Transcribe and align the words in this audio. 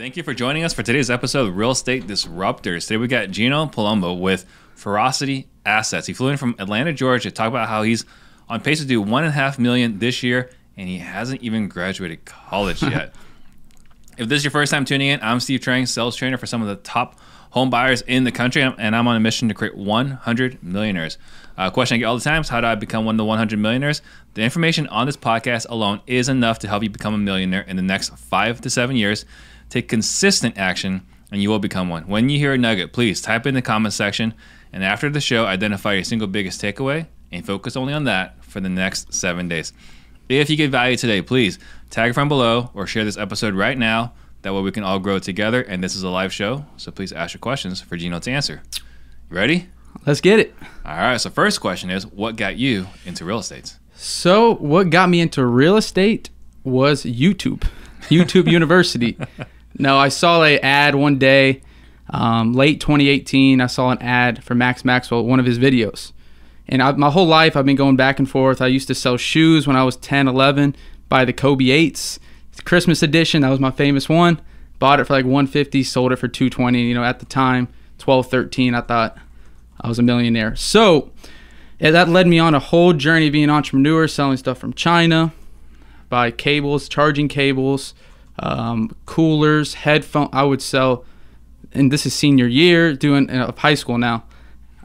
Thank 0.00 0.16
you 0.16 0.22
for 0.22 0.32
joining 0.32 0.64
us 0.64 0.72
for 0.72 0.82
today's 0.82 1.10
episode 1.10 1.48
of 1.48 1.56
Real 1.58 1.72
Estate 1.72 2.06
Disruptors. 2.06 2.86
Today 2.86 2.96
we 2.96 3.06
got 3.06 3.30
Gino 3.30 3.66
Palumbo 3.66 4.18
with 4.18 4.46
Ferocity 4.74 5.46
Assets. 5.66 6.06
He 6.06 6.14
flew 6.14 6.28
in 6.28 6.38
from 6.38 6.56
Atlanta, 6.58 6.94
Georgia 6.94 7.28
to 7.28 7.34
talk 7.34 7.48
about 7.48 7.68
how 7.68 7.82
he's 7.82 8.06
on 8.48 8.62
pace 8.62 8.80
to 8.80 8.86
do 8.86 9.02
one 9.02 9.24
and 9.24 9.28
a 9.28 9.34
half 9.34 9.58
million 9.58 9.98
this 9.98 10.22
year, 10.22 10.48
and 10.78 10.88
he 10.88 10.96
hasn't 10.96 11.42
even 11.42 11.68
graduated 11.68 12.24
college 12.24 12.82
yet. 12.82 13.14
if 14.16 14.26
this 14.26 14.38
is 14.38 14.44
your 14.44 14.50
first 14.52 14.72
time 14.72 14.86
tuning 14.86 15.08
in, 15.08 15.20
I'm 15.22 15.38
Steve 15.38 15.60
Trang, 15.60 15.86
sales 15.86 16.16
trainer 16.16 16.38
for 16.38 16.46
some 16.46 16.62
of 16.62 16.68
the 16.68 16.76
top 16.76 17.20
home 17.50 17.68
buyers 17.68 18.00
in 18.00 18.24
the 18.24 18.32
country, 18.32 18.62
and 18.62 18.96
I'm 18.96 19.06
on 19.06 19.16
a 19.16 19.20
mission 19.20 19.48
to 19.48 19.54
create 19.54 19.76
100 19.76 20.62
millionaires. 20.62 21.18
Uh, 21.58 21.68
question 21.68 21.96
I 21.96 21.98
get 21.98 22.06
all 22.06 22.16
the 22.16 22.24
time 22.24 22.40
is 22.40 22.48
how 22.48 22.62
do 22.62 22.66
I 22.68 22.74
become 22.74 23.04
one 23.04 23.16
of 23.16 23.18
the 23.18 23.26
100 23.26 23.58
millionaires? 23.58 24.00
The 24.32 24.40
information 24.40 24.86
on 24.86 25.04
this 25.04 25.18
podcast 25.18 25.66
alone 25.68 26.00
is 26.06 26.30
enough 26.30 26.60
to 26.60 26.68
help 26.68 26.82
you 26.82 26.88
become 26.88 27.12
a 27.12 27.18
millionaire 27.18 27.66
in 27.68 27.76
the 27.76 27.82
next 27.82 28.16
five 28.16 28.62
to 28.62 28.70
seven 28.70 28.96
years. 28.96 29.26
Take 29.70 29.88
consistent 29.88 30.58
action 30.58 31.06
and 31.32 31.40
you 31.40 31.48
will 31.48 31.58
become 31.58 31.88
one. 31.88 32.06
When 32.08 32.28
you 32.28 32.38
hear 32.38 32.52
a 32.52 32.58
nugget, 32.58 32.92
please 32.92 33.22
type 33.22 33.46
in 33.46 33.54
the 33.54 33.62
comment 33.62 33.94
section 33.94 34.34
and 34.72 34.84
after 34.84 35.10
the 35.10 35.20
show, 35.20 35.46
identify 35.46 35.94
your 35.94 36.04
single 36.04 36.28
biggest 36.28 36.60
takeaway 36.60 37.06
and 37.32 37.44
focus 37.44 37.76
only 37.76 37.92
on 37.92 38.04
that 38.04 38.44
for 38.44 38.60
the 38.60 38.68
next 38.68 39.12
seven 39.12 39.48
days. 39.48 39.72
If 40.28 40.48
you 40.48 40.56
get 40.56 40.70
value 40.70 40.96
today, 40.96 41.22
please 41.22 41.58
tag 41.90 42.10
a 42.10 42.14
friend 42.14 42.28
below 42.28 42.70
or 42.74 42.86
share 42.86 43.04
this 43.04 43.16
episode 43.16 43.54
right 43.54 43.76
now. 43.76 44.12
That 44.42 44.54
way 44.54 44.62
we 44.62 44.70
can 44.70 44.84
all 44.84 44.98
grow 44.98 45.18
together. 45.18 45.62
And 45.62 45.82
this 45.82 45.96
is 45.96 46.02
a 46.02 46.08
live 46.08 46.32
show, 46.32 46.64
so 46.76 46.92
please 46.92 47.12
ask 47.12 47.34
your 47.34 47.40
questions 47.40 47.80
for 47.80 47.96
Gino 47.96 48.20
to 48.20 48.30
answer. 48.30 48.62
You 49.30 49.36
ready? 49.36 49.68
Let's 50.06 50.20
get 50.20 50.38
it. 50.38 50.54
All 50.84 50.96
right. 50.96 51.20
So 51.20 51.30
first 51.30 51.60
question 51.60 51.90
is, 51.90 52.06
what 52.06 52.36
got 52.36 52.56
you 52.56 52.86
into 53.04 53.24
real 53.24 53.40
estate? 53.40 53.76
So, 53.94 54.54
what 54.54 54.88
got 54.88 55.10
me 55.10 55.20
into 55.20 55.44
real 55.44 55.76
estate 55.76 56.30
was 56.64 57.04
YouTube, 57.04 57.68
YouTube 58.08 58.50
University. 58.50 59.18
No, 59.78 59.96
I 59.96 60.08
saw 60.08 60.42
a 60.42 60.58
ad 60.58 60.94
one 60.94 61.18
day, 61.18 61.62
um, 62.10 62.54
late 62.54 62.80
2018. 62.80 63.60
I 63.60 63.66
saw 63.66 63.90
an 63.90 63.98
ad 63.98 64.42
for 64.44 64.54
Max 64.54 64.84
Maxwell, 64.84 65.24
one 65.24 65.40
of 65.40 65.46
his 65.46 65.58
videos. 65.58 66.12
And 66.68 66.82
I, 66.82 66.92
my 66.92 67.10
whole 67.10 67.26
life, 67.26 67.56
I've 67.56 67.66
been 67.66 67.76
going 67.76 67.96
back 67.96 68.18
and 68.18 68.30
forth. 68.30 68.60
I 68.60 68.66
used 68.68 68.88
to 68.88 68.94
sell 68.94 69.16
shoes 69.16 69.66
when 69.66 69.76
I 69.76 69.84
was 69.84 69.96
10, 69.96 70.28
11, 70.28 70.76
buy 71.08 71.24
the 71.24 71.32
Kobe 71.32 71.64
8s. 71.64 72.18
Christmas 72.64 73.02
edition, 73.02 73.42
that 73.42 73.48
was 73.48 73.60
my 73.60 73.70
famous 73.70 74.08
one. 74.08 74.40
Bought 74.78 75.00
it 75.00 75.06
for 75.06 75.14
like 75.14 75.24
150, 75.24 75.82
sold 75.82 76.12
it 76.12 76.16
for 76.16 76.28
220. 76.28 76.82
You 76.82 76.94
know, 76.94 77.04
at 77.04 77.18
the 77.18 77.26
time, 77.26 77.68
12, 77.98 78.30
13, 78.30 78.74
I 78.74 78.80
thought 78.80 79.16
I 79.80 79.88
was 79.88 79.98
a 79.98 80.02
millionaire. 80.02 80.56
So 80.56 81.10
yeah, 81.80 81.90
that 81.90 82.08
led 82.08 82.26
me 82.26 82.38
on 82.38 82.54
a 82.54 82.58
whole 82.58 82.92
journey 82.92 83.28
of 83.28 83.32
being 83.32 83.44
an 83.44 83.50
entrepreneur, 83.50 84.06
selling 84.06 84.36
stuff 84.36 84.58
from 84.58 84.74
China, 84.74 85.32
buy 86.08 86.30
cables, 86.30 86.88
charging 86.88 87.28
cables, 87.28 87.94
um, 88.40 88.94
coolers, 89.06 89.74
headphone. 89.74 90.28
I 90.32 90.42
would 90.42 90.60
sell, 90.60 91.04
and 91.72 91.92
this 91.92 92.04
is 92.04 92.14
senior 92.14 92.46
year, 92.46 92.94
doing 92.94 93.30
uh, 93.30 93.46
of 93.46 93.58
high 93.58 93.74
school 93.74 93.98
now. 93.98 94.24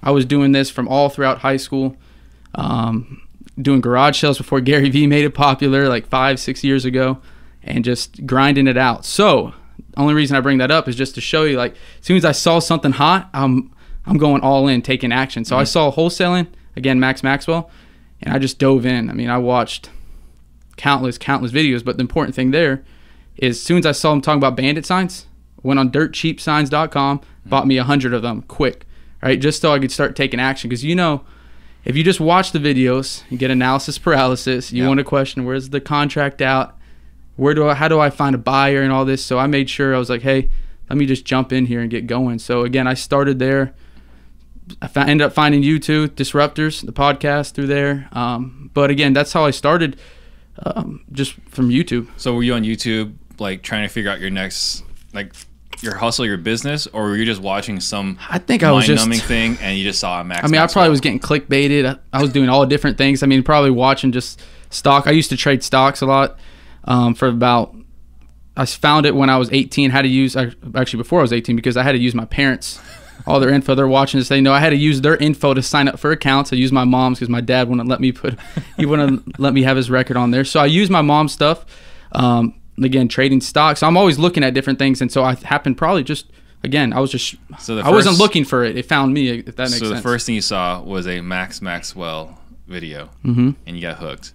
I 0.03 0.12
was 0.12 0.25
doing 0.25 0.52
this 0.52 0.70
from 0.70 0.88
all 0.88 1.09
throughout 1.09 1.39
high 1.39 1.58
school, 1.58 1.97
um, 2.53 3.22
doing 3.59 3.81
garage 3.81 4.20
sales 4.20 4.38
before 4.38 4.62
Gary 4.62 4.89
Vee 4.92 5.08
made 5.08 5.25
it 5.25 5.34
popular, 5.34 5.89
like 5.89 6.06
five, 6.08 6.39
six 6.39 6.64
years 6.64 6.86
ago, 6.86 7.20
and 7.64 7.84
just 7.84 8.25
grinding 8.28 8.67
it 8.67 8.78
out. 8.78 9.06
So, 9.06 9.53
only 9.97 10.14
reason 10.14 10.38
I 10.38 10.42
bring 10.42 10.59
that 10.59 10.69
up 10.69 10.88
is 10.88 10.95
just 10.95 11.16
to 11.16 11.22
show 11.22 11.44
you, 11.44 11.58
like, 11.58 11.73
as 12.00 12.06
soon 12.06 12.17
as 12.17 12.25
I 12.25 12.34
saw 12.34 12.59
something 12.59 12.92
hot, 12.92 13.30
I'm 13.34 13.73
I'm 14.06 14.17
going 14.17 14.42
all 14.42 14.67
in, 14.67 14.81
taking 14.81 15.12
action. 15.12 15.45
So 15.45 15.56
mm-hmm. 15.56 15.62
I 15.62 15.64
saw 15.64 15.92
wholesaling 15.92 16.47
again, 16.75 17.00
Max 17.00 17.23
Maxwell, 17.23 17.69
and 18.22 18.34
I 18.34 18.40
just 18.40 18.59
dove 18.59 18.86
in. 18.86 19.09
I 19.09 19.14
mean, 19.14 19.30
I 19.30 19.38
watched 19.38 19.90
countless, 20.78 21.17
countless 21.17 21.52
videos, 21.52 21.84
but 21.84 21.97
the 21.97 22.02
important 22.02 22.36
thing 22.36 22.52
there 22.52 22.84
is 23.38 23.58
as 23.58 23.64
soon 23.64 23.80
as 23.80 23.86
I 23.86 23.91
saw 23.91 24.14
him 24.14 24.22
talking 24.22 24.39
about 24.39 24.55
bandit 24.55 24.86
signs, 24.86 25.28
went 25.64 25.80
on 25.80 25.91
dirtcheapsigns.com, 25.91 27.19
mm-hmm. 27.19 27.50
bought 27.50 27.67
me 27.67 27.78
a 27.78 27.83
hundred 27.83 28.14
of 28.14 28.22
them 28.22 28.44
quick, 28.44 28.86
right? 29.22 29.39
Just 29.39 29.61
so 29.61 29.73
I 29.73 29.80
could 29.80 29.91
start 29.91 30.16
taking 30.16 30.39
action. 30.39 30.69
Because 30.69 30.83
you 30.83 30.95
know, 30.95 31.25
if 31.83 31.95
you 31.95 32.03
just 32.03 32.19
watch 32.19 32.52
the 32.52 32.59
videos, 32.59 33.23
you 33.29 33.38
get 33.38 33.51
analysis 33.51 33.97
paralysis. 33.97 34.72
You 34.72 34.88
want 34.88 35.00
to 35.00 35.03
question 35.03 35.46
where's 35.46 35.69
the 35.69 35.81
contract 35.81 36.41
out, 36.41 36.78
where 37.35 37.53
do 37.53 37.68
I, 37.68 37.75
how 37.75 37.88
do 37.88 38.00
I 38.00 38.09
find 38.09 38.34
a 38.34 38.40
buyer 38.40 38.81
and 38.81 38.91
all 38.91 39.06
this. 39.06 39.23
So 39.23 39.38
I 39.38 39.47
made 39.47 39.69
sure 39.69 39.94
I 39.96 40.00
was 40.00 40.09
like, 40.09 40.22
hey, 40.22 40.50
let 40.90 40.97
me 40.97 41.06
just 41.06 41.25
jump 41.25 41.52
in 41.52 41.66
here 41.67 41.81
and 41.81 41.90
get 41.90 42.07
going. 42.07 42.40
So 42.40 42.63
again, 42.63 42.88
I 42.88 42.94
started 42.94 43.40
there. 43.40 43.73
I 44.81 44.90
ended 44.96 45.25
up 45.25 45.34
finding 45.34 45.62
you 45.62 45.78
too, 45.78 46.07
Disruptors, 46.07 46.84
the 46.84 46.94
podcast 46.94 47.52
through 47.52 47.67
there. 47.67 48.09
Um, 48.12 48.72
but 48.73 48.90
again, 48.90 49.13
that's 49.13 49.31
how 49.31 49.46
I 49.46 49.52
started, 49.52 50.00
um, 50.63 51.03
just 51.12 51.34
from 51.50 51.69
YouTube. 51.69 52.09
So 52.17 52.34
were 52.34 52.41
you 52.41 52.56
on 52.56 52.63
YouTube, 52.63 53.13
like 53.40 53.62
trying 53.62 53.88
to 53.88 53.94
figure 53.94 54.09
out 54.09 54.19
your 54.19 54.29
next, 54.29 54.84
like 55.13 55.34
your 55.81 55.96
hustle, 55.96 56.25
your 56.25 56.38
business, 56.38 56.88
or 56.88 57.03
were 57.03 57.16
you 57.16 57.25
just 57.25 57.41
watching 57.41 57.79
some? 57.79 58.18
I 58.29 58.40
think 58.40 58.63
I 58.63 58.72
was 58.72 58.85
just 58.85 59.03
numbing 59.03 59.19
thing, 59.19 59.57
and 59.62 59.78
you 59.78 59.84
just 59.84 60.00
saw 60.00 60.22
a 60.22 60.23
max. 60.23 60.44
I 60.44 60.47
mean, 60.47 60.62
I 60.62 60.68
probably 60.68 60.90
was 60.90 61.01
getting 61.01 61.19
clickbaited. 61.19 61.85
I, 61.85 62.18
I 62.18 62.22
was 62.22 62.31
doing 62.31 62.50
all 62.50 62.66
different 62.66 62.97
things. 62.97 63.23
I 63.23 63.28
mean, 63.28 63.44
probably 63.44 63.72
watching 63.72 64.12
just 64.12 64.41
stock. 64.69 65.07
I 65.07 65.12
used 65.12 65.29
to 65.29 65.38
trade 65.38 65.63
stocks 65.63 66.01
a 66.01 66.06
lot 66.06 66.38
um, 66.85 67.16
for 67.16 67.28
about. 67.28 67.75
I 68.57 68.66
found 68.66 69.06
it 69.06 69.13
when 69.13 69.29
I 69.29 69.38
was 69.38 69.52
18. 69.52 69.90
How 69.90 70.02
to 70.02 70.07
use 70.07 70.35
actually 70.35 70.97
before 70.97 71.19
I 71.19 71.23
was 71.23 71.34
18 71.34 71.56
because 71.57 71.75
I 71.75 71.84
had 71.84 71.91
to 71.91 71.97
use 71.97 72.16
my 72.16 72.25
parents' 72.25 72.79
all 73.28 73.40
their 73.40 73.50
info. 73.50 73.75
They're 73.75 73.88
watching 73.88 74.19
this. 74.19 74.29
They 74.29 74.41
know 74.41 74.53
I 74.53 74.59
had 74.59 74.69
to 74.69 74.75
use 74.75 75.02
their 75.02 75.17
info 75.17 75.53
to 75.53 75.62
sign 75.62 75.88
up 75.88 76.00
for 76.00 76.12
accounts. 76.12 76.53
I 76.53 76.56
used 76.56 76.73
my 76.73 76.84
mom's 76.84 77.19
because 77.19 77.29
my 77.29 77.41
dad 77.41 77.67
wouldn't 77.67 77.90
let 77.90 78.00
me 78.00 78.12
put, 78.12 78.38
he 78.78 78.85
wouldn't 78.85 79.40
let 79.40 79.53
me 79.53 79.63
have 79.63 79.78
his 79.78 79.90
record 79.90 80.17
on 80.17 80.31
there. 80.31 80.46
So 80.46 80.59
I 80.59 80.66
used 80.66 80.91
my 80.91 81.02
mom's 81.02 81.34
stuff. 81.34 81.66
Um, 82.12 82.56
again, 82.81 83.08
trading 83.08 83.41
stocks. 83.41 83.84
I'm 83.84 83.97
always 83.97 84.19
looking 84.19 84.44
at 84.44 84.53
different 84.53 84.80
things, 84.80 85.02
and 85.02 85.12
so 85.12 85.24
I 85.24 85.36
happened 85.36 85.78
probably 85.78 86.03
just 86.03 86.28
again. 86.63 86.94
I 86.94 87.00
was 87.00 87.12
just 87.12 87.36
so 87.59 87.80
I 87.80 87.90
wasn't 87.90 88.18
looking 88.18 88.44
for 88.44 88.63
it. 88.63 88.78
It 88.78 88.86
found 88.86 89.13
me. 89.13 89.30
If 89.30 89.46
that 89.56 89.58
makes 89.58 89.80
sense. 89.80 89.81
So 89.81 89.90
the 89.90 90.02
first 90.02 90.25
thing 90.25 90.36
you 90.36 90.41
saw 90.41 90.81
was 90.81 91.08
a 91.08 91.22
Max 91.22 91.62
Maxwell 91.62 92.40
video, 92.68 93.09
mm-hmm. 93.24 93.52
and 93.66 93.75
you 93.75 93.81
got 93.81 93.97
hooked. 93.97 94.34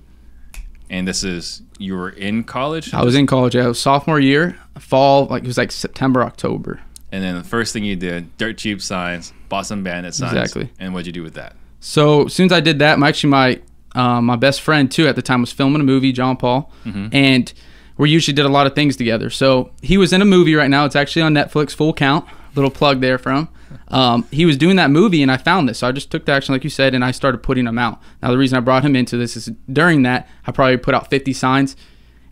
And 0.89 1.07
this 1.07 1.23
is 1.23 1.63
you 1.79 1.97
were 1.97 2.11
in 2.11 2.45
college. 2.45 2.93
I 2.93 3.05
was 3.05 3.15
in 3.15 3.27
college. 3.27 3.55
I 3.55 3.67
was 3.69 3.81
sophomore 3.81 4.19
year, 4.19 4.59
fall. 4.79 5.27
Like 5.27 5.45
it 5.45 5.47
was 5.47 5.59
like 5.59 5.71
September, 5.71 6.23
October. 6.23 6.81
And 7.13 7.23
then 7.25 7.37
the 7.37 7.45
first 7.45 7.73
thing 7.73 7.85
you 7.85 7.97
did, 7.97 8.37
dirt 8.39 8.59
cheap 8.59 8.81
signs, 8.81 9.33
bought 9.49 9.67
some 9.67 9.83
bandit 9.83 10.15
signs. 10.15 10.33
Exactly. 10.33 10.71
And 10.79 10.95
what'd 10.95 11.07
you 11.07 11.13
do 11.13 11.23
with 11.23 11.35
that? 11.35 11.57
So 11.81 12.27
as 12.27 12.35
soon 12.35 12.47
as 12.47 12.53
I 12.53 12.61
did 12.61 12.79
that, 12.81 12.99
my 12.99 13.09
actually 13.09 13.31
my 13.31 13.61
um, 13.95 14.27
my 14.27 14.37
best 14.37 14.61
friend 14.61 14.91
too 14.91 15.09
at 15.09 15.17
the 15.17 15.23
time 15.23 15.41
was 15.41 15.53
filming 15.53 15.81
a 15.81 15.85
movie, 15.85 16.13
John 16.13 16.37
Paul, 16.37 16.71
mm-hmm. 16.85 17.09
and 17.13 17.53
we 18.01 18.11
usually 18.11 18.35
did 18.35 18.47
a 18.47 18.51
lot 18.51 18.67
of 18.67 18.75
things 18.75 18.97
together. 18.97 19.31
So 19.31 19.71
he 19.83 19.99
was 19.99 20.13
in 20.13 20.23
a 20.23 20.25
movie 20.25 20.55
right 20.55 20.71
now. 20.71 20.85
It's 20.85 20.97
actually 20.97 21.23
on 21.23 21.35
Netflix, 21.35 21.75
full 21.75 21.93
count. 21.93 22.27
Little 22.55 22.71
plug 22.71 23.01
there 23.01 23.17
from. 23.17 23.49
Um, 23.87 24.27
he 24.33 24.45
was 24.45 24.57
doing 24.57 24.75
that 24.75 24.91
movie, 24.91 25.23
and 25.23 25.31
I 25.31 25.37
found 25.37 25.69
this. 25.69 25.79
So 25.79 25.89
I 25.89 25.93
just 25.93 26.11
took 26.11 26.27
the 26.27 26.33
action, 26.33 26.53
like 26.53 26.65
you 26.65 26.71
said, 26.71 26.97
and 26.97 27.05
I 27.05 27.13
started 27.13 27.45
putting 27.45 27.65
them 27.65 27.79
out. 27.79 28.01
Now 28.21 28.33
the 28.33 28.39
reason 28.39 28.59
I 28.59 28.61
brought 28.61 28.85
him 28.85 28.97
into 28.97 29.17
this 29.17 29.37
is 29.37 29.53
during 29.73 30.03
that 30.03 30.29
I 30.47 30.51
probably 30.51 30.77
put 30.79 30.95
out 30.95 31.11
50 31.11 31.33
signs, 31.33 31.77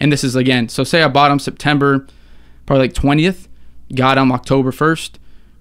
and 0.01 0.11
this 0.11 0.25
is 0.25 0.34
again. 0.34 0.69
So 0.69 0.83
say 0.83 1.03
I 1.05 1.09
bought 1.09 1.29
them 1.29 1.39
September, 1.39 2.05
probably 2.67 2.89
like 2.89 2.95
20th 2.95 3.49
got 3.95 4.19
him 4.19 4.33
October 4.33 4.71
1st, 4.71 5.12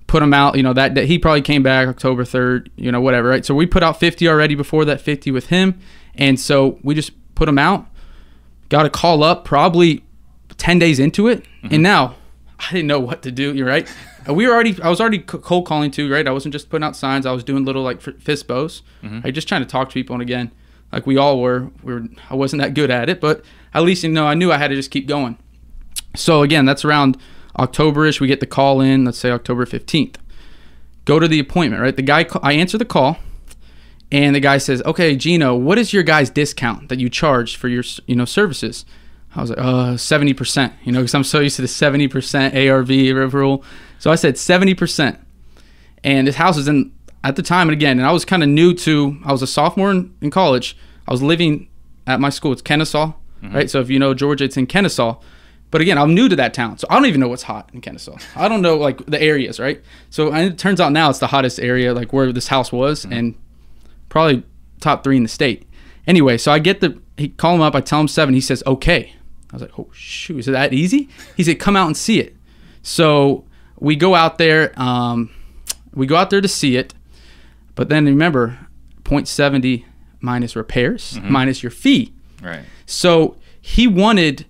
put 0.07 0.23
him 0.23 0.33
out, 0.33 0.55
you 0.55 0.63
know, 0.63 0.73
that 0.73 0.93
day. 0.93 1.05
He 1.05 1.19
probably 1.19 1.41
came 1.41 1.63
back 1.63 1.87
October 1.87 2.23
3rd, 2.23 2.69
you 2.75 2.91
know, 2.91 3.01
whatever, 3.01 3.29
right? 3.29 3.45
So 3.45 3.53
we 3.53 3.65
put 3.65 3.83
out 3.83 3.99
50 3.99 4.27
already 4.27 4.55
before 4.55 4.85
that 4.85 5.01
50 5.01 5.31
with 5.31 5.47
him. 5.47 5.79
And 6.15 6.39
so 6.39 6.79
we 6.83 6.95
just 6.95 7.11
put 7.35 7.47
him 7.47 7.57
out, 7.57 7.87
got 8.69 8.85
a 8.85 8.89
call 8.89 9.23
up 9.23 9.45
probably 9.45 10.03
10 10.57 10.79
days 10.79 10.99
into 10.99 11.27
it. 11.27 11.43
Mm-hmm. 11.43 11.75
And 11.75 11.83
now 11.83 12.15
I 12.59 12.71
didn't 12.71 12.87
know 12.87 12.99
what 12.99 13.21
to 13.23 13.31
do. 13.31 13.53
You're 13.53 13.67
right. 13.67 13.91
we 14.27 14.47
were 14.47 14.53
already, 14.53 14.81
I 14.81 14.89
was 14.89 14.99
already 14.99 15.19
cold 15.19 15.65
calling 15.65 15.91
too, 15.91 16.11
right? 16.11 16.27
I 16.27 16.31
wasn't 16.31 16.53
just 16.53 16.69
putting 16.69 16.83
out 16.83 16.95
signs. 16.95 17.25
I 17.25 17.31
was 17.31 17.43
doing 17.43 17.65
little 17.65 17.83
like 17.83 18.01
FSBOs, 18.01 18.81
mm-hmm. 19.03 19.21
right? 19.21 19.33
Just 19.33 19.47
trying 19.47 19.61
to 19.61 19.67
talk 19.67 19.89
to 19.89 19.93
people. 19.93 20.13
And 20.15 20.21
again, 20.21 20.51
like 20.91 21.05
we 21.05 21.17
all 21.17 21.41
were, 21.41 21.69
we 21.83 21.93
were, 21.93 22.03
I 22.29 22.35
wasn't 22.35 22.61
that 22.61 22.73
good 22.73 22.91
at 22.91 23.09
it, 23.09 23.19
but 23.21 23.43
at 23.73 23.83
least, 23.83 24.03
you 24.03 24.09
know, 24.09 24.25
I 24.25 24.33
knew 24.33 24.51
I 24.51 24.57
had 24.57 24.69
to 24.69 24.75
just 24.75 24.91
keep 24.91 25.07
going. 25.07 25.37
So 26.15 26.41
again, 26.41 26.65
that's 26.65 26.85
around 26.85 27.17
Octoberish, 27.57 28.19
we 28.19 28.27
get 28.27 28.39
the 28.39 28.45
call 28.45 28.81
in, 28.81 29.05
let's 29.05 29.17
say 29.17 29.31
October 29.31 29.65
15th. 29.65 30.15
Go 31.05 31.19
to 31.19 31.27
the 31.27 31.39
appointment, 31.39 31.81
right? 31.81 31.95
The 31.95 32.01
guy, 32.01 32.25
I 32.43 32.53
answer 32.53 32.77
the 32.77 32.85
call, 32.85 33.17
and 34.11 34.35
the 34.35 34.39
guy 34.39 34.57
says, 34.57 34.81
"Okay, 34.85 35.15
Gino, 35.15 35.55
what 35.55 35.77
is 35.77 35.93
your 35.93 36.03
guy's 36.03 36.29
discount 36.29 36.89
that 36.89 36.99
you 36.99 37.09
charge 37.09 37.55
for 37.55 37.67
your, 37.67 37.83
you 38.05 38.15
know, 38.15 38.25
services?" 38.25 38.85
I 39.35 39.41
was 39.41 39.49
like, 39.49 39.59
"Uh, 39.59 39.97
seventy 39.97 40.33
percent," 40.33 40.73
you 40.83 40.91
know, 40.91 40.99
because 40.99 41.13
I'm 41.15 41.23
so 41.23 41.39
used 41.39 41.57
to 41.57 41.61
the 41.61 41.67
seventy 41.67 42.07
percent 42.07 42.55
ARV 42.55 42.89
rule. 43.33 43.63
So 43.99 44.11
I 44.11 44.15
said 44.15 44.37
seventy 44.37 44.73
percent, 44.73 45.19
and 46.03 46.27
this 46.27 46.35
house 46.35 46.57
is 46.57 46.67
in 46.67 46.91
at 47.23 47.35
the 47.35 47.41
time, 47.41 47.67
and 47.67 47.73
again, 47.73 47.99
and 47.99 48.07
I 48.07 48.11
was 48.11 48.23
kind 48.23 48.43
of 48.43 48.49
new 48.49 48.73
to. 48.73 49.17
I 49.25 49.31
was 49.31 49.41
a 49.41 49.47
sophomore 49.47 49.91
in, 49.91 50.15
in, 50.21 50.31
college. 50.31 50.77
I 51.07 51.11
was 51.11 51.21
living 51.21 51.67
at 52.05 52.19
my 52.19 52.29
school. 52.29 52.53
It's 52.53 52.61
Kennesaw, 52.61 53.13
mm-hmm. 53.43 53.55
right? 53.55 53.69
So 53.69 53.81
if 53.81 53.89
you 53.89 53.99
know 53.99 54.13
Georgia, 54.13 54.45
it's 54.45 54.57
in 54.57 54.67
Kennesaw. 54.67 55.19
But 55.69 55.81
again, 55.81 55.97
I'm 55.97 56.15
new 56.15 56.29
to 56.29 56.35
that 56.37 56.53
town, 56.53 56.77
so 56.77 56.87
I 56.89 56.95
don't 56.95 57.07
even 57.07 57.19
know 57.19 57.27
what's 57.27 57.43
hot 57.43 57.69
in 57.73 57.81
Kennesaw. 57.81 58.17
I 58.37 58.47
don't 58.47 58.61
know 58.61 58.77
like 58.77 59.05
the 59.05 59.21
areas, 59.21 59.59
right? 59.59 59.83
So 60.09 60.31
and 60.31 60.53
it 60.53 60.57
turns 60.57 60.79
out 60.79 60.93
now 60.93 61.09
it's 61.09 61.19
the 61.19 61.27
hottest 61.27 61.59
area, 61.59 61.93
like 61.93 62.13
where 62.13 62.31
this 62.31 62.47
house 62.47 62.71
was, 62.71 63.03
mm-hmm. 63.03 63.13
and 63.13 63.35
probably 64.17 64.43
top 64.79 65.03
three 65.03 65.15
in 65.15 65.21
the 65.21 65.29
state. 65.29 65.67
Anyway, 66.07 66.39
so 66.39 66.51
I 66.51 66.57
get 66.57 66.81
the 66.81 66.99
he 67.17 67.29
call 67.29 67.53
him 67.53 67.61
up. 67.61 67.75
I 67.75 67.81
tell 67.81 67.99
him 67.99 68.07
seven. 68.07 68.33
He 68.33 68.41
says 68.41 68.63
okay. 68.65 69.13
I 69.51 69.55
was 69.55 69.61
like, 69.61 69.77
oh 69.77 69.89
shoot, 69.93 70.39
is 70.39 70.47
it 70.47 70.51
that 70.51 70.73
easy? 70.73 71.07
He 71.35 71.43
said, 71.43 71.59
come 71.59 71.75
out 71.75 71.85
and 71.85 71.95
see 71.95 72.19
it. 72.19 72.35
So 72.81 73.45
we 73.79 73.95
go 73.95 74.15
out 74.15 74.39
there. 74.39 74.73
Um, 74.75 75.29
we 75.93 76.07
go 76.07 76.15
out 76.15 76.31
there 76.31 76.41
to 76.41 76.47
see 76.47 76.77
it, 76.77 76.93
but 77.75 77.89
then 77.89 78.05
remember, 78.05 78.57
0.70 79.03 79.85
minus 80.19 80.55
repairs 80.55 81.19
minus 81.23 81.61
your 81.63 81.69
fee. 81.69 82.13
Right. 82.41 82.63
So 82.85 83.37
he 83.61 83.87
wanted, 83.87 84.45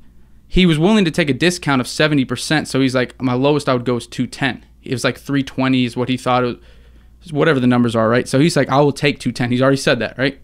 he 0.48 0.66
was 0.66 0.80
willing 0.80 1.06
to 1.06 1.12
take 1.12 1.30
a 1.30 1.34
discount 1.34 1.82
of 1.82 1.88
70%. 1.88 2.68
So 2.68 2.80
he's 2.80 2.96
like, 2.96 3.22
my 3.22 3.34
lowest 3.34 3.70
I 3.70 3.74
would 3.74 3.86
go 3.86 3.98
is 3.98 4.08
210. 4.08 4.66
It 4.84 4.92
was 4.92 5.04
like 5.04 5.18
320 5.18 5.86
is 5.86 5.96
what 5.98 6.10
he 6.10 6.18
thought 6.18 6.44
it 6.44 6.48
was, 6.48 6.58
whatever 7.32 7.60
the 7.60 7.68
numbers 7.68 7.96
are, 7.96 8.10
right? 8.10 8.28
So 8.28 8.40
he's 8.40 8.56
like, 8.56 8.70
I 8.70 8.80
will 8.80 8.92
take 8.92 9.20
210. 9.20 9.52
He's 9.52 9.62
already 9.62 9.78
said 9.78 10.00
that, 10.00 10.18
right? 10.18 10.40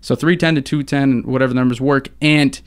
So 0.00 0.14
310 0.14 0.56
to 0.56 0.62
210, 0.62 1.30
whatever 1.30 1.52
the 1.52 1.58
numbers 1.58 1.80
work. 1.80 2.08
And 2.20 2.60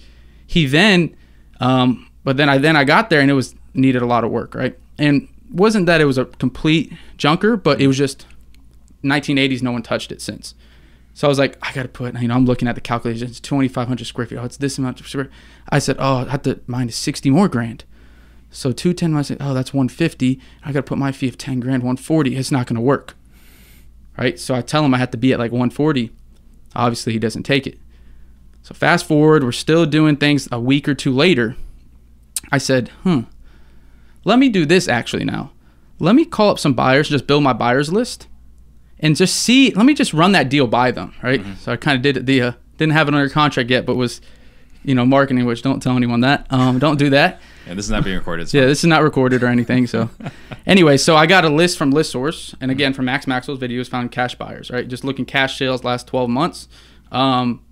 he 0.46 0.66
then, 0.66 1.16
um, 1.60 2.10
but 2.24 2.38
then 2.38 2.50
I, 2.50 2.58
then 2.58 2.76
I 2.76 2.84
got 2.84 3.10
there 3.10 3.22
and 3.22 3.30
it 3.30 3.36
was 3.36 3.56
needed 3.74 4.02
a 4.02 4.06
lot 4.06 4.24
of 4.24 4.32
work, 4.32 4.56
right? 4.56 4.78
And 4.98 5.28
wasn't 5.52 5.86
that 5.86 6.02
it 6.02 6.06
was 6.06 6.18
a 6.18 6.26
complete 6.26 6.92
junker, 7.18 7.56
but 7.56 7.80
it 7.80 7.88
was 7.88 7.98
just 7.98 8.26
1980s, 9.04 9.62
no 9.62 9.72
one 9.72 9.84
touched 9.84 10.12
it 10.12 10.22
since. 10.22 10.56
So 11.14 11.28
I 11.28 11.30
was 11.30 11.40
like, 11.40 11.58
I 11.62 11.74
got 11.74 11.84
to 11.84 11.90
put, 11.90 12.20
you 12.22 12.28
know, 12.28 12.36
I'm 12.36 12.46
looking 12.46 12.68
at 12.68 12.76
the 12.76 12.82
calculations, 12.82 13.32
it's 13.32 13.40
2,500 13.40 14.06
square 14.06 14.28
feet. 14.28 14.38
Oh, 14.38 14.46
it's 14.46 14.58
this 14.58 14.78
amount 14.78 15.00
of 15.00 15.08
square. 15.08 15.30
I 15.70 15.80
said, 15.80 15.96
oh, 16.00 16.18
I 16.18 16.30
have 16.30 16.44
to 16.44 16.60
minus 16.68 16.96
60 16.96 17.30
more 17.32 17.48
grand. 17.48 17.86
So 18.52 18.72
210, 18.72 19.16
I 19.16 19.22
said, 19.24 19.38
oh, 19.40 19.54
that's 19.54 19.74
150. 19.74 20.40
I 20.64 20.72
got 20.72 20.80
to 20.80 20.84
put 20.84 20.98
my 20.98 21.12
fee 21.12 21.28
of 21.28 21.38
10 21.38 21.60
grand, 21.60 21.84
140. 21.84 22.36
It's 22.36 22.52
not 22.52 22.68
going 22.68 22.76
to 22.76 22.82
work. 22.82 23.16
Right. 24.18 24.40
So 24.40 24.56
I 24.56 24.62
tell 24.62 24.84
him 24.84 24.94
I 24.94 24.98
have 24.98 25.12
to 25.12 25.18
be 25.18 25.34
at 25.34 25.40
like 25.40 25.52
140. 25.52 26.12
Obviously, 26.76 27.14
he 27.14 27.20
doesn't 27.20 27.44
take 27.44 27.68
it. 27.68 27.80
So 28.64 28.74
fast 28.74 29.08
forward, 29.08 29.44
we're 29.44 29.52
still 29.52 29.86
doing 29.86 30.18
things 30.18 30.48
a 30.52 30.60
week 30.60 30.90
or 30.90 30.94
two 30.94 31.14
later. 31.14 31.56
I 32.52 32.58
said, 32.58 32.90
hmm, 33.04 33.22
let 34.26 34.40
me 34.40 34.50
do 34.50 34.66
this 34.66 34.88
actually 34.88 35.24
now. 35.24 35.52
Let 36.00 36.16
me 36.16 36.26
call 36.26 36.50
up 36.50 36.60
some 36.60 36.74
buyers, 36.74 37.10
just 37.10 37.28
build 37.28 37.44
my 37.44 37.54
buyers 37.54 37.92
list 37.92 38.28
and 39.00 39.16
just 39.16 39.36
see. 39.38 39.72
Let 39.72 39.86
me 39.86 39.94
just 39.94 40.14
run 40.14 40.34
that 40.34 40.50
deal 40.50 40.68
by 40.68 40.92
them, 40.92 41.14
right? 41.24 41.42
So 41.60 41.72
I 41.72 41.78
kind 41.78 41.96
of 41.96 42.02
did 42.02 42.18
it. 42.18 42.26
The 42.26 42.42
uh, 42.42 42.52
didn't 42.78 42.94
have 42.94 43.08
it 43.08 43.14
under 43.16 43.30
contract 43.30 43.70
yet, 43.70 43.86
but 43.86 43.96
was, 43.96 44.22
you 44.88 44.96
know, 44.96 45.06
marketing. 45.06 45.46
Which 45.46 45.62
don't 45.62 45.82
tell 45.82 45.96
anyone 45.96 46.22
that. 46.22 46.48
Um, 46.50 46.80
don't 46.80 46.98
do 46.98 47.10
that. 47.12 47.42
Yeah, 47.68 47.74
this 47.74 47.86
is 47.86 47.92
not 47.92 48.06
being 48.06 48.16
recorded. 48.18 48.50
So 48.50 48.58
Yeah, 48.58 48.66
this 48.66 48.80
is 48.80 48.86
not 48.86 49.04
recorded 49.04 49.44
or 49.44 49.48
anything. 49.48 49.86
So, 49.86 50.10
anyway, 50.66 50.96
so 50.96 51.18
I 51.18 51.26
got 51.26 51.44
a 51.44 51.50
list 51.50 51.78
from 51.78 51.92
List 51.92 52.12
Source, 52.12 52.56
and 52.62 52.72
again 52.72 52.94
from 52.94 53.06
Max 53.06 53.28
Maxwell's 53.28 53.60
videos, 53.60 53.90
found 53.90 54.12
cash 54.12 54.36
buyers. 54.36 54.72
Right, 54.72 54.88
just 54.88 55.04
looking 55.04 55.26
cash 55.26 55.58
sales 55.58 55.84
last 55.84 56.08
twelve 56.08 56.30
months. 56.30 56.70
Um, 57.12 57.64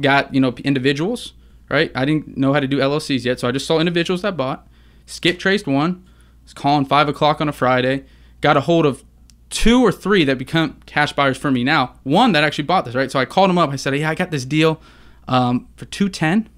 got 0.00 0.32
you 0.32 0.40
know 0.40 0.54
individuals. 0.64 1.34
Right, 1.68 1.92
I 1.94 2.04
didn't 2.04 2.36
know 2.36 2.52
how 2.52 2.60
to 2.60 2.66
do 2.66 2.78
LLCs 2.78 3.24
yet, 3.24 3.38
so 3.38 3.48
I 3.48 3.52
just 3.52 3.66
saw 3.66 3.78
individuals 3.78 4.22
that 4.22 4.36
bought. 4.36 4.66
Skip 5.06 5.38
traced 5.38 5.66
one. 5.66 6.04
Was 6.44 6.54
calling 6.54 6.84
five 6.84 7.08
o'clock 7.08 7.40
on 7.40 7.48
a 7.48 7.52
Friday. 7.52 8.04
Got 8.40 8.56
a 8.56 8.62
hold 8.62 8.86
of 8.86 9.04
two 9.50 9.82
or 9.82 9.92
three 9.92 10.24
that 10.24 10.38
become 10.38 10.80
cash 10.86 11.12
buyers 11.12 11.36
for 11.36 11.50
me 11.50 11.64
now. 11.64 11.96
One 12.04 12.32
that 12.32 12.44
actually 12.44 12.64
bought 12.64 12.84
this, 12.84 12.94
right? 12.94 13.10
So 13.10 13.18
I 13.18 13.24
called 13.24 13.50
him 13.50 13.58
up. 13.58 13.70
I 13.70 13.76
said, 13.76 13.96
"Yeah, 13.96 14.10
I 14.10 14.14
got 14.14 14.30
this 14.30 14.44
deal 14.44 14.80
um, 15.28 15.68
for 15.76 15.84
two 15.84 16.08
ten, 16.08 16.48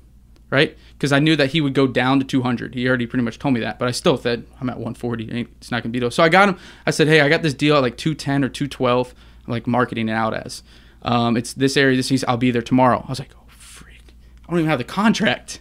right? 0.52 0.76
Because 0.92 1.10
I 1.12 1.18
knew 1.18 1.34
that 1.34 1.50
he 1.50 1.60
would 1.60 1.74
go 1.74 1.88
down 1.88 2.20
to 2.20 2.24
two 2.24 2.42
hundred. 2.42 2.74
He 2.74 2.86
already 2.86 3.06
pretty 3.06 3.24
much 3.24 3.40
told 3.40 3.54
me 3.54 3.60
that, 3.60 3.78
but 3.80 3.88
I 3.88 3.90
still 3.90 4.16
said 4.16 4.44
I'm 4.60 4.70
at 4.70 4.78
one 4.78 4.94
forty. 4.94 5.24
It's 5.58 5.72
not 5.72 5.82
gonna 5.82 5.90
be 5.92 5.98
though. 5.98 6.10
So 6.10 6.22
I 6.22 6.28
got 6.28 6.48
him. 6.50 6.58
I 6.86 6.92
said, 6.92 7.08
"Hey, 7.08 7.20
I 7.22 7.28
got 7.28 7.42
this 7.42 7.54
deal 7.54 7.74
at 7.74 7.82
like 7.82 7.96
two 7.96 8.14
ten 8.14 8.44
or 8.44 8.48
two 8.48 8.68
twelve. 8.68 9.12
Like 9.48 9.66
marketing 9.66 10.08
it 10.08 10.12
out 10.12 10.34
as. 10.34 10.62
Um, 11.02 11.36
it's 11.36 11.54
this 11.54 11.76
area. 11.76 11.96
This 11.96 12.10
he's. 12.10 12.22
I'll 12.24 12.36
be 12.36 12.52
there 12.52 12.62
tomorrow." 12.62 13.02
I 13.04 13.10
was 13.10 13.18
like, 13.18 13.30
"Oh 13.34 13.48
freak! 13.48 14.02
I 14.46 14.50
don't 14.50 14.60
even 14.60 14.70
have 14.70 14.78
the 14.78 14.84
contract." 14.84 15.60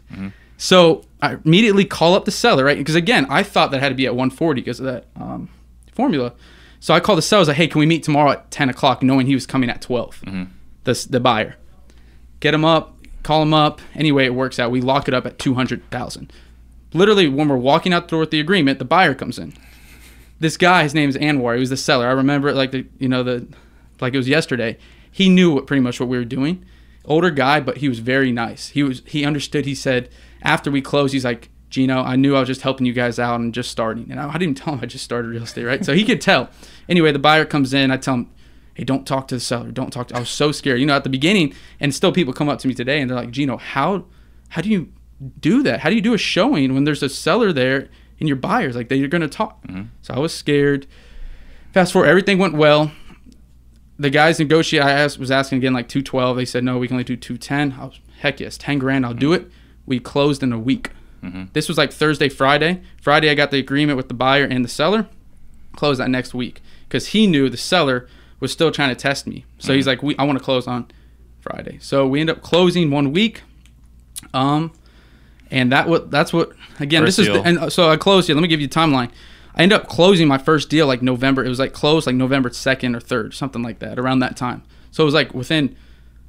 So 0.57 1.03
I 1.23 1.37
immediately 1.43 1.85
call 1.85 2.13
up 2.13 2.25
the 2.25 2.31
seller, 2.31 2.63
right? 2.63 2.77
Because 2.77 2.93
again, 2.93 3.25
I 3.29 3.41
thought 3.41 3.71
that 3.71 3.79
had 3.79 3.89
to 3.89 3.95
be 3.95 4.05
at 4.05 4.13
140 4.13 4.61
because 4.61 4.79
of 4.79 4.85
that 4.85 5.05
um, 5.15 5.49
formula. 5.91 6.33
So 6.79 6.93
I 6.93 6.99
called 6.99 7.17
the 7.17 7.23
seller. 7.23 7.39
I 7.39 7.41
was 7.41 7.47
like, 7.47 7.57
"Hey, 7.57 7.67
can 7.67 7.79
we 7.79 7.87
meet 7.87 8.03
tomorrow 8.03 8.31
at 8.31 8.51
10 8.51 8.69
o'clock?" 8.69 9.01
Knowing 9.01 9.25
he 9.25 9.33
was 9.33 9.47
coming 9.47 9.69
at 9.71 9.81
12. 9.81 10.21
The 10.83 11.07
the 11.09 11.19
buyer, 11.19 11.55
get 12.39 12.53
him 12.53 12.63
up, 12.65 12.95
call 13.23 13.41
him 13.41 13.53
up. 13.53 13.81
Anyway, 13.95 14.25
it 14.25 14.35
works 14.35 14.59
out. 14.59 14.71
We 14.71 14.81
lock 14.81 15.07
it 15.07 15.13
up 15.13 15.25
at 15.25 15.39
200,000. 15.39 16.31
Literally, 16.93 17.27
when 17.27 17.47
we're 17.47 17.57
walking 17.57 17.93
out 17.93 18.03
the 18.03 18.11
door 18.11 18.19
with 18.21 18.31
the 18.31 18.39
agreement, 18.39 18.79
the 18.79 18.85
buyer 18.85 19.13
comes 19.13 19.39
in. 19.39 19.53
This 20.39 20.57
guy, 20.57 20.83
his 20.83 20.93
name 20.93 21.07
is 21.07 21.17
Anwar. 21.17 21.53
He 21.53 21.59
was 21.59 21.69
the 21.69 21.77
seller. 21.77 22.07
I 22.07 22.11
remember 22.11 22.49
it 22.49 22.55
like 22.55 22.71
the 22.71 22.85
you 22.97 23.07
know 23.07 23.23
the 23.23 23.47
like 23.99 24.13
it 24.13 24.17
was 24.17 24.27
yesterday. 24.27 24.77
He 25.11 25.29
knew 25.29 25.53
what 25.53 25.67
pretty 25.67 25.81
much 25.81 25.99
what 25.99 26.09
we 26.09 26.17
were 26.17 26.25
doing. 26.25 26.65
Older 27.05 27.29
guy, 27.29 27.59
but 27.59 27.77
he 27.77 27.87
was 27.87 27.99
very 27.99 28.31
nice. 28.31 28.69
He 28.69 28.81
was 28.83 29.03
he 29.05 29.23
understood. 29.23 29.65
He 29.65 29.75
said 29.75 30.09
after 30.41 30.71
we 30.71 30.81
closed, 30.81 31.13
he's 31.13 31.23
like, 31.23 31.49
Gino, 31.69 32.01
I 32.01 32.15
knew 32.15 32.35
I 32.35 32.39
was 32.39 32.47
just 32.47 32.61
helping 32.61 32.85
you 32.85 32.93
guys 32.93 33.19
out 33.19 33.39
and 33.39 33.53
just 33.53 33.69
starting. 33.71 34.11
And 34.11 34.19
I, 34.19 34.33
I 34.33 34.37
didn't 34.37 34.57
tell 34.57 34.73
him 34.73 34.79
I 34.81 34.87
just 34.87 35.05
started 35.05 35.29
real 35.29 35.43
estate, 35.43 35.63
right? 35.63 35.85
So 35.85 35.93
he 35.93 36.03
could 36.03 36.21
tell. 36.21 36.49
Anyway, 36.89 37.11
the 37.11 37.19
buyer 37.19 37.45
comes 37.45 37.73
in. 37.73 37.91
I 37.91 37.97
tell 37.97 38.15
him, 38.15 38.31
hey, 38.81 38.85
don't 38.85 39.05
talk 39.05 39.27
to 39.27 39.35
the 39.35 39.41
seller. 39.41 39.71
Don't 39.71 39.93
talk 39.93 40.07
to. 40.07 40.15
I 40.15 40.19
was 40.19 40.29
so 40.29 40.51
scared. 40.51 40.79
You 40.79 40.87
know, 40.87 40.95
at 40.95 41.03
the 41.03 41.09
beginning, 41.09 41.53
and 41.79 41.93
still 41.93 42.11
people 42.11 42.33
come 42.33 42.49
up 42.49 42.57
to 42.59 42.67
me 42.67 42.73
today 42.73 42.99
and 42.99 43.07
they're 43.09 43.17
like, 43.17 43.29
Gino, 43.29 43.57
how 43.57 44.05
how 44.49 44.63
do 44.63 44.69
you 44.69 44.91
do 45.39 45.61
that? 45.61 45.81
How 45.81 45.89
do 45.89 45.95
you 45.95 46.01
do 46.01 46.15
a 46.15 46.17
showing 46.17 46.73
when 46.73 46.83
there's 46.83 47.03
a 47.03 47.09
seller 47.09 47.53
there 47.53 47.89
and 48.19 48.27
your 48.27 48.37
buyers 48.37 48.75
like 48.75 48.89
they're 48.89 49.07
gonna 49.07 49.27
talk? 49.27 49.61
Mm-hmm. 49.67 49.83
So 50.01 50.15
I 50.15 50.19
was 50.19 50.33
scared. 50.33 50.87
Fast 51.73 51.93
forward, 51.93 52.07
everything 52.07 52.39
went 52.39 52.55
well. 52.55 52.91
The 53.99 54.09
guys 54.09 54.39
negotiate. 54.39 54.81
I 54.81 54.91
asked, 54.91 55.19
was 55.19 55.29
asking 55.29 55.59
again 55.59 55.73
like 55.73 55.87
two 55.87 56.01
twelve. 56.01 56.35
They 56.35 56.45
said 56.45 56.63
no, 56.63 56.79
we 56.79 56.87
can 56.87 56.95
only 56.95 57.03
do 57.03 57.15
two 57.15 57.37
ten. 57.37 57.73
I 57.79 57.85
was 57.85 57.99
heck 58.19 58.39
yes, 58.39 58.57
ten 58.57 58.79
grand. 58.79 59.05
I'll 59.05 59.13
do 59.13 59.29
mm-hmm. 59.29 59.45
it. 59.45 59.51
We 59.85 59.99
closed 59.99 60.41
in 60.41 60.51
a 60.51 60.59
week. 60.59 60.89
Mm-hmm. 61.23 61.45
This 61.53 61.67
was 61.67 61.77
like 61.77 61.93
Thursday, 61.93 62.29
Friday. 62.29 62.81
Friday, 62.99 63.29
I 63.29 63.35
got 63.35 63.51
the 63.51 63.59
agreement 63.59 63.97
with 63.97 64.07
the 64.07 64.15
buyer 64.15 64.43
and 64.43 64.65
the 64.65 64.69
seller. 64.69 65.07
Closed 65.75 65.99
that 65.99 66.09
next 66.09 66.33
week 66.33 66.61
because 66.87 67.09
he 67.09 67.27
knew 67.27 67.47
the 67.47 67.57
seller 67.57 68.07
was 68.41 68.51
still 68.51 68.71
trying 68.71 68.89
to 68.89 68.95
test 68.95 69.25
me. 69.25 69.45
So 69.59 69.73
he's 69.73 69.87
like, 69.87 70.03
we, 70.03 70.17
I 70.17 70.23
want 70.25 70.37
to 70.37 70.43
close 70.43 70.67
on 70.67 70.87
Friday. 71.39 71.77
So 71.79 72.05
we 72.05 72.19
end 72.19 72.29
up 72.29 72.41
closing 72.41 72.91
one 72.91 73.13
week. 73.13 73.43
Um, 74.33 74.73
and 75.49 75.71
that 75.71 75.87
what 75.87 76.11
that's 76.11 76.31
what 76.33 76.51
again. 76.79 77.03
First 77.03 77.17
this 77.17 77.27
is 77.27 77.33
the, 77.33 77.41
and 77.41 77.57
uh, 77.59 77.69
so 77.69 77.89
I 77.89 77.97
closed 77.97 78.27
here. 78.27 78.35
Let 78.35 78.41
me 78.41 78.47
give 78.47 78.61
you 78.61 78.67
a 78.67 78.69
timeline. 78.69 79.11
I 79.55 79.63
end 79.63 79.73
up 79.73 79.87
closing 79.87 80.27
my 80.27 80.37
first 80.37 80.69
deal 80.69 80.87
like 80.87 81.01
November. 81.01 81.43
It 81.43 81.49
was 81.49 81.59
like 81.59 81.73
closed 81.73 82.07
like 82.07 82.15
November 82.15 82.49
second 82.51 82.95
or 82.95 82.99
third, 83.01 83.33
something 83.33 83.61
like 83.61 83.79
that, 83.79 83.99
around 83.99 84.19
that 84.19 84.37
time. 84.37 84.63
So 84.91 85.03
it 85.03 85.05
was 85.05 85.13
like 85.13 85.33
within 85.33 85.75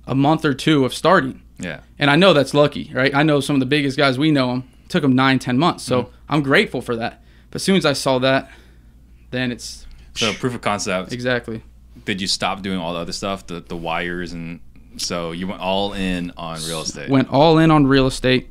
a 0.07 0.15
month 0.15 0.45
or 0.45 0.55
two 0.55 0.85
of 0.85 0.93
starting. 0.93 1.41
yeah. 1.59 1.81
And 2.01 2.11
I 2.11 2.17
know 2.17 2.33
that's 2.33 2.53
lucky, 2.55 2.91
right? 2.93 3.15
I 3.15 3.23
know 3.23 3.39
some 3.39 3.55
of 3.55 3.61
the 3.61 3.67
biggest 3.67 3.97
guys 3.97 4.19
we 4.19 4.33
know 4.33 4.49
them 4.49 4.69
took 4.89 5.03
them 5.03 5.15
nine, 5.15 5.39
ten 5.39 5.57
months. 5.59 5.85
So 5.85 6.03
Mm-hmm. 6.03 6.13
I'm 6.29 6.43
grateful 6.43 6.81
for 6.83 6.97
that. 6.97 7.23
But 7.51 7.57
as 7.57 7.63
soon 7.63 7.77
as 7.77 7.85
I 7.87 7.93
saw 7.93 8.19
that, 8.21 8.51
then 9.31 9.53
it's 9.53 9.87
So 10.15 10.33
proof 10.33 10.55
of 10.55 10.61
concept. 10.63 11.13
exactly. 11.13 11.63
Did 12.05 12.21
you 12.21 12.27
stop 12.27 12.63
doing 12.63 12.79
all 12.79 12.95
the 12.95 13.01
other 13.01 13.13
stuff, 13.13 13.47
the 13.47 13.61
the 13.61 13.77
wires, 13.77 14.33
and 14.33 14.61
so 14.97 15.33
you 15.33 15.47
went 15.47 15.61
all 15.61 15.93
in 15.93 16.33
on 16.37 16.59
real 16.67 16.83
estate? 16.83 17.11
Went 17.11 17.29
all 17.31 17.59
in 17.59 17.71
on 17.71 17.87
real 17.87 18.07
estate. 18.07 18.49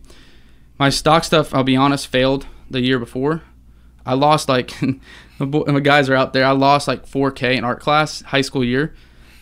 My 0.79 0.89
stock 0.89 1.23
stuff, 1.23 1.53
I'll 1.53 1.63
be 1.63 1.75
honest, 1.75 2.07
failed 2.07 2.47
the 2.69 2.81
year 2.81 2.97
before. 2.97 3.43
I 4.05 4.15
lost 4.15 4.49
like 4.49 4.73
the 5.39 5.81
guys 5.83 6.09
are 6.09 6.15
out 6.15 6.33
there. 6.33 6.45
I 6.45 6.51
lost 6.51 6.87
like 6.87 7.05
4K 7.05 7.57
in 7.57 7.63
art 7.63 7.79
class 7.79 8.21
high 8.21 8.41
school 8.41 8.63
year. 8.63 8.93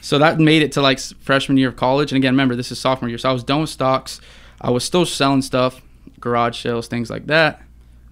So 0.01 0.17
that 0.17 0.39
made 0.39 0.61
it 0.61 0.71
to 0.73 0.81
like 0.81 0.99
freshman 0.99 1.57
year 1.57 1.69
of 1.69 1.75
college. 1.75 2.11
And 2.11 2.17
again, 2.17 2.33
remember 2.33 2.55
this 2.55 2.71
is 2.71 2.79
sophomore 2.79 3.09
year, 3.09 3.17
so 3.17 3.29
I 3.29 3.33
was 3.33 3.43
done 3.43 3.61
with 3.61 3.69
stocks. 3.69 4.21
I 4.61 4.71
was 4.71 4.83
still 4.83 5.05
selling 5.05 5.41
stuff, 5.41 5.81
garage 6.19 6.61
sales, 6.61 6.87
things 6.87 7.09
like 7.09 7.27
that, 7.27 7.61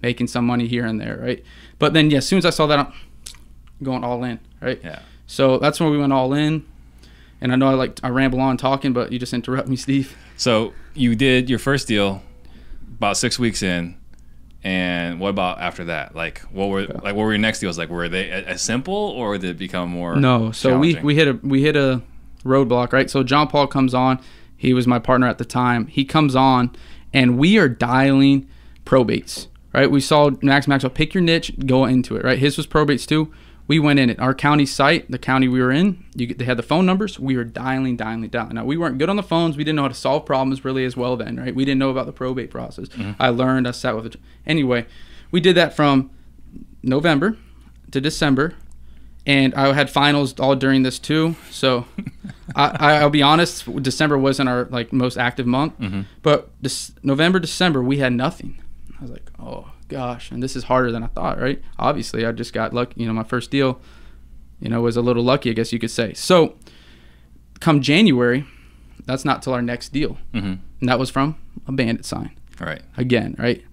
making 0.02 0.28
some 0.28 0.46
money 0.46 0.66
here 0.66 0.86
and 0.86 1.00
there, 1.00 1.18
right? 1.18 1.44
But 1.78 1.92
then, 1.92 2.10
yeah, 2.10 2.18
as 2.18 2.26
soon 2.26 2.38
as 2.38 2.46
I 2.46 2.50
saw 2.50 2.66
that, 2.66 2.78
I'm 2.78 2.92
going 3.82 4.04
all 4.04 4.22
in, 4.24 4.38
right? 4.60 4.80
Yeah. 4.82 5.00
So 5.28 5.58
that's 5.58 5.78
when 5.78 5.90
we 5.90 5.98
went 5.98 6.12
all 6.12 6.32
in. 6.32 6.66
And 7.40 7.52
I 7.52 7.56
know 7.56 7.68
I 7.68 7.74
like 7.74 8.00
I 8.02 8.08
ramble 8.08 8.40
on 8.40 8.56
talking, 8.56 8.92
but 8.92 9.12
you 9.12 9.20
just 9.20 9.32
interrupt 9.32 9.68
me, 9.68 9.76
Steve. 9.76 10.16
So 10.36 10.72
you 10.94 11.14
did 11.14 11.48
your 11.48 11.60
first 11.60 11.86
deal 11.86 12.22
about 12.96 13.16
six 13.16 13.38
weeks 13.38 13.62
in, 13.62 13.96
and 14.64 15.20
what 15.20 15.28
about 15.28 15.60
after 15.60 15.84
that? 15.84 16.16
Like, 16.16 16.40
what 16.50 16.68
were 16.68 16.86
like 16.86 17.14
what 17.14 17.16
were 17.16 17.30
your 17.32 17.38
next 17.38 17.60
deals 17.60 17.78
like? 17.78 17.90
Were 17.90 18.08
they 18.08 18.28
as 18.28 18.60
simple, 18.60 18.94
or 18.94 19.38
did 19.38 19.50
it 19.50 19.58
become 19.58 19.90
more? 19.90 20.16
No, 20.16 20.50
so 20.50 20.76
we 20.76 20.96
we 20.96 21.14
hit 21.14 21.28
a 21.28 21.34
we 21.34 21.62
hit 21.62 21.76
a 21.76 22.02
roadblock, 22.44 22.92
right? 22.92 23.08
So 23.08 23.22
John 23.22 23.46
Paul 23.46 23.68
comes 23.68 23.94
on. 23.94 24.20
He 24.56 24.74
was 24.74 24.88
my 24.88 24.98
partner 24.98 25.28
at 25.28 25.38
the 25.38 25.44
time. 25.44 25.86
He 25.86 26.04
comes 26.04 26.34
on, 26.34 26.74
and 27.12 27.38
we 27.38 27.56
are 27.58 27.68
dialing 27.68 28.48
probates, 28.84 29.46
right? 29.72 29.88
We 29.88 30.00
saw 30.00 30.30
Max 30.42 30.66
Maxwell 30.66 30.90
pick 30.90 31.14
your 31.14 31.22
niche, 31.22 31.52
go 31.66 31.84
into 31.84 32.16
it, 32.16 32.24
right? 32.24 32.38
His 32.38 32.56
was 32.56 32.66
probates 32.66 33.06
too. 33.06 33.32
We 33.68 33.78
went 33.78 33.98
in 33.98 34.08
at 34.08 34.18
Our 34.18 34.34
county 34.34 34.64
site, 34.66 35.10
the 35.10 35.18
county 35.18 35.46
we 35.46 35.60
were 35.60 35.70
in, 35.70 36.04
you, 36.14 36.26
get- 36.26 36.38
they 36.38 36.46
had 36.46 36.56
the 36.56 36.62
phone 36.62 36.86
numbers. 36.86 37.20
We 37.20 37.36
were 37.36 37.44
dialing, 37.44 37.96
dialing, 37.96 38.28
dialing. 38.30 38.54
Now 38.54 38.64
we 38.64 38.78
weren't 38.78 38.98
good 38.98 39.10
on 39.10 39.16
the 39.16 39.22
phones. 39.22 39.56
We 39.56 39.62
didn't 39.62 39.76
know 39.76 39.82
how 39.82 39.88
to 39.88 39.94
solve 39.94 40.24
problems 40.24 40.64
really 40.64 40.86
as 40.86 40.96
well 40.96 41.16
then, 41.16 41.36
right? 41.36 41.54
We 41.54 41.64
didn't 41.66 41.78
know 41.78 41.90
about 41.90 42.06
the 42.06 42.12
probate 42.12 42.50
process. 42.50 42.88
Mm-hmm. 42.88 43.12
I 43.20 43.28
learned. 43.28 43.68
I 43.68 43.72
sat 43.72 43.94
with 43.94 44.06
it. 44.06 44.16
Anyway, 44.46 44.86
we 45.30 45.40
did 45.40 45.54
that 45.56 45.76
from 45.76 46.10
November 46.82 47.36
to 47.90 48.00
December, 48.00 48.54
and 49.26 49.54
I 49.54 49.74
had 49.74 49.90
finals 49.90 50.38
all 50.40 50.56
during 50.56 50.82
this 50.82 50.98
too. 50.98 51.36
So 51.50 51.84
I, 52.56 52.76
I, 52.80 52.92
I'll 53.00 53.10
be 53.10 53.22
honest, 53.22 53.70
December 53.82 54.16
wasn't 54.16 54.48
our 54.48 54.64
like 54.64 54.92
most 54.92 55.18
active 55.18 55.46
month, 55.46 55.78
mm-hmm. 55.78 56.02
but 56.22 56.50
this 56.62 56.92
November, 57.02 57.38
December 57.38 57.82
we 57.82 57.98
had 57.98 58.14
nothing. 58.14 58.60
I 58.98 59.02
was 59.02 59.10
like, 59.10 59.30
oh, 59.38 59.72
gosh, 59.88 60.30
and 60.30 60.42
this 60.42 60.54
is 60.56 60.64
harder 60.64 60.92
than 60.92 61.02
I 61.02 61.08
thought, 61.08 61.40
right? 61.40 61.62
Obviously, 61.78 62.24
I 62.26 62.32
just 62.32 62.52
got 62.52 62.72
lucky. 62.72 63.00
You 63.00 63.06
know, 63.08 63.12
my 63.14 63.24
first 63.24 63.50
deal, 63.50 63.80
you 64.60 64.68
know, 64.68 64.80
was 64.80 64.96
a 64.96 65.02
little 65.02 65.22
lucky, 65.24 65.50
I 65.50 65.52
guess 65.54 65.72
you 65.72 65.78
could 65.78 65.90
say. 65.90 66.12
So, 66.14 66.56
come 67.60 67.80
January, 67.80 68.44
that's 69.04 69.24
not 69.24 69.42
till 69.42 69.52
our 69.54 69.62
next 69.62 69.90
deal, 69.92 70.18
Mm-hmm. 70.34 70.54
and 70.80 70.88
that 70.88 70.98
was 70.98 71.10
from 71.10 71.36
a 71.66 71.72
bandit 71.72 72.04
sign 72.04 72.30
All 72.60 72.66
right. 72.66 72.82
again, 72.96 73.34
right? 73.38 73.64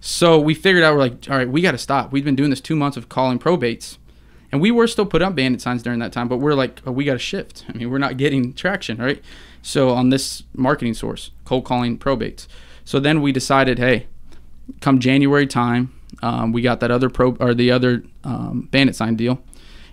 So 0.00 0.38
we 0.40 0.54
figured 0.54 0.82
out 0.82 0.94
we're 0.94 1.00
like, 1.00 1.26
all 1.30 1.36
right, 1.36 1.48
we 1.48 1.60
got 1.62 1.72
to 1.72 1.78
stop. 1.78 2.10
We've 2.12 2.24
been 2.24 2.34
doing 2.36 2.50
this 2.50 2.60
two 2.60 2.74
months 2.76 2.96
of 2.96 3.08
calling 3.08 3.38
probates, 3.38 3.98
and 4.50 4.60
we 4.60 4.70
were 4.70 4.86
still 4.88 5.06
putting 5.06 5.26
up 5.28 5.34
bandit 5.36 5.60
signs 5.60 5.82
during 5.82 6.00
that 6.00 6.12
time, 6.12 6.28
but 6.28 6.38
we're 6.38 6.54
like, 6.54 6.80
oh, 6.86 6.92
we 6.92 7.04
got 7.04 7.12
to 7.14 7.18
shift. 7.18 7.64
I 7.68 7.72
mean, 7.72 7.88
we're 7.90 7.98
not 7.98 8.16
getting 8.16 8.52
traction, 8.52 8.98
right? 8.98 9.22
So 9.62 9.90
on 9.90 10.10
this 10.10 10.42
marketing 10.56 10.94
source, 10.94 11.30
cold 11.44 11.64
calling 11.64 11.96
probates. 11.98 12.48
So 12.84 12.98
then 12.98 13.22
we 13.22 13.30
decided, 13.30 13.78
hey, 13.78 14.08
come 14.80 15.00
January 15.00 15.46
time, 15.46 15.92
um, 16.22 16.52
we 16.52 16.62
got 16.62 16.80
that 16.80 16.90
other 16.90 17.10
pro 17.10 17.36
or 17.40 17.54
the 17.54 17.70
other 17.70 18.04
um, 18.24 18.68
bandit 18.70 18.96
sign 18.96 19.16
deal. 19.16 19.42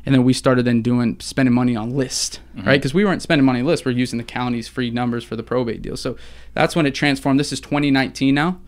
And 0.05 0.15
then 0.15 0.23
we 0.23 0.33
started 0.33 0.65
then 0.65 0.81
doing 0.81 1.17
spending 1.19 1.53
money 1.53 1.75
on 1.75 1.91
list, 1.91 2.39
right? 2.65 2.79
Because 2.79 2.93
we 2.93 3.03
weren't 3.03 3.21
spending 3.21 3.45
money 3.45 3.59
on 3.59 3.65
list. 3.65 3.85
We're 3.85 3.91
using 3.91 4.17
the 4.17 4.23
county's 4.23 4.67
free 4.67 4.89
numbers 4.89 5.23
for 5.23 5.35
the 5.35 5.43
probate 5.43 5.81
deal. 5.81 5.97
So 5.97 6.15
that's 6.53 6.75
when 6.75 6.85
it 6.85 6.95
transformed. 6.95 7.39
This 7.39 7.51
is 7.51 7.59
2019 7.59 8.33
now. 8.33 8.59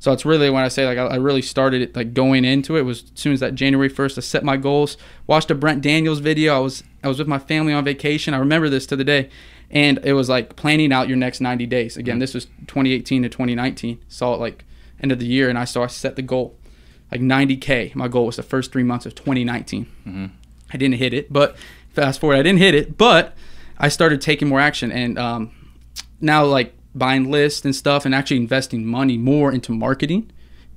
So 0.00 0.12
it's 0.12 0.24
really 0.24 0.50
when 0.50 0.64
I 0.64 0.68
say 0.68 0.86
like 0.86 0.98
I, 0.98 1.06
I 1.06 1.16
really 1.16 1.42
started 1.42 1.82
it 1.82 1.94
like 1.94 2.12
going 2.12 2.44
into 2.44 2.76
it 2.76 2.82
was 2.82 3.04
as 3.04 3.20
soon 3.20 3.32
as 3.34 3.40
that 3.40 3.54
January 3.54 3.88
1st 3.88 4.18
I 4.18 4.20
set 4.22 4.42
my 4.42 4.56
goals. 4.56 4.96
Watched 5.26 5.50
a 5.50 5.54
Brent 5.54 5.82
Daniels 5.82 6.18
video. 6.18 6.56
I 6.56 6.58
was 6.58 6.82
I 7.04 7.08
was 7.08 7.18
with 7.18 7.28
my 7.28 7.38
family 7.38 7.72
on 7.72 7.84
vacation. 7.84 8.34
I 8.34 8.38
remember 8.38 8.68
this 8.68 8.86
to 8.86 8.96
the 8.96 9.04
day. 9.04 9.30
And 9.70 10.00
it 10.02 10.14
was 10.14 10.28
like 10.28 10.56
planning 10.56 10.92
out 10.92 11.06
your 11.06 11.16
next 11.16 11.40
90 11.40 11.64
days. 11.66 11.96
Again, 11.96 12.18
this 12.18 12.34
was 12.34 12.46
2018 12.66 13.22
to 13.22 13.28
2019. 13.28 14.00
Saw 14.08 14.34
it 14.34 14.40
like 14.40 14.64
end 15.02 15.12
of 15.12 15.18
the 15.18 15.26
year 15.26 15.48
and 15.48 15.58
I 15.58 15.64
saw 15.64 15.84
I 15.84 15.86
set 15.88 16.16
the 16.16 16.22
goal 16.22 16.56
like 17.10 17.20
90k. 17.20 17.94
My 17.94 18.08
goal 18.08 18.26
was 18.26 18.36
the 18.36 18.42
first 18.42 18.72
3 18.72 18.82
months 18.84 19.06
of 19.06 19.14
2019. 19.14 19.86
I 20.72 20.76
didn't 20.76 20.96
hit 20.96 21.12
it, 21.14 21.32
but 21.32 21.56
fast 21.90 22.20
forward, 22.20 22.36
I 22.36 22.42
didn't 22.42 22.60
hit 22.60 22.74
it, 22.74 22.96
but 22.96 23.34
I 23.78 23.88
started 23.88 24.20
taking 24.20 24.48
more 24.48 24.60
action 24.60 24.92
and 24.92 25.18
um, 25.18 25.50
now 26.20 26.44
like 26.44 26.74
buying 26.94 27.30
lists 27.30 27.64
and 27.64 27.74
stuff 27.74 28.04
and 28.04 28.14
actually 28.14 28.36
investing 28.36 28.86
money 28.86 29.16
more 29.18 29.52
into 29.52 29.72
marketing. 29.72 30.30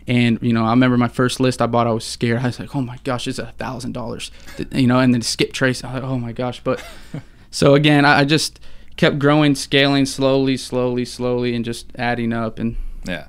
And 0.08 0.38
you 0.42 0.52
know, 0.54 0.66
I 0.66 0.72
remember 0.72 0.98
my 0.98 1.08
first 1.08 1.40
list 1.40 1.62
I 1.62 1.68
bought. 1.68 1.88
I 1.88 1.92
was 1.92 2.04
scared. 2.04 2.40
I 2.42 2.48
was 2.48 2.60
like, 2.60 2.76
"Oh 2.76 2.82
my 2.82 2.98
gosh, 3.06 3.26
it's 3.26 3.40
a 3.40 3.54
thousand 3.58 3.94
dollars," 3.94 4.32
you 4.74 4.86
know. 4.86 5.00
And 5.00 5.14
then 5.14 5.22
skip 5.22 5.54
trace. 5.54 5.82
I 5.82 5.94
was 5.94 6.02
like, 6.02 6.12
"Oh 6.12 6.18
my 6.20 6.34
gosh!" 6.34 6.60
But 6.62 6.84
so 7.52 7.74
again, 7.74 8.04
I, 8.04 8.20
I 8.20 8.26
just 8.26 8.60
kept 8.98 9.18
growing, 9.18 9.56
scaling 9.56 10.06
slowly, 10.06 10.58
slowly, 10.58 11.06
slowly, 11.06 11.56
and 11.56 11.64
just 11.64 11.90
adding 11.96 12.34
up. 12.34 12.60
And 12.60 12.76
Yeah. 13.08 13.28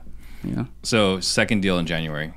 Know, 0.52 0.66
So 0.82 1.20
second 1.20 1.60
deal 1.60 1.78
in 1.78 1.86
January. 1.86 2.34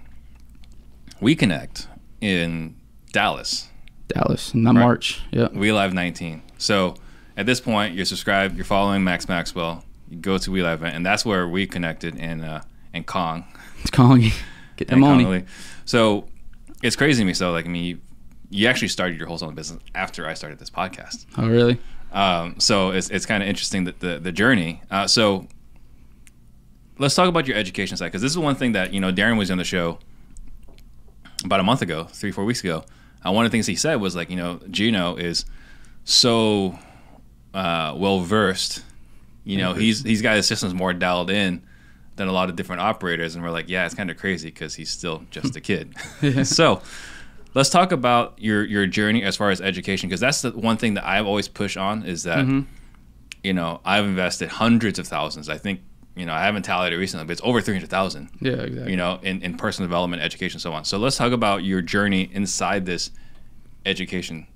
We 1.20 1.36
connect 1.36 1.88
in 2.22 2.76
Dallas. 3.12 3.70
Dallas, 4.08 4.54
not 4.54 4.76
Right. 4.76 4.82
March. 4.82 5.22
Yeah, 5.32 5.50
We 5.52 5.72
Live 5.72 5.94
19. 5.94 6.42
So 6.58 6.96
at 7.36 7.46
this 7.46 7.60
point, 7.60 7.96
you're 7.96 8.06
subscribed. 8.06 8.56
You're 8.56 8.66
following 8.66 9.04
Max 9.04 9.28
Maxwell. 9.28 9.84
You 10.10 10.18
go 10.18 10.38
to 10.38 10.52
We 10.52 10.64
Live, 10.64 10.84
and 10.84 11.06
that's 11.06 11.26
where 11.26 11.48
we 11.48 11.68
connected 11.68 12.16
in 12.16 12.42
uh, 12.44 12.62
in 12.94 13.04
Kong. 13.04 13.46
it's 13.84 13.92
you. 13.98 14.32
Get 14.78 14.88
them 14.90 15.00
money. 15.00 15.44
So 15.86 16.28
it's 16.84 16.96
crazy 16.96 17.24
to 17.24 17.26
me. 17.26 17.34
So 17.34 17.52
like, 17.52 17.66
I 17.66 17.70
mean, 17.70 17.84
you, 17.84 18.00
you 18.50 18.68
actually 18.68 18.90
started 18.90 19.18
your 19.18 19.28
whole 19.28 19.38
wholesaling 19.38 19.56
business 19.56 19.82
after 19.96 20.28
I 20.28 20.34
started 20.36 20.60
this 20.60 20.70
podcast. 20.70 21.26
Oh 21.38 21.48
really? 21.50 21.80
Um, 22.12 22.60
so 22.60 22.92
it's, 22.92 23.10
it's 23.10 23.26
kind 23.26 23.42
of 23.44 23.50
interesting 23.50 23.84
that 23.86 24.00
the 24.00 24.20
the 24.20 24.32
journey. 24.32 24.82
Uh, 24.90 25.08
so 25.08 25.48
let's 27.00 27.16
talk 27.16 27.30
about 27.30 27.48
your 27.48 27.58
education 27.58 27.98
side 27.98 28.08
because 28.08 28.22
this 28.22 28.32
is 28.32 28.38
one 28.38 28.56
thing 28.56 28.74
that 28.74 28.94
you 28.94 29.00
know 29.00 29.12
Darren 29.12 29.38
was 29.38 29.52
on 29.52 29.58
the 29.58 29.64
show 29.64 30.00
about 31.44 31.60
a 31.60 31.64
month 31.64 31.82
ago, 31.82 32.06
three 32.06 32.32
four 32.32 32.46
weeks 32.46 32.64
ago. 32.64 32.84
Uh, 33.26 33.32
one 33.32 33.46
of 33.46 33.52
the 33.52 33.56
things 33.56 33.68
he 33.68 33.76
said 33.76 33.96
was 33.96 34.16
like, 34.16 34.30
you 34.30 34.36
know, 34.36 34.60
Gino 34.70 35.16
is 35.16 35.46
so 36.04 36.78
uh, 37.54 37.94
well 37.98 38.20
versed. 38.20 38.84
You 39.44 39.58
know, 39.58 39.74
he's 39.74 40.04
he's 40.04 40.22
got 40.22 40.36
his 40.36 40.46
systems 40.46 40.74
more 40.74 40.94
dialed 40.94 41.30
in 41.30 41.64
than 42.16 42.28
a 42.28 42.32
lot 42.32 42.50
of 42.50 42.56
different 42.56 42.82
operators, 42.82 43.36
and 43.36 43.44
we're 43.44 43.52
like, 43.52 43.70
yeah, 43.70 43.86
it's 43.86 43.96
kind 43.96 44.12
of 44.12 44.18
crazy 44.18 44.50
because 44.50 44.76
he's 44.76 44.90
still 44.90 45.24
just 45.32 45.56
a 45.56 45.62
kid. 45.62 45.94
so 46.46 46.82
let's 47.54 47.70
talk 47.70 47.92
about 47.92 48.36
your 48.38 48.64
your 48.66 48.86
journey 48.86 49.24
as 49.24 49.36
far 49.36 49.50
as 49.50 49.62
education 49.62 50.10
because 50.10 50.20
that's 50.20 50.42
the 50.42 50.52
one 50.52 50.78
thing 50.78 50.96
that 50.96 51.06
I've 51.06 51.26
always 51.26 51.48
pushed 51.48 51.78
on 51.78 52.04
is 52.04 52.24
that 52.24 52.46
you 53.44 53.54
know 53.54 53.82
I've 53.86 54.06
invested 54.06 54.50
hundreds 54.50 55.00
of 55.00 55.08
thousands. 55.08 55.50
I 55.50 55.58
think 55.58 55.82
you 56.18 56.26
know 56.26 56.34
I 56.34 56.44
haven't 56.44 56.64
tallied 56.64 56.94
it 56.94 56.98
recently, 56.98 57.26
but 57.26 57.34
it's 57.34 57.42
over 57.44 57.62
three 57.62 57.76
hundred 57.76 57.90
thousand. 57.90 58.30
Yeah, 58.42 58.54
exactly. 58.54 58.92
You 58.92 58.98
know, 58.98 59.20
in, 59.22 59.42
in 59.42 59.58
personal 59.58 59.88
development, 59.88 60.22
education, 60.22 60.60
so 60.60 60.74
on. 60.74 60.84
So 60.86 60.98
let's 60.98 61.18
talk 61.18 61.32
about 61.32 61.64
your 61.64 61.82
journey 61.82 62.30
inside 62.34 62.86
this 62.86 63.12
education 63.86 64.48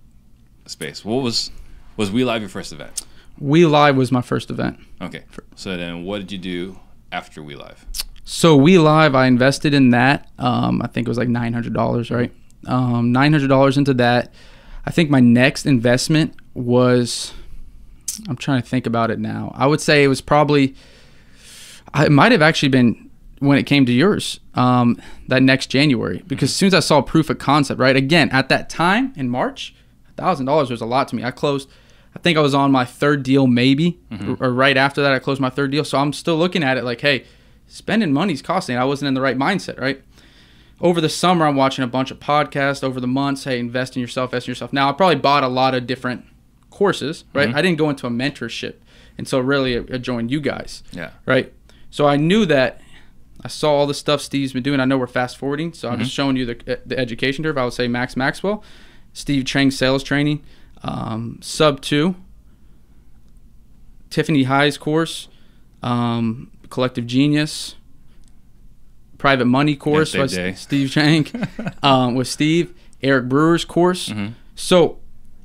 space. 0.65 1.05
What 1.05 1.23
was 1.23 1.51
was 1.97 2.11
We 2.11 2.23
Live 2.23 2.41
your 2.41 2.49
first 2.49 2.71
event? 2.73 3.01
We 3.39 3.65
Live 3.65 3.95
was 3.95 4.11
my 4.11 4.21
first 4.21 4.49
event. 4.49 4.79
Okay. 5.01 5.23
So 5.55 5.77
then, 5.77 6.03
what 6.03 6.19
did 6.19 6.31
you 6.31 6.37
do 6.37 6.79
after 7.11 7.41
We 7.43 7.55
Live? 7.55 7.85
So 8.23 8.55
We 8.55 8.77
Live, 8.77 9.15
I 9.15 9.27
invested 9.27 9.73
in 9.73 9.89
that. 9.91 10.29
Um, 10.37 10.81
I 10.81 10.87
think 10.87 11.07
it 11.07 11.09
was 11.09 11.17
like 11.17 11.29
nine 11.29 11.53
hundred 11.53 11.73
dollars, 11.73 12.11
right? 12.11 12.31
Um, 12.65 13.11
nine 13.11 13.31
hundred 13.31 13.47
dollars 13.47 13.77
into 13.77 13.93
that. 13.95 14.33
I 14.85 14.91
think 14.91 15.09
my 15.09 15.19
next 15.19 15.65
investment 15.65 16.35
was. 16.53 17.33
I'm 18.27 18.35
trying 18.35 18.61
to 18.61 18.67
think 18.67 18.85
about 18.85 19.09
it 19.09 19.19
now. 19.19 19.53
I 19.55 19.67
would 19.67 19.81
say 19.81 20.03
it 20.03 20.07
was 20.07 20.21
probably. 20.21 20.75
I- 21.93 22.05
It 22.05 22.11
might 22.11 22.31
have 22.31 22.41
actually 22.41 22.69
been 22.69 23.09
when 23.39 23.57
it 23.57 23.63
came 23.63 23.85
to 23.87 23.91
yours 23.91 24.39
um, 24.53 24.97
that 25.27 25.41
next 25.41 25.67
January 25.67 26.23
because 26.27 26.49
as 26.51 26.55
soon 26.55 26.67
as 26.67 26.73
I 26.75 26.79
saw 26.79 27.01
proof 27.01 27.29
of 27.29 27.39
concept, 27.39 27.79
right? 27.79 27.95
Again, 27.95 28.29
at 28.31 28.49
that 28.49 28.69
time 28.69 29.13
in 29.15 29.29
March, 29.29 29.73
thousand 30.15 30.45
dollars 30.45 30.69
was 30.69 30.81
a 30.81 30.85
lot 30.85 31.07
to 31.09 31.15
me. 31.15 31.23
I 31.23 31.31
closed. 31.31 31.67
I 32.15 32.19
think 32.19 32.37
I 32.37 32.41
was 32.41 32.53
on 32.53 32.71
my 32.73 32.83
third 32.85 33.23
deal, 33.23 33.47
maybe, 33.47 33.97
or, 34.27 34.47
or 34.47 34.51
right 34.53 34.75
after 34.75 35.01
that, 35.01 35.13
I 35.13 35.19
closed 35.19 35.39
my 35.39 35.49
third 35.49 35.71
deal. 35.71 35.85
So 35.85 35.97
I'm 35.97 36.11
still 36.11 36.35
looking 36.35 36.61
at 36.61 36.77
it 36.77 36.83
like, 36.83 36.99
hey, 37.01 37.23
spending 37.67 38.11
money's 38.11 38.41
costing. 38.41 38.75
I 38.77 38.83
wasn't 38.83 39.07
in 39.07 39.13
the 39.13 39.21
right 39.21 39.37
mindset, 39.37 39.79
right? 39.79 40.03
Over 40.81 40.99
the 40.99 41.07
summer, 41.09 41.45
I'm 41.47 41.55
watching 41.55 41.83
a 41.85 41.87
bunch 41.87 42.11
of 42.11 42.19
podcasts. 42.19 42.83
Over 42.83 42.99
the 42.99 43.07
months, 43.07 43.45
hey, 43.45 43.59
invest 43.59 43.95
in 43.95 44.01
yourself, 44.01 44.31
invest 44.31 44.47
in 44.47 44.51
yourself. 44.51 44.73
Now, 44.73 44.89
I 44.89 44.91
probably 44.93 45.15
bought 45.15 45.43
a 45.43 45.47
lot 45.47 45.73
of 45.73 45.87
different 45.87 46.25
courses, 46.69 47.23
right? 47.33 47.53
I 47.55 47.61
didn't 47.61 47.77
go 47.77 47.89
into 47.89 48.05
a 48.07 48.09
mentorship 48.09 48.75
until 49.17 49.41
really 49.41 49.77
I 49.77 49.83
I 49.93 49.97
joined 49.97 50.31
you 50.31 50.41
guys, 50.41 50.83
Yeah. 50.91 51.11
right? 51.25 51.53
So 51.91 52.07
I 52.07 52.17
knew 52.17 52.45
that 52.47 52.81
I 53.43 53.47
saw 53.47 53.73
all 53.73 53.85
the 53.85 53.93
stuff 53.93 54.21
Steve's 54.21 54.53
been 54.53 54.63
doing. 54.63 54.79
I 54.79 54.85
know 54.85 54.97
we're 54.97 55.07
fast 55.07 55.37
forwarding, 55.37 55.73
so 55.73 55.89
I'm 55.89 55.99
just 55.99 56.11
showing 56.11 56.37
you 56.37 56.45
the 56.45 56.79
the 56.85 56.97
education 56.97 57.43
curve. 57.43 57.57
I 57.57 57.63
would 57.63 57.73
say 57.73 57.87
Max 57.87 58.15
Maxwell, 58.15 58.63
Steve 59.13 59.43
Trang 59.43 59.71
sales 59.73 60.03
training, 60.03 60.43
um, 60.83 61.37
sub 61.41 61.81
two, 61.81 62.15
Tiffany 64.09 64.43
High's 64.43 64.77
course, 64.77 65.27
um, 65.83 66.51
Collective 66.69 67.07
Genius, 67.07 67.75
Private 69.17 69.45
Money 69.45 69.75
course 69.75 70.13
with 70.13 70.31
Steve 70.57 70.89
Trang, 70.89 71.73
um, 71.83 72.15
with 72.15 72.27
Steve, 72.27 72.73
Eric 73.01 73.27
Brewer's 73.27 73.65
course. 73.65 74.09
Mm-hmm. 74.09 74.33
So, 74.55 74.99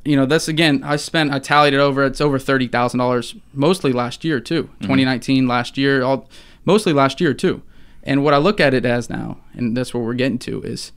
you 0.07 0.17
know, 0.17 0.27
that's 0.27 0.49
again, 0.49 0.83
I 0.85 0.97
spent, 0.97 1.33
I 1.33 1.39
tallied 1.39 1.75
it 1.75 1.81
over. 1.81 2.05
It's 2.05 2.21
over 2.21 2.39
thirty 2.39 2.69
thousand 2.69 2.99
dollars, 2.99 3.35
mostly 3.53 3.93
last 3.93 4.25
year 4.25 4.41
too, 4.41 4.65
Mm-hmm. 4.65 4.85
2019, 4.85 5.49
last 5.49 5.77
year, 5.77 6.03
all, 6.03 6.29
mostly 6.65 6.93
last 6.93 7.21
year 7.21 7.35
too. 7.35 7.63
And 8.03 8.23
what 8.23 8.35
I 8.35 8.39
look 8.39 8.61
at 8.61 8.73
it 8.73 8.85
as 8.87 9.11
now, 9.11 9.39
and 9.55 9.77
that's 9.77 9.93
what 9.93 10.05
we're 10.05 10.15
getting 10.15 10.39
to, 10.41 10.63
is 10.63 10.93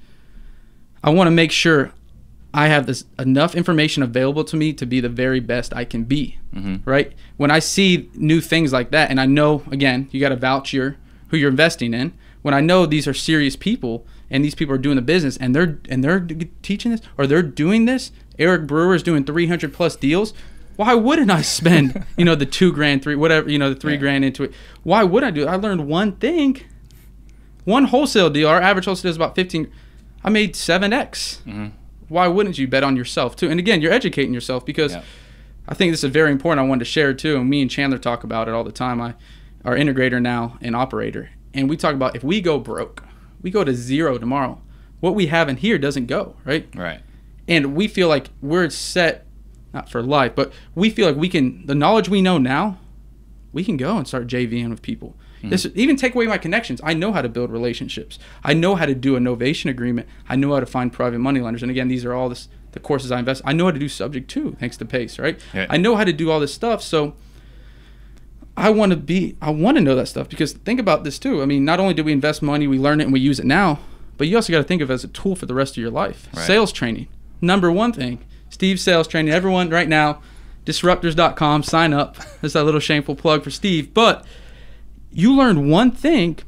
I 1.03 1.09
want 1.09 1.27
to 1.27 1.31
make 1.31 1.51
sure 1.51 1.91
I 2.53 2.67
have 2.67 2.85
this 2.87 3.05
enough 3.17 3.55
information 3.55 4.03
available 4.03 4.43
to 4.43 4.55
me 4.57 4.73
to 4.73 4.85
be 4.85 4.99
the 4.99 5.09
very 5.09 5.39
best 5.39 5.73
I 5.73 5.85
can 5.85 6.03
be. 6.03 6.37
Right? 6.85 7.13
When 7.37 7.51
I 7.51 7.59
see 7.59 8.09
new 8.15 8.41
things 8.41 8.73
like 8.73 8.91
that, 8.91 9.09
and 9.09 9.19
I 9.19 9.25
know 9.25 9.63
again, 9.71 10.07
you 10.11 10.19
got 10.19 10.29
to 10.29 10.35
vouch 10.35 10.73
your 10.73 10.97
who 11.29 11.37
you're 11.37 11.49
investing 11.51 11.93
in. 11.93 12.13
When 12.41 12.53
I 12.53 12.59
know 12.61 12.85
these 12.85 13.07
are 13.07 13.13
serious 13.13 13.55
people 13.55 14.05
and 14.31 14.43
these 14.43 14.55
people 14.55 14.73
are 14.73 14.79
doing 14.79 14.95
the 14.95 15.01
business 15.01 15.35
and 15.37 15.55
they're 15.55 15.79
and 15.89 16.03
they're 16.03 16.25
teaching 16.61 16.91
this 16.91 17.01
or 17.17 17.27
they're 17.27 17.43
doing 17.43 17.85
this, 17.85 18.11
Eric 18.39 18.65
Brewer 18.65 18.96
is 18.96 19.03
doing 19.03 19.24
300 19.25 19.72
plus 19.74 19.96
deals. 19.96 20.34
Why 20.77 20.93
wouldn't 20.96 21.29
I 21.29 21.41
spend 21.41 22.05
you 22.17 22.24
know 22.25 22.36
the 22.36 22.46
two 22.46 22.72
grand, 22.72 23.03
three 23.03 23.15
whatever 23.15 23.50
you 23.50 23.60
know 23.60 23.74
the 23.74 23.79
three 23.79 23.93
Yeah. 23.93 24.00
grand 24.00 24.25
into 24.25 24.43
it? 24.46 24.53
Why 24.84 25.03
would 25.03 25.24
I 25.24 25.29
do 25.31 25.43
it? 25.43 25.48
I 25.48 25.55
learned 25.55 25.88
one 25.88 26.13
thing 26.13 26.62
one 27.65 27.84
wholesale 27.86 28.29
deal, 28.29 28.48
our 28.48 28.60
average 28.62 28.86
wholesale 28.86 29.10
is 29.12 29.15
about 29.17 29.36
15. 29.36 29.69
I 30.24 30.29
made 30.29 30.53
7x. 30.55 31.43
Mm-hmm. 31.43 31.67
Why 32.08 32.27
wouldn't 32.27 32.58
you 32.58 32.67
bet 32.67 32.84
on 32.84 32.96
yourself 32.96 33.36
too? 33.36 33.50
And 33.51 33.60
again, 33.60 33.81
you're 33.81 33.91
educating 33.91 34.34
yourself 34.34 34.65
because 34.65 34.93
Yeah. 34.93 35.03
I 35.67 35.75
think 35.75 35.91
this 35.93 36.03
is 36.03 36.10
very 36.12 36.31
important. 36.31 36.65
I 36.65 36.67
wanted 36.67 36.79
to 36.79 36.86
share 36.89 37.13
too. 37.13 37.36
And 37.38 37.48
me 37.48 37.62
and 37.62 37.69
Chandler 37.69 38.00
talk 38.00 38.24
about 38.24 38.48
it 38.48 38.55
all 38.55 38.63
the 38.63 38.72
time. 38.72 39.00
I, 39.00 39.13
our 39.63 39.75
integrator 39.75 40.19
now 40.19 40.58
and 40.62 40.75
operator. 40.75 41.29
And 41.53 41.69
we 41.69 41.77
talk 41.77 41.93
about 41.93 42.15
if 42.15 42.24
we 42.24 42.41
go 42.41 42.58
broke, 42.58 43.03
we 43.43 43.51
go 43.51 43.63
to 43.63 43.74
zero 43.75 44.17
tomorrow. 44.17 44.62
What 45.00 45.13
we 45.13 45.27
have 45.27 45.48
in 45.48 45.58
here 45.58 45.77
doesn't 45.77 46.08
go, 46.08 46.36
right? 46.43 46.67
Right. 46.75 47.01
And 47.49 47.75
we 47.75 47.87
feel 47.87 48.07
like 48.07 48.29
we're 48.41 48.69
set 48.69 49.25
not 49.73 49.89
for 49.89 50.01
life 50.01 50.33
but 50.35 50.53
we 50.75 50.89
feel 50.89 51.07
like 51.07 51.15
we 51.15 51.27
can 51.27 51.65
the 51.65 51.75
knowledge 51.75 52.07
we 52.07 52.21
know 52.21 52.37
now 52.37 52.77
we 53.51 53.63
can 53.63 53.77
go 53.77 53.97
and 53.97 54.07
start 54.07 54.27
jving 54.27 54.69
with 54.69 54.81
people 54.81 55.15
hmm. 55.41 55.49
This 55.49 55.67
even 55.75 55.95
take 55.95 56.15
away 56.15 56.27
my 56.27 56.37
connections. 56.37 56.81
I 56.83 56.93
know 56.93 57.13
how 57.13 57.21
to 57.21 57.29
build 57.29 57.49
relationships. 57.49 58.19
I 58.43 58.53
know 58.53 58.75
how 58.75 58.85
to 58.85 58.93
do 58.93 59.15
a 59.15 59.19
novation 59.19 59.69
agreement. 59.69 60.07
I 60.27 60.35
know 60.35 60.53
how 60.53 60.59
to 60.59 60.65
find 60.65 60.91
private 60.91 61.19
money 61.19 61.39
lenders. 61.39 61.63
And 61.63 61.71
again, 61.71 61.87
these 61.87 62.03
are 62.03 62.13
all 62.13 62.27
this 62.27 62.49
the 62.73 62.79
courses 62.79 63.11
I 63.11 63.19
invest. 63.19 63.41
I 63.45 63.53
know 63.53 63.65
how 63.65 63.71
to 63.71 63.79
do 63.79 63.89
subject 63.89 64.29
two, 64.29 64.55
thanks 64.59 64.77
to 64.77 64.85
Pace, 64.85 65.17
right? 65.17 65.39
Yeah. 65.53 65.65
I 65.69 65.77
know 65.77 65.95
how 65.95 66.03
to 66.03 66.13
do 66.13 66.29
all 66.29 66.39
this 66.39 66.53
stuff. 66.53 66.81
So 66.81 67.15
I 68.55 68.69
want 68.69 68.91
to 68.91 68.97
be 68.97 69.37
I 69.41 69.51
want 69.51 69.77
to 69.77 69.81
know 69.81 69.95
that 69.95 70.07
stuff 70.07 70.27
because 70.29 70.53
think 70.53 70.79
about 70.79 71.03
this 71.03 71.17
too. 71.17 71.41
I 71.41 71.45
mean, 71.45 71.63
not 71.63 71.79
only 71.79 71.93
do 71.93 72.03
we 72.03 72.11
invest 72.11 72.41
money, 72.41 72.67
we 72.67 72.77
learn 72.77 72.99
it 72.99 73.05
and 73.05 73.13
we 73.13 73.19
use 73.19 73.39
it 73.39 73.45
now, 73.45 73.79
but 74.17 74.27
you 74.27 74.35
also 74.35 74.51
got 74.51 74.57
to 74.57 74.65
think 74.65 74.81
of 74.81 74.91
it 74.91 74.93
as 74.93 75.03
a 75.03 75.07
tool 75.07 75.35
for 75.35 75.45
the 75.45 75.53
rest 75.53 75.73
of 75.73 75.77
your 75.77 75.91
life. 75.91 76.27
Right. 76.35 76.45
Sales 76.45 76.71
training. 76.71 77.07
Number 77.41 77.72
one 77.72 77.93
thing. 77.93 78.25
Steve 78.50 78.79
sales 78.79 79.08
training. 79.08 79.34
Everyone 79.34 79.69
right 79.69 79.88
now, 79.88 80.22
disruptors.com, 80.65 81.63
sign 81.63 81.93
up. 81.93 82.17
That's 82.41 82.55
a 82.55 82.63
little 82.63 82.79
shameful 82.79 83.15
plug 83.15 83.43
for 83.43 83.51
Steve, 83.51 83.93
but 83.93 84.25
you 85.12 85.36
learned 85.36 85.69
one 85.69 85.91
thing, 85.91 86.39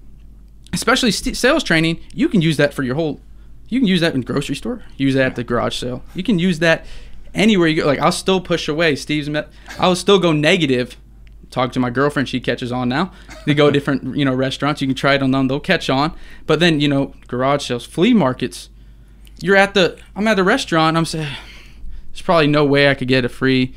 especially 0.73 1.11
st- 1.11 1.37
sales 1.37 1.63
training, 1.63 1.99
you 2.13 2.29
can 2.29 2.41
use 2.41 2.57
that 2.57 2.73
for 2.73 2.83
your 2.83 2.95
whole 2.95 3.19
you 3.69 3.79
can 3.79 3.87
use 3.87 4.01
that 4.01 4.13
in 4.13 4.19
grocery 4.21 4.55
store, 4.55 4.83
use 4.97 5.13
that 5.13 5.27
at 5.27 5.35
the 5.37 5.45
garage 5.45 5.77
sale. 5.77 6.03
You 6.13 6.23
can 6.23 6.39
use 6.39 6.59
that 6.59 6.85
anywhere 7.33 7.69
you 7.69 7.81
go. 7.81 7.87
Like 7.87 7.99
I'll 7.99 8.11
still 8.11 8.41
push 8.41 8.67
away 8.67 8.95
Steve's 8.95 9.29
met 9.29 9.47
I'll 9.79 9.95
still 9.95 10.19
go 10.19 10.31
negative 10.33 10.97
talk 11.49 11.71
to 11.73 11.79
my 11.79 11.89
girlfriend 11.89 12.29
she 12.29 12.39
catches 12.39 12.71
on 12.71 12.87
now 12.89 13.11
they 13.45 13.53
go 13.53 13.67
to 13.67 13.71
different 13.79 14.15
you 14.15 14.25
know 14.25 14.33
restaurants 14.33 14.81
you 14.81 14.87
can 14.87 14.95
try 14.95 15.15
it 15.15 15.23
on 15.23 15.31
them 15.31 15.47
they'll 15.47 15.59
catch 15.59 15.89
on 15.89 16.15
but 16.47 16.59
then 16.59 16.79
you 16.79 16.87
know 16.87 17.13
garage 17.27 17.67
sales 17.67 17.85
flea 17.85 18.13
markets 18.13 18.69
you're 19.41 19.55
at 19.55 19.73
the 19.73 19.97
i'm 20.15 20.27
at 20.27 20.35
the 20.35 20.43
restaurant 20.43 20.95
i'm 20.97 21.05
saying 21.05 21.27
there's 22.11 22.21
probably 22.21 22.47
no 22.47 22.63
way 22.65 22.89
i 22.89 22.93
could 22.93 23.07
get 23.07 23.25
a 23.25 23.29
free 23.29 23.73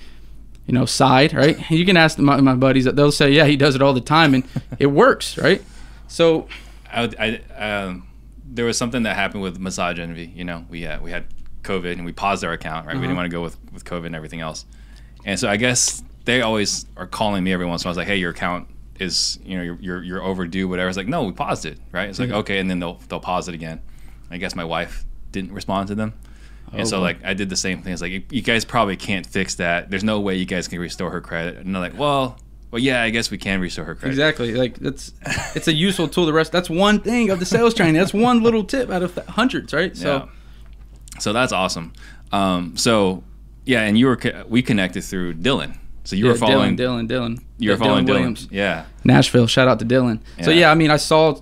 you 0.66 0.72
know 0.74 0.84
side 0.84 1.32
right 1.32 1.70
you 1.70 1.84
can 1.86 1.96
ask 1.96 2.18
my, 2.18 2.40
my 2.40 2.54
buddies 2.54 2.84
they'll 2.84 3.12
say 3.12 3.30
yeah 3.30 3.44
he 3.44 3.56
does 3.56 3.74
it 3.74 3.82
all 3.82 3.92
the 3.92 4.00
time 4.00 4.34
and 4.34 4.44
it 4.78 4.86
works 4.86 5.36
right 5.38 5.62
so 6.08 6.46
I, 6.92 7.40
I 7.58 7.64
um, 7.82 8.06
there 8.46 8.64
was 8.66 8.78
something 8.78 9.02
that 9.02 9.16
happened 9.16 9.42
with 9.42 9.58
Massage 9.58 9.98
Envy. 9.98 10.26
You 10.32 10.44
know, 10.44 10.64
we 10.68 10.82
had 10.82 11.02
we 11.02 11.10
had 11.10 11.24
COVID 11.62 11.90
and 11.94 12.04
we 12.04 12.12
paused 12.12 12.44
our 12.44 12.52
account. 12.52 12.86
Right, 12.86 12.94
we 12.94 13.00
didn't 13.00 13.12
Uh-huh. 13.16 13.22
want 13.22 13.30
to 13.32 13.36
go 13.36 13.42
with 13.42 13.56
with 13.72 13.84
COVID 13.84 14.06
and 14.06 14.14
everything 14.14 14.40
else. 14.40 14.64
And 15.24 15.40
so 15.40 15.48
I 15.48 15.56
guess 15.56 16.04
they 16.24 16.40
always 16.42 16.86
are 16.96 17.08
calling 17.08 17.42
me 17.42 17.52
every 17.52 17.66
once 17.66 17.82
in 17.82 17.86
a 17.86 17.88
while. 17.88 17.92
It's 17.94 17.98
like, 17.98 18.06
hey, 18.06 18.18
your 18.18 18.30
account 18.30 18.68
is 19.00 19.40
you 19.44 19.56
know 19.56 19.64
you're 19.64 19.78
you're, 19.80 20.02
you're 20.04 20.22
overdue. 20.22 20.68
Whatever. 20.68 20.88
It's 20.88 20.96
like, 20.96 21.08
no, 21.08 21.24
we 21.24 21.32
paused 21.32 21.66
it. 21.66 21.78
Right. 21.90 22.08
It's 22.08 22.20
like 22.20 22.30
okay, 22.30 22.60
and 22.60 22.70
then 22.70 22.78
they'll 22.78 23.00
they'll 23.08 23.18
pause 23.18 23.48
it 23.48 23.56
again. 23.56 23.82
I 24.30 24.36
guess 24.36 24.54
my 24.54 24.64
wife 24.64 25.04
didn't 25.34 25.52
respond 25.52 25.88
to 25.88 25.94
them. 25.94 26.14
And 26.72 26.88
so, 26.88 27.00
like, 27.00 27.18
I 27.24 27.34
did 27.34 27.50
the 27.50 27.56
same 27.56 27.82
thing. 27.82 27.92
It's 27.92 28.02
like, 28.02 28.10
you, 28.10 28.22
you 28.30 28.42
guys 28.42 28.64
probably 28.64 28.96
can't 28.96 29.24
fix 29.24 29.54
that. 29.56 29.90
There's 29.90 30.02
no 30.02 30.18
way 30.18 30.34
you 30.34 30.44
guys 30.46 30.66
can 30.66 30.80
restore 30.80 31.10
her 31.10 31.20
credit. 31.20 31.58
And 31.58 31.72
they're 31.72 31.80
like, 31.82 31.96
well, 31.96 32.36
well, 32.72 32.82
yeah, 32.82 33.00
I 33.02 33.10
guess 33.10 33.30
we 33.30 33.38
can 33.38 33.60
restore 33.60 33.84
her 33.84 33.94
credit. 33.94 34.10
Exactly. 34.14 34.54
Like 34.54 34.74
that's 34.78 35.12
it's 35.54 35.68
a 35.68 35.72
useful 35.72 36.08
tool. 36.08 36.26
The 36.26 36.32
rest 36.32 36.50
that's 36.50 36.68
one 36.68 36.98
thing 37.00 37.30
of 37.30 37.38
the 37.38 37.46
sales 37.46 37.74
training. 37.74 37.94
That's 37.94 38.12
one 38.12 38.42
little 38.42 38.64
tip 38.64 38.90
out 38.90 39.04
of 39.04 39.14
hundreds, 39.28 39.72
right? 39.72 39.96
So 39.96 40.06
Yeah. 40.16 41.20
So 41.20 41.32
that's 41.32 41.52
awesome. 41.52 41.92
Um, 42.32 42.76
so 42.76 43.22
yeah, 43.64 43.82
and 43.82 43.96
you 43.96 44.06
were 44.06 44.18
we 44.48 44.60
connected 44.60 45.04
through 45.04 45.34
Dylan. 45.34 45.78
So 46.02 46.16
you 46.16 46.24
yeah, 46.26 46.32
were 46.32 46.38
following 46.38 46.76
Dylan, 46.76 47.06
Dylan, 47.06 47.36
Dylan. 47.36 47.44
you 47.58 47.70
were 47.70 47.76
Yeah, 47.76 47.78
following 47.84 48.04
Dylan. 48.04 48.08
Williams. 48.08 48.48
Yeah. 48.50 48.86
Nashville. 49.04 49.46
Shout 49.46 49.68
out 49.68 49.78
to 49.78 49.84
Dylan. 49.84 50.18
So 50.42 50.50
yeah, 50.50 50.72
I 50.72 50.74
mean, 50.74 50.90
I 50.90 50.96
saw 50.96 51.36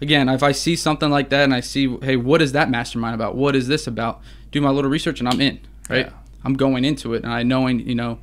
again. 0.00 0.28
If 0.28 0.42
I 0.42 0.52
see 0.52 0.76
something 0.76 1.10
like 1.10 1.28
that 1.30 1.44
and 1.44 1.54
I 1.54 1.60
see, 1.60 1.96
hey, 1.98 2.16
what 2.16 2.40
is 2.42 2.52
that 2.52 2.70
mastermind 2.70 3.14
about? 3.14 3.34
What 3.34 3.56
is 3.56 3.68
this 3.68 3.86
about? 3.86 4.20
Do 4.50 4.60
my 4.60 4.70
little 4.70 4.90
research 4.90 5.20
and 5.20 5.28
I'm 5.28 5.40
in. 5.40 5.60
Right. 5.88 6.06
Yeah. 6.06 6.12
I'm 6.44 6.54
going 6.54 6.84
into 6.84 7.14
it 7.14 7.24
and 7.24 7.32
I 7.32 7.42
knowing 7.42 7.80
you 7.80 7.94
know, 7.94 8.18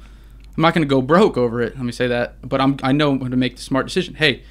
I'm 0.56 0.62
not 0.62 0.74
going 0.74 0.84
to 0.84 0.90
go 0.90 1.02
broke 1.02 1.38
over 1.38 1.62
it. 1.62 1.76
Let 1.76 1.84
me 1.86 1.92
say 1.92 2.08
that. 2.08 2.48
But 2.48 2.62
I'm 2.62 2.78
I 2.82 2.92
know 2.92 3.18
how 3.20 3.28
to 3.28 3.36
make 3.36 3.58
the 3.58 3.62
smart 3.62 3.86
decision. 3.88 4.16
Hey, 4.16 4.44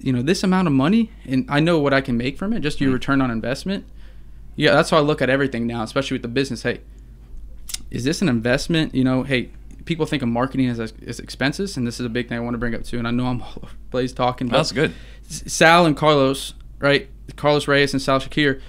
you 0.00 0.12
know 0.12 0.22
this 0.22 0.42
amount 0.42 0.66
of 0.68 0.72
money 0.74 1.10
and 1.24 1.44
I 1.48 1.60
know 1.60 1.78
what 1.78 1.92
I 1.92 2.00
can 2.00 2.16
make 2.16 2.36
from 2.38 2.52
it. 2.52 2.60
Just 2.60 2.76
Mm-hmm. 2.76 2.84
your 2.84 2.92
return 2.94 3.20
on 3.20 3.30
investment. 3.30 3.84
Yeah, 4.56 4.72
that's 4.74 4.90
how 4.90 4.96
I 4.96 5.00
look 5.00 5.22
at 5.22 5.30
everything 5.30 5.66
now, 5.66 5.82
especially 5.82 6.16
with 6.16 6.22
the 6.22 6.28
business. 6.28 6.62
Hey, 6.62 6.80
is 7.90 8.04
this 8.04 8.20
an 8.22 8.28
investment? 8.28 8.94
You 8.94 9.04
know, 9.04 9.22
hey, 9.22 9.50
people 9.88 10.04
think 10.04 10.22
of 10.22 10.28
marketing 10.28 10.68
as, 10.68 10.78
as 10.78 11.18
expenses, 11.18 11.78
and 11.78 11.86
this 11.86 11.98
is 11.98 12.04
a 12.04 12.10
big 12.10 12.28
thing 12.28 12.36
I 12.36 12.40
want 12.40 12.54
to 12.54 12.58
bring 12.58 12.74
up 12.74 12.84
too. 12.84 12.98
And 12.98 13.08
I 13.08 13.10
know 13.10 13.26
I'm 13.26 13.42
all 13.42 13.54
over 13.56 13.72
the 13.72 13.90
place 13.90 14.12
talking, 14.12 14.46
but 14.46 14.58
That's 14.58 14.70
good. 14.70 14.94
Sal 15.26 15.86
and 15.86 15.96
Carlos, 15.96 16.54
right? 16.78 17.08
Carlos 17.36 17.66
Reyes 17.66 17.92
and 17.94 18.00
Sal 18.00 18.20
Shakir. 18.20 18.60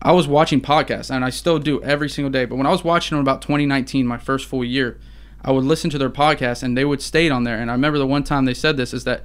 I 0.00 0.12
was 0.12 0.28
watching 0.28 0.60
podcasts, 0.60 1.10
and 1.10 1.24
I 1.24 1.30
still 1.30 1.58
do 1.58 1.82
every 1.82 2.08
single 2.08 2.30
day. 2.30 2.44
But 2.44 2.56
when 2.56 2.66
I 2.66 2.70
was 2.70 2.84
watching 2.84 3.16
them 3.16 3.22
about 3.22 3.42
2019, 3.42 4.06
my 4.06 4.18
first 4.18 4.46
full 4.46 4.64
year, 4.64 5.00
I 5.42 5.50
would 5.50 5.64
listen 5.64 5.90
to 5.90 5.98
their 5.98 6.10
podcast, 6.10 6.62
and 6.62 6.76
they 6.76 6.84
would 6.84 7.02
state 7.02 7.32
on 7.32 7.44
there. 7.44 7.58
And 7.58 7.70
I 7.70 7.74
remember 7.74 7.98
the 7.98 8.06
one 8.06 8.22
time 8.22 8.44
they 8.44 8.54
said 8.54 8.76
this 8.76 8.92
is 8.94 9.04
that 9.04 9.24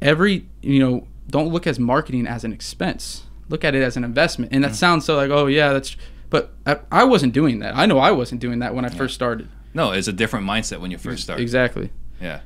every 0.00 0.46
you 0.60 0.78
know 0.78 1.06
don't 1.28 1.48
look 1.48 1.66
as 1.66 1.78
marketing 1.78 2.26
as 2.26 2.44
an 2.44 2.52
expense. 2.52 3.24
Look 3.48 3.64
at 3.64 3.74
it 3.74 3.82
as 3.82 3.96
an 3.96 4.04
investment. 4.04 4.52
And 4.52 4.62
that 4.62 4.74
sounds 4.74 5.06
so 5.06 5.16
like 5.16 5.30
oh 5.30 5.46
yeah 5.46 5.72
that's. 5.72 5.96
But 6.30 6.52
I, 6.64 6.78
I 6.90 7.04
wasn't 7.04 7.34
doing 7.34 7.58
that. 7.58 7.76
I 7.76 7.84
know 7.84 7.98
I 7.98 8.10
wasn't 8.10 8.40
doing 8.40 8.60
that 8.60 8.74
when 8.74 8.86
I 8.86 8.88
first 8.88 9.14
started. 9.14 9.48
No, 9.74 9.92
it's 9.92 10.08
a 10.08 10.12
different 10.12 10.46
mindset 10.46 10.80
when 10.80 10.90
you 10.90 10.98
first 10.98 11.22
start. 11.22 11.40
Exactly. 11.40 11.90
Yeah. 12.20 12.40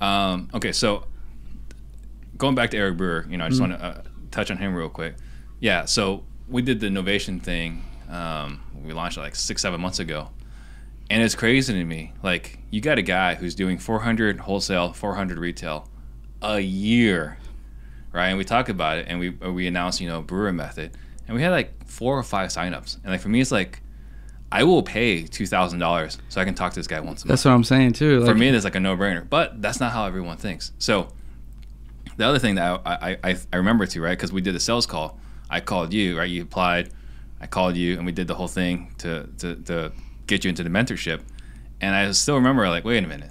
Um, 0.00 0.48
okay, 0.54 0.72
so 0.72 1.06
going 2.36 2.54
back 2.54 2.70
to 2.70 2.76
Eric 2.76 2.96
Brewer, 2.96 3.26
you 3.28 3.36
know, 3.36 3.44
I 3.44 3.48
just 3.48 3.60
Mm-hmm. 3.60 3.70
want 3.72 3.82
to 3.82 3.86
uh, 4.00 4.02
touch 4.30 4.50
on 4.50 4.56
him 4.56 4.74
real 4.74 4.88
quick. 4.88 5.14
Yeah, 5.60 5.84
so 5.84 6.24
we 6.48 6.62
did 6.62 6.80
the 6.80 6.88
novation 6.88 7.40
thing. 7.42 7.84
Um, 8.08 8.60
we 8.84 8.92
launched 8.92 9.18
it 9.18 9.20
like 9.20 9.36
six, 9.36 9.62
seven 9.62 9.80
months 9.80 9.98
ago, 9.98 10.30
and 11.10 11.22
it's 11.22 11.34
crazy 11.34 11.72
to 11.74 11.84
me. 11.84 12.12
Like, 12.22 12.58
you 12.70 12.80
got 12.80 12.98
a 12.98 13.02
guy 13.02 13.34
who's 13.34 13.54
doing 13.54 13.78
400 13.78 14.40
wholesale, 14.40 14.92
400 14.92 15.38
retail 15.38 15.88
a 16.42 16.58
year, 16.60 17.36
right? 18.12 18.28
And 18.28 18.38
we 18.38 18.44
talk 18.44 18.68
about 18.68 18.98
it, 18.98 19.06
and 19.08 19.20
we 19.20 19.30
we 19.30 19.66
announced, 19.66 20.00
you 20.00 20.08
know, 20.08 20.22
Brewer 20.22 20.52
Method, 20.52 20.96
and 21.28 21.36
we 21.36 21.42
had 21.42 21.50
like 21.50 21.86
four 21.86 22.18
or 22.18 22.22
five 22.22 22.48
signups. 22.48 22.96
And 23.04 23.12
like 23.12 23.20
for 23.20 23.28
me, 23.28 23.40
it's 23.40 23.52
like 23.52 23.82
I 24.52 24.64
will 24.64 24.82
pay 24.82 25.22
two 25.22 25.46
thousand 25.46 25.78
dollars 25.78 26.18
so 26.28 26.40
I 26.40 26.44
can 26.44 26.54
talk 26.54 26.72
to 26.72 26.78
this 26.78 26.86
guy 26.86 26.98
once 27.00 27.22
a 27.22 27.26
month 27.26 27.28
That's 27.28 27.44
what 27.44 27.52
I'm 27.52 27.64
saying 27.64 27.92
too. 27.92 28.24
for 28.24 28.34
me, 28.34 28.48
it's 28.48 28.64
like 28.64 28.74
a 28.74 28.80
no-brainer. 28.80 29.28
But 29.28 29.62
that's 29.62 29.80
not 29.80 29.92
how 29.92 30.06
everyone 30.06 30.36
thinks. 30.38 30.72
So 30.78 31.08
the 32.16 32.26
other 32.26 32.38
thing 32.38 32.56
that 32.56 32.80
I 32.84 32.92
I, 32.92 33.18
I, 33.30 33.36
I 33.52 33.56
remember 33.56 33.86
too, 33.86 34.02
right? 34.02 34.16
Because 34.16 34.32
we 34.32 34.40
did 34.40 34.54
a 34.54 34.60
sales 34.60 34.86
call. 34.86 35.18
I 35.48 35.60
called 35.60 35.92
you, 35.92 36.18
right? 36.18 36.28
You 36.28 36.42
applied. 36.42 36.90
I 37.40 37.46
called 37.46 37.76
you, 37.76 37.96
and 37.96 38.04
we 38.04 38.12
did 38.12 38.26
the 38.26 38.34
whole 38.34 38.48
thing 38.48 38.94
to 38.98 39.28
to, 39.38 39.54
to 39.56 39.92
get 40.26 40.44
you 40.44 40.48
into 40.48 40.62
the 40.62 40.70
mentorship. 40.70 41.22
And 41.80 41.94
I 41.94 42.10
still 42.12 42.34
remember, 42.34 42.68
like, 42.68 42.84
wait 42.84 43.02
a 43.02 43.06
minute, 43.06 43.30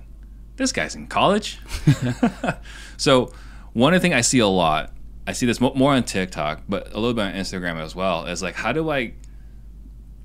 this 0.55 0.71
guy's 0.71 0.95
in 0.95 1.07
college. 1.07 1.59
so 2.97 3.31
one 3.73 3.93
of 3.93 4.01
the 4.01 4.01
things 4.01 4.15
I 4.15 4.21
see 4.21 4.39
a 4.39 4.47
lot, 4.47 4.91
I 5.27 5.33
see 5.33 5.45
this 5.45 5.61
more 5.61 5.93
on 5.93 6.03
TikTok, 6.03 6.63
but 6.67 6.91
a 6.91 6.99
little 6.99 7.13
bit 7.13 7.25
on 7.25 7.33
Instagram 7.33 7.79
as 7.79 7.95
well, 7.95 8.25
is 8.25 8.41
like, 8.41 8.55
how 8.55 8.71
do 8.71 8.89
I 8.89 9.13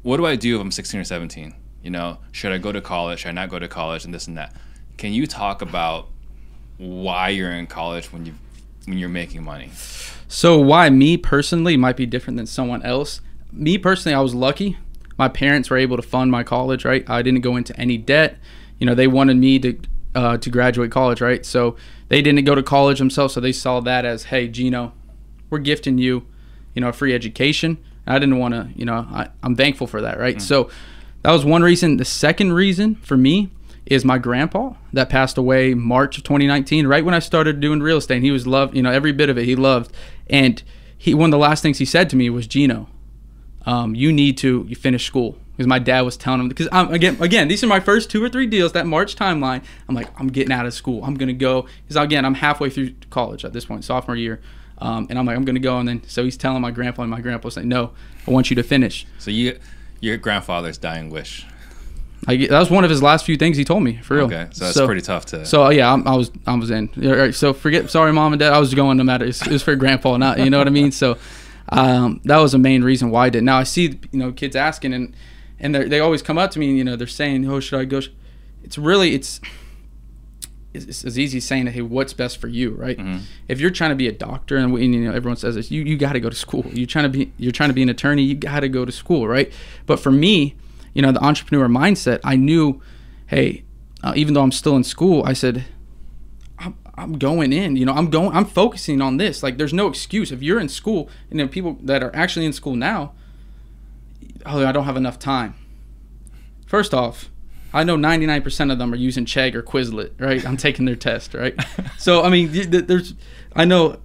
what 0.04 0.18
do 0.18 0.26
I 0.26 0.36
do 0.36 0.54
if 0.54 0.60
I'm 0.60 0.70
16 0.70 1.00
or 1.00 1.04
17? 1.04 1.54
You 1.82 1.90
know, 1.90 2.18
should 2.30 2.52
I 2.52 2.58
go 2.58 2.70
to 2.70 2.80
college? 2.80 3.20
Should 3.20 3.30
I 3.30 3.32
not 3.32 3.48
go 3.48 3.58
to 3.58 3.66
college? 3.66 4.04
And 4.04 4.14
this 4.14 4.28
and 4.28 4.36
that. 4.36 4.54
Can 4.96 5.12
you 5.12 5.26
talk 5.26 5.60
about 5.60 6.08
why 6.76 7.30
you're 7.30 7.50
in 7.50 7.66
college 7.66 8.12
when 8.12 8.24
you 8.26 8.34
when 8.86 8.98
you're 8.98 9.08
making 9.08 9.42
money? 9.42 9.70
So 10.28 10.58
why 10.58 10.90
me 10.90 11.16
personally 11.16 11.76
might 11.76 11.96
be 11.96 12.06
different 12.06 12.36
than 12.36 12.46
someone 12.46 12.82
else. 12.82 13.22
Me 13.50 13.78
personally, 13.78 14.14
I 14.14 14.20
was 14.20 14.34
lucky. 14.34 14.76
My 15.16 15.28
parents 15.28 15.70
were 15.70 15.76
able 15.76 15.96
to 15.96 16.02
fund 16.02 16.30
my 16.30 16.42
college. 16.42 16.84
Right, 16.84 17.08
I 17.08 17.22
didn't 17.22 17.40
go 17.40 17.56
into 17.56 17.74
any 17.80 17.96
debt. 17.96 18.38
You 18.78 18.86
know, 18.86 18.94
they 18.94 19.06
wanted 19.06 19.38
me 19.38 19.58
to 19.60 19.78
uh, 20.14 20.36
to 20.36 20.50
graduate 20.50 20.90
college. 20.90 21.22
Right, 21.22 21.46
so 21.46 21.76
they 22.08 22.20
didn't 22.20 22.44
go 22.44 22.54
to 22.54 22.62
college 22.62 22.98
themselves. 22.98 23.32
So 23.34 23.40
they 23.40 23.52
saw 23.52 23.80
that 23.80 24.04
as, 24.04 24.24
hey, 24.24 24.48
Gino, 24.48 24.92
we're 25.48 25.58
gifting 25.60 25.96
you, 25.96 26.26
you 26.74 26.82
know, 26.82 26.88
a 26.88 26.92
free 26.92 27.14
education. 27.14 27.78
I 28.06 28.18
didn't 28.18 28.38
want 28.38 28.54
to, 28.54 28.68
you 28.76 28.84
know, 28.84 29.06
I, 29.10 29.28
I'm 29.42 29.56
thankful 29.56 29.86
for 29.86 30.02
that. 30.02 30.18
Right, 30.18 30.40
so 30.40 30.70
that 31.22 31.32
was 31.32 31.44
one 31.44 31.62
reason. 31.62 31.96
The 31.96 32.04
second 32.04 32.52
reason 32.52 32.96
for 32.96 33.16
me 33.16 33.50
is 33.86 34.04
my 34.04 34.18
grandpa 34.18 34.74
that 34.92 35.08
passed 35.08 35.36
away 35.36 35.74
March 35.74 36.18
of 36.18 36.24
2019, 36.24 36.86
right 36.86 37.04
when 37.04 37.14
I 37.14 37.18
started 37.18 37.60
doing 37.60 37.80
real 37.80 37.98
estate. 37.98 38.22
He 38.22 38.30
was 38.30 38.46
loved, 38.46 38.76
you 38.76 38.82
know, 38.82 38.90
every 38.90 39.12
bit 39.12 39.28
of 39.28 39.38
it 39.38 39.44
he 39.44 39.56
loved. 39.56 39.94
And 40.28 40.62
he 40.96 41.14
one 41.14 41.28
of 41.28 41.32
the 41.32 41.38
last 41.38 41.62
things 41.62 41.78
he 41.78 41.84
said 41.84 42.08
to 42.10 42.16
me 42.16 42.30
was, 42.30 42.46
Gino, 42.46 42.88
um, 43.66 43.94
you 43.94 44.12
need 44.12 44.38
to 44.38 44.64
you 44.68 44.76
finish 44.76 45.06
school. 45.06 45.38
Because 45.52 45.68
my 45.68 45.78
dad 45.78 46.00
was 46.00 46.16
telling 46.16 46.40
him 46.40 46.48
because 46.48 46.66
I'm 46.72 46.92
again 46.92 47.16
again 47.20 47.46
these 47.46 47.62
are 47.62 47.68
my 47.68 47.78
first 47.78 48.10
two 48.10 48.22
or 48.22 48.28
three 48.28 48.46
deals 48.46 48.72
that 48.72 48.86
March 48.88 49.14
timeline. 49.14 49.62
I'm 49.88 49.94
like 49.94 50.08
I'm 50.18 50.26
getting 50.26 50.50
out 50.50 50.66
of 50.66 50.74
school. 50.74 51.04
I'm 51.04 51.14
gonna 51.14 51.32
go 51.32 51.66
because 51.82 51.94
again 51.94 52.24
I'm 52.24 52.34
halfway 52.34 52.70
through 52.70 52.94
college 53.10 53.44
at 53.44 53.52
this 53.52 53.64
point, 53.64 53.84
sophomore 53.84 54.16
year, 54.16 54.40
um, 54.84 55.06
and 55.08 55.18
I'm 55.18 55.24
like 55.24 55.36
I'm 55.36 55.44
gonna 55.44 55.58
go 55.60 55.78
and 55.78 55.88
then 55.88 56.02
so 56.06 56.24
he's 56.24 56.36
telling 56.36 56.60
my 56.60 56.70
grandpa 56.70 57.02
and 57.02 57.10
my 57.10 57.20
grandpa 57.20 57.48
saying 57.48 57.68
no, 57.68 57.92
I 58.26 58.30
want 58.30 58.50
you 58.50 58.56
to 58.56 58.62
finish. 58.62 59.06
So 59.18 59.30
you 59.30 59.58
your 60.00 60.18
grandfather's 60.18 60.76
dying 60.76 61.08
wish. 61.10 61.46
I, 62.26 62.36
that 62.36 62.58
was 62.58 62.70
one 62.70 62.84
of 62.84 62.90
his 62.90 63.02
last 63.02 63.24
few 63.24 63.36
things 63.36 63.56
he 63.56 63.64
told 63.64 63.82
me 63.82 63.96
for 63.98 64.16
real. 64.16 64.26
Okay, 64.26 64.48
so 64.52 64.64
that's 64.64 64.80
pretty 64.80 65.00
tough 65.00 65.26
to. 65.26 65.44
So 65.44 65.70
yeah, 65.70 65.92
I'm, 65.92 66.06
I 66.06 66.14
was 66.14 66.30
I 66.46 66.54
was 66.54 66.70
in. 66.70 66.90
Yeah, 66.96 67.12
right, 67.12 67.34
So 67.34 67.52
forget. 67.52 67.90
Sorry, 67.90 68.12
mom 68.12 68.32
and 68.32 68.40
dad. 68.40 68.52
I 68.52 68.58
was 68.58 68.74
going 68.74 68.96
no 68.96 69.04
matter. 69.04 69.24
It's, 69.24 69.46
it 69.46 69.52
was 69.52 69.62
for 69.62 69.74
grandpa, 69.74 70.16
not 70.16 70.38
you 70.38 70.50
know 70.50 70.58
what 70.58 70.66
I 70.66 70.70
mean. 70.70 70.92
So 70.92 71.18
um, 71.70 72.20
that 72.24 72.38
was 72.38 72.52
the 72.52 72.58
main 72.58 72.84
reason 72.84 73.10
why 73.10 73.26
I 73.26 73.30
did. 73.30 73.42
Now 73.42 73.58
I 73.58 73.64
see 73.64 73.98
you 74.12 74.18
know 74.18 74.32
kids 74.32 74.54
asking 74.54 74.92
and 74.92 75.14
and 75.58 75.74
they 75.74 75.84
they 75.84 76.00
always 76.00 76.22
come 76.22 76.38
up 76.38 76.50
to 76.52 76.58
me 76.58 76.68
and 76.68 76.78
you 76.78 76.84
know 76.84 76.96
they're 76.96 77.06
saying, 77.06 77.48
oh 77.48 77.60
should 77.60 77.80
I 77.80 77.84
go? 77.84 78.00
It's 78.62 78.78
really 78.78 79.14
it's 79.14 79.40
it's 80.74 81.04
as 81.04 81.18
easy 81.18 81.38
as 81.38 81.44
saying, 81.44 81.68
"Hey, 81.68 81.82
what's 81.82 82.12
best 82.12 82.38
for 82.38 82.48
you?" 82.48 82.72
Right? 82.72 82.98
Mm-hmm. 82.98 83.18
If 83.48 83.60
you're 83.60 83.70
trying 83.70 83.90
to 83.90 83.96
be 83.96 84.08
a 84.08 84.12
doctor, 84.12 84.56
and, 84.56 84.72
we, 84.72 84.84
and, 84.84 84.94
you 84.94 85.04
know 85.04 85.12
everyone 85.12 85.36
says 85.36 85.54
this, 85.54 85.70
you 85.70 85.82
you 85.82 85.96
got 85.96 86.14
to 86.14 86.20
go 86.20 86.28
to 86.28 86.36
school. 86.36 86.64
You're 86.72 86.86
trying 86.86 87.04
to 87.04 87.08
be 87.08 87.32
you're 87.38 87.52
trying 87.52 87.70
to 87.70 87.74
be 87.74 87.82
an 87.82 87.88
attorney, 87.88 88.22
you 88.22 88.34
got 88.34 88.60
to 88.60 88.68
go 88.68 88.84
to 88.84 88.92
school, 88.92 89.28
right? 89.28 89.52
But 89.86 90.00
for 90.00 90.10
me, 90.10 90.56
you 90.92 91.02
know, 91.02 91.12
the 91.12 91.22
entrepreneur 91.22 91.68
mindset, 91.68 92.20
I 92.24 92.36
knew, 92.36 92.80
hey, 93.28 93.64
uh, 94.02 94.12
even 94.16 94.34
though 94.34 94.42
I'm 94.42 94.52
still 94.52 94.76
in 94.76 94.84
school, 94.84 95.24
I 95.24 95.32
said, 95.32 95.64
I'm, 96.58 96.76
I'm 96.94 97.18
going 97.18 97.52
in. 97.52 97.76
You 97.76 97.86
know, 97.86 97.92
I'm 97.92 98.10
going. 98.10 98.34
I'm 98.34 98.44
focusing 98.44 99.00
on 99.00 99.16
this. 99.16 99.42
Like, 99.42 99.58
there's 99.58 99.74
no 99.74 99.88
excuse 99.88 100.32
if 100.32 100.42
you're 100.42 100.60
in 100.60 100.68
school, 100.68 101.08
and 101.30 101.38
know, 101.38 101.48
people 101.48 101.78
that 101.82 102.02
are 102.02 102.14
actually 102.14 102.46
in 102.46 102.52
school 102.52 102.76
now. 102.76 103.12
Oh, 104.46 104.64
I 104.64 104.72
don't 104.72 104.84
have 104.84 104.96
enough 104.96 105.18
time. 105.18 105.54
First 106.66 106.92
off, 106.92 107.30
I 107.74 107.82
know 107.82 107.96
99% 107.96 108.70
of 108.72 108.78
them 108.78 108.92
are 108.92 108.96
using 108.96 109.24
Chegg 109.24 109.54
or 109.54 109.62
Quizlet, 109.62 110.12
right? 110.20 110.46
I'm 110.46 110.56
taking 110.56 110.84
their 110.84 110.96
test, 110.96 111.34
right? 111.34 111.54
So, 111.98 112.22
I 112.22 112.30
mean, 112.30 112.50
there's, 112.52 113.14
I 113.56 113.64
know 113.64 113.98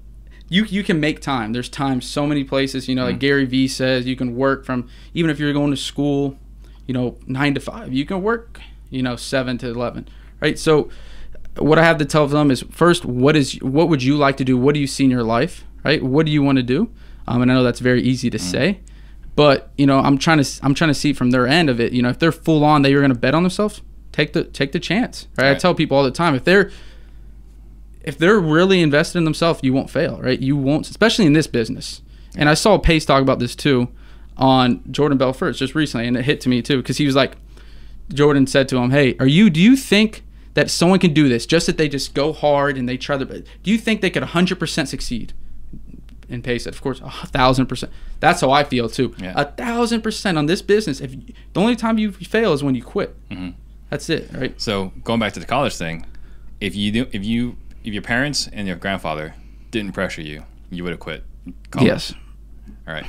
you 0.49 0.63
you 0.63 0.83
can 0.83 0.99
make 0.99 1.21
time. 1.21 1.53
There's 1.53 1.69
time 1.69 2.01
so 2.01 2.25
many 2.25 2.43
places, 2.43 2.87
you 2.87 2.95
know, 2.95 3.05
like 3.05 3.19
Gary 3.19 3.45
Vee 3.45 3.67
says, 3.67 4.07
you 4.07 4.15
can 4.15 4.35
work 4.35 4.65
from, 4.65 4.89
even 5.13 5.29
if 5.29 5.39
you're 5.39 5.53
going 5.53 5.71
to 5.71 5.77
school, 5.77 6.37
you 6.87 6.93
know, 6.93 7.17
nine 7.27 7.53
to 7.53 7.59
five, 7.59 7.93
you 7.93 8.05
can 8.05 8.21
work, 8.21 8.59
you 8.89 9.03
know, 9.03 9.15
seven 9.15 9.57
to 9.59 9.67
11, 9.69 10.07
right? 10.41 10.57
So, 10.57 10.89
what 11.57 11.77
I 11.77 11.83
have 11.83 11.97
to 11.97 12.05
tell 12.05 12.25
them 12.25 12.51
is 12.51 12.63
first, 12.71 13.05
what 13.05 13.35
is, 13.35 13.61
what 13.61 13.89
would 13.89 14.01
you 14.01 14.17
like 14.17 14.37
to 14.37 14.45
do? 14.45 14.57
What 14.57 14.73
do 14.73 14.79
you 14.79 14.87
see 14.87 15.03
in 15.03 15.11
your 15.11 15.23
life, 15.23 15.65
right? 15.83 16.01
What 16.01 16.25
do 16.25 16.31
you 16.31 16.41
want 16.41 16.55
to 16.55 16.63
do? 16.63 16.89
Um, 17.27 17.41
and 17.43 17.51
I 17.51 17.55
know 17.55 17.63
that's 17.63 17.79
very 17.79 18.01
easy 18.01 18.29
to 18.31 18.39
say, 18.39 18.79
but 19.39 19.71
you 19.77 19.85
know, 19.85 19.99
I'm 19.99 20.17
trying 20.17 20.43
to 20.43 20.59
I'm 20.63 20.73
trying 20.73 20.89
to 20.89 20.93
see 20.93 21.13
from 21.13 21.31
their 21.31 21.47
end 21.47 21.69
of 21.69 21.79
it. 21.79 21.93
You 21.93 22.01
know, 22.01 22.09
if 22.09 22.19
they're 22.19 22.33
full 22.33 22.65
on 22.65 22.81
that 22.81 22.89
you're 22.89 22.99
going 22.99 23.13
to 23.13 23.17
bet 23.17 23.33
on 23.33 23.43
themselves, 23.43 23.81
take 24.11 24.33
the 24.33 24.43
take 24.43 24.73
the 24.73 24.81
chance. 24.81 25.29
Right? 25.37 25.45
Right. 25.45 25.55
I 25.55 25.57
tell 25.57 25.73
people 25.73 25.95
all 25.95 26.03
the 26.03 26.11
time 26.11 26.35
if 26.35 26.43
they're 26.43 26.71
if 28.01 28.17
they're 28.17 28.37
really 28.37 28.81
invested 28.81 29.19
in 29.19 29.23
themselves, 29.23 29.61
you 29.63 29.71
won't 29.71 29.89
fail. 29.89 30.19
Right? 30.21 30.37
You 30.37 30.57
won't, 30.57 30.89
especially 30.89 31.25
in 31.25 31.31
this 31.31 31.47
business. 31.47 32.01
And 32.35 32.49
I 32.49 32.53
saw 32.53 32.77
Pace 32.77 33.05
talk 33.05 33.21
about 33.21 33.39
this 33.39 33.55
too 33.55 33.87
on 34.35 34.83
Jordan 34.91 35.17
Belfort 35.17 35.55
just 35.55 35.73
recently, 35.73 36.05
and 36.05 36.17
it 36.17 36.25
hit 36.25 36.41
to 36.41 36.49
me 36.49 36.61
too 36.61 36.75
because 36.75 36.97
he 36.97 37.05
was 37.05 37.15
like, 37.15 37.37
Jordan 38.13 38.45
said 38.45 38.67
to 38.67 38.75
him, 38.75 38.91
"Hey, 38.91 39.15
are 39.21 39.27
you? 39.27 39.49
Do 39.49 39.61
you 39.61 39.77
think?" 39.77 40.25
That 40.55 40.69
someone 40.69 40.99
can 40.99 41.13
do 41.13 41.29
this, 41.29 41.45
just 41.45 41.67
that 41.67 41.77
they 41.77 41.87
just 41.87 42.13
go 42.13 42.33
hard 42.33 42.77
and 42.77 42.89
they 42.89 42.97
try 42.97 43.15
best. 43.15 43.43
Do 43.63 43.71
you 43.71 43.77
think 43.77 44.01
they 44.01 44.09
could 44.09 44.23
100% 44.23 44.87
succeed? 44.87 45.31
And 46.29 46.43
Pace 46.43 46.63
said, 46.65 46.73
of 46.73 46.81
course, 46.81 47.01
a 47.03 47.09
thousand 47.27 47.65
percent. 47.67 47.91
That's 48.19 48.41
how 48.41 48.51
I 48.51 48.63
feel 48.63 48.89
too. 48.89 49.15
Yeah. 49.17 49.33
A 49.35 49.45
thousand 49.45 50.01
percent 50.01 50.37
on 50.37 50.45
this 50.45 50.61
business. 50.61 50.99
If 51.01 51.13
you, 51.13 51.21
the 51.53 51.59
only 51.59 51.75
time 51.75 51.97
you 51.97 52.11
fail 52.11 52.53
is 52.53 52.63
when 52.63 52.75
you 52.75 52.83
quit, 52.83 53.15
Mm-hmm. 53.29 53.49
that's 53.89 54.09
it, 54.09 54.29
right? 54.33 54.59
So 54.61 54.91
going 55.03 55.19
back 55.19 55.33
to 55.33 55.39
the 55.39 55.45
college 55.45 55.75
thing, 55.75 56.05
if 56.61 56.75
you 56.75 56.91
do, 56.91 57.07
if 57.11 57.23
you 57.25 57.57
if 57.83 57.93
your 57.93 58.03
parents 58.03 58.47
and 58.51 58.67
your 58.67 58.75
grandfather 58.75 59.33
didn't 59.71 59.93
pressure 59.93 60.21
you, 60.21 60.43
you 60.69 60.83
would 60.83 60.91
have 60.91 60.99
quit. 60.99 61.23
College. 61.71 61.87
Yes. 61.87 62.13
All 62.87 62.93
right. 62.93 63.05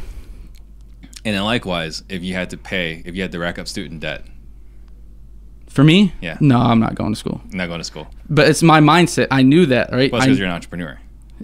And 1.24 1.34
then 1.36 1.42
likewise, 1.44 2.02
if 2.08 2.22
you 2.22 2.34
had 2.34 2.50
to 2.50 2.56
pay, 2.56 3.02
if 3.04 3.14
you 3.14 3.22
had 3.22 3.32
to 3.32 3.38
rack 3.38 3.58
up 3.58 3.68
student 3.68 4.00
debt, 4.00 4.24
For 5.68 5.84
me, 5.84 6.12
Yeah. 6.20 6.38
no, 6.40 6.58
I'm 6.58 6.80
not 6.80 6.94
going 6.94 7.12
to 7.12 7.18
school. 7.18 7.40
not 7.52 7.66
going 7.68 7.80
to 7.80 7.84
school. 7.84 8.08
But 8.28 8.48
it's 8.48 8.62
my 8.62 8.80
mindset. 8.80 9.28
I 9.30 9.42
knew 9.42 9.66
that, 9.66 9.92
right? 9.92 10.10
Plus, 10.10 10.24
because 10.24 10.38
you're 10.38 10.48
an 10.48 10.54
entrepreneur. 10.54 10.98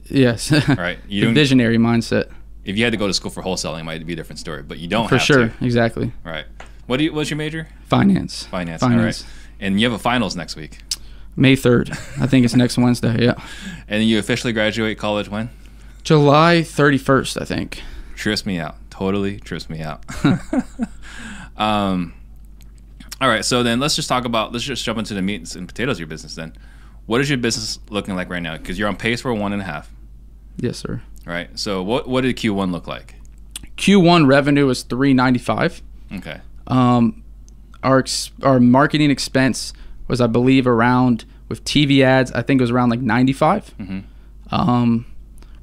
Yes. 0.04 0.50
Right. 0.68 0.98
You 1.08 1.26
the 1.26 1.32
visionary 1.32 1.78
mindset, 1.78 2.30
if 2.64 2.76
you 2.76 2.84
had 2.84 2.92
to 2.92 2.96
go 2.96 3.06
to 3.06 3.14
school 3.14 3.30
for 3.30 3.42
wholesaling, 3.42 3.80
it 3.80 3.84
might 3.84 4.04
be 4.06 4.12
a 4.12 4.16
different 4.16 4.38
story. 4.38 4.62
But 4.62 4.78
you 4.78 4.88
don't 4.88 5.08
for 5.08 5.18
sure. 5.18 5.48
to. 5.48 5.64
Exactly. 5.64 6.12
Right. 6.24 6.46
What 6.86 6.98
do 6.98 7.04
you? 7.04 7.12
What's 7.12 7.30
your 7.30 7.36
major? 7.36 7.68
Finance. 7.86 8.44
Finance. 8.44 8.80
Finance. 8.82 9.00
All 9.00 9.04
right. 9.04 9.24
And 9.60 9.80
you 9.80 9.86
have 9.88 9.98
a 9.98 10.02
finals 10.02 10.36
next 10.36 10.56
week. 10.56 10.80
May 11.36 11.54
third. 11.54 11.90
I 12.18 12.26
think 12.26 12.44
it's 12.44 12.54
next 12.54 12.78
Wednesday. 12.78 13.24
Yeah. 13.24 13.34
And 13.88 14.02
you 14.02 14.18
officially 14.18 14.52
graduate 14.52 14.98
college 14.98 15.28
when? 15.28 15.48
July 16.02 16.62
thirty 16.64 16.98
first. 16.98 17.40
I 17.40 17.44
think. 17.44 17.82
Trips 18.16 18.44
me 18.44 18.58
out. 18.58 18.74
Totally 18.90 19.38
trips 19.38 19.70
me 19.70 19.80
out. 19.80 20.02
um, 21.56 22.14
all 23.20 23.28
right. 23.28 23.44
So 23.44 23.62
then 23.62 23.78
let's 23.78 23.94
just 23.94 24.08
talk 24.08 24.24
about. 24.24 24.52
Let's 24.52 24.64
just 24.64 24.84
jump 24.84 24.98
into 24.98 25.14
the 25.14 25.22
meat 25.22 25.54
and 25.54 25.68
potatoes 25.68 25.96
of 25.96 26.00
your 26.00 26.08
business. 26.08 26.34
Then, 26.34 26.52
what 27.06 27.20
is 27.20 27.28
your 27.30 27.38
business 27.38 27.78
looking 27.90 28.14
like 28.14 28.28
right 28.30 28.42
now? 28.42 28.56
Because 28.56 28.78
you're 28.78 28.88
on 28.88 28.96
pace 28.96 29.20
for 29.20 29.32
one 29.34 29.52
and 29.52 29.62
a 29.62 29.64
half. 29.64 29.90
Yes, 30.58 30.78
sir. 30.78 31.02
Right. 31.24 31.56
So 31.58 31.82
what 31.82 32.08
what 32.08 32.22
did 32.22 32.36
Q1 32.36 32.70
look 32.72 32.86
like? 32.86 33.14
Q1 33.76 34.26
revenue 34.26 34.66
was 34.66 34.82
three 34.82 35.12
ninety 35.14 35.38
five. 35.38 35.82
Okay. 36.12 36.40
Um, 36.66 37.22
our 37.82 37.98
ex- 37.98 38.30
our 38.42 38.58
marketing 38.60 39.10
expense 39.10 39.72
was, 40.08 40.20
I 40.20 40.26
believe, 40.28 40.66
around 40.66 41.24
with 41.48 41.64
TV 41.64 42.02
ads. 42.02 42.32
I 42.32 42.42
think 42.42 42.60
it 42.60 42.62
was 42.64 42.70
around 42.70 42.90
like 42.90 43.00
ninety 43.00 43.34
Mhm. 43.34 44.04
Um, 44.50 45.06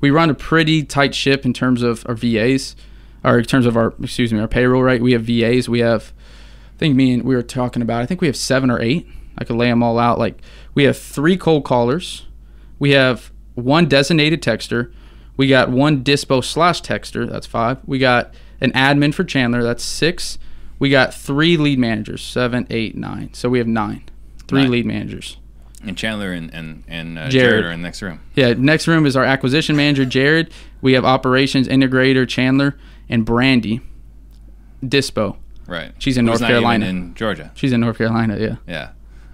we 0.02 0.12
run 0.12 0.30
a 0.30 0.34
pretty 0.34 0.84
tight 0.84 1.16
ship 1.16 1.46
in 1.46 1.54
terms 1.54 1.82
of 1.82 2.06
our 2.08 2.16
VAs, 2.16 2.76
or 3.24 3.40
in 3.40 3.46
terms 3.46 3.66
of 3.66 3.78
our 3.78 3.94
excuse 4.02 4.34
me, 4.34 4.40
our 4.40 4.48
payroll. 4.48 4.84
Right, 4.84 5.02
we 5.02 5.14
have 5.14 5.24
VAs. 5.24 5.68
We 5.70 5.80
have, 5.80 6.12
I 6.76 6.78
think 6.78 6.96
me 6.96 7.14
and 7.14 7.24
we 7.24 7.36
were 7.36 7.42
talking 7.44 7.82
about. 7.82 8.02
I 8.02 8.06
think 8.06 8.22
we 8.22 8.28
have 8.28 8.36
seven 8.38 8.70
or 8.70 8.82
eight. 8.82 9.08
I 9.38 9.44
could 9.46 9.56
lay 9.56 9.70
them 9.70 9.82
all 9.82 9.98
out. 9.98 10.20
Like 10.20 10.40
we 10.76 10.84
have 10.86 10.98
three 10.98 11.38
cold 11.38 11.64
callers. 11.66 12.26
We 12.80 12.92
have 12.92 13.32
one 13.56 13.88
designated 13.88 14.42
texter. 14.42 14.92
We 15.38 15.48
got 15.48 15.70
one 15.70 16.04
dispo 16.04 16.44
slash 16.44 16.82
texter. 16.82 17.30
That's 17.30 17.48
five. 17.48 17.78
We 17.86 18.00
got 18.00 18.34
an 18.62 18.72
admin 18.74 19.14
for 19.14 19.24
Chandler. 19.24 19.64
That's 19.64 19.84
six. 19.84 20.38
We 20.80 20.90
got 20.90 21.14
three 21.14 21.58
lead 21.58 21.80
managers. 21.80 22.22
Seven, 22.24 22.68
eight, 22.70 22.96
nine. 22.96 23.34
So 23.34 23.50
we 23.50 23.58
have 23.60 23.68
nine. 23.68 24.04
Three 24.48 24.64
Nine. 24.64 24.72
lead 24.72 24.86
managers. 24.86 25.38
And 25.86 25.98
Chandler 25.98 26.32
and 26.34 26.54
and 26.54 26.84
and 26.88 27.18
uh, 27.18 27.30
Jared. 27.30 27.32
Jared. 27.52 27.66
are 27.66 27.72
in 27.72 27.82
the 27.82 27.88
next 27.88 28.02
room. 28.02 28.20
Yeah. 28.36 28.54
Next 28.54 28.88
room 28.88 29.06
is 29.06 29.16
our 29.16 29.24
acquisition 29.24 29.76
manager, 29.76 30.06
Jared. 30.06 30.52
We 30.82 30.94
have 30.94 31.06
operations 31.06 31.68
integrator, 31.68 32.28
Chandler, 32.28 32.76
and 33.10 33.26
Brandy, 33.26 33.82
Dispo. 34.84 35.38
Right. 35.68 35.94
She's 35.98 36.18
in 36.18 36.26
Who's 36.28 36.40
North 36.40 36.42
not 36.42 36.50
even 36.52 36.62
Carolina. 36.62 36.86
in 36.88 37.16
Georgia. 37.16 37.52
She's 37.56 37.72
in 37.72 37.80
North 37.82 37.98
Carolina. 37.98 38.38
Yeah. 38.38 38.56
Yeah. 38.68 38.90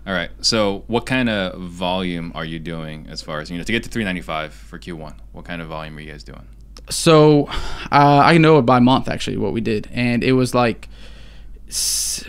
All 0.10 0.16
right. 0.16 0.32
So, 0.42 0.86
what 0.88 1.06
kind 1.06 1.30
of 1.30 1.62
volume 1.62 2.32
are 2.34 2.44
you 2.44 2.58
doing 2.58 3.06
as 3.12 3.22
far 3.22 3.42
as 3.42 3.52
you 3.52 3.60
know 3.60 3.64
to 3.64 3.72
get 3.72 3.84
to 3.84 3.90
395 3.90 4.52
for 4.52 4.80
Q1? 4.80 5.14
What 5.34 5.46
kind 5.46 5.62
of 5.62 5.68
volume 5.68 5.98
are 5.98 6.02
you 6.02 6.12
guys 6.12 6.24
doing? 6.24 6.48
So 6.90 7.46
uh, 7.92 8.24
I 8.26 8.40
know 8.40 8.58
it 8.58 8.64
by 8.64 8.80
month 8.80 9.08
actually 9.08 9.38
what 9.38 9.54
we 9.54 9.62
did, 9.62 9.88
and 9.94 10.24
it 10.24 10.32
was 10.32 10.56
like 10.56 10.90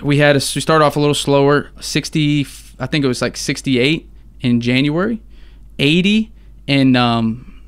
we 0.02 0.18
had 0.18 0.36
a, 0.36 0.42
we 0.54 0.60
started 0.60 0.84
off 0.84 0.96
a 0.96 1.00
little 1.00 1.14
slower. 1.14 1.70
Sixty, 1.80 2.46
I 2.78 2.84
think 2.84 3.02
it 3.02 3.08
was 3.08 3.22
like 3.22 3.38
sixty-eight 3.38 4.10
in 4.42 4.60
January, 4.60 5.22
eighty 5.78 6.32
in 6.66 6.96
um, 6.96 7.62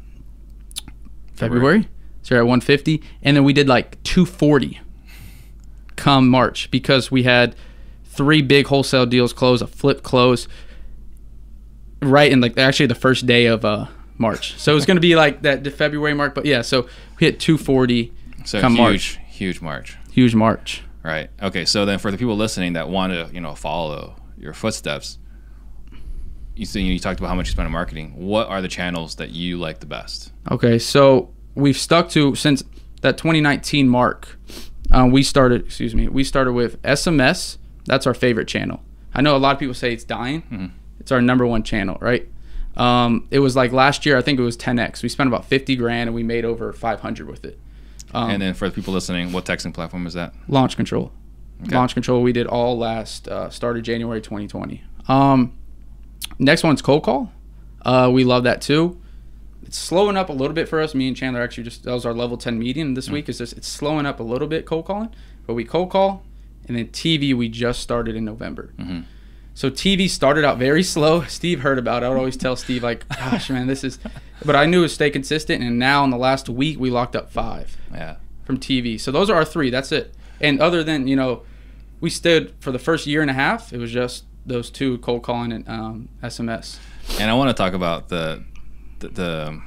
February. 1.32 1.88
So 2.20 2.36
at 2.36 2.46
one 2.46 2.60
fifty, 2.60 3.02
and 3.22 3.34
then 3.34 3.44
we 3.44 3.54
did 3.54 3.66
like 3.66 4.02
two 4.02 4.26
forty 4.26 4.78
come 5.96 6.28
March 6.28 6.70
because 6.70 7.10
we 7.10 7.22
had 7.22 7.56
three 8.14 8.42
big 8.42 8.66
wholesale 8.66 9.06
deals 9.06 9.32
close, 9.32 9.62
a 9.62 9.66
flip 9.66 10.02
close, 10.02 10.46
right 12.00 12.30
in 12.30 12.40
like 12.40 12.58
actually 12.58 12.86
the 12.86 12.94
first 12.94 13.26
day 13.26 13.46
of 13.46 13.64
uh 13.64 13.86
March. 14.18 14.54
So 14.58 14.72
it 14.72 14.74
was 14.74 14.86
going 14.86 14.96
to 14.98 15.00
be 15.00 15.16
like 15.16 15.42
that 15.42 15.64
the 15.64 15.70
February 15.70 16.14
mark, 16.14 16.34
but 16.34 16.44
yeah. 16.46 16.62
So 16.62 16.82
we 17.18 17.26
hit 17.26 17.40
240, 17.40 18.12
So 18.44 18.60
Come 18.60 18.72
huge, 18.72 18.78
March. 18.80 19.18
huge 19.28 19.60
March. 19.60 19.96
huge 20.12 20.34
March. 20.34 20.82
Right. 21.02 21.30
Okay. 21.42 21.64
So 21.64 21.84
then, 21.84 21.98
for 21.98 22.10
the 22.12 22.18
people 22.18 22.36
listening 22.36 22.74
that 22.74 22.88
want 22.88 23.12
to, 23.12 23.28
you 23.34 23.40
know, 23.40 23.54
follow 23.56 24.14
your 24.38 24.52
footsteps, 24.52 25.18
you 26.54 26.64
see, 26.66 26.82
you 26.82 26.98
talked 27.00 27.18
about 27.18 27.28
how 27.28 27.34
much 27.34 27.46
you 27.48 27.52
spend 27.52 27.66
on 27.66 27.72
marketing. 27.72 28.12
What 28.14 28.46
are 28.48 28.60
the 28.60 28.68
channels 28.68 29.16
that 29.16 29.30
you 29.30 29.58
like 29.58 29.80
the 29.80 29.86
best? 29.86 30.32
Okay, 30.50 30.78
so 30.78 31.30
we've 31.56 31.76
stuck 31.78 32.08
to 32.10 32.34
since 32.36 32.62
that 33.00 33.16
2019 33.18 33.88
mark. 33.88 34.38
Uh, 34.92 35.08
we 35.10 35.22
started, 35.24 35.64
excuse 35.64 35.94
me, 35.94 36.06
we 36.06 36.22
started 36.22 36.52
with 36.52 36.80
SMS. 36.82 37.56
That's 37.86 38.06
our 38.06 38.14
favorite 38.14 38.48
channel. 38.48 38.80
I 39.14 39.20
know 39.22 39.36
a 39.36 39.38
lot 39.38 39.52
of 39.54 39.58
people 39.58 39.74
say 39.74 39.92
it's 39.92 40.04
dying. 40.04 40.42
Mhm. 40.50 40.70
It's 41.00 41.12
our 41.12 41.20
number 41.20 41.46
one 41.46 41.62
channel, 41.62 41.98
right? 42.00 42.28
Um, 42.76 43.26
it 43.30 43.40
was 43.40 43.54
like 43.56 43.72
last 43.72 44.06
year. 44.06 44.16
I 44.16 44.22
think 44.22 44.38
it 44.38 44.42
was 44.42 44.56
10x. 44.56 45.02
We 45.02 45.08
spent 45.08 45.28
about 45.28 45.44
50 45.44 45.76
grand 45.76 46.08
and 46.08 46.14
we 46.14 46.22
made 46.22 46.44
over 46.44 46.72
500 46.72 47.28
with 47.28 47.44
it. 47.44 47.58
Um, 48.14 48.30
and 48.30 48.42
then 48.42 48.54
for 48.54 48.68
the 48.68 48.74
people 48.74 48.94
listening, 48.94 49.32
what 49.32 49.44
texting 49.44 49.74
platform 49.74 50.06
is 50.06 50.14
that? 50.14 50.32
launch 50.48 50.76
control. 50.76 51.12
Okay. 51.64 51.74
Launch 51.76 51.94
control. 51.94 52.22
We 52.22 52.32
did 52.32 52.46
all 52.46 52.76
last 52.78 53.28
uh, 53.28 53.48
started 53.50 53.84
January 53.84 54.20
2020. 54.20 54.82
Um, 55.08 55.52
next 56.38 56.62
one's 56.64 56.82
cold 56.82 57.04
call. 57.04 57.32
Uh, 57.84 58.10
we 58.12 58.24
love 58.24 58.44
that 58.44 58.60
too. 58.60 58.98
It's 59.64 59.78
slowing 59.78 60.16
up 60.16 60.28
a 60.28 60.32
little 60.32 60.54
bit 60.54 60.68
for 60.68 60.80
us. 60.80 60.94
Me 60.94 61.06
and 61.08 61.16
Chandler 61.16 61.40
actually 61.40 61.64
just 61.64 61.84
that 61.84 61.92
was 61.92 62.04
our 62.04 62.12
level 62.14 62.36
10 62.36 62.58
meeting 62.58 62.94
this 62.94 63.08
week. 63.10 63.28
Is 63.28 63.38
just 63.38 63.56
it's 63.56 63.68
slowing 63.68 64.06
up 64.06 64.18
a 64.18 64.22
little 64.24 64.48
bit 64.48 64.66
cold 64.66 64.86
calling, 64.86 65.10
but 65.46 65.54
we 65.54 65.64
cold 65.64 65.90
call, 65.90 66.24
and 66.68 66.76
then 66.76 66.86
TV 66.88 67.34
we 67.34 67.48
just 67.48 67.80
started 67.80 68.14
in 68.16 68.24
November. 68.24 68.72
Mhm. 68.78 69.04
So 69.54 69.70
TV 69.70 70.08
started 70.08 70.44
out 70.44 70.58
very 70.58 70.82
slow. 70.94 71.22
Steve 71.24 71.60
heard 71.60 71.78
about 71.78 72.02
it. 72.02 72.06
I 72.06 72.08
would 72.08 72.18
always 72.18 72.36
tell 72.36 72.56
Steve 72.56 72.82
like, 72.82 73.06
"Gosh, 73.16 73.50
man, 73.50 73.66
this 73.66 73.84
is," 73.84 73.98
but 74.44 74.56
I 74.56 74.66
knew 74.66 74.78
it 74.78 74.82
would 74.82 74.90
stay 74.90 75.10
consistent. 75.10 75.62
And 75.62 75.78
now 75.78 76.04
in 76.04 76.10
the 76.10 76.16
last 76.16 76.48
week 76.48 76.78
we 76.80 76.90
locked 76.90 77.14
up 77.16 77.30
five 77.30 77.76
Yeah. 77.92 78.16
from 78.44 78.58
TV. 78.58 78.98
So 78.98 79.10
those 79.12 79.28
are 79.30 79.36
our 79.36 79.44
three. 79.44 79.70
That's 79.70 79.92
it. 79.92 80.14
And 80.40 80.60
other 80.60 80.82
than 80.82 81.06
you 81.06 81.16
know, 81.16 81.42
we 82.00 82.10
stood 82.10 82.54
for 82.60 82.72
the 82.72 82.78
first 82.78 83.06
year 83.06 83.20
and 83.22 83.30
a 83.30 83.34
half. 83.34 83.72
It 83.72 83.78
was 83.78 83.92
just 83.92 84.24
those 84.44 84.70
two 84.70 84.98
cold 84.98 85.22
calling 85.22 85.52
and 85.52 85.68
um, 85.68 86.08
SMS. 86.22 86.78
And 87.20 87.30
I 87.30 87.34
want 87.34 87.50
to 87.50 87.54
talk 87.54 87.74
about 87.74 88.08
the, 88.08 88.42
the, 88.98 89.08
the 89.08 89.60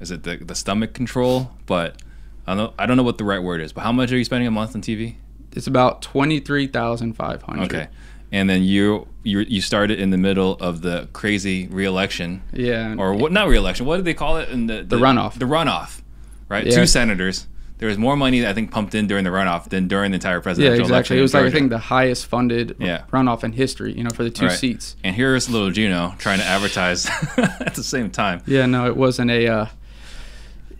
is 0.00 0.10
it 0.10 0.22
the, 0.22 0.36
the 0.36 0.54
stomach 0.54 0.94
control? 0.94 1.52
But 1.66 2.00
I 2.46 2.54
don't, 2.54 2.58
know, 2.58 2.74
I 2.78 2.86
don't 2.86 2.96
know 2.96 3.02
what 3.02 3.18
the 3.18 3.24
right 3.24 3.42
word 3.42 3.60
is. 3.60 3.72
But 3.74 3.82
how 3.82 3.92
much 3.92 4.10
are 4.12 4.16
you 4.16 4.24
spending 4.24 4.46
a 4.48 4.50
month 4.50 4.74
on 4.74 4.80
TV? 4.80 5.16
It's 5.56 5.66
about 5.66 6.02
twenty 6.02 6.40
three 6.40 6.66
thousand 6.66 7.14
five 7.14 7.42
hundred. 7.42 7.64
Okay. 7.74 7.88
And 8.30 8.48
then 8.48 8.62
you 8.64 9.06
you 9.22 9.40
you 9.40 9.60
started 9.60 10.00
in 10.00 10.10
the 10.10 10.16
middle 10.18 10.54
of 10.54 10.80
the 10.82 11.08
crazy 11.12 11.68
reelection, 11.68 12.42
Yeah. 12.52 12.94
or 12.98 13.12
what? 13.14 13.30
Not 13.32 13.48
reelection. 13.48 13.84
What 13.86 13.96
did 13.96 14.04
they 14.06 14.14
call 14.14 14.38
it? 14.38 14.48
In 14.48 14.66
the 14.66 14.82
The 14.82 14.96
runoff. 14.96 15.34
The 15.38 15.44
runoff, 15.44 16.00
right? 16.48 16.66
Yeah. 16.66 16.74
Two 16.76 16.86
senators. 16.86 17.46
There 17.78 17.88
was 17.88 17.98
more 17.98 18.16
money 18.16 18.46
I 18.46 18.54
think 18.54 18.70
pumped 18.70 18.94
in 18.94 19.08
during 19.08 19.24
the 19.24 19.30
runoff 19.30 19.68
than 19.68 19.88
during 19.88 20.12
the 20.12 20.14
entire 20.14 20.36
yeah, 20.36 20.40
presidential 20.42 20.86
election. 20.86 20.98
exactly. 21.16 21.18
It 21.18 21.22
was 21.22 21.34
like 21.34 21.44
I 21.46 21.50
think 21.50 21.70
the 21.70 21.78
highest 21.78 22.26
funded 22.26 22.76
Yeah. 22.78 23.02
runoff 23.12 23.42
in 23.44 23.52
history. 23.52 23.92
You 23.92 24.04
know, 24.04 24.10
for 24.10 24.22
the 24.22 24.30
two 24.30 24.46
Right. 24.46 24.56
seats. 24.58 24.94
And 25.04 25.14
here's 25.16 25.50
little 25.50 25.70
Gino 25.70 26.14
trying 26.18 26.38
to 26.38 26.44
advertise 26.44 27.06
at 27.36 27.74
the 27.74 27.82
same 27.82 28.08
time. 28.10 28.40
Yeah, 28.46 28.66
no, 28.66 28.86
it 28.86 28.96
wasn't 28.96 29.30
a. 29.32 29.46
Uh, 29.48 29.66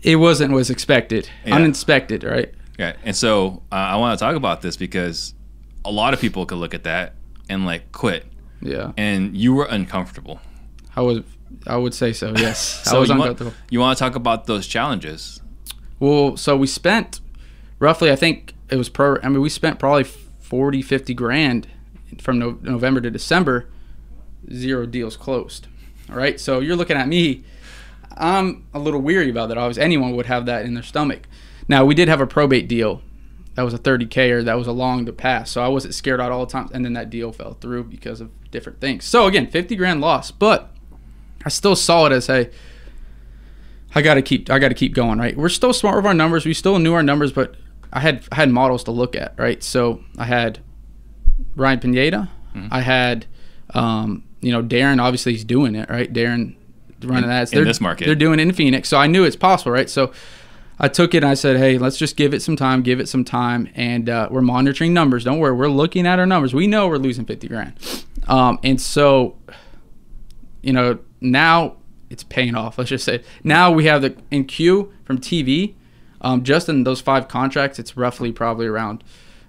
it 0.01 0.15
wasn't 0.17 0.53
was 0.53 0.69
expected, 0.69 1.29
Yeah. 1.45 1.55
uninspected, 1.55 2.23
right? 2.23 2.53
Yeah, 2.77 2.95
and 3.03 3.15
so 3.15 3.61
uh, 3.71 3.75
I 3.75 3.95
want 3.97 4.17
to 4.17 4.23
talk 4.25 4.35
about 4.35 4.61
this 4.61 4.77
because 4.77 5.33
a 5.85 5.91
lot 5.91 6.13
of 6.13 6.19
people 6.19 6.45
could 6.45 6.57
look 6.57 6.73
at 6.73 6.83
that 6.85 7.13
and 7.49 7.65
like 7.65 7.91
quit, 7.91 8.25
Yeah, 8.61 8.93
and 8.97 9.35
you 9.37 9.53
were 9.53 9.65
uncomfortable. 9.65 10.39
I 10.95 11.01
was. 11.01 11.21
I 11.67 11.77
would 11.77 11.93
say 11.93 12.13
so. 12.13 12.33
Yes, 12.35 12.85
I 12.91 12.97
was 12.97 13.09
you 13.09 13.15
want, 13.15 13.31
uncomfortable. 13.31 13.53
you 13.69 13.79
want 13.79 13.97
to 13.97 14.03
talk 14.03 14.15
about 14.15 14.47
those 14.47 14.65
challenges? 14.65 15.39
Well, 15.99 16.35
so 16.35 16.57
we 16.57 16.67
spent 16.67 17.21
roughly, 17.79 18.11
I 18.11 18.15
think 18.15 18.53
it 18.69 18.75
was 18.77 18.89
per. 18.89 19.19
I 19.21 19.29
mean, 19.29 19.41
we 19.41 19.49
spent 19.49 19.77
probably 19.79 20.03
40, 20.03 20.81
50 20.81 21.13
grand 21.13 21.67
from 22.19 22.39
no, 22.39 22.57
November 22.61 23.01
to 23.01 23.11
December. 23.11 23.69
Zero 24.51 24.85
deals 24.85 25.15
closed. 25.15 25.67
All 26.09 26.15
right, 26.17 26.39
so 26.39 26.59
you're 26.59 26.75
looking 26.75 26.97
at 26.97 27.07
me. 27.07 27.43
I'm 28.17 28.65
a 28.73 28.79
little 28.79 28.99
weary 29.01 29.29
about 29.29 29.49
that. 29.49 29.57
Obviously, 29.57 29.83
anyone 29.83 30.15
would 30.15 30.25
have 30.25 30.45
that 30.47 30.65
in 30.65 30.73
their 30.73 30.83
stomach. 30.83 31.27
Now, 31.67 31.85
we 31.85 31.95
did 31.95 32.07
have 32.07 32.21
a 32.21 32.27
probate 32.27 32.67
deal. 32.67 33.01
That 33.55 33.63
was 33.63 33.73
a 33.73 33.77
30k 33.79 34.31
or 34.31 34.43
that 34.43 34.57
was 34.57 34.65
along 34.67 35.05
the 35.05 35.13
pass, 35.13 35.51
so 35.51 35.61
I 35.63 35.67
wasn't 35.67 35.93
scared 35.93 36.19
out 36.19 36.31
all 36.31 36.45
the 36.45 36.51
time. 36.51 36.69
And 36.73 36.83
then 36.83 36.93
that 36.93 37.09
deal 37.11 37.31
fell 37.31 37.53
through 37.53 37.83
because 37.85 38.19
of 38.19 38.31
different 38.49 38.81
things. 38.81 39.05
So 39.05 39.27
again, 39.27 39.45
50 39.47 39.75
grand 39.75 40.01
loss, 40.01 40.31
but 40.31 40.71
I 41.45 41.49
still 41.49 41.75
saw 41.75 42.07
it 42.07 42.11
as 42.11 42.25
hey, 42.27 42.49
I 43.93 44.01
got 44.01 44.15
to 44.15 44.23
keep 44.23 44.49
I 44.49 44.57
got 44.57 44.69
to 44.69 44.73
keep 44.73 44.95
going, 44.95 45.19
right? 45.19 45.37
We're 45.37 45.49
still 45.49 45.71
smart 45.73 45.97
with 45.97 46.05
our 46.07 46.15
numbers. 46.15 46.45
We 46.47 46.53
still 46.55 46.79
knew 46.79 46.93
our 46.95 47.03
numbers, 47.03 47.31
but 47.31 47.53
I 47.91 47.99
had 47.99 48.25
I 48.31 48.35
had 48.37 48.49
models 48.49 48.83
to 48.85 48.91
look 48.91 49.15
at, 49.15 49.35
right? 49.37 49.61
So 49.61 50.03
I 50.17 50.25
had 50.25 50.59
Ryan 51.55 51.79
Pineda, 51.79 52.29
Mm-hmm. 52.55 52.67
I 52.71 52.81
had 52.81 53.25
um, 53.75 54.23
you 54.41 54.51
know 54.51 54.61
Darren. 54.63 54.99
Obviously, 55.01 55.31
he's 55.33 55.43
doing 55.43 55.73
it, 55.75 55.89
right? 55.89 56.11
Darren 56.11 56.55
running 57.03 57.23
In- 57.25 57.29
ads. 57.31 57.51
in 57.53 57.63
this 57.63 57.81
market. 57.81 58.05
they're 58.05 58.13
doing 58.15 58.39
it 58.39 58.43
in 58.43 58.53
Phoenix, 58.53 58.89
so 58.89 58.97
I 58.97 59.07
knew 59.07 59.23
it's 59.23 59.35
possible, 59.35 59.71
right? 59.71 59.89
So 59.89 60.11
I 60.83 60.89
took 60.89 61.13
it 61.13 61.23
and 61.23 61.27
I 61.27 61.33
said, 61.35 61.55
hey, 61.55 61.77
let's 61.77 61.95
just 61.95 62.17
give 62.17 62.33
it 62.33 62.41
some 62.41 62.57
time, 62.57 62.81
give 62.81 62.99
it 62.99 63.07
some 63.07 63.23
time, 63.23 63.69
and 63.73 64.09
uh, 64.09 64.27
we're 64.29 64.41
monitoring 64.41 64.93
numbers. 64.93 65.23
Don't 65.23 65.39
worry, 65.39 65.53
we're 65.53 65.69
looking 65.69 66.05
at 66.05 66.19
our 66.19 66.25
numbers. 66.25 66.53
We 66.53 66.67
know 66.67 66.89
we're 66.89 66.97
losing 66.97 67.23
fifty 67.23 67.47
grand, 67.47 67.75
um, 68.27 68.59
and 68.63 68.81
so 68.81 69.37
you 70.61 70.73
know 70.73 70.99
now 71.21 71.77
it's 72.09 72.25
paying 72.25 72.53
off. 72.53 72.77
Let's 72.77 72.89
just 72.89 73.05
say 73.05 73.23
now 73.45 73.71
we 73.71 73.85
have 73.85 74.01
the 74.01 74.17
in 74.29 74.43
queue 74.43 74.91
from 75.05 75.19
TV. 75.19 75.75
Um, 76.19 76.43
just 76.43 76.67
in 76.67 76.83
those 76.83 76.99
five 76.99 77.29
contracts, 77.29 77.79
it's 77.79 77.95
roughly 77.95 78.33
probably 78.33 78.67
around 78.67 79.05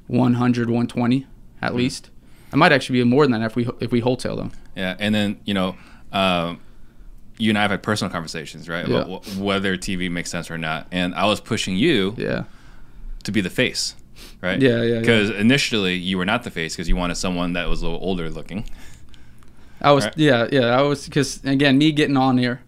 100, 0.06 0.68
120 0.68 1.26
at 1.60 1.74
least. 1.74 2.10
It 2.52 2.56
might 2.56 2.70
actually 2.70 3.00
be 3.00 3.04
more 3.04 3.26
than 3.26 3.40
that 3.40 3.44
if 3.44 3.56
we 3.56 3.68
if 3.80 3.90
we 3.90 3.98
wholesale 3.98 4.36
them. 4.36 4.52
Yeah, 4.76 4.94
and 5.00 5.12
then 5.12 5.40
you 5.44 5.54
know, 5.54 5.74
um, 6.12 6.60
you 7.38 7.50
and 7.50 7.58
I 7.58 7.62
have 7.62 7.70
had 7.70 7.82
personal 7.82 8.10
conversations, 8.12 8.68
right? 8.68 8.86
Yeah. 8.86 9.02
About 9.02 9.24
wh- 9.26 9.40
whether 9.40 9.76
TV 9.76 10.10
makes 10.10 10.30
sense 10.30 10.50
or 10.50 10.58
not, 10.58 10.86
and 10.92 11.14
I 11.14 11.26
was 11.26 11.40
pushing 11.40 11.76
you 11.76 12.14
Yeah, 12.16 12.44
to 13.24 13.32
be 13.32 13.40
the 13.40 13.50
face, 13.50 13.94
right? 14.40 14.60
Yeah, 14.60 14.82
yeah, 14.82 14.94
yeah. 14.94 15.00
Because 15.00 15.30
initially 15.30 15.94
you 15.94 16.16
were 16.18 16.24
not 16.26 16.42
the 16.44 16.50
face 16.50 16.74
because 16.74 16.88
you 16.88 16.96
wanted 16.96 17.16
someone 17.16 17.52
that 17.54 17.68
was 17.68 17.82
a 17.82 17.86
little 17.86 18.00
older 18.02 18.30
looking. 18.30 18.64
I 19.80 19.92
was 19.92 20.04
Right. 20.06 20.16
yeah 20.18 20.48
yeah 20.50 20.78
I 20.78 20.82
was 20.82 21.04
because 21.04 21.42
again 21.44 21.76
me 21.76 21.92
getting 21.92 22.16
on 22.16 22.38
here, 22.38 22.60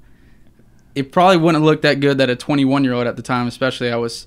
it 0.94 1.12
probably 1.12 1.36
wouldn't 1.36 1.64
look 1.64 1.82
that 1.82 2.00
good 2.00 2.18
that 2.18 2.28
a 2.30 2.36
21 2.36 2.84
year 2.84 2.92
old 2.92 3.06
at 3.06 3.16
the 3.16 3.22
time, 3.22 3.46
especially 3.46 3.90
I 3.90 3.96
was. 3.96 4.26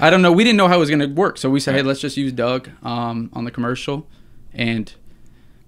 I 0.00 0.08
don't 0.08 0.22
know. 0.22 0.32
We 0.32 0.44
didn't 0.44 0.56
know 0.56 0.68
how 0.68 0.76
it 0.76 0.78
was 0.80 0.88
going 0.88 1.00
to 1.00 1.06
work, 1.08 1.36
so 1.36 1.50
we 1.50 1.60
said, 1.60 1.74
"Hey, 1.74 1.82
let's 1.82 2.00
just 2.00 2.16
use 2.16 2.32
Doug 2.32 2.70
um, 2.82 3.28
on 3.34 3.44
the 3.44 3.50
commercial," 3.50 4.06
and 4.54 4.90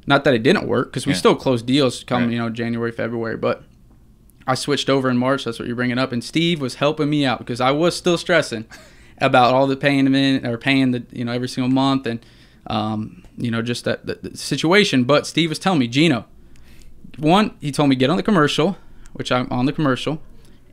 not 0.07 0.25
that 0.25 0.33
it 0.33 0.43
didn't 0.43 0.67
work 0.67 0.91
because 0.91 1.07
we 1.07 1.13
Yeah. 1.13 1.19
still 1.19 1.35
closed 1.37 1.67
deals 1.67 2.03
come 2.05 2.23
Right. 2.25 2.33
you 2.33 2.39
know 2.39 2.49
January, 2.49 2.93
February, 2.93 3.37
but 3.37 3.63
I 4.51 4.55
switched 4.55 4.91
over 4.91 5.09
in 5.09 5.17
March. 5.17 5.45
That's 5.45 5.59
what 5.59 5.67
you're 5.69 5.77
bringing 5.77 5.99
up, 5.99 6.13
and 6.13 6.23
Steve 6.25 6.61
was 6.61 6.75
helping 6.77 7.09
me 7.09 7.25
out 7.25 7.39
because 7.39 7.61
I 7.61 7.71
was 7.71 7.97
still 7.97 8.19
stressing 8.19 8.67
about 9.19 9.55
all 9.55 9.67
the 9.67 9.77
paying 9.77 10.07
him 10.07 10.15
in 10.15 10.45
or 10.47 10.59
paying 10.59 10.91
the 10.91 11.05
you 11.13 11.25
know 11.25 11.33
every 11.33 11.49
single 11.49 11.71
month 11.73 12.07
and 12.07 12.25
um, 12.67 13.23
you 13.37 13.51
know 13.51 13.63
just 13.63 13.85
that, 13.85 14.07
that, 14.07 14.23
that 14.23 14.39
situation. 14.39 15.05
But 15.05 15.27
Steve 15.27 15.49
was 15.51 15.59
telling 15.59 15.79
me, 15.79 15.89
Gino, 15.89 16.27
one, 17.19 17.55
he 17.61 17.71
told 17.73 17.89
me 17.91 17.97
get 17.97 18.11
on 18.11 18.17
the 18.17 18.23
commercial, 18.23 18.77
which 19.13 19.31
I'm 19.33 19.47
on 19.51 19.67
the 19.67 19.73
commercial, 19.73 20.21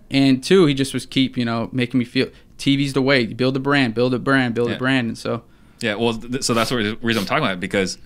and 0.10 0.44
two, 0.44 0.66
he 0.66 0.74
just 0.74 0.94
was 0.94 1.06
keep 1.06 1.38
you 1.38 1.46
know 1.46 1.70
making 1.72 1.98
me 2.00 2.06
feel 2.06 2.30
TV's 2.58 2.94
the 2.94 3.02
way. 3.02 3.22
You 3.22 3.36
Build 3.36 3.56
a 3.56 3.60
brand, 3.60 3.94
build 3.94 4.14
a 4.14 4.20
brand, 4.20 4.56
build 4.56 4.70
Yeah. 4.70 4.76
a 4.76 4.80
brand, 4.80 5.08
and 5.08 5.18
so 5.18 5.44
Yeah, 5.82 5.96
well, 5.96 6.16
th- 6.16 6.44
so 6.44 6.54
that's 6.54 6.72
what 6.72 6.78
the 6.84 6.98
reason 7.02 7.22
I'm 7.22 7.28
talking 7.28 7.44
about 7.44 7.54
it 7.54 7.60
because 7.60 7.98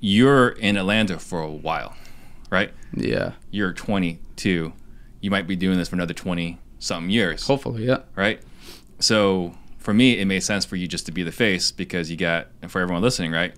you're 0.00 0.50
in 0.50 0.76
Atlanta 0.76 1.18
for 1.18 1.40
a 1.40 1.50
while, 1.50 1.94
right? 2.50 2.70
yeah, 2.94 3.32
You're 3.50 3.72
22. 3.72 4.72
You 5.22 5.30
might 5.30 5.46
be 5.46 5.56
doing 5.56 5.78
this 5.78 5.88
for 5.88 5.96
another 5.96 6.12
20 6.12 6.58
something 6.78 7.10
years, 7.10 7.46
hopefully, 7.46 7.86
yeah, 7.86 8.00
right? 8.14 8.42
So 8.98 9.54
for 9.78 9.94
me, 9.94 10.18
it 10.18 10.26
made 10.26 10.40
sense 10.40 10.66
for 10.66 10.76
you 10.76 10.86
just 10.86 11.06
to 11.06 11.12
be 11.12 11.22
the 11.22 11.32
face 11.32 11.72
because 11.72 12.10
you 12.10 12.18
got, 12.18 12.48
and 12.60 12.70
for 12.70 12.82
everyone 12.82 13.02
listening, 13.02 13.32
right? 13.32 13.54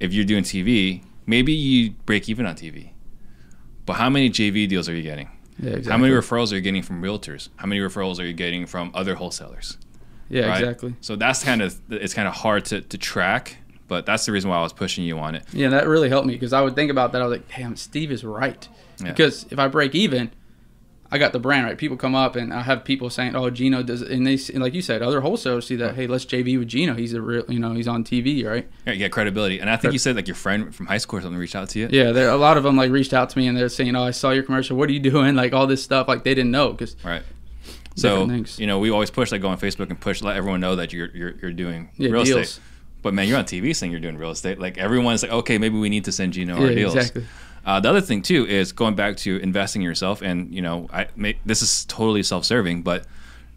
If 0.00 0.12
you're 0.12 0.24
doing 0.24 0.42
TV, 0.42 1.04
maybe 1.26 1.52
you 1.52 1.92
break 2.06 2.28
even 2.28 2.46
on 2.46 2.56
TV, 2.56 2.90
but 3.86 3.94
how 3.94 4.10
many 4.10 4.28
JV 4.28 4.68
deals 4.68 4.88
are 4.88 4.94
you 4.94 5.02
getting? 5.02 5.30
yeah, 5.58 5.70
exactly. 5.70 5.92
How 5.92 5.98
many 5.98 6.12
referrals 6.12 6.50
are 6.50 6.56
you 6.56 6.60
getting 6.60 6.82
from 6.82 7.02
realtors? 7.02 7.50
How 7.56 7.66
many 7.66 7.80
referrals 7.80 8.18
are 8.18 8.24
you 8.24 8.32
getting 8.32 8.66
from 8.66 8.90
other 8.94 9.14
wholesalers? 9.14 9.78
yeah, 10.32 10.46
right? 10.46 10.60
exactly. 10.60 10.96
So 11.02 11.14
that's 11.14 11.44
kind 11.44 11.62
of 11.62 11.78
it's 11.90 12.14
kind 12.14 12.26
of 12.26 12.34
hard 12.34 12.64
to, 12.66 12.80
to 12.80 12.98
track, 12.98 13.58
but 13.86 14.06
that's 14.06 14.24
the 14.24 14.32
reason 14.32 14.50
why 14.50 14.56
I 14.56 14.62
was 14.62 14.72
pushing 14.72 15.04
you 15.04 15.18
on 15.18 15.34
it. 15.34 15.44
Yeah, 15.52 15.68
that 15.68 15.86
really 15.86 16.08
helped 16.08 16.26
me 16.26 16.32
because 16.32 16.52
I 16.52 16.62
would 16.62 16.74
think 16.74 16.90
about 16.90 17.12
that. 17.12 17.20
I 17.20 17.26
was 17.26 17.38
like, 17.38 17.48
damn, 17.54 17.76
Steve 17.76 18.10
is 18.10 18.24
right. 18.24 18.66
Yeah. 18.98 19.08
Because 19.08 19.46
if 19.50 19.58
I 19.58 19.68
break 19.68 19.94
even, 19.94 20.30
I 21.12 21.18
got 21.18 21.32
the 21.34 21.38
brand 21.38 21.66
right. 21.66 21.76
People 21.76 21.96
come 21.98 22.14
up 22.14 22.34
and 22.36 22.52
I 22.54 22.62
have 22.62 22.84
people 22.84 23.10
saying, 23.10 23.36
"Oh, 23.36 23.50
Gino 23.50 23.82
does," 23.82 24.00
and 24.00 24.26
they 24.26 24.36
see- 24.38 24.54
like 24.58 24.72
you 24.72 24.80
said, 24.80 25.02
other 25.02 25.20
wholesalers 25.20 25.66
see 25.66 25.76
that. 25.76 25.94
Hey, 25.94 26.06
let's 26.06 26.24
JV 26.24 26.58
with 26.58 26.68
Gino. 26.68 26.94
He's 26.94 27.12
a 27.12 27.20
real, 27.20 27.44
you 27.48 27.58
know, 27.60 27.74
he's 27.74 27.86
on 27.86 28.02
TV, 28.02 28.44
right? 28.44 28.66
Yeah, 28.86 28.94
you 28.94 28.98
get 28.98 29.12
credibility, 29.12 29.60
and 29.60 29.68
I 29.68 29.76
think 29.76 29.92
you 29.92 29.98
said 29.98 30.16
like 30.16 30.26
your 30.26 30.34
friend 30.34 30.74
from 30.74 30.86
high 30.86 30.98
school 30.98 31.18
or 31.18 31.22
something 31.22 31.38
reached 31.38 31.54
out 31.54 31.68
to 31.68 31.78
you. 31.78 31.88
Yeah, 31.92 32.12
there 32.12 32.30
a 32.30 32.36
lot 32.36 32.56
of 32.56 32.62
them 32.64 32.76
like 32.76 32.90
reached 32.90 33.12
out 33.12 33.28
to 33.30 33.38
me 33.38 33.46
and 33.46 33.56
they're 33.56 33.68
saying, 33.68 33.94
"Oh, 33.94 34.02
I 34.04 34.10
saw 34.10 34.30
your 34.30 34.42
commercial. 34.42 34.76
What 34.76 34.88
are 34.88 34.92
you 34.92 35.00
doing?" 35.00 35.36
Like 35.42 35.52
all 35.52 35.66
this 35.66 35.82
stuff. 35.82 36.08
Like 36.08 36.24
they 36.24 36.34
didn't 36.34 36.50
know 36.50 36.72
because 36.72 36.96
Right. 37.04 37.22
So 37.94 38.26
you 38.56 38.66
know, 38.66 38.78
we 38.78 38.90
always 38.90 39.10
push 39.10 39.32
like 39.32 39.42
go 39.42 39.48
on 39.48 39.58
Facebook 39.58 39.90
and 39.90 40.00
push 40.00 40.22
let 40.22 40.36
everyone 40.36 40.60
know 40.60 40.76
that 40.76 40.92
you're 40.92 41.10
you're, 41.14 41.34
you're 41.42 41.52
doing 41.52 41.90
Yeah, 41.98 42.10
real 42.10 42.24
deals. 42.24 42.40
estate. 42.48 42.62
But 43.02 43.12
man, 43.14 43.28
you're 43.28 43.36
on 43.36 43.44
TV 43.44 43.74
saying 43.76 43.92
you're 43.92 44.00
doing 44.00 44.16
real 44.16 44.30
estate. 44.30 44.58
Like 44.58 44.78
everyone's 44.78 45.22
like, 45.22 45.32
okay, 45.32 45.58
maybe 45.58 45.76
we 45.78 45.88
need 45.90 46.04
to 46.06 46.12
send 46.12 46.32
Gino 46.32 46.54
our 46.56 46.68
yeah, 46.68 46.74
deals. 46.74 46.94
exactly. 46.94 47.24
Uh, 47.64 47.78
the 47.80 47.88
other 47.88 48.00
thing 48.00 48.22
too 48.22 48.46
is 48.46 48.72
going 48.72 48.94
back 48.94 49.16
to 49.18 49.36
investing 49.38 49.82
in 49.82 49.86
yourself, 49.86 50.22
and 50.22 50.52
you 50.54 50.62
know, 50.62 50.88
I 50.92 51.06
may, 51.16 51.38
this 51.44 51.62
is 51.62 51.84
totally 51.84 52.22
self-serving, 52.22 52.82
but 52.82 53.06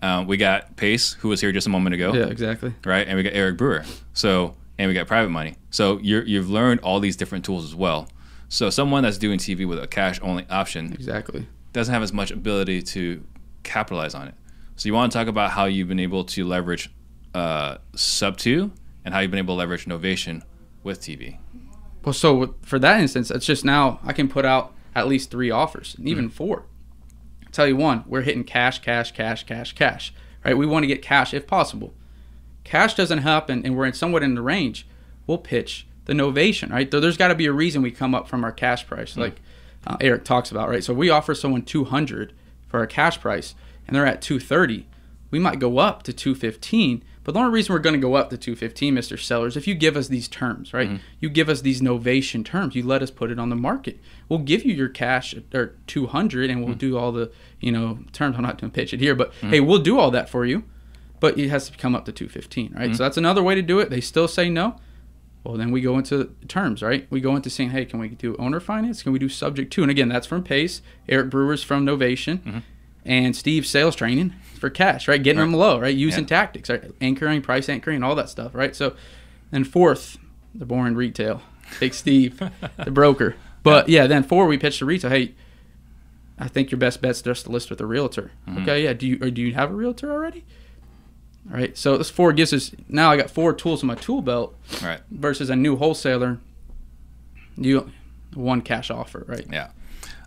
uh, 0.01 0.23
we 0.27 0.37
got 0.37 0.75
Pace, 0.75 1.13
who 1.13 1.29
was 1.29 1.41
here 1.41 1.51
just 1.51 1.65
a 1.65 1.69
moment 1.69 1.95
ago. 1.95 2.13
Yeah, 2.13 2.25
exactly. 2.25 2.73
right? 2.85 3.07
And 3.07 3.17
we 3.17 3.23
got 3.23 3.33
Eric 3.33 3.57
Brewer. 3.57 3.83
So 4.13 4.55
and 4.77 4.87
we 4.87 4.93
got 4.93 5.07
private 5.07 5.29
money. 5.29 5.55
So 5.69 5.99
you're, 5.99 6.23
you've 6.23 6.49
learned 6.49 6.81
all 6.81 6.99
these 6.99 7.15
different 7.15 7.45
tools 7.45 7.63
as 7.63 7.73
well. 7.75 8.09
So 8.49 8.69
someone 8.69 9.03
that's 9.03 9.17
doing 9.17 9.39
TV 9.39 9.67
with 9.67 9.81
a 9.81 9.87
cash 9.87 10.19
only 10.21 10.45
option 10.49 10.93
Exactly. 10.93 11.47
doesn't 11.73 11.93
have 11.93 12.03
as 12.03 12.13
much 12.13 12.31
ability 12.31 12.81
to 12.83 13.23
capitalize 13.63 14.13
on 14.13 14.27
it. 14.27 14.35
So 14.75 14.87
you 14.87 14.93
want 14.93 15.11
to 15.11 15.17
talk 15.17 15.27
about 15.27 15.51
how 15.51 15.65
you've 15.65 15.87
been 15.87 15.99
able 15.99 16.25
to 16.25 16.45
leverage 16.45 16.91
uh, 17.33 17.77
Sub 17.95 18.37
Two 18.37 18.71
and 19.03 19.13
how 19.13 19.21
you've 19.21 19.31
been 19.31 19.39
able 19.39 19.55
to 19.55 19.59
leverage 19.59 19.85
Novation 19.85 20.43
with 20.83 20.99
TV. 21.01 21.37
Well, 22.05 22.13
so 22.13 22.53
for 22.61 22.77
that 22.79 23.01
instance, 23.01 23.31
it's 23.31 23.47
just 23.47 23.65
now 23.65 23.99
I 24.03 24.13
can 24.13 24.27
put 24.27 24.45
out 24.45 24.73
at 24.93 25.07
least 25.07 25.31
three 25.31 25.49
offers, 25.49 25.95
and 25.97 26.07
even 26.07 26.29
four. 26.29 26.65
tell 27.51 27.67
you 27.67 27.75
one, 27.75 28.03
we're 28.07 28.21
hitting 28.21 28.43
cash, 28.43 28.79
cash, 28.79 29.11
cash, 29.11 29.43
cash, 29.43 29.73
cash. 29.73 30.13
Right? 30.43 30.57
We 30.57 30.67
want 30.67 30.83
to 30.83 30.87
get 30.87 31.01
cash 31.01 31.33
if 31.33 31.47
possible. 31.47 31.93
Cash 32.63 32.93
doesn't 32.93 33.19
happen, 33.19 33.65
and 33.65 33.75
we're 33.75 33.85
in 33.85 33.93
somewhat 33.93 34.23
in 34.23 34.35
the 34.35 34.41
range. 34.41 34.87
We'll 35.25 35.39
pitch 35.39 35.87
the 36.05 36.13
novation. 36.13 36.71
Right? 36.71 36.89
Though 36.89 36.99
there's 36.99 37.17
got 37.17 37.29
to 37.29 37.35
be 37.35 37.47
a 37.47 37.51
reason 37.51 37.81
we 37.81 37.91
come 37.91 38.13
up 38.13 38.27
from 38.27 38.43
our 38.43 38.51
cash 38.51 38.85
price, 38.85 39.17
like 39.17 39.41
uh, 39.87 39.97
Eric 39.99 40.23
talks 40.23 40.51
about. 40.51 40.69
Right? 40.69 40.83
So 40.83 40.93
we 40.93 41.09
offer 41.09 41.33
someone 41.33 41.63
200 41.63 42.33
for 42.67 42.79
our 42.79 42.87
cash 42.87 43.19
price, 43.19 43.55
and 43.87 43.95
they're 43.95 44.05
at 44.05 44.21
230. 44.21 44.87
We 45.31 45.39
might 45.39 45.59
go 45.59 45.79
up 45.79 46.03
to 46.03 46.13
215, 46.13 47.03
But 47.25 47.33
the 47.33 47.39
only 47.41 47.51
reason 47.51 47.73
we're 47.73 47.79
going 47.79 47.95
to 47.95 47.99
go 47.99 48.13
up 48.15 48.29
to 48.29 48.37
215, 48.37 48.95
Mr. 48.95 49.19
Sellers, 49.19 49.57
if 49.57 49.67
you 49.67 49.75
give 49.75 49.97
us 49.97 50.07
these 50.07 50.27
terms, 50.29 50.73
right? 50.73 50.87
Mm-hmm. 50.87 50.97
You 51.19 51.29
give 51.29 51.49
us 51.49 51.59
these 51.61 51.81
novation 51.81 52.45
terms. 52.45 52.75
You 52.75 52.83
let 52.83 53.01
us 53.01 53.11
put 53.11 53.31
it 53.31 53.39
on 53.39 53.49
the 53.49 53.55
market. 53.57 53.99
We'll 54.29 54.39
give 54.39 54.63
you 54.63 54.73
your 54.73 54.87
cash 54.89 55.35
or 55.53 55.75
200, 55.87 56.49
and 56.49 56.59
we'll 56.63 56.69
Mm-hmm. 56.75 56.77
do 56.79 56.97
all 56.97 57.11
the 57.11 57.31
you 57.59 57.71
know 57.73 57.99
terms. 58.13 58.37
I'm 58.37 58.43
not 58.43 58.61
going 58.61 58.71
to 58.71 58.75
pitch 58.75 58.93
it 58.93 59.01
here, 59.01 59.15
but 59.15 59.33
hey, 59.41 59.59
we'll 59.59 59.79
do 59.79 59.99
all 59.99 60.11
that 60.11 60.29
for 60.29 60.45
you. 60.45 60.63
But 61.19 61.37
it 61.39 61.49
has 61.49 61.69
to 61.69 61.77
come 61.77 61.95
up 61.95 62.05
to 62.05 62.11
215, 62.11 62.73
right? 62.73 62.83
Mm-hmm. 62.85 62.93
So 62.93 63.03
that's 63.03 63.17
another 63.17 63.41
way 63.43 63.55
to 63.55 63.61
do 63.61 63.79
it. 63.79 63.89
They 63.89 64.01
still 64.01 64.27
say 64.27 64.49
no. 64.49 64.75
Well, 65.43 65.57
then 65.57 65.71
we 65.71 65.81
go 65.81 65.97
into 65.97 66.31
terms, 66.47 66.81
right? 66.81 67.07
We 67.11 67.21
go 67.21 67.35
into 67.35 67.49
saying, 67.49 67.69
hey, 67.69 67.85
can 67.85 67.99
we 67.99 68.09
do 68.09 68.35
owner 68.37 68.59
finance? 68.59 69.03
Can 69.03 69.11
we 69.13 69.19
do 69.19 69.29
subject 69.29 69.71
to? 69.73 69.81
And 69.83 69.91
again, 69.91 70.09
that's 70.09 70.25
from 70.27 70.43
Pace. 70.43 70.81
Eric 71.07 71.29
Brewer's 71.29 71.63
from 71.63 71.85
Novation, 71.85 72.39
Mm-hmm. 72.39 72.57
and 73.05 73.35
Steve 73.35 73.65
sales 73.65 73.95
training 73.95 74.33
for 74.65 74.71
cash, 74.71 75.07
right? 75.07 75.21
Getting 75.21 75.39
them 75.39 75.53
low, 75.53 75.79
right? 75.79 75.95
Using 75.95 76.23
Yeah. 76.23 76.29
tactics, 76.29 76.71
right? 76.71 76.91
Anchoring, 76.99 77.43
price 77.43 77.69
anchoring, 77.69 78.01
all 78.01 78.15
that 78.15 78.29
stuff, 78.29 78.55
right? 78.55 78.75
So, 78.75 78.95
and 79.51 79.67
fourth, 79.67 80.17
the 80.55 80.65
boring 80.65 80.95
retail. 80.95 81.43
Big 81.79 81.93
Steve, 81.93 82.41
the 82.83 82.89
broker. 82.89 83.35
But 83.61 83.89
yeah, 83.89 84.07
then 84.07 84.23
four, 84.23 84.47
we 84.47 84.57
pitch 84.57 84.79
to 84.79 84.85
retail. 84.85 85.11
Hey, 85.11 85.35
I 86.39 86.47
think 86.47 86.71
your 86.71 86.79
best 86.79 86.99
bet's 86.99 87.21
just 87.21 87.45
to 87.45 87.51
list 87.51 87.69
with 87.69 87.79
a 87.79 87.85
realtor. 87.85 88.31
Mm-hmm. 88.47 88.63
Okay, 88.63 88.83
yeah. 88.85 88.93
Do 88.93 89.05
you 89.05 89.19
or 89.21 89.29
do 89.29 89.43
you 89.43 89.53
have 89.53 89.69
a 89.69 89.75
realtor 89.75 90.11
already? 90.11 90.43
All 91.47 91.55
right. 91.55 91.77
So 91.77 91.97
this 91.97 92.09
four 92.09 92.33
gives 92.33 92.51
us 92.51 92.71
now. 92.89 93.11
I 93.11 93.17
got 93.17 93.29
four 93.29 93.53
tools 93.53 93.83
in 93.83 93.87
my 93.87 93.95
tool 93.95 94.23
belt 94.23 94.55
right. 94.81 95.01
versus 95.11 95.51
a 95.51 95.55
new 95.55 95.75
wholesaler. 95.75 96.39
You 97.55 97.91
one 98.33 98.61
cash 98.61 98.89
offer, 98.89 99.25
right? 99.27 99.45
Yeah. 99.51 99.69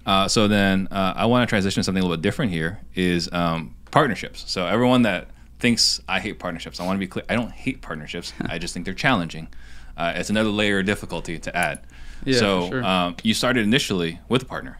Uh, 0.06 0.26
so 0.26 0.48
then 0.48 0.88
uh, 0.90 1.12
I 1.16 1.26
want 1.26 1.46
to 1.46 1.50
transition 1.50 1.80
to 1.80 1.84
something 1.84 2.00
a 2.00 2.04
little 2.04 2.16
bit 2.16 2.22
different 2.22 2.50
here 2.50 2.80
is 2.94 3.30
um, 3.30 3.74
partnerships. 3.90 4.44
So 4.50 4.66
everyone 4.66 5.02
that 5.02 5.28
thinks 5.58 6.00
I 6.08 6.20
hate 6.20 6.38
partnerships, 6.38 6.80
I 6.80 6.86
want 6.86 6.96
to 6.96 7.00
be 7.00 7.06
clear. 7.06 7.24
I 7.28 7.34
don't 7.34 7.52
hate 7.52 7.82
partnerships. 7.82 8.32
I 8.46 8.58
just 8.58 8.74
think 8.74 8.84
they're 8.84 8.94
challenging. 8.94 9.48
Uh, 9.96 10.12
it's 10.14 10.30
another 10.30 10.50
layer 10.50 10.78
of 10.80 10.86
difficulty 10.86 11.38
to 11.38 11.56
add. 11.56 11.80
Yeah, 12.24 12.38
so 12.38 12.68
sure. 12.70 12.84
um, 12.84 13.16
you 13.22 13.34
started 13.34 13.64
initially 13.64 14.20
with 14.28 14.42
a 14.42 14.46
partner. 14.46 14.78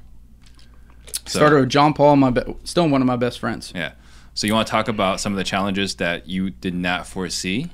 So, 1.26 1.38
Started 1.38 1.60
with 1.60 1.68
John 1.68 1.94
Paul, 1.94 2.16
my 2.16 2.30
be- 2.30 2.56
still 2.64 2.88
one 2.88 3.00
of 3.00 3.06
my 3.06 3.16
best 3.16 3.38
friends. 3.38 3.72
Yeah. 3.74 3.92
So 4.34 4.46
you 4.46 4.54
want 4.54 4.66
to 4.66 4.70
talk 4.70 4.88
about 4.88 5.20
some 5.20 5.32
of 5.32 5.36
the 5.36 5.44
challenges 5.44 5.96
that 5.96 6.28
you 6.28 6.50
did 6.50 6.74
not 6.74 7.06
foresee, 7.06 7.70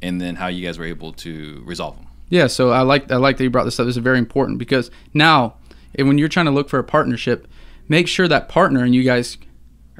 and 0.00 0.20
then 0.20 0.36
how 0.36 0.46
you 0.46 0.64
guys 0.64 0.78
were 0.78 0.84
able 0.84 1.12
to 1.14 1.62
resolve 1.66 1.96
them. 1.96 2.06
Yeah, 2.28 2.46
so 2.46 2.70
I 2.70 2.82
like 2.82 3.10
I 3.10 3.16
like 3.16 3.36
that 3.38 3.44
you 3.44 3.50
brought 3.50 3.64
this 3.64 3.78
up. 3.80 3.86
This 3.86 3.96
is 3.96 4.02
very 4.02 4.18
important 4.18 4.58
because 4.58 4.90
now, 5.12 5.56
eh, 5.98 6.04
when 6.04 6.16
you're 6.16 6.28
trying 6.28 6.46
to 6.46 6.52
look 6.52 6.68
for 6.68 6.78
a 6.78 6.84
partnership, 6.84 7.48
make 7.88 8.06
sure 8.06 8.28
that 8.28 8.48
partner 8.48 8.84
and 8.84 8.94
you 8.94 9.02
guys 9.02 9.36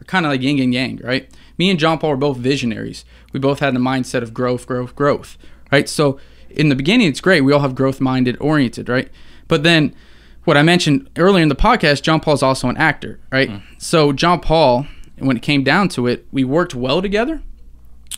are 0.00 0.04
kind 0.04 0.26
of 0.26 0.32
like 0.32 0.42
yin 0.42 0.58
and 0.60 0.74
yang, 0.74 1.00
right? 1.02 1.28
Me 1.58 1.70
and 1.70 1.78
John 1.78 1.98
Paul 1.98 2.12
are 2.12 2.16
both 2.16 2.38
visionaries. 2.38 3.04
We 3.32 3.40
both 3.40 3.60
had 3.60 3.74
the 3.74 3.80
mindset 3.80 4.22
of 4.22 4.32
growth, 4.32 4.66
growth, 4.66 4.94
growth, 4.94 5.36
right? 5.70 5.88
So 5.88 6.18
in 6.48 6.68
the 6.68 6.74
beginning, 6.74 7.08
it's 7.08 7.20
great. 7.20 7.42
We 7.42 7.52
all 7.52 7.60
have 7.60 7.74
growth 7.74 8.00
minded, 8.00 8.36
oriented, 8.40 8.88
right? 8.88 9.08
But 9.48 9.62
then, 9.62 9.94
what 10.44 10.56
I 10.56 10.62
mentioned 10.62 11.08
earlier 11.16 11.42
in 11.42 11.48
the 11.48 11.54
podcast, 11.54 12.02
John 12.02 12.20
Paul 12.20 12.34
is 12.34 12.42
also 12.42 12.68
an 12.68 12.76
actor, 12.76 13.20
right? 13.30 13.50
Hmm. 13.50 13.58
So 13.78 14.12
John 14.12 14.40
Paul, 14.40 14.86
when 15.18 15.36
it 15.36 15.42
came 15.42 15.62
down 15.62 15.88
to 15.90 16.06
it, 16.06 16.26
we 16.32 16.44
worked 16.44 16.74
well 16.74 17.02
together. 17.02 17.42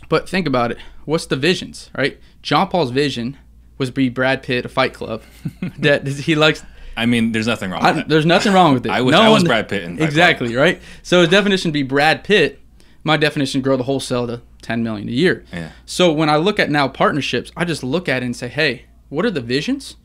But 0.09 0.29
think 0.29 0.47
about 0.47 0.71
it. 0.71 0.79
What's 1.05 1.27
the 1.27 1.37
visions, 1.37 1.91
right? 1.97 2.19
John 2.43 2.69
Paul's 2.69 2.91
vision 2.91 3.37
was 3.79 3.91
be 3.91 4.09
Brad 4.09 4.43
Pitt, 4.43 4.65
a 4.65 4.69
Fight 4.69 4.95
Club. 4.95 5.23
that 5.79 6.07
he 6.07 6.35
likes. 6.35 6.65
I 6.97 7.07
mean, 7.07 7.33
there's 7.33 7.47
nothing 7.47 7.71
wrong 7.71 7.83
I, 7.83 7.93
with 7.93 8.01
it. 8.01 8.09
there's 8.09 8.27
nothing 8.27 8.53
wrong 8.53 8.75
with 8.75 8.87
it. 8.87 8.91
I 8.93 9.01
wish 9.01 9.15
I 9.15 9.29
was 9.29 9.45
Brad 9.45 9.69
Pitt 9.69 9.83
in 9.83 9.91
Fight 9.93 9.99
Club. 9.99 10.09
exactly 10.09 10.57
right. 10.57 10.81
So 11.03 11.21
his 11.21 11.29
definition 11.29 11.71
would 11.71 11.75
be 11.75 11.83
Brad 11.83 12.25
Pitt. 12.25 12.61
My 13.05 13.17
definition: 13.17 13.63
grow 13.63 13.77
the 13.77 13.85
wholesale 13.85 14.27
to 14.29 14.43
10 14.63 14.83
million 14.83 15.09
a 15.09 15.13
year. 15.13 15.45
Yeah. 15.53 15.73
So 15.85 16.13
when 16.13 16.31
I 16.31 16.37
look 16.37 16.59
at 16.59 16.71
now 16.71 16.89
partnerships, 16.89 17.53
I 17.57 17.65
just 17.65 17.83
look 17.83 18.09
at 18.09 18.23
it 18.23 18.27
and 18.27 18.37
say, 18.37 18.49
hey, 18.49 18.87
what 19.09 19.27
are 19.27 19.31
the 19.31 19.41
visions? 19.41 19.97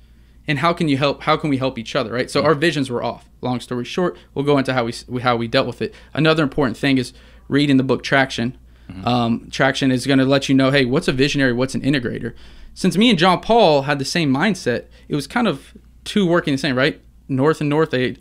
And 0.47 0.59
how 0.59 0.73
can 0.73 0.87
you 0.87 0.97
help? 0.97 1.23
How 1.23 1.37
can 1.37 1.49
we 1.49 1.57
help 1.57 1.77
each 1.77 1.95
other? 1.95 2.11
Right. 2.13 2.29
So 2.29 2.43
our 2.43 2.55
visions 2.55 2.89
were 2.89 3.03
off. 3.03 3.29
Long 3.41 3.59
story 3.59 3.85
short, 3.85 4.17
we'll 4.33 4.45
go 4.45 4.57
into 4.57 4.73
how 4.73 4.85
we 4.85 5.21
how 5.21 5.35
we 5.35 5.47
dealt 5.47 5.67
with 5.67 5.81
it. 5.81 5.93
Another 6.13 6.43
important 6.43 6.77
thing 6.77 6.97
is 6.97 7.13
reading 7.47 7.77
the 7.77 7.83
book 7.83 8.03
Traction. 8.03 8.57
Um, 9.03 9.49
Traction 9.51 9.91
is 9.91 10.07
going 10.07 10.19
to 10.19 10.25
let 10.25 10.47
you 10.47 10.55
know, 10.55 10.71
hey, 10.71 10.85
what's 10.85 11.09
a 11.09 11.11
visionary? 11.11 11.51
What's 11.51 11.75
an 11.75 11.81
integrator? 11.81 12.33
Since 12.73 12.95
me 12.95 13.09
and 13.09 13.19
John 13.19 13.41
Paul 13.41 13.81
had 13.81 13.99
the 13.99 14.05
same 14.05 14.33
mindset, 14.33 14.85
it 15.09 15.15
was 15.15 15.27
kind 15.27 15.45
of 15.47 15.73
two 16.07 16.25
working 16.25 16.53
the 16.53 16.57
same, 16.57 16.75
right? 16.75 16.99
North 17.27 17.59
and 17.59 17.69
north, 17.69 17.91
they, 17.91 18.15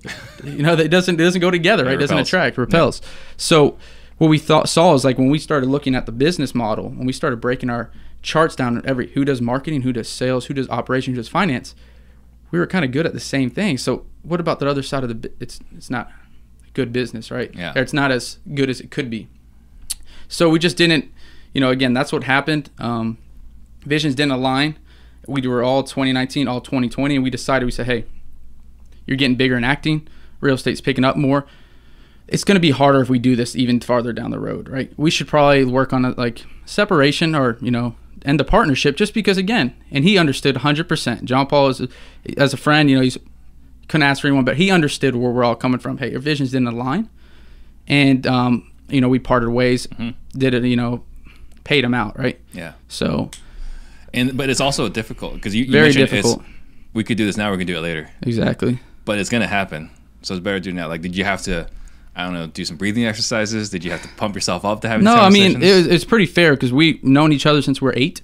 you 0.45 0.63
know, 0.63 0.75
it 0.75 0.89
doesn't 0.89 1.21
it 1.21 1.25
doesn't 1.25 1.41
go 1.41 1.51
together, 1.51 1.85
right? 1.85 1.95
It 1.95 1.99
doesn't 1.99 2.19
attract, 2.19 2.59
repels. 2.59 3.01
So 3.37 3.79
what 4.19 4.29
we 4.29 4.39
thought 4.39 4.69
saw 4.69 4.95
is 4.95 5.05
like 5.05 5.17
when 5.17 5.31
we 5.31 5.39
started 5.39 5.69
looking 5.69 5.95
at 5.95 6.07
the 6.07 6.13
business 6.13 6.55
model, 6.55 6.89
when 6.89 7.07
we 7.07 7.13
started 7.13 7.41
breaking 7.41 7.71
our 7.71 7.91
charts 8.23 8.57
down 8.57 8.83
every 8.85 9.07
who 9.09 9.25
does 9.25 9.41
marketing, 9.41 9.83
who 9.83 9.93
does 9.93 10.09
sales, 10.09 10.47
who 10.47 10.55
does 10.55 10.69
operations, 10.69 11.15
who 11.15 11.21
does 11.21 11.29
finance, 11.29 11.77
we 12.51 12.59
were 12.59 12.67
kind 12.67 12.85
of 12.85 12.91
good 12.91 13.07
at 13.07 13.13
the 13.13 13.21
same 13.21 13.49
thing. 13.49 13.79
So 13.79 14.07
what 14.23 14.41
about 14.41 14.59
the 14.59 14.69
other 14.69 14.83
side 14.83 15.05
of 15.05 15.23
the? 15.23 15.31
It's 15.39 15.61
it's 15.77 15.89
not 15.89 16.11
good 16.75 16.93
business, 16.93 17.31
right? 17.31 17.55
Yeah. 17.55 17.73
Or 17.77 17.83
it's 17.83 17.93
not 17.93 18.11
as 18.11 18.39
good 18.55 18.69
as 18.69 18.81
it 18.81 18.91
could 18.91 19.09
be. 19.09 19.29
So 20.29 20.49
we 20.49 20.59
just 20.59 20.77
didn't, 20.77 21.13
you 21.55 21.61
know. 21.61 21.71
Again, 21.71 21.95
that's 21.95 22.13
what 22.13 22.25
happened. 22.25 22.71
Um, 22.79 23.19
visions 23.83 24.17
didn't 24.17 24.33
align. 24.33 24.77
We 25.27 25.47
were 25.47 25.63
all 25.63 25.83
2019, 25.83 26.49
all 26.49 26.61
2020, 26.61 27.17
and 27.17 27.25
we 27.25 27.31
decided 27.31 27.65
we 27.65 27.73
said, 27.73 27.87
hey, 27.87 28.05
you're 29.07 29.17
getting 29.17 29.37
bigger 29.37 29.57
in 29.57 29.65
acting. 29.65 30.07
Real 30.41 30.55
estate's 30.55 30.81
picking 30.81 31.05
up 31.05 31.17
more. 31.17 31.47
It's 32.29 32.45
going 32.45 32.57
to 32.57 32.61
be 32.61 32.71
harder 32.71 33.01
if 33.01 33.09
we 33.09 33.19
do 33.19 33.37
this 33.37 33.55
even 33.55 33.81
farther 33.81 34.13
down 34.13 34.31
the 34.31 34.41
road, 34.41 34.69
right? 34.69 34.93
We 34.97 35.11
should 35.11 35.29
probably 35.29 35.65
work 35.65 35.93
on 35.93 36.05
a, 36.05 36.11
like 36.11 36.45
separation 36.65 37.35
or 37.35 37.57
you 37.61 37.71
know 37.71 37.95
end 38.25 38.41
the 38.41 38.45
partnership 38.45 38.97
just 38.97 39.15
because 39.15 39.39
again, 39.39 39.75
and 39.91 40.05
he 40.05 40.19
understood 40.19 40.57
100%. 40.57 41.25
John 41.25 41.47
Paul 41.47 41.69
is 41.69 41.83
as 42.37 42.53
a 42.53 42.57
friend, 42.57 42.91
you 42.91 42.97
know, 42.97 43.03
he's 43.03 43.17
couldn't 43.89 44.03
ask 44.03 44.21
for 44.21 44.27
anyone, 44.27 44.45
but 44.45 44.57
he 44.57 44.71
understood 44.71 45.15
where 45.15 45.31
we're 45.31 45.45
all 45.45 45.55
coming 45.55 45.79
from. 45.79 45.99
Hey, 45.99 46.11
your 46.11 46.21
visions 46.21 46.51
didn't 46.51 46.67
align, 46.67 47.09
and 47.87 48.27
um, 48.27 48.73
you 48.89 49.01
know 49.01 49.09
we 49.09 49.21
parted 49.21 49.51
ways. 49.51 49.87
Did 50.37 50.55
it, 50.55 50.65
you 50.65 50.77
know, 50.77 51.05
paid 51.63 51.85
him 51.85 51.95
out, 51.95 52.19
right? 52.19 52.41
Yeah. 52.53 52.73
So 52.89 53.31
And 54.17 54.37
but 54.37 54.51
it's 54.51 54.61
also 54.61 54.89
difficult 54.89 55.35
because 55.35 55.55
you, 55.55 55.65
you 55.65 55.73
Very 55.73 55.93
difficult. 55.93 56.43
We 56.95 57.05
could 57.05 57.17
do 57.19 57.27
this 57.27 57.37
now. 57.37 57.51
We 57.51 57.59
could 57.59 57.67
do 57.67 57.77
it 57.77 57.81
later, 57.83 58.11
exactly. 58.23 58.81
but 59.05 59.19
it's 59.19 59.29
gonna 59.31 59.47
happen. 59.47 59.91
So 60.23 60.35
it's 60.35 60.43
better 60.43 60.59
to 60.59 60.65
do 60.65 60.73
now. 60.73 60.89
Like, 60.89 61.03
did 61.03 61.15
you 61.17 61.25
have 61.25 61.43
to? 61.43 61.69
I 62.17 62.25
don't 62.25 62.33
know. 62.33 62.47
Do 62.47 62.65
some 62.65 62.77
breathing 62.79 63.05
exercises? 63.05 63.69
Did 63.69 63.85
you 63.85 63.91
have 63.91 64.01
to 64.03 64.09
pump 64.17 64.35
yourself 64.35 64.65
up 64.65 64.81
to 64.81 64.89
have? 64.89 65.03
No, 65.03 65.15
I 65.15 65.29
mean 65.29 65.63
it 65.63 65.75
was, 65.77 65.87
it's 65.87 66.05
pretty 66.05 66.27
fair 66.27 66.55
because 66.55 66.73
we've 66.73 67.03
known 67.05 67.33
each 67.33 67.45
other 67.47 67.61
since 67.61 67.81
we're 67.83 67.93
eight. 67.95 68.23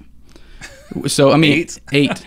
So 1.07 1.31
I 1.33 1.37
mean 1.37 1.53
Eight? 1.59 1.81
eight 1.93 2.27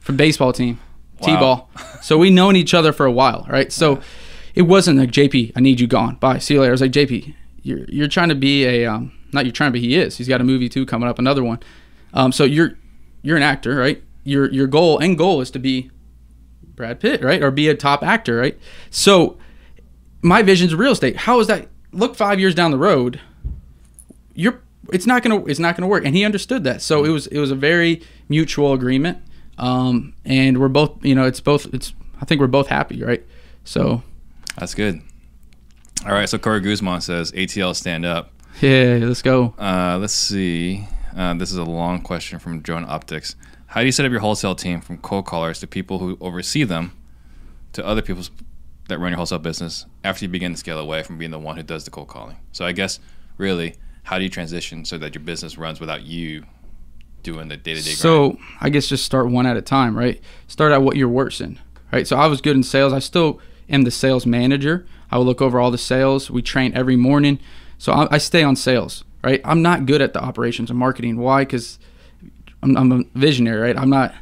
from 0.00 0.16
baseball 0.16 0.52
team, 0.52 0.80
Wow. 1.20 1.26
t-ball. 1.26 1.70
So 2.02 2.18
we 2.18 2.30
known 2.30 2.56
each 2.56 2.74
other 2.74 2.92
for 2.92 3.06
a 3.06 3.12
while, 3.12 3.46
right? 3.48 3.70
So 3.72 4.00
it 4.54 4.62
wasn't 4.62 4.98
like 4.98 5.10
JP, 5.10 5.52
I 5.56 5.60
need 5.60 5.80
you 5.80 5.86
gone. 5.86 6.16
Bye, 6.16 6.38
see 6.38 6.54
you 6.54 6.60
later. 6.60 6.72
I 6.72 6.74
was 6.74 6.80
like 6.80 6.92
JP, 6.92 7.34
you're 7.62 7.84
you're 7.88 8.08
trying 8.08 8.28
to 8.30 8.34
be 8.34 8.64
a 8.66 8.86
um, 8.86 9.12
not 9.32 9.44
you're 9.44 9.52
trying 9.52 9.68
to 9.68 9.72
be. 9.72 9.80
He 9.80 9.96
is. 9.96 10.16
He's 10.18 10.28
got 10.28 10.40
a 10.40 10.44
movie 10.44 10.68
too 10.68 10.84
coming 10.86 11.08
up, 11.08 11.18
another 11.18 11.44
one. 11.44 11.60
Um, 12.14 12.32
so 12.32 12.44
you're 12.44 12.76
you're 13.22 13.36
an 13.36 13.42
actor, 13.42 13.76
right? 13.76 14.02
Your 14.24 14.50
your 14.50 14.66
goal 14.66 15.00
end 15.00 15.18
goal 15.18 15.40
is 15.40 15.50
to 15.52 15.58
be 15.58 15.90
Brad 16.74 17.00
Pitt, 17.00 17.22
right, 17.22 17.42
or 17.42 17.50
be 17.50 17.68
a 17.68 17.74
top 17.74 18.02
actor, 18.02 18.36
right? 18.36 18.58
So 18.90 19.38
my 20.22 20.42
vision's 20.42 20.74
real 20.74 20.92
estate. 20.92 21.16
How 21.16 21.40
is 21.40 21.46
that? 21.48 21.68
Look 21.92 22.14
five 22.16 22.40
years 22.40 22.54
down 22.54 22.70
the 22.70 22.78
road, 22.78 23.20
you're 24.34 24.60
it's 24.92 25.06
not 25.06 25.22
gonna 25.22 25.44
it's 25.44 25.60
not 25.60 25.76
gonna 25.76 25.88
work, 25.88 26.04
and 26.04 26.14
he 26.14 26.24
understood 26.24 26.64
that. 26.64 26.82
So 26.82 27.04
it 27.04 27.10
was 27.10 27.26
it 27.28 27.38
was 27.38 27.50
a 27.50 27.54
very 27.56 28.02
mutual 28.28 28.72
agreement, 28.72 29.18
um, 29.58 30.14
and 30.24 30.58
we're 30.58 30.68
both 30.68 31.04
you 31.04 31.14
know 31.14 31.24
it's 31.24 31.40
both 31.40 31.72
it's 31.74 31.92
I 32.20 32.24
think 32.24 32.40
we're 32.40 32.46
both 32.46 32.68
happy, 32.68 33.02
right? 33.02 33.24
So 33.64 34.02
That's 34.56 34.74
good. 34.74 35.00
All 36.06 36.12
right. 36.12 36.28
So 36.28 36.38
Corey 36.38 36.60
Guzman 36.60 37.00
says 37.00 37.30
ATL 37.32 37.74
stand 37.76 38.04
up. 38.04 38.32
yeah, 38.60 38.98
let's 39.02 39.22
go. 39.22 39.54
Uh, 39.58 39.98
let's 40.00 40.12
see. 40.12 40.86
Uh, 41.16 41.34
this 41.34 41.50
is 41.50 41.58
a 41.58 41.64
long 41.64 42.00
question 42.00 42.38
from 42.38 42.62
Joan 42.62 42.84
Optics. 42.88 43.36
How 43.66 43.80
do 43.80 43.86
you 43.86 43.92
set 43.92 44.06
up 44.06 44.12
your 44.12 44.20
wholesale 44.20 44.54
team 44.54 44.80
from 44.80 44.98
cold 44.98 45.26
callers 45.26 45.60
to 45.60 45.66
people 45.66 45.98
who 45.98 46.16
oversee 46.20 46.64
them 46.64 46.92
to 47.72 47.84
other 47.84 48.02
people 48.02 48.24
that 48.88 48.98
run 48.98 49.10
your 49.12 49.16
wholesale 49.16 49.38
business 49.38 49.86
after 50.04 50.24
you 50.24 50.28
begin 50.28 50.52
to 50.52 50.58
scale 50.58 50.78
away 50.78 51.02
from 51.02 51.18
being 51.18 51.30
the 51.30 51.38
one 51.38 51.56
who 51.56 51.62
does 51.62 51.84
the 51.84 51.90
cold 51.90 52.08
calling? 52.08 52.36
So 52.52 52.64
I 52.64 52.72
guess 52.72 52.98
really, 53.36 53.74
how 54.04 54.18
do 54.18 54.24
you 54.24 54.30
transition 54.30 54.84
so 54.84 54.98
that 54.98 55.14
your 55.14 55.22
business 55.22 55.56
runs 55.58 55.80
without 55.80 56.02
you 56.02 56.44
doing 57.22 57.48
the 57.48 57.56
day 57.56 57.74
to 57.74 57.80
day 57.80 57.90
grind? 57.90 57.98
So 57.98 58.38
I 58.60 58.68
guess 58.70 58.86
just 58.86 59.04
start 59.04 59.30
one 59.30 59.46
at 59.46 59.56
a 59.56 59.62
time, 59.62 59.96
right? 59.96 60.20
Start 60.48 60.72
at 60.72 60.82
what 60.82 60.96
you're 60.96 61.08
worse 61.08 61.40
in, 61.40 61.58
right? 61.92 62.06
So 62.06 62.16
I 62.16 62.26
was 62.26 62.40
good 62.40 62.56
in 62.56 62.62
sales. 62.62 62.92
I 62.92 62.98
still 62.98 63.40
am 63.68 63.82
the 63.82 63.90
sales 63.90 64.26
manager. 64.26 64.86
I 65.10 65.18
will 65.18 65.26
look 65.26 65.42
over 65.42 65.60
all 65.60 65.70
the 65.70 65.78
sales. 65.78 66.30
We 66.30 66.42
train 66.42 66.72
every 66.74 66.96
morning, 66.96 67.38
so 67.78 67.92
I, 67.92 68.14
I 68.14 68.18
stay 68.18 68.42
on 68.42 68.56
sales, 68.56 69.04
right? 69.22 69.40
I'm 69.44 69.62
not 69.62 69.86
good 69.86 70.02
at 70.02 70.12
the 70.12 70.22
operations 70.22 70.70
and 70.70 70.78
marketing. 70.78 71.16
Why? 71.18 71.42
Because 71.42 71.78
I'm, 72.62 72.76
I'm 72.76 72.92
a 72.92 73.04
visionary, 73.18 73.60
right? 73.60 73.76
I'm 73.76 73.90
not. 73.90 74.14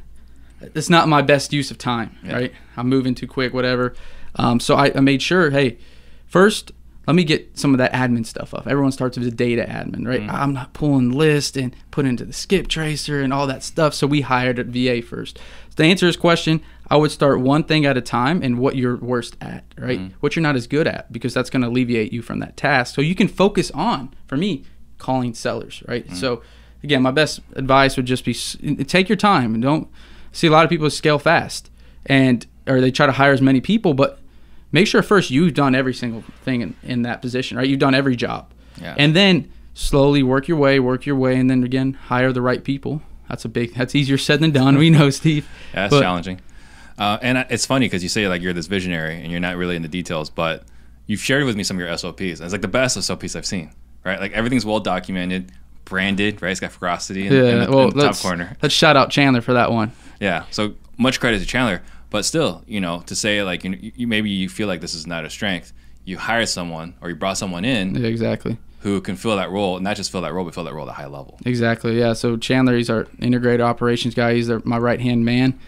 It's 0.74 0.90
not 0.90 1.08
my 1.08 1.22
best 1.22 1.52
use 1.52 1.70
of 1.70 1.78
time, 1.78 2.16
Yeah. 2.22 2.34
right? 2.34 2.52
I'm 2.76 2.88
moving 2.88 3.14
too 3.14 3.26
quick, 3.26 3.54
whatever. 3.54 3.94
Um, 4.34 4.60
so 4.60 4.74
I, 4.76 4.92
I 4.94 5.00
made 5.00 5.22
sure, 5.22 5.50
hey, 5.50 5.78
first 6.26 6.72
let 7.06 7.16
me 7.16 7.24
get 7.24 7.58
some 7.58 7.74
of 7.74 7.78
that 7.78 7.92
admin 7.92 8.24
stuff 8.24 8.54
up. 8.54 8.68
Everyone 8.68 8.92
starts 8.92 9.18
with 9.18 9.26
a 9.26 9.32
data 9.32 9.64
admin, 9.68 10.06
right? 10.06 10.20
Mm-hmm. 10.20 10.30
I'm 10.30 10.52
not 10.52 10.74
pulling 10.74 11.10
list 11.10 11.56
and 11.56 11.74
put 11.90 12.06
into 12.06 12.24
the 12.24 12.32
skip 12.32 12.68
tracer 12.68 13.20
and 13.20 13.32
all 13.32 13.48
that 13.48 13.64
stuff. 13.64 13.94
So 13.94 14.06
we 14.06 14.20
hired 14.20 14.60
a 14.60 14.64
VA 14.64 15.02
first. 15.04 15.38
So 15.70 15.76
to 15.82 15.84
answer 15.84 16.06
his 16.06 16.16
question, 16.16 16.60
I 16.88 16.96
would 16.96 17.10
start 17.10 17.40
one 17.40 17.64
thing 17.64 17.84
at 17.84 17.96
a 17.96 18.00
time 18.00 18.42
and 18.44 18.58
what 18.60 18.76
you're 18.76 18.96
worst 18.96 19.36
at, 19.40 19.64
right? 19.76 19.98
Mm-hmm. 19.98 20.14
What 20.20 20.36
you're 20.36 20.42
not 20.44 20.54
as 20.54 20.68
good 20.68 20.86
at, 20.86 21.10
because 21.10 21.34
that's 21.34 21.50
going 21.50 21.62
to 21.62 21.68
alleviate 21.68 22.12
you 22.12 22.22
from 22.22 22.38
that 22.40 22.56
task. 22.56 22.94
So 22.94 23.00
you 23.00 23.16
can 23.16 23.26
focus 23.26 23.72
on, 23.72 24.14
for 24.28 24.36
me, 24.36 24.64
calling 25.00 25.34
sellers, 25.34 25.82
right? 25.88 26.06
Mm-hmm. 26.06 26.14
So 26.16 26.42
again, 26.84 27.02
my 27.02 27.10
best 27.10 27.40
advice 27.54 27.96
would 27.96 28.06
just 28.06 28.24
be 28.24 28.34
take 28.84 29.08
your 29.08 29.16
time 29.16 29.54
and 29.54 29.62
don't 29.62 29.88
see 30.32 30.46
a 30.46 30.50
lot 30.50 30.62
of 30.64 30.70
people 30.70 30.88
scale 30.90 31.18
fast 31.18 31.70
and 32.06 32.46
or 32.68 32.80
they 32.80 32.90
try 32.92 33.06
to 33.06 33.12
hire 33.12 33.32
as 33.32 33.42
many 33.42 33.60
people, 33.60 33.94
but 33.94 34.18
make 34.70 34.86
sure 34.86 35.02
first 35.02 35.30
you've 35.30 35.54
done 35.54 35.74
every 35.74 35.94
single 35.94 36.22
thing 36.44 36.60
in, 36.60 36.74
in 36.84 37.02
that 37.02 37.20
position, 37.20 37.56
right? 37.56 37.66
You've 37.68 37.80
done 37.80 37.94
every 37.94 38.14
job. 38.14 38.52
Yeah. 38.80 38.94
And 38.96 39.16
then 39.16 39.50
slowly 39.74 40.22
work 40.22 40.46
your 40.46 40.56
way, 40.58 40.78
work 40.78 41.06
your 41.06 41.16
way, 41.16 41.36
and 41.36 41.50
then 41.50 41.64
again, 41.64 41.94
hire 41.94 42.32
the 42.32 42.42
right 42.42 42.62
people. 42.62 43.02
That's 43.28 43.44
a 43.44 43.48
big, 43.48 43.74
that's 43.74 43.94
easier 43.94 44.18
said 44.18 44.40
than 44.40 44.50
done. 44.52 44.76
We 44.76 44.90
know, 44.90 45.10
Steve. 45.10 45.48
Yeah, 45.74 45.82
that's 45.82 45.94
But- 45.94 46.00
challenging. 46.02 46.40
Uh, 46.98 47.18
and 47.22 47.38
I- 47.38 47.46
it's 47.48 47.64
funny 47.64 47.86
because 47.86 48.02
you 48.02 48.08
say 48.10 48.28
like 48.28 48.42
you're 48.42 48.52
this 48.52 48.66
visionary 48.66 49.20
and 49.22 49.30
you're 49.30 49.40
not 49.40 49.56
really 49.56 49.74
in 49.74 49.82
the 49.82 49.88
details, 49.88 50.28
but 50.30 50.64
you've 51.06 51.20
shared 51.20 51.44
with 51.44 51.56
me 51.56 51.64
some 51.64 51.76
of 51.76 51.80
your 51.80 51.96
SOPs. 51.96 52.20
And 52.20 52.40
it's 52.42 52.52
like 52.52 52.60
the 52.60 52.68
best 52.68 53.00
SOPs 53.02 53.34
I've 53.34 53.46
seen, 53.46 53.72
right? 54.04 54.20
Like 54.20 54.32
everything's 54.32 54.64
well 54.66 54.80
documented, 54.80 55.52
branded, 55.84 56.40
right? 56.42 56.50
It's 56.50 56.60
got 56.60 56.72
ferocity 56.72 57.26
in, 57.26 57.32
in 57.32 57.60
the, 57.64 57.70
well, 57.70 57.88
in 57.88 57.96
the 57.96 58.04
top 58.04 58.16
corner. 58.16 58.56
let's 58.62 58.74
shout 58.74 58.96
out 58.96 59.10
Chandler 59.10 59.40
for 59.40 59.54
that 59.54 59.72
one. 59.72 59.92
Yeah. 60.20 60.44
So 60.50 60.74
much 60.98 61.20
credit 61.20 61.40
to 61.40 61.46
Chandler, 61.46 61.82
but 62.10 62.24
still, 62.24 62.62
you 62.66 62.80
know, 62.80 63.00
to 63.06 63.14
say 63.14 63.42
like 63.42 63.64
you, 63.64 63.92
you 63.96 64.06
maybe 64.06 64.30
you 64.30 64.48
feel 64.48 64.68
like 64.68 64.80
this 64.80 64.94
is 64.94 65.06
not 65.06 65.24
a 65.24 65.30
strength, 65.30 65.72
you 66.04 66.18
hire 66.18 66.46
someone 66.46 66.94
or 67.00 67.08
you 67.08 67.14
brought 67.14 67.38
someone 67.38 67.64
in 67.64 67.94
Yeah, 67.94 68.08
exactly. 68.08 68.58
who 68.80 69.00
can 69.00 69.16
fill 69.16 69.36
that 69.36 69.50
role, 69.50 69.78
not 69.80 69.96
just 69.96 70.10
fill 70.12 70.22
that 70.22 70.32
role, 70.32 70.44
but 70.44 70.54
fill 70.54 70.64
that 70.64 70.74
role 70.74 70.86
at 70.88 70.92
a 70.92 70.94
high 70.94 71.06
level. 71.06 71.38
Exactly. 71.44 71.98
Yeah. 71.98 72.12
So 72.14 72.36
Chandler, 72.36 72.76
he's 72.76 72.90
our 72.90 73.06
integrated 73.18 73.60
operations 73.60 74.14
guy. 74.14 74.34
He's 74.34 74.48
my 74.64 74.78
right 74.78 75.00
hand 75.00 75.24
man. 75.24 75.58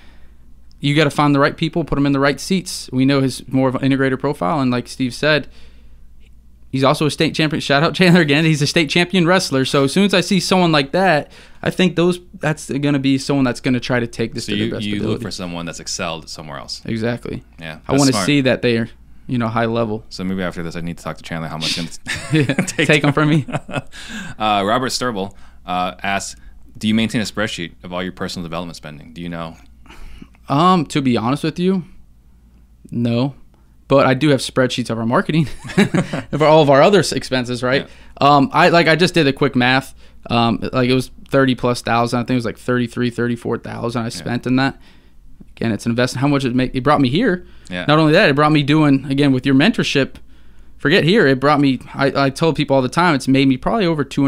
You 0.80 0.96
got 0.96 1.04
to 1.04 1.10
find 1.10 1.32
the 1.32 1.38
right 1.38 1.56
people, 1.56 1.84
put 1.84 1.94
them 1.94 2.06
in 2.06 2.12
the 2.12 2.18
right 2.18 2.40
seats. 2.40 2.90
We 2.92 3.04
know 3.04 3.20
his 3.20 3.46
more 3.46 3.68
of 3.68 3.76
an 3.76 3.82
integrator 3.82 4.18
profile, 4.18 4.58
and 4.60 4.70
like 4.72 4.88
Steve 4.88 5.14
said, 5.14 5.46
he's 6.72 6.82
also 6.82 7.06
a 7.06 7.10
state 7.12 7.34
champion. 7.36 7.60
Shout 7.60 7.84
out 7.84 7.94
Chandler 7.94 8.20
again. 8.22 8.44
He's 8.44 8.60
a 8.62 8.66
state 8.66 8.90
champion 8.90 9.24
wrestler. 9.26 9.64
So 9.64 9.84
as 9.84 9.92
soon 9.92 10.04
as 10.06 10.14
I 10.14 10.20
see 10.22 10.40
someone 10.40 10.72
like 10.72 10.90
that, 10.92 11.30
I 11.62 11.70
think 11.70 11.94
those 11.94 12.18
that's 12.40 12.68
going 12.68 12.94
to 12.94 12.98
be 12.98 13.16
someone 13.18 13.44
that's 13.44 13.60
going 13.60 13.74
to 13.74 13.80
try 13.80 14.00
to 14.00 14.06
take 14.08 14.34
this 14.34 14.46
So 14.46 14.52
to 14.52 14.58
their 14.58 14.66
you, 14.66 14.72
best 14.72 14.84
you 14.84 14.96
ability. 14.96 15.12
look 15.12 15.22
for 15.22 15.30
someone 15.30 15.64
that's 15.66 15.78
excelled 15.78 16.28
somewhere 16.28 16.58
else. 16.58 16.82
exactly. 16.84 17.44
Yeah. 17.60 17.78
I 17.86 17.92
want 17.92 18.12
to 18.12 18.16
see 18.24 18.40
that 18.40 18.62
they 18.62 18.76
are, 18.78 18.88
you 19.28 19.38
know, 19.38 19.46
high 19.48 19.66
level. 19.66 20.04
So 20.08 20.24
maybe 20.24 20.42
after 20.42 20.64
this, 20.64 20.74
I 20.74 20.80
need 20.80 20.98
to 20.98 21.04
talk 21.04 21.16
to 21.18 21.22
Chandler 21.22 21.48
how 21.48 21.58
much 21.58 21.76
take, 22.32 22.88
take 22.88 23.02
them 23.02 23.12
from 23.12 23.28
me. 23.30 23.46
uh, 24.38 24.62
Robert 24.66 24.90
Sturble 24.90 25.36
uh, 25.64 25.94
asks, 26.02 26.40
"Do 26.76 26.88
you 26.88 26.94
maintain 26.94 27.20
a 27.20 27.24
spreadsheet 27.24 27.74
of 27.84 27.92
all 27.92 28.02
your 28.02 28.12
personal 28.12 28.42
development 28.42 28.76
spending? 28.76 29.12
Do 29.12 29.20
you 29.22 29.28
know?" 29.28 29.56
Um, 30.48 30.84
to 30.86 31.00
be 31.00 31.16
honest 31.16 31.44
with 31.44 31.58
you, 31.60 31.84
no. 32.90 33.34
But 33.92 34.06
I 34.06 34.14
do 34.14 34.30
have 34.30 34.40
spreadsheets 34.40 34.88
of 34.88 34.98
our 34.98 35.04
marketing, 35.04 35.48
of 36.32 36.40
all 36.40 36.62
of 36.62 36.70
our 36.70 36.80
other 36.80 37.00
expenses, 37.00 37.62
right? 37.62 37.86
Um, 38.22 38.48
I 38.50 38.70
like 38.70 38.88
I 38.88 38.96
just 38.96 39.12
did 39.12 39.26
a 39.26 39.34
quick 39.34 39.54
math. 39.54 39.94
Um, 40.30 40.60
like 40.72 40.88
it 40.88 40.94
was 40.94 41.10
thirty 41.28 41.54
plus 41.54 41.82
thousand. 41.82 42.20
I 42.20 42.22
think 42.22 42.30
it 42.30 42.36
was 42.36 42.46
like 42.46 42.56
33, 42.56 43.10
34,000 43.10 44.02
I 44.02 44.08
spent 44.08 44.46
in 44.46 44.56
that. 44.56 44.80
Again, 45.54 45.72
it's 45.72 45.84
an 45.84 45.92
investment. 45.92 46.22
How 46.22 46.28
much 46.28 46.46
it 46.46 46.54
make? 46.54 46.74
It 46.74 46.82
brought 46.82 47.02
me 47.02 47.10
here. 47.10 47.46
Yeah. 47.68 47.84
Not 47.86 47.98
only 47.98 48.14
that, 48.14 48.30
it 48.30 48.34
brought 48.34 48.52
me 48.52 48.62
doing 48.62 49.04
again 49.10 49.30
with 49.30 49.44
your 49.44 49.54
mentorship. 49.54 50.14
Forget 50.78 51.04
here. 51.04 51.26
It 51.26 51.38
brought 51.38 51.60
me. 51.60 51.80
I, 51.92 52.24
I 52.24 52.30
told 52.30 52.56
people 52.56 52.74
all 52.74 52.80
the 52.80 52.88
time. 52.88 53.14
It's 53.14 53.28
made 53.28 53.46
me 53.46 53.58
probably 53.58 53.84
over 53.84 54.04
two 54.04 54.24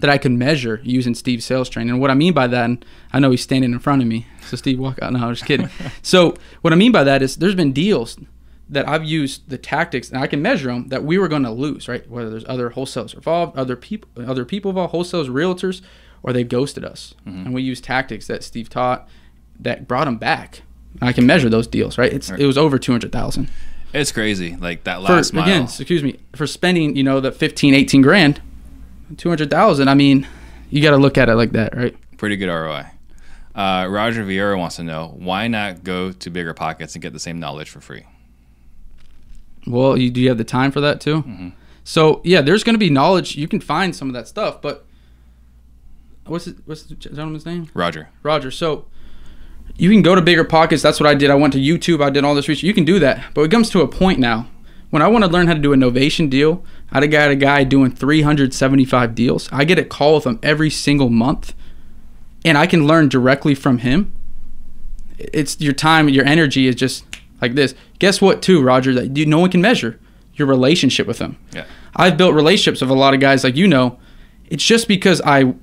that 0.00 0.08
I 0.08 0.16
can 0.16 0.38
measure 0.38 0.80
using 0.82 1.14
Steve's 1.14 1.44
sales 1.44 1.68
training. 1.68 1.90
And 1.90 2.00
what 2.00 2.10
I 2.10 2.14
mean 2.14 2.32
by 2.32 2.46
that, 2.46 2.64
and 2.64 2.82
I 3.12 3.18
know 3.18 3.30
he's 3.30 3.42
standing 3.42 3.72
in 3.74 3.78
front 3.78 4.00
of 4.00 4.08
me. 4.08 4.26
So 4.40 4.56
Steve, 4.56 4.78
walk 4.78 5.00
out. 5.02 5.12
No, 5.12 5.18
I'm 5.18 5.34
just 5.34 5.44
kidding. 5.44 5.68
so 6.02 6.34
what 6.62 6.72
I 6.72 6.76
mean 6.76 6.92
by 6.92 7.04
that 7.04 7.20
is 7.20 7.36
there's 7.36 7.54
been 7.54 7.74
deals 7.74 8.16
that 8.74 8.88
I've 8.88 9.04
used 9.04 9.48
the 9.48 9.58
tactics 9.58 10.10
and 10.10 10.18
I 10.18 10.26
can 10.26 10.42
measure 10.42 10.68
them 10.68 10.88
that 10.88 11.02
we 11.02 11.16
were 11.18 11.28
going 11.28 11.42
to 11.44 11.50
lose. 11.50 11.88
Right? 11.88 12.08
Whether 12.08 12.30
there's 12.30 12.44
other 12.46 12.70
wholesalers 12.70 13.14
involved, 13.14 13.56
other 13.56 13.76
people, 13.76 14.08
other 14.26 14.44
people 14.44 14.70
involved, 14.70 14.90
wholesalers, 14.92 15.28
realtors, 15.28 15.80
or 16.22 16.32
they've 16.32 16.48
ghosted 16.48 16.84
us, 16.84 17.14
and 17.26 17.52
we 17.52 17.62
use 17.62 17.80
tactics 17.80 18.26
that 18.28 18.42
Steve 18.44 18.68
taught 18.68 19.08
that 19.60 19.88
brought 19.88 20.04
them 20.04 20.16
back. 20.18 20.62
I 21.02 21.12
can 21.12 21.26
measure 21.26 21.48
those 21.48 21.66
deals. 21.66 21.98
Right? 21.98 22.12
It's 22.12 22.30
it 22.30 22.46
was 22.46 22.56
over 22.58 22.78
two 22.78 22.92
hundred 22.92 23.12
thousand 23.12 23.50
It's 23.92 24.12
crazy. 24.12 24.56
Like 24.56 24.84
that 24.84 24.96
for 24.96 25.14
last 25.14 25.32
mile. 25.32 25.44
again, 25.44 25.62
excuse 25.64 26.02
me, 26.02 26.18
for 26.34 26.46
spending, 26.46 26.96
you 26.96 27.02
know, 27.02 27.20
the 27.20 27.30
15, 27.32 27.74
18 27.74 28.02
grand, 28.02 28.40
200,000, 29.16 29.88
I 29.88 29.94
mean, 29.94 30.26
you 30.70 30.82
got 30.82 30.90
to 30.90 30.96
look 30.96 31.16
at 31.18 31.28
it 31.28 31.34
like 31.36 31.52
that, 31.52 31.76
right? 31.76 31.96
Pretty 32.16 32.36
good 32.36 32.48
ROI. 32.48 32.86
Uh, 33.54 33.86
Roger 33.88 34.24
Vieira 34.24 34.58
wants 34.58 34.76
to 34.76 34.82
know 34.82 35.14
why 35.16 35.46
not 35.46 35.84
go 35.84 36.10
to 36.10 36.30
bigger 36.30 36.54
pockets 36.54 36.94
and 36.94 37.02
get 37.02 37.12
the 37.12 37.20
same 37.20 37.38
knowledge 37.38 37.70
for 37.70 37.80
free. 37.80 38.04
Well, 39.66 39.96
you 39.96 40.10
do 40.10 40.20
you 40.20 40.28
have 40.28 40.38
the 40.38 40.44
time 40.44 40.70
for 40.70 40.80
that 40.80 41.00
too? 41.00 41.22
Mm-hmm. 41.22 41.48
So, 41.84 42.22
yeah, 42.24 42.40
there's 42.40 42.64
going 42.64 42.74
to 42.74 42.78
be 42.78 42.88
knowledge, 42.88 43.36
you 43.36 43.46
can 43.46 43.60
find 43.60 43.94
some 43.94 44.08
of 44.08 44.14
that 44.14 44.26
stuff, 44.26 44.62
but 44.62 44.86
what's 46.26 46.46
it, 46.46 46.56
what's 46.64 46.84
the 46.84 46.94
gentleman's 46.94 47.44
name? 47.44 47.68
Roger. 47.74 48.08
Roger. 48.22 48.50
So, 48.50 48.86
you 49.76 49.90
can 49.90 50.02
go 50.02 50.14
to 50.14 50.22
bigger 50.22 50.44
pockets. 50.44 50.82
That's 50.82 51.00
what 51.00 51.08
I 51.08 51.14
did. 51.14 51.30
I 51.30 51.34
went 51.34 51.52
to 51.54 51.58
YouTube. 51.58 52.02
I 52.02 52.10
did 52.10 52.24
all 52.24 52.34
this 52.34 52.48
research. 52.48 52.62
You 52.62 52.74
can 52.74 52.84
do 52.84 52.98
that. 53.00 53.24
But 53.34 53.42
it 53.42 53.50
comes 53.50 53.70
to 53.70 53.80
a 53.80 53.88
point 53.88 54.18
now 54.18 54.48
when 54.90 55.02
I 55.02 55.08
want 55.08 55.24
to 55.24 55.30
learn 55.30 55.46
how 55.46 55.54
to 55.54 55.60
do 55.60 55.72
a 55.72 55.76
novation 55.76 56.30
deal. 56.30 56.64
I 56.92 57.04
got 57.06 57.30
a 57.30 57.36
guy 57.36 57.64
doing 57.64 57.90
375 57.90 59.14
deals. 59.14 59.48
I 59.50 59.64
get 59.64 59.78
a 59.78 59.84
call 59.84 60.14
with 60.14 60.26
him 60.26 60.38
every 60.42 60.70
single 60.70 61.10
month, 61.10 61.54
and 62.44 62.56
I 62.56 62.66
can 62.66 62.86
learn 62.86 63.08
directly 63.08 63.54
from 63.54 63.78
him. 63.78 64.14
It's 65.18 65.60
your 65.60 65.72
time, 65.72 66.08
your 66.08 66.24
energy 66.24 66.68
is 66.68 66.76
just 66.76 67.04
like 67.44 67.54
this. 67.54 67.74
Guess 67.98 68.20
what, 68.20 68.42
too, 68.42 68.62
Roger? 68.62 68.94
That 68.94 69.16
you, 69.16 69.26
no 69.26 69.38
one 69.38 69.50
can 69.50 69.60
measure 69.60 70.00
your 70.34 70.48
relationship 70.48 71.06
with 71.06 71.18
them. 71.18 71.38
Yeah. 71.52 71.66
I've 71.96 72.16
built 72.16 72.34
relationships 72.34 72.80
with 72.80 72.90
a 72.90 72.94
lot 72.94 73.14
of 73.14 73.20
guys, 73.20 73.44
like 73.44 73.56
you 73.56 73.68
know. 73.68 73.98
It's 74.46 74.64
just 74.64 74.88
because 74.88 75.20
I 75.24 75.54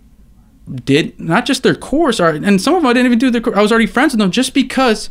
did 0.85 1.19
not 1.19 1.45
just 1.45 1.63
their 1.63 1.75
course, 1.75 2.19
or, 2.19 2.29
and 2.29 2.61
some 2.61 2.75
of 2.75 2.81
them 2.81 2.89
I 2.89 2.93
didn't 2.93 3.07
even 3.07 3.19
do 3.19 3.29
their 3.29 3.41
course. 3.41 3.57
I 3.57 3.61
was 3.61 3.71
already 3.71 3.87
friends 3.87 4.13
with 4.13 4.19
them 4.19 4.31
just 4.31 4.53
because 4.53 5.09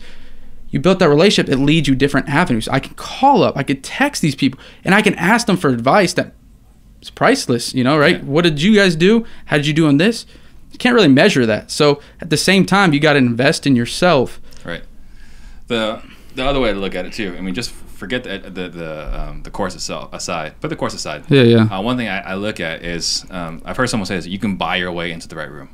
you 0.70 0.80
built 0.80 0.98
that 1.00 1.08
relationship. 1.08 1.52
It 1.52 1.58
leads 1.58 1.88
you 1.88 1.94
different 1.94 2.28
avenues. 2.28 2.68
I 2.68 2.80
can 2.80 2.94
call 2.94 3.42
up, 3.42 3.56
I 3.56 3.62
could 3.62 3.84
text 3.84 4.22
these 4.22 4.34
people, 4.34 4.58
and 4.84 4.94
I 4.94 5.02
can 5.02 5.14
ask 5.16 5.46
them 5.46 5.56
for 5.56 5.70
advice 5.70 6.12
that 6.14 6.32
is 7.02 7.10
priceless. 7.10 7.74
You 7.74 7.84
know, 7.84 7.98
right? 7.98 8.18
Yeah. 8.18 8.24
What 8.24 8.42
did 8.44 8.62
you 8.62 8.74
guys 8.74 8.96
do? 8.96 9.26
How 9.46 9.56
did 9.56 9.66
you 9.66 9.74
do 9.74 9.86
on 9.86 9.98
this? 9.98 10.26
You 10.72 10.78
can't 10.78 10.94
really 10.94 11.08
measure 11.08 11.44
that. 11.46 11.70
So 11.70 12.00
at 12.20 12.30
the 12.30 12.36
same 12.36 12.64
time, 12.64 12.92
you 12.92 13.00
got 13.00 13.14
to 13.14 13.18
invest 13.18 13.66
in 13.66 13.76
yourself. 13.76 14.40
Right. 14.64 14.84
The 15.66 16.02
the 16.34 16.44
other 16.44 16.60
way 16.60 16.72
to 16.72 16.78
look 16.78 16.94
at 16.94 17.06
it 17.06 17.12
too. 17.12 17.34
I 17.36 17.40
mean, 17.40 17.54
just 17.54 17.70
forget 17.72 18.24
the 18.24 18.38
the 18.38 18.68
the, 18.68 19.20
um, 19.20 19.42
the 19.42 19.50
course 19.50 19.74
itself 19.74 20.12
aside. 20.12 20.60
Put 20.60 20.68
the 20.68 20.76
course 20.76 20.94
aside. 20.94 21.24
Yeah, 21.28 21.42
yeah. 21.42 21.62
Uh, 21.64 21.82
one 21.82 21.96
thing 21.96 22.08
I, 22.08 22.20
I 22.20 22.34
look 22.34 22.60
at 22.60 22.82
is 22.84 23.24
um, 23.30 23.62
I've 23.64 23.76
heard 23.76 23.88
someone 23.88 24.06
say 24.06 24.16
this: 24.16 24.26
you 24.26 24.38
can 24.38 24.56
buy 24.56 24.76
your 24.76 24.92
way 24.92 25.12
into 25.12 25.28
the 25.28 25.36
right 25.36 25.50
room, 25.50 25.68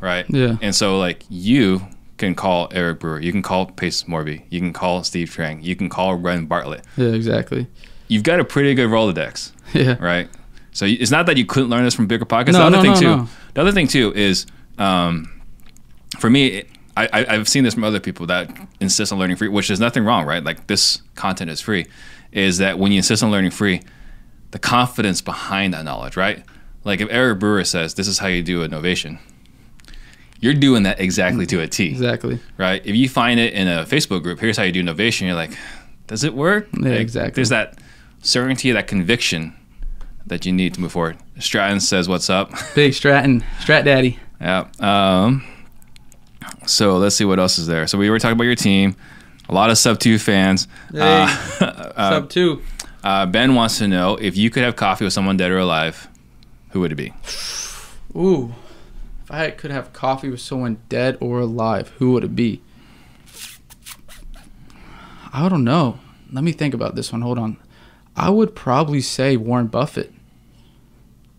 right? 0.00 0.26
Yeah. 0.28 0.56
And 0.62 0.74
so 0.74 0.98
like 0.98 1.24
you 1.28 1.82
can 2.16 2.34
call 2.34 2.68
Eric 2.72 3.00
Brewer, 3.00 3.20
you 3.20 3.32
can 3.32 3.42
call 3.42 3.66
Pace 3.66 4.04
Morby, 4.04 4.44
you 4.48 4.60
can 4.60 4.72
call 4.72 5.02
Steve 5.04 5.28
Trang, 5.28 5.62
you 5.62 5.74
can 5.76 5.88
call 5.88 6.14
Ren 6.14 6.46
Bartlett. 6.46 6.84
Yeah, 6.96 7.08
exactly. 7.08 7.66
You've 8.08 8.22
got 8.22 8.38
a 8.38 8.44
pretty 8.44 8.74
good 8.74 8.88
Rolodex, 8.88 9.50
Yeah. 9.74 9.96
right? 10.00 10.28
So 10.72 10.84
it's 10.86 11.10
not 11.10 11.26
that 11.26 11.36
you 11.36 11.44
couldn't 11.44 11.70
learn 11.70 11.84
this 11.84 11.94
from 11.94 12.06
bigger 12.06 12.24
pockets. 12.24 12.56
No, 12.56 12.60
the 12.70 12.76
other 12.78 12.88
no, 12.88 12.94
thing 12.94 13.04
no, 13.04 13.16
too, 13.24 13.30
the 13.54 13.60
other 13.60 13.72
thing 13.72 13.88
too 13.88 14.12
is, 14.14 14.46
um, 14.78 15.42
for 16.18 16.28
me, 16.30 16.46
it- 16.48 16.68
I, 16.96 17.06
I, 17.12 17.26
I've 17.34 17.48
seen 17.48 17.64
this 17.64 17.74
from 17.74 17.84
other 17.84 18.00
people 18.00 18.26
that 18.26 18.50
insist 18.80 19.12
on 19.12 19.18
learning 19.18 19.36
free, 19.36 19.48
which 19.48 19.70
is 19.70 19.80
nothing 19.80 20.04
wrong, 20.04 20.26
right? 20.26 20.42
Like 20.44 20.66
this 20.68 21.02
content 21.16 21.50
is 21.50 21.60
free. 21.60 21.86
Is 22.32 22.58
that 22.58 22.78
when 22.78 22.92
you 22.92 22.98
insist 22.98 23.22
on 23.22 23.30
learning 23.30 23.50
free, 23.52 23.80
the 24.52 24.58
confidence 24.58 25.20
behind 25.20 25.74
that 25.74 25.84
knowledge, 25.84 26.16
right? 26.16 26.44
Like 26.84 27.00
if 27.00 27.08
Eric 27.10 27.38
Brewer 27.40 27.64
says 27.64 27.94
this 27.94 28.06
is 28.08 28.18
how 28.18 28.26
you 28.28 28.42
do 28.42 28.66
novation, 28.68 29.18
you're 30.40 30.54
doing 30.54 30.82
that 30.82 31.00
exactly 31.00 31.46
to 31.46 31.60
a 31.60 31.66
T, 31.66 31.88
Exactly. 31.88 32.38
right? 32.58 32.84
If 32.84 32.94
you 32.94 33.08
find 33.08 33.40
it 33.40 33.54
in 33.54 33.66
a 33.66 33.84
Facebook 33.84 34.22
group, 34.22 34.40
here's 34.40 34.56
how 34.56 34.62
you 34.64 34.72
do 34.72 34.82
novation, 34.82 35.22
you're 35.22 35.34
like, 35.34 35.56
does 36.06 36.22
it 36.24 36.34
work? 36.34 36.68
Yeah, 36.74 36.90
Like, 36.90 37.00
exactly. 37.00 37.32
There's 37.34 37.48
that 37.48 37.78
certainty, 38.20 38.70
that 38.72 38.86
conviction 38.86 39.54
that 40.26 40.44
you 40.44 40.52
need 40.52 40.74
to 40.74 40.80
move 40.80 40.92
forward. 40.92 41.16
Stratton 41.38 41.80
says, 41.80 42.08
"What's 42.08 42.30
up?" 42.30 42.50
Big 42.74 42.94
Stratton, 42.94 43.42
Strat 43.60 43.84
Daddy. 43.84 44.18
yeah. 44.40 44.66
Um, 44.80 45.44
so 46.66 46.96
let's 46.98 47.16
see 47.16 47.24
what 47.24 47.38
else 47.38 47.58
is 47.58 47.66
there. 47.66 47.86
So 47.86 47.98
we 47.98 48.10
were 48.10 48.18
talking 48.18 48.32
about 48.36 48.44
your 48.44 48.54
team. 48.54 48.96
A 49.48 49.54
lot 49.54 49.70
of 49.70 49.78
sub 49.78 49.98
two 49.98 50.18
fans. 50.18 50.66
Uh, 50.96 52.10
Sub 52.10 52.28
two. 52.30 52.62
uh, 53.02 53.26
ben 53.26 53.54
wants 53.54 53.78
to 53.78 53.86
know 53.88 54.16
if 54.16 54.36
you 54.36 54.50
could 54.50 54.62
have 54.62 54.74
coffee 54.76 55.04
with 55.04 55.12
someone 55.12 55.36
dead 55.36 55.50
or 55.50 55.58
alive, 55.58 56.08
who 56.70 56.80
would 56.80 56.92
it 56.92 56.96
be? 56.96 57.12
Ooh. 58.16 58.54
If 59.24 59.30
I 59.30 59.50
could 59.50 59.70
have 59.70 59.92
coffee 59.92 60.28
with 60.28 60.40
someone 60.40 60.78
dead 60.88 61.16
or 61.20 61.40
alive, 61.40 61.88
who 61.98 62.12
would 62.12 62.24
it 62.24 62.34
be? 62.36 62.60
I 65.32 65.48
don't 65.48 65.64
know. 65.64 65.98
Let 66.32 66.44
me 66.44 66.52
think 66.52 66.74
about 66.74 66.94
this 66.94 67.12
one. 67.12 67.22
Hold 67.22 67.38
on. 67.38 67.56
I 68.16 68.30
would 68.30 68.54
probably 68.54 69.00
say 69.00 69.36
Warren 69.36 69.66
Buffett. 69.66 70.12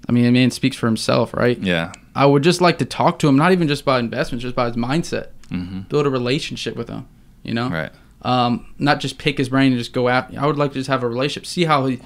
I 0.07 0.11
mean, 0.11 0.23
the 0.26 0.32
man 0.32 0.51
speaks 0.51 0.76
for 0.78 0.86
himself, 0.88 1.34
right? 1.34 1.57
Yeah. 1.57 1.93
I 2.16 2.26
would 2.26 2.43
just 2.43 2.61
like 2.61 2.78
to 2.80 2.86
talk 2.86 3.20
to 3.20 3.28
him, 3.28 3.36
not 3.36 3.51
even 3.51 3.68
just 3.68 3.82
about 3.82 3.99
investments, 3.99 4.43
just 4.43 4.53
about 4.53 4.68
his 4.74 4.78
mindset. 4.78 5.28
Mm-hmm. 5.49 5.82
Build 5.82 6.07
a 6.07 6.09
relationship 6.09 6.76
with 6.76 6.88
him, 6.89 7.07
you 7.43 7.53
know? 7.53 7.70
Right. 7.70 7.91
Um, 8.22 8.74
not 8.80 8.99
just 8.99 9.18
pick 9.20 9.38
his 9.38 9.49
brain 9.49 9.72
and 9.74 9.78
just 9.78 9.93
go 9.93 10.07
out. 10.07 10.36
I 10.36 10.47
would 10.47 10.57
like 10.57 10.72
to 10.72 10.80
just 10.80 10.89
have 10.89 11.03
a 11.03 11.07
relationship, 11.09 11.45
see 11.45 11.66
how 11.66 11.86
he 11.86 11.99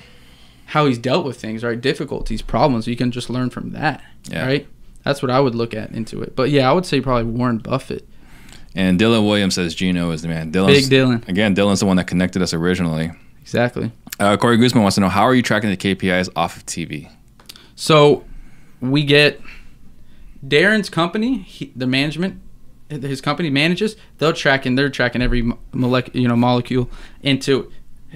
how 0.65 0.85
he's 0.85 0.97
dealt 0.99 1.25
with 1.25 1.39
things, 1.41 1.63
right? 1.63 1.79
Difficulties, 1.79 2.41
problems. 2.43 2.85
You 2.87 2.95
can 2.95 3.09
just 3.11 3.29
learn 3.29 3.49
from 3.49 3.71
that, 3.71 4.03
Yeah. 4.29 4.45
right? 4.45 4.67
That's 5.03 5.21
what 5.21 5.31
I 5.31 5.39
would 5.39 5.55
look 5.55 5.73
at 5.73 5.91
into 5.91 6.21
it. 6.21 6.35
But 6.35 6.49
yeah, 6.51 6.69
I 6.69 6.73
would 6.73 6.85
say 6.85 7.01
probably 7.01 7.31
Warren 7.31 7.57
Buffett. 7.57 8.07
And 8.75 8.99
Dylan 8.99 9.25
Williams 9.25 9.55
says 9.55 9.73
Gino 9.73 10.11
is 10.11 10.21
the 10.21 10.27
man. 10.27 10.51
Dylan's, 10.51 10.87
Big 10.87 10.99
Dylan. 10.99 11.27
Again, 11.27 11.55
Dylan's 11.55 11.79
the 11.79 11.87
one 11.87 11.97
that 11.97 12.05
connected 12.05 12.41
us 12.43 12.53
originally. 12.53 13.11
Exactly. 13.41 13.91
Uh, 14.19 14.37
Corey 14.37 14.57
Guzman 14.57 14.83
wants 14.83 14.95
to 14.95 15.01
know 15.01 15.09
how 15.09 15.23
are 15.23 15.33
you 15.33 15.41
tracking 15.41 15.69
the 15.71 15.77
KPIs 15.77 16.29
off 16.35 16.57
of 16.57 16.65
TV? 16.67 17.09
So 17.75 18.23
we 18.81 19.03
get 19.03 19.41
Darren's 20.45 20.89
company, 20.89 21.39
he, 21.39 21.71
the 21.75 21.87
management, 21.87 22.41
his 22.89 23.21
company 23.21 23.49
manages. 23.49 23.95
They'll 24.17 24.33
track 24.33 24.65
and 24.65 24.77
they're 24.77 24.89
tracking 24.89 25.21
every 25.21 25.43
molec- 25.73 26.15
you 26.15 26.27
know 26.27 26.35
molecule 26.35 26.89
into 27.21 27.71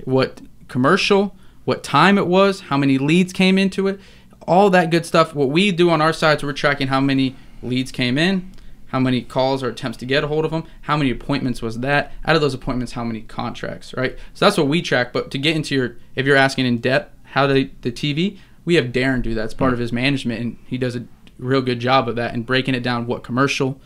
what 0.06 0.42
commercial, 0.68 1.36
what 1.66 1.84
time 1.84 2.18
it 2.18 2.28
was, 2.28 2.62
how 2.62 2.78
many 2.78 2.98
leads 2.98 3.34
came 3.34 3.58
into 3.58 3.88
it, 3.88 4.00
all 4.48 4.70
that 4.72 4.90
good 4.90 5.06
stuff. 5.06 5.36
What 5.36 5.50
we 5.50 5.72
do 5.72 5.90
on 5.90 6.02
our 6.02 6.14
sides, 6.14 6.44
we're 6.44 6.54
tracking 6.54 6.88
how 6.88 7.00
many 7.00 7.36
leads 7.62 7.92
came 7.92 8.18
in, 8.18 8.52
how 8.88 9.00
many 9.00 9.22
calls 9.22 9.64
or 9.64 9.70
attempts 9.70 9.98
to 10.00 10.06
get 10.06 10.24
a 10.24 10.28
hold 10.28 10.46
of 10.46 10.52
them, 10.52 10.64
how 10.84 10.98
many 10.98 11.12
appointments 11.12 11.62
was 11.62 11.80
that. 11.80 12.12
Out 12.26 12.36
of 12.36 12.42
those 12.42 12.54
appointments, 12.54 12.94
how 12.94 13.04
many 13.04 13.22
contracts, 13.22 13.94
right? 13.96 14.18
So 14.34 14.46
that's 14.46 14.58
what 14.58 14.68
we 14.68 14.82
track. 14.82 15.14
But 15.14 15.32
to 15.32 15.38
get 15.38 15.56
into 15.56 15.76
your, 15.76 15.98
if 16.16 16.26
you're 16.26 16.38
asking 16.38 16.66
in 16.66 16.80
depth, 16.80 17.14
how 17.34 17.48
the 17.48 17.70
the 17.82 17.92
TV, 17.92 18.38
we 18.66 18.76
have 18.76 18.86
Darren 18.88 19.22
do 19.22 19.34
that. 19.34 19.46
It's 19.46 19.54
part 19.54 19.74
of 19.74 19.80
his 19.80 19.92
management, 19.92 20.42
and 20.42 20.58
he 20.66 20.78
does 20.78 20.96
a 20.96 21.06
real 21.38 21.62
good 21.62 21.80
job 21.80 22.08
of 22.08 22.16
that 22.16 22.34
and 22.34 22.46
breaking 22.46 22.76
it 22.76 22.84
down. 22.84 23.08
What 23.08 23.24
commercial, 23.24 23.80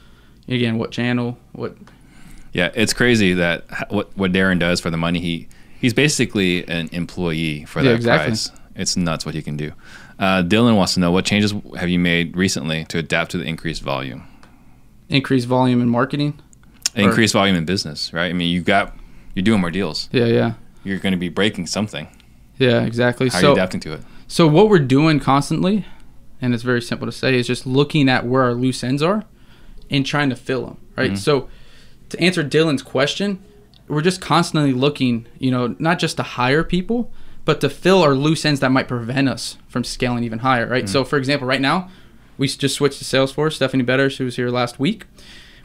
again, 0.48 0.78
what 0.78 0.92
channel, 0.92 1.38
what 1.54 1.76
Yeah, 2.54 2.72
it's 2.76 2.94
crazy 2.94 3.34
that 3.34 3.66
what 3.92 4.16
what 4.18 4.32
Darren 4.32 4.60
does 4.60 4.80
for 4.80 4.90
the 4.90 4.98
money 4.98 5.20
he 5.20 5.48
he's 5.80 5.94
basically 5.94 6.68
an 6.68 6.90
employee 6.92 7.66
for 7.66 7.80
Yeah, 7.80 7.90
that 7.92 7.96
exactly. 7.96 8.28
price. 8.30 8.52
It's 8.76 8.96
nuts 8.96 9.26
what 9.26 9.34
he 9.34 9.42
can 9.42 9.58
do. 9.58 9.72
Uh, 10.20 10.44
Dylan 10.44 10.76
wants 10.76 10.94
to 10.96 11.00
know 11.00 11.12
what 11.12 11.26
changes 11.26 11.54
have 11.80 11.90
you 11.90 11.98
made 12.00 12.36
recently 12.38 12.86
to 12.86 12.98
adapt 13.00 13.32
to 13.32 13.38
the 13.38 13.44
increased 13.46 13.82
volume, 13.82 14.24
Increased 15.10 15.48
volume 15.48 15.82
in 15.82 15.90
marketing. 15.90 16.40
Or- 16.96 17.02
increased 17.04 17.34
volume 17.34 17.56
in 17.56 17.66
business, 17.66 18.12
right? 18.14 18.28
I 18.30 18.34
mean, 18.34 18.50
you 18.52 18.62
got 18.62 18.96
you're 19.36 19.44
doing 19.44 19.62
more 19.62 19.72
deals. 19.72 20.10
Yeah, 20.12 20.26
yeah, 20.26 20.54
You're 20.84 20.98
going 21.00 21.12
to 21.12 21.18
be 21.20 21.30
breaking 21.30 21.68
something. 21.68 22.08
yeah, 22.58 22.82
exactly. 22.84 23.30
How 23.30 23.38
are 23.38 23.42
you 23.44 23.52
adapting 23.54 23.80
to 23.82 23.94
it? 23.94 24.02
So 24.28 24.48
what 24.48 24.70
we're 24.70 24.80
doing 24.80 25.20
constantly, 25.20 25.86
and 26.42 26.54
it's 26.54 26.64
very 26.64 26.82
simple 26.82 27.06
to 27.08 27.12
say, 27.12 27.36
is 27.38 27.48
just 27.48 27.66
looking 27.66 28.10
at 28.10 28.26
where 28.26 28.44
our 28.44 28.54
loose 28.54 28.84
ends 28.84 29.02
are 29.02 29.24
and 29.90 30.06
trying 30.06 30.30
to 30.30 30.36
fill 30.36 30.66
them. 30.66 30.78
Right. 30.96 31.12
Mhm. 31.14 31.18
So 31.18 31.50
to 32.10 32.20
answer 32.20 32.44
Dylan's 32.44 32.82
question, 32.84 33.40
we're 33.88 34.02
just 34.02 34.20
constantly 34.22 34.74
looking, 34.74 35.26
you 35.40 35.52
know, 35.52 35.76
not 35.80 36.00
just 36.00 36.18
to 36.18 36.24
hire 36.24 36.64
people, 36.64 37.12
but 37.46 37.62
to 37.62 37.70
fill 37.70 38.04
our 38.04 38.14
loose 38.14 38.46
ends 38.46 38.60
that 38.60 38.72
might 38.72 38.88
prevent 38.88 39.30
us 39.30 39.58
from 39.70 39.84
scaling 39.84 40.24
even 40.24 40.40
higher. 40.40 40.68
Right. 40.68 40.90
So 40.90 41.04
for 41.04 41.18
example, 41.18 41.48
right 41.48 41.62
now, 41.62 41.90
we 42.38 42.48
just 42.48 42.76
switched 42.76 43.00
to 43.00 43.06
Salesforce. 43.06 43.54
Stephanie 43.54 43.84
Betters, 43.84 44.18
who 44.18 44.26
was 44.26 44.36
here 44.36 44.50
last 44.50 44.80
week. 44.80 45.06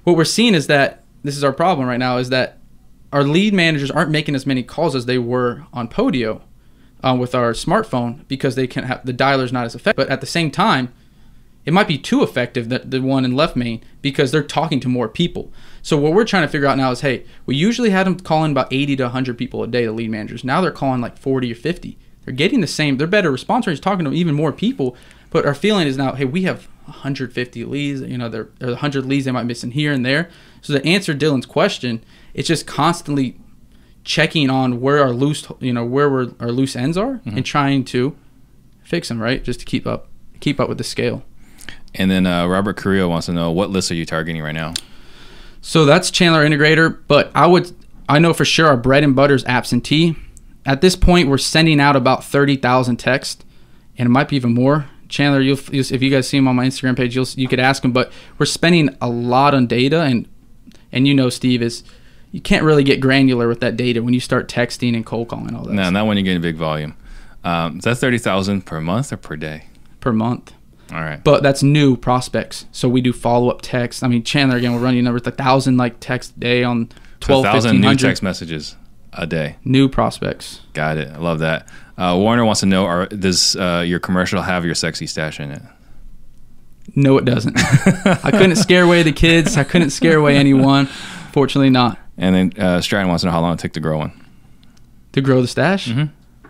What 0.05 0.16
we're 0.16 0.25
seeing 0.25 0.55
is 0.55 0.68
that 0.68 1.03
this 1.25 1.37
is 1.37 1.45
our 1.45 1.53
problem 1.53 1.87
right 1.89 1.99
now 1.99 2.16
is 2.18 2.29
that 2.31 2.59
our 3.12 3.25
lead 3.25 3.53
managers 3.53 3.91
aren't 3.91 4.11
making 4.11 4.35
as 4.35 4.47
many 4.47 4.62
calls 4.62 4.95
as 4.95 5.07
they 5.07 5.18
were 5.18 5.64
on 5.73 5.87
Podio 5.89 6.41
uh, 7.03 7.16
with 7.18 7.34
our 7.34 7.53
smrtPhone 7.53 8.26
because 8.28 8.55
they 8.55 8.66
can 8.66 8.84
have 8.84 9.05
the 9.05 9.12
dialer's 9.12 9.53
not 9.53 9.64
as 9.64 9.74
effective. 9.74 10.07
But 10.07 10.12
at 10.12 10.20
the 10.20 10.26
same 10.26 10.50
time, 10.50 10.92
it 11.64 11.72
might 11.72 11.88
be 11.88 11.98
too 11.98 12.22
effective 12.22 12.68
that 12.70 12.90
the 12.90 13.00
one 13.00 13.24
in 13.24 13.36
left 13.36 13.55
main 13.57 13.82
because 14.00 14.32
they're 14.32 14.42
talking 14.42 14.80
to 14.80 14.88
more 14.88 15.09
people. 15.09 15.53
So 15.80 15.96
what 15.96 16.12
we're 16.12 16.24
trying 16.24 16.42
to 16.42 16.48
figure 16.48 16.66
out 16.66 16.76
now 16.76 16.90
is, 16.90 17.00
hey, 17.00 17.24
we 17.46 17.55
usually 17.55 17.90
had 17.90 18.07
them 18.07 18.18
calling 18.18 18.53
about 18.53 18.72
80 18.72 18.96
to 18.96 19.03
100 19.05 19.38
people 19.38 19.62
a 19.62 19.66
day, 19.66 19.84
the 19.84 19.92
lead 19.92 20.11
managers. 20.11 20.44
Now 20.44 20.61
they're 20.61 20.70
calling 20.70 21.00
like 21.00 21.18
40 21.18 21.53
or 21.53 21.55
50. 21.55 21.98
They're 22.24 22.34
getting 22.34 22.61
the 22.61 22.66
same. 22.66 22.96
They're 22.96 23.07
better 23.07 23.30
response 23.30 23.66
rates, 23.66 23.80
talking 23.80 24.05
to 24.05 24.12
even 24.12 24.34
more 24.34 24.53
people. 24.53 24.96
But 25.30 25.46
our 25.46 25.55
feeling 25.55 25.86
is 25.86 25.96
now, 25.96 26.12
hey, 26.14 26.24
we 26.24 26.42
have 26.42 26.68
150 26.84 27.64
leads. 27.64 28.00
You 28.00 28.18
know, 28.18 28.28
there 28.28 28.48
are 28.61 28.68
100 28.68 29.07
leads 29.07 29.24
they 29.24 29.30
might 29.30 29.44
miss 29.44 29.64
in 29.64 29.72
here 29.72 29.92
and 29.92 30.05
there. 30.05 30.30
So 30.61 30.74
to 30.74 30.86
answer 30.86 31.14
Dylan's 31.14 31.46
question, 31.46 32.03
it's 32.34 32.48
just 32.48 32.66
constantly 32.66 33.36
checking 34.05 34.50
on 34.50 34.80
where 34.80 35.00
our 35.00 35.12
loose, 35.12 35.46
you 35.61 35.72
know, 35.72 35.84
where 35.84 36.11
we're, 36.11 36.32
our 36.40 36.50
loose 36.50 36.74
ends 36.76 36.96
are, 36.96 37.20
and 37.24 37.44
trying 37.44 37.84
to 37.86 38.16
fix 38.82 39.09
them, 39.09 39.20
right? 39.20 39.42
Just 39.42 39.61
to 39.61 39.66
keep 39.66 39.86
up, 39.86 40.09
keep 40.40 40.59
up 40.61 40.68
with 40.68 40.78
the 40.78 40.84
scale. 40.84 41.22
And 41.94 42.11
then 42.11 42.26
uh, 42.26 42.46
Robert 42.46 42.76
Carrillo 42.76 43.09
wants 43.09 43.26
to 43.26 43.32
know 43.32 43.50
what 43.50 43.70
lists 43.70 43.90
are 43.90 43.94
you 43.94 44.07
targeting 44.07 44.42
right 44.42 44.53
now? 44.53 44.74
So 45.61 45.84
that's 45.84 46.11
Chandler 46.11 46.44
Integrator, 46.44 46.98
but 47.07 47.30
I 47.34 47.46
would 47.46 47.72
I 48.09 48.18
know 48.18 48.34
for 48.34 48.44
sure 48.44 48.66
our 48.66 48.76
bread 48.76 49.05
and 49.05 49.14
butter 49.14 49.34
is 49.34 49.44
absentee. 49.44 50.16
At 50.66 50.80
this 50.80 50.96
point, 50.96 51.28
we're 51.28 51.38
sending 51.38 51.80
out 51.80 51.96
about 51.96 52.24
thirty 52.24 52.57
thousand 52.57 52.96
texts, 52.96 53.44
and 53.96 54.07
it 54.07 54.11
might 54.11 54.28
be 54.28 54.36
even 54.36 54.55
more. 54.55 54.86
Chandler, 55.09 55.40
you'll, 55.40 55.59
you'll 55.70 55.84
if 55.92 56.03
you 56.03 56.11
guys 56.11 56.28
see 56.28 56.38
him 56.38 56.48
on 56.48 56.57
my 56.57 56.66
Instagram 56.66 56.96
page, 56.96 57.14
you'll 57.14 57.28
you 57.36 57.46
could 57.46 57.61
ask 57.61 57.84
him. 57.84 57.92
But 57.92 58.12
we're 58.38 58.46
spending 58.46 58.96
a 59.00 59.09
lot 59.09 59.55
on 59.55 59.66
data, 59.66 60.03
and 60.03 60.28
and 60.90 61.07
you 61.07 61.14
know, 61.14 61.30
Steve 61.30 61.62
is 61.62 61.84
you 62.33 62.41
can't 62.41 62.64
really 62.64 62.83
get 62.83 63.01
granular 63.01 63.47
with 63.47 63.61
that 63.61 63.76
data 63.76 64.03
when 64.03 64.12
you 64.14 64.20
start 64.20 64.49
texting 64.49 64.97
and 64.97 65.07
cold 65.07 65.28
calling 65.28 65.55
all 65.55 65.64
that 65.64 65.72
No, 65.72 65.83
stuff 65.83 65.93
not 65.93 66.07
when 66.07 66.16
you're 66.16 66.24
getting 66.24 66.43
big 66.43 66.57
volume. 66.57 66.97
Um, 67.45 67.78
is 67.78 67.85
that 67.85 67.97
thirty 67.99 68.18
thousand 68.18 68.66
per 68.66 68.80
month 68.80 69.12
or 69.12 69.16
per 69.16 69.37
day? 69.37 69.66
per 70.01 70.12
month. 70.12 70.53
All 70.93 71.01
right. 71.01 71.22
But 71.22 71.43
that's 71.45 71.62
new 71.62 71.97
prospects. 71.97 72.66
So 72.72 72.89
we 72.89 73.01
do 73.01 73.12
follow 73.12 73.49
up 73.51 73.62
texts. 73.62 74.03
I 74.03 74.09
mean, 74.09 74.24
Chandler 74.24 74.57
again, 74.57 74.74
we're 74.74 74.80
running 74.80 75.05
numbers 75.05 75.22
a 75.26 75.30
thousand 75.30 75.76
like 75.76 76.01
texts 76.01 76.35
a 76.37 76.41
day 76.41 76.64
on 76.64 76.91
So 77.20 77.28
12, 77.41 77.45
thousand 77.45 77.80
new 77.80 77.95
text 77.97 78.22
messages 78.22 78.76
a 79.12 79.26
day. 79.26 79.57
new 79.64 79.89
prospects. 79.89 80.61
Got 80.74 80.99
it. 80.99 81.09
I 81.09 81.18
love 81.18 81.39
that. 81.39 81.68
Uh, 81.97 82.16
Warner 82.18 82.45
wants 82.45 82.61
to 82.61 82.66
know: 82.66 82.85
are, 82.85 83.07
Does 83.07 83.55
uh, 83.57 83.85
your 83.87 84.01
commercial 84.01 84.43
have 84.43 84.64
your 84.64 84.74
sexy 84.74 85.07
stash 85.07 85.39
in 85.41 85.51
it? 85.53 85.62
No, 86.95 87.16
it 87.18 87.24
doesn't. 87.24 87.55
I 88.24 88.30
couldn't 88.30 88.57
scare 88.57 88.83
away 88.85 89.03
the 89.03 89.12
kids. 89.12 89.57
I 89.57 89.64
couldn't 89.64 89.91
scare 89.91 90.18
away 90.18 90.37
anyone. 90.37 90.87
Fortunately, 91.33 91.70
not. 91.70 91.99
And 92.23 92.35
then 92.37 92.64
uh, 92.64 92.81
Stratton 92.81 93.09
wants 93.09 93.23
to 93.23 93.27
know 93.27 93.33
how 93.33 93.41
long 93.41 93.55
it 93.55 93.59
took 93.59 93.73
to 93.73 93.81
grow 93.81 93.99
one. 93.99 94.12
To 95.12 95.20
grow 95.20 95.43
the 95.43 95.49
stash? 95.49 95.89
Mm-hmm. 95.89 96.49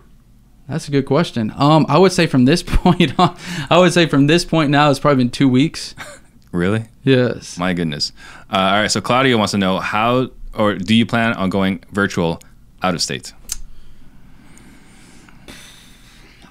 That's 0.68 0.86
a 0.86 0.90
good 0.90 1.06
question. 1.06 1.50
Um, 1.56 1.86
I 1.88 1.96
would 1.96 2.12
say 2.12 2.26
from 2.26 2.44
this 2.44 2.62
point 2.66 3.18
on, 3.18 3.36
I 3.70 3.78
would 3.78 3.94
say 3.94 4.04
from 4.04 4.26
this 4.26 4.44
point 4.44 4.70
now, 4.70 4.90
it's 4.90 5.00
probably 5.00 5.24
been 5.24 5.30
two 5.30 5.48
weeks. 5.48 5.94
Really? 6.52 6.84
Yes. 7.02 7.56
My 7.56 7.72
goodness. 7.72 8.12
Uh, 8.50 8.58
all 8.58 8.80
right. 8.82 8.90
So 8.90 9.00
Claudia 9.00 9.38
wants 9.38 9.52
to 9.52 9.56
know 9.56 9.78
how, 9.78 10.28
or 10.54 10.74
do 10.74 10.94
you 10.94 11.06
plan 11.06 11.32
on 11.32 11.48
going 11.48 11.82
virtual 11.92 12.42
out 12.82 12.92
of 12.92 13.00
state? 13.00 13.32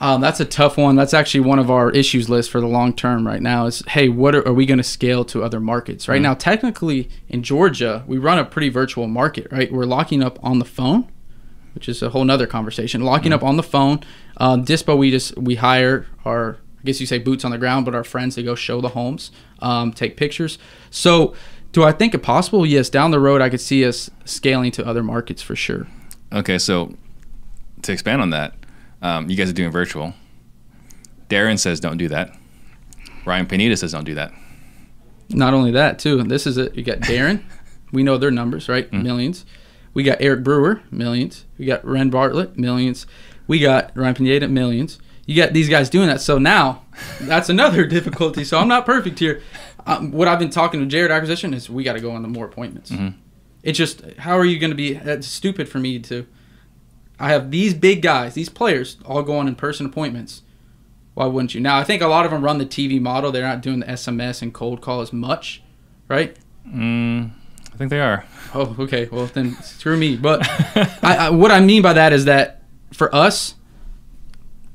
Um, 0.01 0.19
that's 0.19 0.39
a 0.39 0.45
tough 0.45 0.77
one. 0.77 0.95
That's 0.95 1.13
actually 1.13 1.41
one 1.41 1.59
of 1.59 1.69
our 1.69 1.91
issues 1.91 2.27
list 2.27 2.49
for 2.49 2.59
the 2.59 2.67
long 2.67 2.93
term 2.93 3.25
right 3.25 3.41
now. 3.41 3.67
Is 3.67 3.83
hey, 3.87 4.09
what 4.09 4.33
are, 4.33 4.45
are 4.47 4.53
we 4.53 4.65
going 4.65 4.79
to 4.79 4.83
scale 4.83 5.23
to 5.25 5.43
other 5.43 5.59
markets? 5.59 6.07
Right 6.07 6.21
now, 6.21 6.33
technically 6.33 7.07
in 7.29 7.43
Georgia, 7.43 8.03
we 8.07 8.17
run 8.17 8.39
a 8.39 8.43
pretty 8.43 8.69
virtual 8.69 9.07
market. 9.07 9.47
Right, 9.51 9.71
we're 9.71 9.85
locking 9.85 10.23
up 10.23 10.39
on 10.43 10.57
the 10.57 10.65
phone, 10.65 11.07
which 11.75 11.87
is 11.87 12.01
a 12.01 12.09
whole 12.09 12.25
nother 12.25 12.47
conversation. 12.47 13.01
Locking 13.01 13.31
up 13.31 13.43
on 13.43 13.57
the 13.57 13.63
phone. 13.63 14.01
Um, 14.37 14.65
Dispo, 14.65 14.97
we 14.97 15.11
just 15.11 15.37
we 15.37 15.55
hire 15.55 16.07
our 16.25 16.57
I 16.79 16.83
guess 16.85 16.99
you 16.99 17.05
say 17.05 17.19
boots 17.19 17.45
on 17.45 17.51
the 17.51 17.59
ground, 17.59 17.85
but 17.85 17.93
our 17.93 18.03
friends 18.03 18.35
they 18.35 18.41
go 18.41 18.55
show 18.55 18.81
the 18.81 18.89
homes, 18.89 19.29
um, 19.59 19.93
take 19.93 20.17
pictures. 20.17 20.57
So, 20.89 21.35
do 21.73 21.83
I 21.83 21.91
think 21.91 22.15
it 22.15 22.23
possible? 22.23 22.65
Yes, 22.65 22.89
down 22.89 23.11
the 23.11 23.19
road 23.19 23.39
I 23.39 23.49
could 23.49 23.61
see 23.61 23.85
us 23.85 24.09
scaling 24.25 24.71
to 24.71 24.85
other 24.85 25.03
markets 25.03 25.43
for 25.43 25.55
sure. 25.55 25.85
Okay. 26.33 26.57
So 26.57 26.95
to 27.83 27.91
expand 27.91 28.21
on 28.21 28.31
that, 28.31 28.55
um, 29.01 29.29
you 29.29 29.35
guys 29.35 29.49
are 29.49 29.53
doing 29.53 29.71
virtual. 29.71 30.13
Darren 31.29 31.57
says 31.57 31.79
don't 31.79 31.97
do 31.97 32.07
that. 32.09 32.35
Ryan 33.25 33.45
Pineda 33.45 33.77
says 33.77 33.91
don't 33.91 34.03
do 34.03 34.15
that. 34.15 34.33
Not 35.29 35.53
only 35.53 35.71
that, 35.71 35.99
too. 35.99 36.21
This 36.23 36.45
is 36.45 36.57
it. 36.57 36.75
You 36.75 36.83
got 36.83 36.99
Darren. 36.99 37.43
we 37.91 38.03
know 38.03 38.17
their 38.17 38.31
numbers, 38.31 38.67
right? 38.67 38.91
Millions. 38.91 39.45
We 39.93 40.03
got 40.03 40.21
Eric 40.21 40.43
Brewer, 40.43 40.81
millions. 40.89 41.45
We 41.57 41.65
got 41.65 41.85
Ren 41.85 42.09
Bartlett, 42.09 42.57
millions. 42.57 43.05
We 43.47 43.59
got 43.59 43.91
Ryan 43.95 44.15
Pineda, 44.15 44.47
millions. 44.47 44.99
You 45.25 45.35
got 45.35 45.53
these 45.53 45.69
guys 45.69 45.89
doing 45.89 46.07
that. 46.07 46.21
So 46.21 46.37
now, 46.37 46.83
that's 47.21 47.49
another 47.49 47.85
difficulty. 47.85 48.43
So 48.43 48.57
I'm 48.57 48.67
not 48.67 48.85
perfect 48.85 49.19
here. 49.19 49.41
Um, 49.85 50.11
what 50.11 50.27
I've 50.27 50.39
been 50.39 50.49
talking 50.49 50.79
to 50.79 50.85
Jared 50.85 51.11
Acquisition 51.11 51.53
is 51.53 51.69
we 51.69 51.83
got 51.83 51.93
to 51.93 51.99
go 51.99 52.11
on 52.11 52.21
to 52.21 52.27
more 52.27 52.45
appointments. 52.45 52.91
It's 53.63 53.77
just 53.77 54.03
how 54.17 54.37
are 54.37 54.45
you 54.45 54.59
going 54.59 54.71
to 54.71 54.75
be? 54.75 54.95
It's 54.95 55.27
stupid 55.27 55.67
for 55.67 55.79
me 55.79 55.99
to. 55.99 56.25
I 57.21 57.29
have 57.29 57.51
these 57.51 57.73
big 57.73 58.01
guys, 58.01 58.33
these 58.33 58.49
players, 58.49 58.97
all 59.05 59.21
going 59.23 59.47
in 59.47 59.55
person 59.55 59.85
appointments. 59.85 60.41
Why 61.13 61.25
wouldn't 61.25 61.53
you? 61.53 61.61
Now 61.61 61.77
I 61.77 61.83
think 61.83 62.01
a 62.01 62.07
lot 62.07 62.25
of 62.25 62.31
them 62.31 62.43
run 62.43 62.57
the 62.57 62.65
TV 62.65 62.99
model. 62.99 63.31
They're 63.31 63.47
not 63.47 63.61
doing 63.61 63.81
the 63.81 63.85
SMS 63.85 64.41
and 64.41 64.53
cold 64.53 64.81
call 64.81 65.01
as 65.01 65.11
much, 65.13 65.61
right? 66.07 66.35
Mm, 66.67 67.31
I 67.73 67.77
think 67.77 67.89
they 67.89 67.99
are. 67.99 68.25
Oh, 68.55 68.75
okay. 68.79 69.07
Well, 69.11 69.25
then 69.27 69.55
screw 69.61 69.97
me. 69.97 70.15
But 70.15 70.47
I, 71.03 71.27
I, 71.27 71.29
what 71.29 71.51
I 71.51 71.59
mean 71.59 71.81
by 71.81 71.93
that 71.93 72.13
is 72.13 72.25
that 72.25 72.63
for 72.93 73.13
us, 73.13 73.55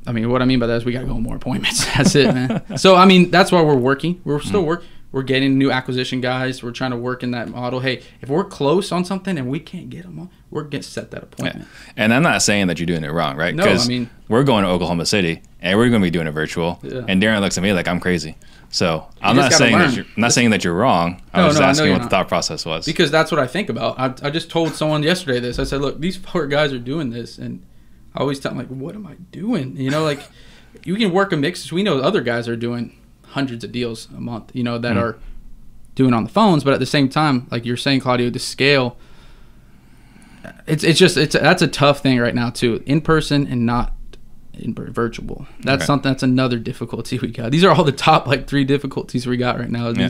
I 0.07 0.13
mean, 0.13 0.31
what 0.31 0.41
I 0.43 0.45
mean 0.45 0.59
by 0.61 0.67
that 0.67 0.77
is 0.77 0.85
we 0.85 0.93
got 0.93 1.01
to 1.01 1.07
go 1.07 1.15
on 1.15 1.23
more 1.23 1.37
appointments. 1.37 1.85
That's 1.97 2.15
it, 2.15 2.33
man. 2.33 2.77
so 2.79 2.95
I 2.97 3.07
mean, 3.07 3.31
that's 3.31 3.51
why 3.51 3.63
we're 3.63 3.75
working. 3.75 4.21
We're 4.25 4.41
still 4.41 4.63
Mm. 4.63 4.67
work. 4.67 4.85
We're 5.17 5.23
getting 5.23 5.57
new 5.57 5.71
acquisition 5.71 6.21
guys. 6.21 6.63
We're 6.63 6.73
trying 6.73 6.91
to 6.91 6.99
work 6.99 7.23
in 7.23 7.31
that 7.31 7.49
model. 7.49 7.81
Hey, 7.81 8.03
if 8.21 8.29
we're 8.29 8.45
close 8.45 8.93
on 8.93 9.03
something 9.03 9.39
and 9.39 9.49
we 9.49 9.59
can't 9.59 9.89
get 9.89 10.03
them 10.03 10.19
on, 10.19 10.31
we're 10.51 10.65
gonna 10.65 10.83
set 10.83 11.11
that 11.13 11.23
appointment. 11.23 11.67
Yeah. 11.67 11.93
And 11.97 12.13
I'm 12.13 12.23
not 12.23 12.43
saying 12.43 12.67
that 12.67 12.79
you're 12.79 12.85
doing 12.87 13.03
it 13.03 13.11
wrong, 13.11 13.35
right? 13.35 13.55
No, 13.55 13.65
I 13.65 13.87
mean- 13.87 14.11
we're 14.29 14.45
going 14.45 14.65
to 14.65 14.69
Oklahoma 14.69 15.07
City 15.07 15.41
and 15.63 15.79
we're 15.79 15.89
going 15.89 16.03
to 16.03 16.07
be 16.07 16.11
doing 16.11 16.27
it 16.27 16.33
virtual. 16.33 16.79
Yeah. 16.83 17.07
And 17.09 17.23
Darren 17.23 17.41
looks 17.41 17.57
at 17.57 17.65
me 17.65 17.73
like 17.73 17.89
I'm 17.89 17.99
crazy. 17.99 18.37
So 18.69 19.07
I'm 19.23 19.37
not 19.37 19.55
saying 19.55 19.73
learn. 19.73 19.87
that 19.89 19.97
you're 19.97 20.05
I'm 20.05 20.21
not 20.21 20.33
saying 20.35 20.51
that 20.51 20.65
you're 20.65 20.75
wrong. 20.75 21.23
I 21.33 21.41
No, 21.41 21.47
was 21.47 21.61
no, 21.61 21.65
asking 21.65 21.93
what 21.93 22.03
the 22.03 22.11
thought 22.11 22.29
process 22.29 22.67
was. 22.67 22.85
Because 22.85 23.11
that's 23.11 23.31
what 23.33 23.41
I 23.41 23.47
think 23.47 23.71
about. 23.71 23.99
I, 23.99 24.13
I 24.27 24.29
just 24.29 24.51
told 24.51 24.75
someone 24.75 25.03
yesterday 25.03 25.41
this. 25.41 25.59
I 25.59 25.65
said, 25.65 25.81
look, 25.81 25.99
these 25.99 26.19
four 26.19 26.47
guys 26.47 26.75
are 26.75 26.79
doing 26.79 27.09
this, 27.09 27.39
and 27.39 27.65
I 28.15 28.21
always 28.21 28.39
tell 28.39 28.51
them 28.51 28.59
like, 28.59 28.69
what 28.69 28.95
am 28.95 29.07
I 29.07 29.15
doing? 29.33 29.79
You 29.79 29.91
know, 29.91 30.05
like 30.05 30.21
you 30.85 30.95
can 30.97 31.11
work 31.11 31.33
a 31.33 31.39
mix. 31.39 31.73
We 31.73 31.83
know 31.83 32.01
other 32.01 32.21
guys 32.21 32.49
are 32.49 32.57
doing 32.57 32.99
hundreds 33.37 33.63
of 33.65 33.71
deals 33.71 34.09
a 34.17 34.21
month. 34.21 34.51
You 34.55 34.63
know 34.65 34.79
that 34.79 34.97
Mhm. 34.97 35.03
are 35.03 35.19
doing 35.95 36.13
on 36.15 36.25
the 36.25 36.31
phones, 36.31 36.65
but 36.65 36.73
at 36.75 36.81
the 36.81 36.87
same 36.97 37.09
time, 37.09 37.47
like 37.51 37.65
you're 37.67 37.77
saying, 37.77 38.01
Claudio, 38.01 38.29
the 38.31 38.39
scale. 38.39 38.97
It's 40.67 40.85
it's 40.85 40.99
just 40.99 41.17
it's 41.17 41.35
that's 41.35 41.63
a 41.63 41.67
tough 41.69 42.01
thing 42.01 42.19
right 42.19 42.35
now 42.35 42.51
too, 42.51 42.83
in 42.87 43.01
person 43.01 43.47
and 43.47 43.67
not 43.67 43.93
in 44.55 44.75
virtual. 44.75 45.47
That's 45.61 45.83
Okay. 45.83 45.87
something 45.87 46.11
that's 46.13 46.23
another 46.23 46.59
difficulty 46.59 47.19
we 47.23 47.29
got. 47.29 47.51
These 47.51 47.65
are 47.65 47.73
all 47.75 47.85
the 47.85 47.93
top 47.93 48.27
like 48.27 48.47
three 48.47 48.65
difficulties 48.65 49.27
we 49.27 49.37
got 49.37 49.59
right 49.59 49.71
now. 49.71 49.91
Yeah. 49.91 50.09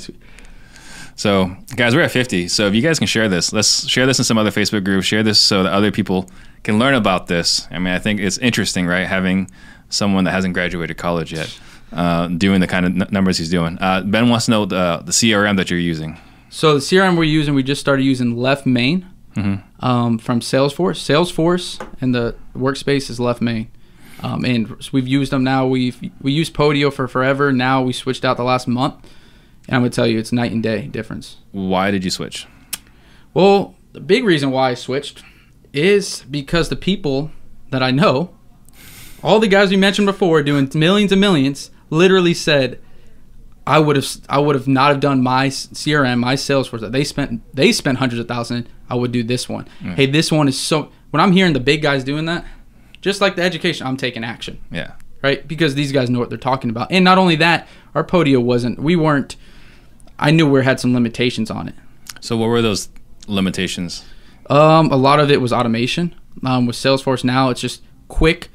So, 1.18 1.56
guys, 1.76 1.94
we're 1.94 2.02
at 2.02 2.10
50. 2.10 2.46
So, 2.48 2.66
if 2.66 2.74
you 2.74 2.82
guys 2.82 2.98
can 2.98 3.06
share 3.06 3.26
this, 3.26 3.50
let's 3.50 3.88
share 3.88 4.04
this 4.06 4.18
in 4.18 4.24
some 4.26 4.36
other 4.36 4.50
Facebook 4.50 4.84
groups. 4.84 5.06
Share 5.06 5.22
this 5.22 5.40
so 5.40 5.62
that 5.62 5.72
other 5.72 5.90
people 5.90 6.28
can 6.62 6.78
learn 6.78 6.92
about 6.94 7.26
this. 7.26 7.66
I 7.70 7.78
mean, 7.78 7.94
I 7.94 7.98
think 7.98 8.20
it's 8.20 8.36
interesting, 8.38 8.86
right? 8.86 9.06
Having 9.06 9.50
someone 9.88 10.24
that 10.24 10.32
hasn't 10.32 10.52
graduated 10.52 10.98
college 10.98 11.32
yet 11.32 11.58
uh, 11.96 12.28
doing 12.28 12.60
the 12.60 12.66
kind 12.68 12.86
of 12.86 12.92
n- 13.02 13.08
numbers 13.10 13.38
he's 13.38 13.50
doing. 13.50 13.78
Uh, 13.80 14.02
ben 14.02 14.28
wants 14.28 14.44
to 14.44 14.50
know 14.52 14.64
the, 14.66 15.02
the 15.04 15.12
CRM 15.12 15.56
that 15.56 15.70
you're 15.70 15.80
using. 15.80 16.18
So 16.50 16.74
the 16.74 16.80
CRM 16.80 17.16
we're 17.16 17.24
using, 17.24 17.54
we 17.54 17.62
just 17.64 17.80
started 17.80 18.04
using 18.04 18.36
Left 18.36 18.66
Main 18.66 19.06
Mhm. 19.34 19.62
um, 19.80 20.18
from 20.18 20.40
Salesforce. 20.40 20.98
Salesforce 21.02 21.84
and 22.00 22.14
the 22.14 22.34
workspace 22.56 23.10
is 23.10 23.18
Left 23.18 23.40
Main, 23.42 23.68
um, 24.22 24.44
and 24.44 24.74
we've 24.92 25.08
used 25.08 25.32
them 25.32 25.42
now. 25.44 25.66
We've 25.66 25.98
we 26.22 26.32
used 26.32 26.54
Podio 26.54 26.92
for 26.92 27.06
forever. 27.08 27.52
Now 27.52 27.82
we 27.82 27.92
switched 27.92 28.24
out 28.24 28.36
the 28.38 28.44
last 28.44 28.66
month, 28.68 28.94
and 29.68 29.76
I'm 29.76 29.80
gonna 29.82 29.90
tell 29.90 30.06
you 30.06 30.18
it's 30.18 30.32
night 30.32 30.52
and 30.52 30.62
day 30.62 30.86
difference. 30.86 31.36
Why 31.52 31.90
did 31.90 32.04
you 32.04 32.10
switch? 32.10 32.46
Well, 33.34 33.74
the 33.92 34.00
big 34.00 34.24
reason 34.24 34.50
why 34.50 34.70
I 34.70 34.74
switched 34.74 35.22
is 35.72 36.24
because 36.30 36.68
the 36.70 36.76
people 36.76 37.30
that 37.70 37.82
I 37.82 37.90
know, 37.90 38.30
all 39.22 39.40
the 39.40 39.48
guys 39.48 39.70
we 39.70 39.76
mentioned 39.76 40.06
before, 40.06 40.42
doing 40.42 40.70
millions 40.74 41.12
and 41.12 41.20
millions, 41.20 41.70
literally 41.90 42.34
said, 42.34 42.80
"I 43.66 43.78
would 43.78 43.96
have, 43.96 44.06
I 44.28 44.38
would 44.38 44.54
have 44.54 44.68
not 44.68 44.90
have 44.90 45.00
done 45.00 45.22
my 45.22 45.48
CRM, 45.48 46.18
my 46.20 46.34
Salesforce 46.34 46.80
that 46.80 46.92
they 46.92 47.04
spent, 47.04 47.42
they 47.54 47.72
spent 47.72 47.98
hundreds 47.98 48.20
of 48.20 48.28
thousands. 48.28 48.68
I 48.88 48.94
would 48.94 49.12
do 49.12 49.22
this 49.24 49.48
one. 49.48 49.66
Hey, 49.80 50.06
this 50.06 50.30
one 50.30 50.48
is 50.48 50.58
so. 50.58 50.90
When 51.10 51.20
I'm 51.20 51.32
hearing 51.32 51.52
the 51.52 51.60
big 51.60 51.82
guys 51.82 52.04
doing 52.04 52.26
that, 52.26 52.44
just 53.00 53.20
like 53.20 53.36
the 53.36 53.42
education, 53.42 53.86
I'm 53.86 53.96
taking 53.96 54.24
action." 54.24 54.60
Yeah. 54.70 54.92
right? 55.22 55.46
Because 55.48 55.74
these 55.74 55.92
guys 55.92 56.08
know 56.10 56.18
what 56.20 56.28
they're 56.28 56.38
talking 56.38 56.70
about. 56.70 56.92
And 56.92 57.04
not 57.04 57.18
only 57.18 57.36
that, 57.36 57.66
our 57.94 58.04
Podio 58.04 58.40
wasn't, 58.42 58.78
we 58.78 58.94
weren't, 58.96 59.34
I 60.18 60.30
knew 60.30 60.48
we 60.48 60.62
had 60.62 60.78
some 60.78 60.92
limitations 60.94 61.50
on 61.50 61.68
it. 61.68 61.74
So, 62.20 62.36
what 62.36 62.46
were 62.48 62.62
those 62.62 62.88
limitations? 63.26 64.04
Um, 64.48 64.92
a 64.92 64.96
lot 64.96 65.18
of 65.18 65.30
it 65.30 65.40
was 65.40 65.52
automation. 65.52 66.14
Um, 66.44 66.66
with 66.66 66.76
Salesforce 66.76 67.24
now, 67.24 67.50
it's 67.50 67.60
just 67.60 67.82
quick 68.08 68.50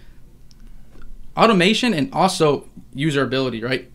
automation 1.38 1.94
and 1.94 2.14
also 2.14 2.68
usability, 2.96 3.64
right? 3.64 3.92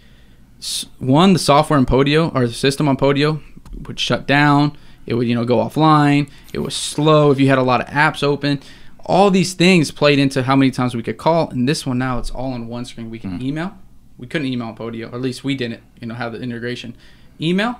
One, 0.98 1.32
the 1.32 1.38
software 1.38 1.78
in 1.78 1.86
Podio 1.86 2.34
or 2.34 2.46
the 2.46 2.52
system 2.52 2.88
on 2.88 2.96
Podio 2.96 3.42
would 3.86 4.00
shut 4.00 4.26
down. 4.26 4.76
It 5.06 5.14
would, 5.14 5.28
you 5.28 5.34
know, 5.34 5.44
go 5.44 5.58
offline. 5.58 6.30
It 6.52 6.58
was 6.60 6.74
slow 6.74 7.30
if 7.30 7.38
you 7.38 7.48
had 7.48 7.58
a 7.58 7.62
lot 7.62 7.80
of 7.80 7.86
apps 7.88 8.22
open. 8.22 8.60
All 9.04 9.30
these 9.30 9.54
things 9.54 9.92
played 9.92 10.18
into 10.18 10.42
how 10.42 10.56
many 10.56 10.70
times 10.70 10.96
we 10.96 11.02
could 11.02 11.18
call. 11.18 11.48
And 11.50 11.68
this 11.68 11.86
one 11.86 11.98
now, 11.98 12.18
it's 12.18 12.30
all 12.30 12.52
on 12.52 12.66
one 12.66 12.84
screen. 12.84 13.10
We 13.10 13.20
can 13.20 13.40
email. 13.40 13.76
We 14.18 14.26
couldn't 14.26 14.48
email 14.48 14.68
on 14.68 14.76
Podio, 14.76 15.12
or 15.12 15.14
at 15.14 15.20
least 15.20 15.44
we 15.44 15.54
didn't, 15.54 15.82
you 16.00 16.08
know, 16.08 16.14
have 16.14 16.32
the 16.32 16.40
integration. 16.40 16.96
Email, 17.40 17.78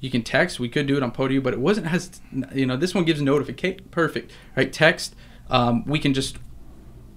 you 0.00 0.10
can 0.10 0.22
text. 0.22 0.60
We 0.60 0.68
could 0.68 0.86
do 0.86 0.96
it 0.96 1.02
on 1.02 1.12
Podio, 1.12 1.42
but 1.42 1.52
it 1.52 1.60
wasn't 1.60 1.92
as 1.92 2.20
you 2.54 2.64
know. 2.66 2.76
This 2.76 2.94
one 2.94 3.04
gives 3.04 3.20
notification. 3.20 3.84
Perfect, 3.90 4.32
right? 4.56 4.72
Text. 4.72 5.14
Um, 5.50 5.84
we 5.84 5.98
can 5.98 6.14
just 6.14 6.38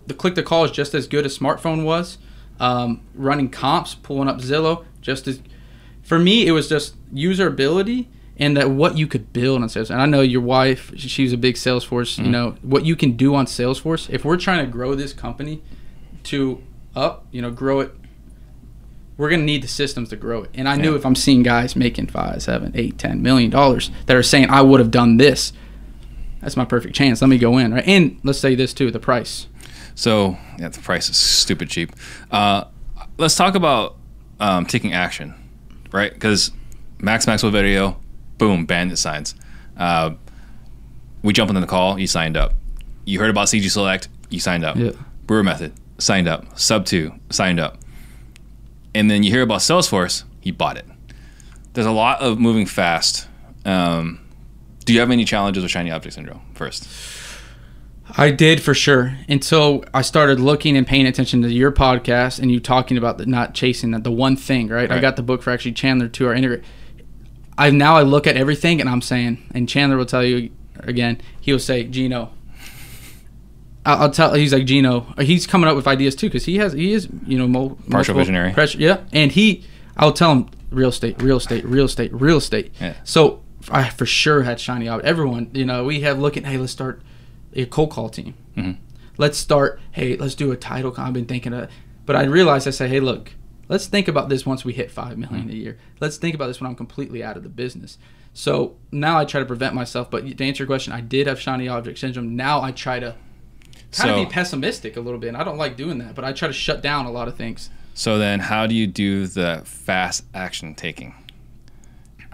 the 0.07 0.13
click 0.13 0.35
to 0.35 0.43
call 0.43 0.63
is 0.65 0.71
just 0.71 0.93
as 0.93 1.07
good 1.07 1.25
as 1.25 1.37
smrtPhone 1.37 1.83
was. 1.83 2.17
Um, 2.59 3.01
running 3.13 3.49
comps, 3.49 3.95
pulling 3.95 4.29
up 4.29 4.37
Zillow, 4.39 4.85
just 5.01 5.27
as 5.27 5.41
for 6.03 6.17
me, 6.19 6.47
it 6.47 6.51
was 6.51 6.69
just 6.69 6.95
usability 7.13 8.07
and 8.37 8.55
that 8.57 8.69
what 8.69 8.97
you 8.97 9.07
could 9.07 9.33
build 9.33 9.61
on 9.61 9.67
Salesforce. 9.67 9.89
And 9.89 10.01
I 10.01 10.05
know 10.05 10.21
your 10.21 10.41
wife, 10.41 10.91
she- 10.95 11.07
she's 11.09 11.33
a 11.33 11.37
big 11.37 11.55
Salesforce. 11.55 12.17
You 12.17 12.29
know 12.31 12.55
what 12.61 12.85
you 12.85 12.95
can 12.95 13.13
do 13.17 13.33
on 13.35 13.45
Salesforce. 13.45 14.09
If 14.09 14.23
we're 14.23 14.37
trying 14.37 14.65
to 14.65 14.71
grow 14.71 14.93
this 14.95 15.11
company 15.13 15.61
to 16.25 16.61
up, 16.95 17.25
you 17.31 17.41
know, 17.41 17.51
grow 17.51 17.79
it 17.81 17.91
we're 19.17 19.29
gonna 19.29 19.43
need 19.43 19.63
the 19.63 19.67
systems 19.67 20.09
to 20.09 20.15
grow 20.17 20.43
it. 20.43 20.49
And 20.53 20.67
I 20.67 20.75
knew 20.75 20.93
if 20.95 21.05
I'm 21.05 21.15
seeing 21.15 21.41
guys 21.41 21.73
making 21.75 22.07
five, 22.07 22.41
seven, 22.43 22.73
eight, 22.75 22.97
ten 22.97 23.21
million 23.21 23.49
dollars 23.49 23.89
that 24.07 24.15
are 24.17 24.23
saying 24.23 24.49
I 24.49 24.61
would 24.61 24.81
have 24.81 24.91
done 24.91 25.15
this, 25.17 25.53
that's 26.41 26.57
my 26.57 26.65
perfect 26.65 26.95
chance. 26.95 27.21
Let 27.21 27.29
me 27.29 27.37
go 27.37 27.57
in, 27.57 27.73
right? 27.73 27.87
And 27.87 28.17
let's 28.23 28.39
say 28.39 28.55
this 28.55 28.73
too, 28.73 28.91
the 28.91 28.99
price. 28.99 29.47
So, 29.95 30.37
yeah, 30.59 30.69
the 30.69 30.79
price 30.79 31.09
is 31.09 31.17
stupid 31.17 31.69
cheap. 31.69 31.91
Uh, 32.29 32.65
let's 33.17 33.35
talk 33.35 33.55
about 33.55 33.95
um, 34.39 34.65
taking 34.65 34.93
action, 34.93 35.33
right? 35.91 36.13
Because 36.13 36.51
Max 36.99 37.25
Maxwell 37.27 37.51
video, 37.51 37.97
boom, 38.37 38.65
bandit 38.65 38.97
signs. 38.97 39.35
Uh, 39.77 40.11
we 41.23 41.33
jump 41.33 41.49
into 41.49 41.61
the 41.61 41.67
call, 41.67 41.97
you 41.97 42.07
signed 42.07 42.37
up. 42.37 42.53
You 43.05 43.19
heard 43.19 43.29
about 43.29 43.47
CG 43.47 43.69
Select, 43.69 44.09
you 44.29 44.39
signed 44.39 44.63
up. 44.65 44.75
Brewer 45.25 45.43
Method, 45.43 45.73
signed 45.97 46.27
up. 46.27 46.57
Sub 46.59 46.85
2, 46.85 47.11
signed 47.29 47.59
up. 47.59 47.77
And 48.93 49.09
then 49.09 49.23
you 49.23 49.31
hear 49.31 49.41
about 49.41 49.59
Salesforce, 49.59 50.23
he 50.41 50.51
bought 50.51 50.77
it. 50.77 50.85
There's 51.73 51.87
a 51.87 51.91
lot 51.91 52.21
of 52.21 52.39
moving 52.39 52.65
fast. 52.65 53.27
Um, 53.65 54.19
do 54.85 54.93
you 54.93 54.99
have 54.99 55.09
any 55.11 55.25
challenges 55.25 55.63
with 55.63 55.71
shiny 55.71 55.91
object 55.91 56.15
syndrome 56.15 56.41
first? 56.53 56.85
I 58.17 58.31
did 58.31 58.61
for 58.61 58.73
sure 58.73 59.17
until 59.27 59.83
I 59.93 60.01
started 60.01 60.39
looking 60.39 60.77
and 60.77 60.85
paying 60.85 61.07
attention 61.07 61.41
to 61.41 61.51
your 61.51 61.71
podcast 61.71 62.39
and 62.39 62.51
you 62.51 62.59
talking 62.59 62.97
about 62.97 63.17
the 63.17 63.25
not 63.25 63.53
chasing 63.53 63.91
that 63.91 64.03
the 64.03 64.11
one 64.11 64.35
thing, 64.35 64.67
right? 64.67 64.89
I 64.91 64.99
got 64.99 65.15
the 65.15 65.23
book 65.23 65.41
for 65.41 65.49
actually 65.49 65.73
Chandler 65.73 66.07
to 66.07 66.27
our 66.27 66.33
integrate. 66.33 66.63
I 67.57 67.69
now 67.71 67.95
I 67.95 68.03
look 68.03 68.27
at 68.27 68.37
everything 68.37 68.79
and 68.79 68.89
I'm 68.89 69.01
saying, 69.01 69.43
and 69.53 69.67
Chandler 69.67 69.97
will 69.97 70.05
tell 70.05 70.23
you 70.23 70.51
again. 70.79 71.19
He'll 71.41 71.59
say, 71.59 71.83
Gino. 71.83 72.31
I'll, 73.85 74.03
I'll 74.03 74.11
tell. 74.11 74.33
He's 74.33 74.53
like 74.53 74.65
Gino. 74.65 75.13
He's 75.19 75.47
coming 75.47 75.69
up 75.69 75.75
with 75.75 75.87
ideas 75.87 76.15
too 76.15 76.27
because 76.27 76.45
he 76.45 76.57
has 76.57 76.73
he 76.73 76.93
is 76.93 77.07
you 77.25 77.37
know 77.37 77.47
mo- 77.47 77.77
multiple 77.87 78.19
visionary. 78.19 78.51
Pressure, 78.51 78.79
yeah, 78.79 79.01
and 79.13 79.31
he. 79.31 79.65
I'll 79.97 80.13
tell 80.13 80.31
him 80.31 80.49
real 80.69 80.89
estate, 80.89 81.21
real 81.21 81.37
estate, 81.37 81.63
real 81.65 81.85
estate, 81.85 82.11
real 82.13 82.37
estate. 82.37 82.73
Yeah. 82.81 82.95
So 83.03 83.43
I 83.69 83.89
for 83.89 84.05
sure 84.05 84.43
had 84.43 84.59
shiny 84.59 84.87
object. 84.87 85.07
Everyone, 85.07 85.49
you 85.53 85.65
know, 85.65 85.85
we 85.85 86.01
have 86.01 86.19
looking. 86.19 86.43
Hey, 86.43 86.57
let's 86.57 86.71
start 86.71 87.01
a 87.55 87.65
cold 87.65 87.91
call 87.91 88.09
team. 88.09 88.33
Mhm. 88.57 88.77
Let's 89.17 89.37
start. 89.37 89.79
Hey, 89.91 90.17
let's 90.17 90.35
do 90.35 90.51
a 90.51 90.57
title. 90.57 90.93
I've 90.97 91.13
been 91.13 91.25
thinking 91.25 91.53
of, 91.53 91.69
but 92.05 92.15
I 92.15 92.23
realized 92.23 92.67
I 92.67 92.71
say, 92.71 92.87
hey, 92.87 92.99
look, 92.99 93.31
let's 93.69 93.87
think 93.87 94.07
about 94.07 94.29
this 94.29 94.45
once 94.45 94.65
we 94.65 94.73
hit 94.73 94.91
five 94.91 95.17
million 95.17 95.49
a 95.49 95.53
year. 95.53 95.77
Let's 95.99 96.17
think 96.17 96.35
about 96.35 96.47
this 96.47 96.59
when 96.59 96.69
I'm 96.69 96.75
completely 96.75 97.23
out 97.23 97.37
of 97.37 97.43
the 97.43 97.49
business. 97.49 97.97
So 98.33 98.75
now 98.91 99.17
I 99.17 99.23
try 99.23 99.39
to 99.39 99.45
prevent 99.45 99.73
myself. 99.73 100.11
But 100.11 100.27
to 100.37 100.45
answer 100.45 100.63
your 100.63 100.67
question, 100.67 100.91
I 100.91 100.99
did 101.01 101.27
have 101.27 101.39
shiny 101.39 101.69
object 101.69 101.97
syndrome. 101.99 102.35
Now 102.35 102.61
I 102.61 102.71
try 102.71 102.99
to 102.99 103.15
kind 103.93 104.09
of 104.09 104.27
be 104.27 104.31
pessimistic 104.31 104.97
a 104.97 104.99
little 104.99 105.19
bit. 105.19 105.29
And 105.29 105.37
I 105.37 105.45
don't 105.45 105.57
like 105.57 105.77
doing 105.77 105.99
that, 105.99 106.15
but 106.15 106.25
I 106.25 106.33
try 106.33 106.49
to 106.49 106.53
shut 106.53 106.81
down 106.81 107.05
a 107.05 107.11
lot 107.11 107.29
of 107.29 107.35
things. 107.35 107.69
So 107.93 108.17
then, 108.17 108.41
how 108.41 108.67
do 108.67 108.75
you 108.75 108.87
do 108.87 109.25
the 109.25 109.61
fast 109.63 110.25
action 110.33 110.75
taking? 110.75 111.15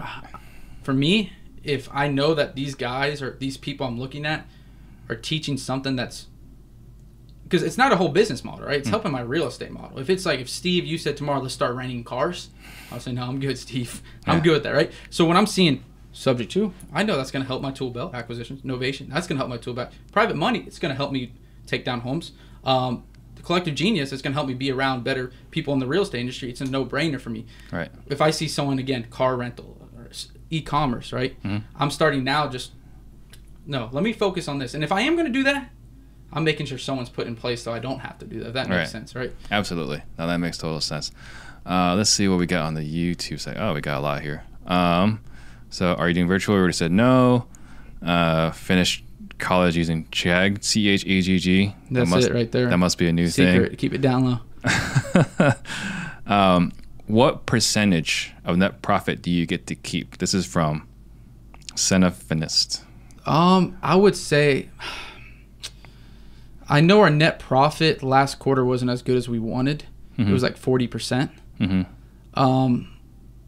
for 0.82 0.92
me, 0.92 1.32
if 1.62 1.88
I 1.92 2.08
know 2.08 2.34
that 2.34 2.56
these 2.56 2.74
guys 2.74 3.22
or 3.22 3.36
these 3.38 3.56
people 3.56 3.86
I'm 3.86 3.98
looking 3.98 4.26
at 4.26 4.44
are 5.08 5.16
teaching 5.16 5.56
something 5.56 5.96
that's 5.96 6.26
because 7.44 7.62
it's 7.62 7.76
not 7.76 7.92
a 7.92 7.96
whole 7.96 8.08
business 8.08 8.44
model, 8.44 8.64
right? 8.66 8.78
It's 8.78 8.88
helping 8.88 9.12
my 9.12 9.20
real 9.20 9.46
estate 9.46 9.70
model. 9.72 9.98
If 9.98 10.08
it's 10.08 10.24
like 10.24 10.40
if 10.40 10.48
Steve, 10.48 10.86
you 10.86 10.96
said 10.96 11.16
tomorrow 11.18 11.40
let's 11.40 11.52
start 11.52 11.74
renting 11.74 12.02
cars, 12.02 12.48
I'll 12.90 13.00
say 13.00 13.12
no, 13.12 13.24
I'm 13.24 13.40
good, 13.40 13.58
Steve. 13.58 14.00
I'm 14.26 14.38
Yeah. 14.38 14.44
good 14.44 14.52
with 14.54 14.62
that, 14.62 14.70
right? 14.74 14.90
So 15.10 15.26
when 15.26 15.36
I'm 15.36 15.46
seeing 15.46 15.84
subject 16.12 16.50
to, 16.52 16.72
I 16.94 17.02
know 17.02 17.16
that's 17.16 17.30
going 17.30 17.42
to 17.42 17.46
help 17.46 17.60
my 17.62 17.70
tool 17.70 17.90
belt 17.90 18.14
acquisitions, 18.14 18.62
novation. 18.62 19.08
That's 19.08 19.26
going 19.26 19.36
to 19.36 19.40
help 19.40 19.50
my 19.50 19.58
tool 19.58 19.74
belt. 19.74 19.90
Private 20.12 20.36
money, 20.36 20.64
it's 20.66 20.78
going 20.78 20.90
to 20.92 20.96
help 20.96 21.12
me 21.12 21.32
take 21.66 21.84
down 21.84 22.00
homes. 22.00 22.32
Um, 22.64 23.04
the 23.34 23.42
collective 23.42 23.74
genius 23.74 24.12
is 24.12 24.22
going 24.22 24.32
to 24.32 24.36
help 24.36 24.46
me 24.48 24.54
be 24.54 24.70
around 24.70 25.04
better 25.04 25.30
people 25.50 25.74
in 25.74 25.80
the 25.80 25.86
real 25.86 26.02
estate 26.02 26.20
industry. 26.20 26.48
It's 26.48 26.60
a 26.62 26.64
no 26.64 26.84
brainer 26.86 27.20
for 27.20 27.30
me 27.30 27.44
Right. 27.70 27.90
if 28.06 28.22
I 28.22 28.30
see 28.30 28.48
someone 28.48 28.78
again, 28.78 29.06
car 29.10 29.36
rental 29.36 29.76
or 29.96 30.08
e-commerce, 30.50 31.12
right? 31.12 31.42
Mhm. 31.42 31.62
I'm 31.76 31.90
starting 31.90 32.24
now. 32.24 32.46
Just 32.48 32.72
no. 33.66 33.88
Let 33.92 34.02
me 34.04 34.12
focus 34.12 34.48
on 34.48 34.58
this. 34.58 34.74
And 34.74 34.82
if 34.84 34.92
I 34.92 35.02
am 35.02 35.14
going 35.14 35.26
to 35.26 35.32
do 35.32 35.42
that, 35.44 35.70
I'm 36.32 36.44
making 36.44 36.66
sure 36.66 36.78
someone's 36.78 37.10
put 37.10 37.26
in 37.26 37.36
place 37.36 37.62
so 37.62 37.72
I 37.72 37.78
don't 37.78 38.00
have 38.00 38.18
to 38.20 38.24
do 38.26 38.40
that. 38.40 38.54
That 38.54 38.68
makes 38.68 38.78
Right. 38.78 38.88
sense, 38.88 39.14
right? 39.14 39.32
Absolutely. 39.50 40.02
Now 40.18 40.26
that 40.26 40.38
makes 40.38 40.58
total 40.58 40.80
sense. 40.80 41.12
Uh, 41.66 41.94
let's 41.94 42.10
see 42.10 42.26
what 42.26 42.38
we 42.38 42.46
got 42.46 42.64
on 42.64 42.74
the 42.74 42.80
YouTube 42.82 43.38
side. 43.40 43.56
Oh, 43.58 43.74
we 43.74 43.80
got 43.80 43.98
a 43.98 44.00
lot 44.00 44.22
here. 44.22 44.42
Um, 44.66 45.20
so, 45.70 45.94
are 45.94 46.08
you 46.08 46.14
doing 46.14 46.26
virtual? 46.26 46.54
We 46.54 46.58
already 46.60 46.72
said 46.74 46.90
no. 46.92 47.46
Uh, 48.04 48.50
finished 48.50 49.04
college 49.38 49.76
using 49.76 50.06
Chag, 50.06 50.62
C 50.64 50.88
H 50.88 51.04
A 51.06 51.20
G 51.20 51.38
G. 51.38 51.66
That 51.66 51.74
That's 52.00 52.10
must- 52.10 52.28
it 52.28 52.34
right 52.34 52.50
there. 52.50 52.68
That 52.68 52.78
must 52.78 52.98
be 52.98 53.06
a 53.08 53.12
new 53.12 53.28
Secret. 53.28 53.78
Keep 53.78 53.94
it 53.94 54.00
down 54.00 54.24
low. 54.24 55.52
um, 56.26 56.72
what 57.06 57.46
percentage 57.46 58.32
of 58.44 58.56
net 58.56 58.82
profit 58.82 59.22
do 59.22 59.30
you 59.30 59.46
get 59.46 59.66
to 59.68 59.74
keep? 59.74 60.18
This 60.18 60.34
is 60.34 60.46
from 60.46 60.86
Senefinist. 61.74 62.82
Um, 63.24 63.78
I 63.82 63.96
would 63.96 64.16
say 64.16 64.68
I 66.68 66.80
know 66.80 67.00
our 67.00 67.10
net 67.10 67.38
profit 67.38 68.02
last 68.02 68.38
quarter 68.38 68.64
wasn't 68.64 68.90
as 68.90 69.02
good 69.02 69.16
as 69.16 69.28
we 69.28 69.38
wanted. 69.38 69.84
It 70.18 70.32
was 70.32 70.42
like 70.42 70.56
forty 70.56 70.86
percent. 70.86 71.30
Mm-hmm. 71.60 71.82
Um, 72.40 72.96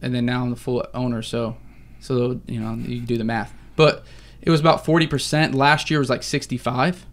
and 0.02 0.14
then 0.14 0.26
now 0.26 0.42
I'm 0.42 0.50
the 0.50 0.56
full 0.56 0.84
owner, 0.92 1.22
so 1.22 1.56
so 2.00 2.40
you 2.46 2.60
know 2.60 2.74
you 2.74 2.98
can 2.98 3.06
do 3.06 3.16
the 3.16 3.24
math. 3.24 3.54
But 3.76 4.04
it 4.42 4.50
was 4.50 4.60
about 4.60 4.84
forty 4.84 5.06
percent. 5.06 5.54
Last 5.54 5.90
year 5.90 6.00
was 6.00 6.10
like 6.10 6.22
sixty 6.22 6.56
five. 6.58 7.06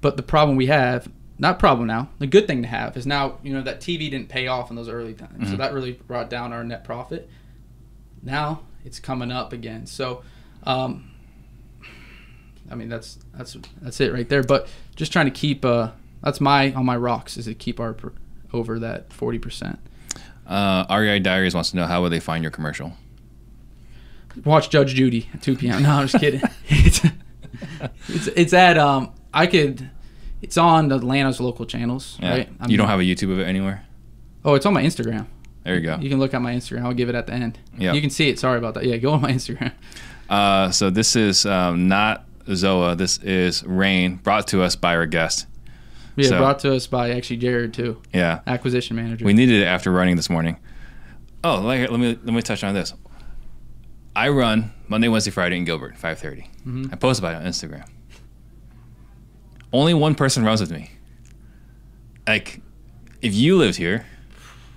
But 0.00 0.16
the 0.16 0.22
problem 0.22 0.56
we 0.56 0.66
have, 0.66 1.08
not 1.38 1.58
problem 1.58 1.86
now, 1.86 2.08
the 2.18 2.26
good 2.26 2.46
thing 2.46 2.62
to 2.62 2.68
have 2.68 2.96
is 2.96 3.06
now 3.06 3.38
you 3.42 3.52
know 3.52 3.62
that 3.62 3.80
TV 3.80 4.10
didn't 4.10 4.28
pay 4.28 4.46
off 4.46 4.70
in 4.70 4.76
those 4.76 4.88
early 4.88 5.14
times, 5.14 5.50
so 5.50 5.56
that 5.56 5.72
really 5.72 5.92
brought 5.92 6.30
down 6.30 6.52
our 6.52 6.64
net 6.64 6.84
profit. 6.84 7.28
Now 8.22 8.62
it's 8.84 8.98
coming 8.98 9.30
up 9.30 9.52
again, 9.52 9.86
so. 9.86 10.22
Um, 10.66 11.10
I 12.70 12.74
mean 12.74 12.88
that's 12.88 13.18
that's 13.34 13.56
that's 13.82 14.00
it 14.00 14.12
right 14.12 14.28
there. 14.28 14.42
But 14.42 14.68
just 14.96 15.12
trying 15.12 15.26
to 15.26 15.30
keep 15.30 15.64
uh 15.64 15.90
that's 16.22 16.40
my 16.40 16.72
on 16.72 16.84
my 16.86 16.96
rocks 16.96 17.36
is 17.36 17.44
to 17.46 17.54
keep 17.54 17.78
our 17.80 17.92
per, 17.92 18.12
over 18.52 18.78
that 18.78 19.12
forty 19.12 19.38
percent. 19.38 19.78
Uh, 20.46 20.84
REI 20.90 21.20
Diaries 21.20 21.54
wants 21.54 21.70
to 21.70 21.76
know 21.76 21.86
how 21.86 22.02
will 22.02 22.10
they 22.10 22.20
find 22.20 22.42
your 22.44 22.50
commercial? 22.50 22.92
Watch 24.44 24.68
Judge 24.70 24.94
Judy 24.94 25.28
at 25.32 25.42
two 25.42 25.56
p.m. 25.56 25.82
No, 25.82 25.90
I'm 25.90 26.06
just 26.08 26.20
kidding. 26.20 26.42
it's, 26.68 27.00
it's 28.08 28.26
it's 28.28 28.52
at 28.52 28.76
um 28.76 29.12
I 29.32 29.46
could 29.46 29.88
it's 30.42 30.58
on 30.58 30.90
Atlanta's 30.92 31.40
local 31.40 31.64
channels, 31.64 32.18
Yeah. 32.20 32.30
right? 32.30 32.48
You 32.66 32.76
don't 32.76 32.88
have 32.88 33.00
a 33.00 33.04
YouTube 33.04 33.32
of 33.32 33.38
it 33.38 33.44
anywhere? 33.44 33.86
Oh, 34.44 34.54
it's 34.54 34.66
on 34.66 34.74
my 34.74 34.82
Instagram. 34.82 35.26
There 35.62 35.76
you 35.76 35.80
go. 35.80 35.96
You 35.98 36.10
can 36.10 36.18
look 36.18 36.34
at 36.34 36.42
my 36.42 36.52
Instagram. 36.52 36.82
I'll 36.84 36.92
give 36.92 37.08
it 37.08 37.14
at 37.14 37.26
the 37.26 37.32
end. 37.32 37.58
Yeah. 37.78 37.94
You 37.94 38.00
can 38.02 38.10
see 38.10 38.28
it. 38.28 38.38
Sorry 38.38 38.58
about 38.58 38.74
that. 38.74 38.84
Yeah, 38.84 38.98
go 38.98 39.12
on 39.12 39.22
my 39.22 39.32
Instagram. 39.38 39.72
Uh, 40.28 40.70
so 40.70 40.90
this 40.90 41.16
is 41.16 41.46
um, 41.46 41.88
not 41.88 42.23
Zoa. 42.46 42.96
This 42.96 43.18
is 43.18 43.62
Reign, 43.64 44.16
brought 44.16 44.46
to 44.48 44.62
us 44.62 44.76
by 44.76 44.94
our 44.96 45.06
guest. 45.06 45.46
Yeah, 46.16 46.28
So- 46.28 46.38
brought 46.38 46.58
to 46.60 46.74
us 46.74 46.86
by 46.86 47.10
actually 47.10 47.38
Jared 47.38 47.74
too, 47.74 48.00
Yeah, 48.12 48.40
acquisition 48.46 48.96
manager. 48.96 49.24
we 49.24 49.32
needed 49.32 49.62
it 49.62 49.64
after 49.64 49.90
running 49.90 50.16
this 50.16 50.30
morning. 50.30 50.56
Oh, 51.42 51.60
let 51.60 51.90
me 51.90 52.18
let 52.22 52.34
me 52.34 52.40
touch 52.42 52.62
on 52.64 52.74
this. 52.74 52.94
I 54.16 54.28
run 54.28 54.72
Monday, 54.88 55.08
Wednesday, 55.08 55.32
Friday 55.32 55.56
in 55.56 55.64
Gilbert, 55.64 55.96
5:30. 55.98 56.46
Mhm. 56.66 56.92
I 56.92 56.96
post 56.96 57.18
about 57.18 57.34
it 57.34 57.38
on 57.38 57.42
Instagram. 57.50 57.84
Only 59.72 59.92
one 59.92 60.14
person 60.14 60.44
runs 60.44 60.60
with 60.60 60.70
me. 60.70 60.90
Like, 62.28 62.60
if 63.20 63.34
you 63.34 63.56
lived 63.58 63.76
here, 63.76 64.06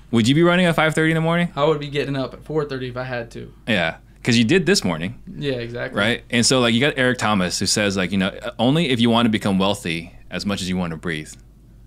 would 0.10 0.28
you 0.28 0.34
be 0.34 0.42
running 0.44 0.66
at 0.66 0.76
5:30 0.76 1.12
in 1.12 1.16
the 1.16 1.22
morning? 1.22 1.50
I 1.56 1.64
would 1.66 1.80
be 1.80 1.88
getting 1.88 2.16
up 2.16 2.34
at 2.34 2.44
4:30 2.44 2.90
if 2.90 2.98
I 2.98 3.04
had 3.04 3.30
to. 3.32 3.54
Yeah, 3.68 3.98
because 4.28 4.38
you 4.38 4.44
did 4.44 4.66
this 4.66 4.84
morning. 4.84 5.22
Yeah, 5.38 5.54
exactly. 5.54 5.98
right? 5.98 6.24
And 6.30 6.46
so 6.46 6.60
like 6.60 6.74
you 6.74 6.82
got 6.82 6.96
Eric 6.98 7.18
Thomas 7.18 7.58
who 7.60 7.66
says 7.66 7.96
like 7.96 8.12
you 8.12 8.18
know 8.18 8.38
only 8.60 8.90
if 8.90 9.00
you 9.00 9.10
want 9.10 9.26
to 9.26 9.30
become 9.30 9.58
wealthy 9.58 10.12
as 10.30 10.46
much 10.46 10.62
as 10.62 10.68
you 10.68 10.76
want 10.76 10.92
to 10.92 10.98
breathe, 10.98 11.34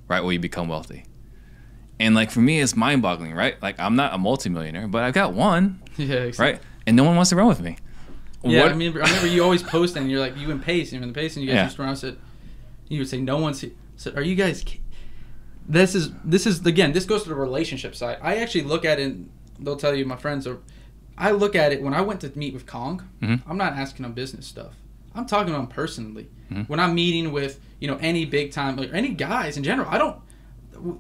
right? 0.09 0.21
Will 0.23 0.33
you 0.33 0.39
become 0.39 0.67
wealthy? 0.69 1.05
And 1.99 2.15
like 2.15 2.31
for 2.31 2.41
me, 2.41 2.61
it's 2.63 2.75
mind-boggling, 2.75 3.35
right? 3.35 3.61
Like 3.61 3.79
I'm 3.79 3.95
not 3.95 4.15
a 4.15 4.19
multimillionaire, 4.19 4.89
but 4.89 5.03
I've 5.03 5.13
got 5.13 5.35
one, 5.35 5.83
Yeah, 5.99 6.15
exactly. 6.31 6.53
right? 6.55 6.63
And 6.87 6.97
no 6.97 7.05
one 7.05 7.15
wants 7.15 7.29
to 7.29 7.37
run 7.37 7.47
with 7.49 7.61
me. 7.61 7.77
Yeah, 8.43 8.61
What- 8.61 8.69
I 8.69 8.71
remember. 8.73 9.03
I 9.03 9.07
remember 9.07 9.27
you 9.29 9.45
always 9.45 9.63
posting. 9.63 10.09
You're 10.09 10.21
like 10.21 10.37
you 10.39 10.51
and 10.51 10.63
Pace, 10.63 10.93
you 10.93 10.97
and 10.97 11.05
in 11.05 11.13
the 11.13 11.15
Pace, 11.21 11.37
and 11.37 11.45
you 11.45 11.51
guys 11.51 11.57
Yeah. 11.57 11.65
used 11.65 11.77
to 11.77 11.83
run. 11.83 11.91
I 11.91 11.95
said, 11.95 12.17
you 12.89 12.99
would 13.01 13.09
say, 13.09 13.21
"No 13.21 13.37
one's." 13.37 13.63
Said, 13.97 14.17
"Are 14.17 14.23
you 14.23 14.35
guys?" 14.35 14.65
This 15.69 15.95
is 15.95 16.11
this 16.25 16.47
is 16.47 16.65
again. 16.65 16.93
This 16.93 17.05
goes 17.05 17.23
to 17.25 17.29
the 17.29 17.35
relationship 17.35 17.95
side. 17.95 18.17
I 18.23 18.37
actually 18.37 18.63
look 18.65 18.85
at 18.87 18.99
it. 18.99 19.03
and 19.05 19.31
They'll 19.59 19.77
tell 19.77 19.95
you, 19.95 20.07
my 20.07 20.17
friends 20.17 20.47
are. 20.47 20.57
I 21.21 21.31
look 21.33 21.55
at 21.55 21.73
it 21.73 21.83
when 21.83 21.95
I 21.95 22.01
went 22.01 22.21
to 22.23 22.33
meet 22.35 22.55
with 22.55 22.67
Kong. 22.67 23.03
Mhm. 23.23 23.43
I'm 23.47 23.57
not 23.59 23.75
asking 23.75 24.03
them 24.05 24.13
business 24.13 24.47
stuff. 24.47 24.73
I'm 25.15 25.27
talking 25.27 25.49
to 25.49 25.53
them 25.53 25.67
personally. 25.67 26.29
Mhm. 26.51 26.69
When 26.69 26.81
I'm 26.81 26.95
meeting 26.95 27.31
with 27.33 27.61
you 27.79 27.89
know 27.89 27.99
any 28.01 28.25
big 28.25 28.51
time 28.53 28.77
like 28.77 28.91
any 28.93 29.11
guys 29.11 29.57
in 29.57 29.63
general, 29.63 29.89
I 29.91 29.99
don't. 29.99 30.17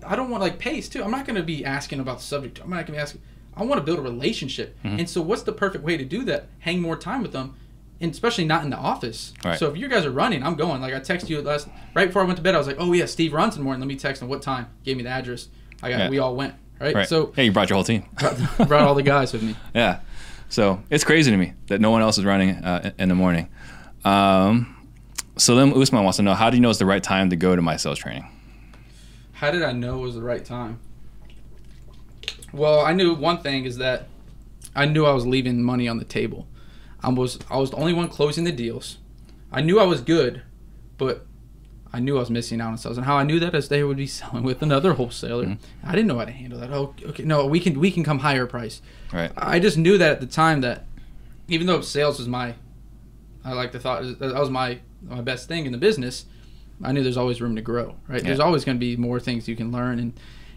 I 0.06 0.14
don't 0.14 0.28
want 0.30 0.42
like 0.42 0.58
Pace 0.58 0.88
too. 0.90 1.02
I'm 1.02 1.10
not 1.10 1.24
going 1.24 1.36
to 1.36 1.42
be 1.42 1.64
asking 1.64 2.00
about 2.00 2.18
the 2.18 2.24
subject. 2.24 2.60
I'm 2.62 2.68
not 2.68 2.76
going 2.76 2.86
to 2.86 2.92
be 2.92 2.98
asking. 2.98 3.22
I 3.56 3.64
want 3.64 3.80
to 3.80 3.84
build 3.84 3.98
a 3.98 4.02
relationship. 4.02 4.76
Mhm. 4.84 4.98
And 5.00 5.08
so, 5.08 5.22
what's 5.22 5.42
the 5.42 5.52
perfect 5.52 5.82
way 5.84 5.96
to 5.96 6.04
do 6.04 6.22
that? 6.26 6.48
Hang 6.60 6.80
more 6.82 6.96
time 6.96 7.22
with 7.22 7.32
them, 7.32 7.54
and 8.00 8.12
especially 8.12 8.44
not 8.44 8.62
in 8.62 8.68
the 8.70 8.76
office. 8.76 9.32
Right. 9.44 9.58
So 9.58 9.68
if 9.70 9.76
you 9.78 9.88
guys 9.88 10.04
are 10.04 10.10
running, 10.10 10.42
I'm 10.42 10.54
going. 10.54 10.80
Like 10.82 10.92
I 10.94 11.00
texted 11.00 11.30
you 11.30 11.40
last 11.40 11.66
right 11.94 12.08
before 12.08 12.22
I 12.22 12.24
went 12.26 12.36
to 12.36 12.42
bed. 12.42 12.54
I 12.54 12.58
was 12.58 12.66
like, 12.66 12.76
oh 12.78 12.92
yeah, 12.92 13.06
Steve 13.06 13.32
runs 13.32 13.54
in 13.56 13.60
the 13.60 13.64
morning. 13.64 13.80
Let 13.80 13.88
me 13.88 13.96
text 13.96 14.20
him 14.22 14.28
what 14.28 14.42
time. 14.42 14.66
Gave 14.84 14.96
me 14.98 15.02
the 15.02 15.08
address. 15.08 15.48
I 15.82 15.88
got. 15.90 15.98
Yeah. 15.98 16.10
We 16.10 16.18
all 16.18 16.36
went. 16.36 16.54
Right. 16.78 16.94
right? 16.94 17.08
So 17.08 17.32
yeah, 17.36 17.44
you 17.44 17.52
brought 17.52 17.68
your 17.70 17.76
whole 17.76 17.84
team. 17.84 18.04
brought, 18.18 18.38
brought 18.68 18.82
all 18.82 18.94
the 18.94 19.02
guys 19.02 19.32
with 19.32 19.42
me. 19.42 19.54
yeah, 19.74 20.00
so 20.50 20.82
it's 20.90 21.04
crazy 21.04 21.30
to 21.30 21.36
me 21.36 21.54
that 21.68 21.80
no 21.80 21.90
one 21.90 22.02
else 22.02 22.18
is 22.18 22.24
running 22.24 22.56
uh, 22.56 22.92
in 22.98 23.08
the 23.08 23.14
morning. 23.14 23.48
Um, 24.04 24.76
so 25.36 25.54
then 25.54 25.72
Usman 25.72 26.04
wants 26.04 26.16
to 26.18 26.22
know 26.22 26.34
how 26.34 26.50
do 26.50 26.56
you 26.56 26.60
know 26.60 26.68
it's 26.68 26.78
the 26.78 26.86
right 26.86 27.02
time 27.02 27.30
to 27.30 27.36
go 27.36 27.56
to 27.56 27.62
my 27.62 27.76
sales 27.76 27.98
training? 27.98 28.26
How 29.32 29.50
did 29.50 29.62
I 29.62 29.72
know 29.72 30.00
it 30.00 30.02
was 30.02 30.14
the 30.16 30.22
right 30.22 30.44
time? 30.44 30.80
Well, 32.52 32.80
I 32.80 32.92
knew 32.92 33.14
one 33.14 33.38
thing 33.38 33.64
is 33.64 33.78
that 33.78 34.08
I 34.74 34.84
knew 34.84 35.06
I 35.06 35.12
was 35.12 35.26
leaving 35.26 35.62
money 35.62 35.88
on 35.88 35.98
the 35.98 36.04
table. 36.04 36.46
I 37.02 37.08
was 37.08 37.38
I 37.48 37.56
was 37.56 37.70
the 37.70 37.76
only 37.76 37.94
one 37.94 38.08
closing 38.08 38.44
the 38.44 38.52
deals. 38.52 38.98
I 39.52 39.62
knew 39.62 39.80
I 39.80 39.84
was 39.84 40.00
good, 40.00 40.42
but 40.98 41.26
I 41.92 41.98
knew 42.00 42.16
I 42.16 42.20
was 42.20 42.30
missing 42.30 42.60
out 42.60 42.68
on 42.70 42.78
sales. 42.78 42.96
And 42.96 43.04
how 43.06 43.16
I 43.16 43.24
knew 43.24 43.40
that 43.40 43.54
is 43.54 43.68
they 43.68 43.82
would 43.82 43.96
be 43.96 44.06
selling 44.18 44.42
with 44.44 44.62
another 44.62 44.94
wholesaler. 44.94 45.44
Mhm. 45.44 45.58
I 45.84 45.92
didn't 45.92 46.06
know 46.08 46.18
how 46.18 46.24
to 46.24 46.30
handle 46.32 46.60
that. 46.60 46.72
Oh, 46.72 46.94
okay, 47.06 47.24
no, 47.24 47.46
we 47.46 47.60
can 47.60 47.78
we 47.80 47.90
can 47.90 48.04
come 48.04 48.20
higher 48.20 48.46
price. 48.46 48.80
Right. 49.12 49.32
I 49.36 49.58
just 49.58 49.76
knew 49.76 49.98
that 49.98 50.12
at 50.12 50.20
the 50.20 50.26
time 50.26 50.60
that 50.60 50.84
even 51.48 51.66
though 51.66 51.80
sales 51.80 52.18
was 52.18 52.28
my, 52.28 52.54
I 53.44 53.52
like 53.54 53.72
the 53.72 53.80
thought 53.80 54.02
that 54.18 54.34
was 54.34 54.50
my 54.50 54.78
my 55.02 55.20
best 55.20 55.48
thing 55.48 55.66
in 55.66 55.72
the 55.72 55.78
business. 55.78 56.26
I 56.82 56.92
knew 56.92 57.02
there's 57.02 57.16
always 57.16 57.40
room 57.40 57.56
to 57.56 57.62
grow. 57.62 57.96
Right. 58.08 58.22
There's 58.22 58.40
always 58.40 58.64
going 58.64 58.76
to 58.76 58.80
be 58.80 58.96
more 58.96 59.20
things 59.20 59.48
you 59.48 59.56
can 59.56 59.70
learn 59.72 59.98
and. 59.98 60.12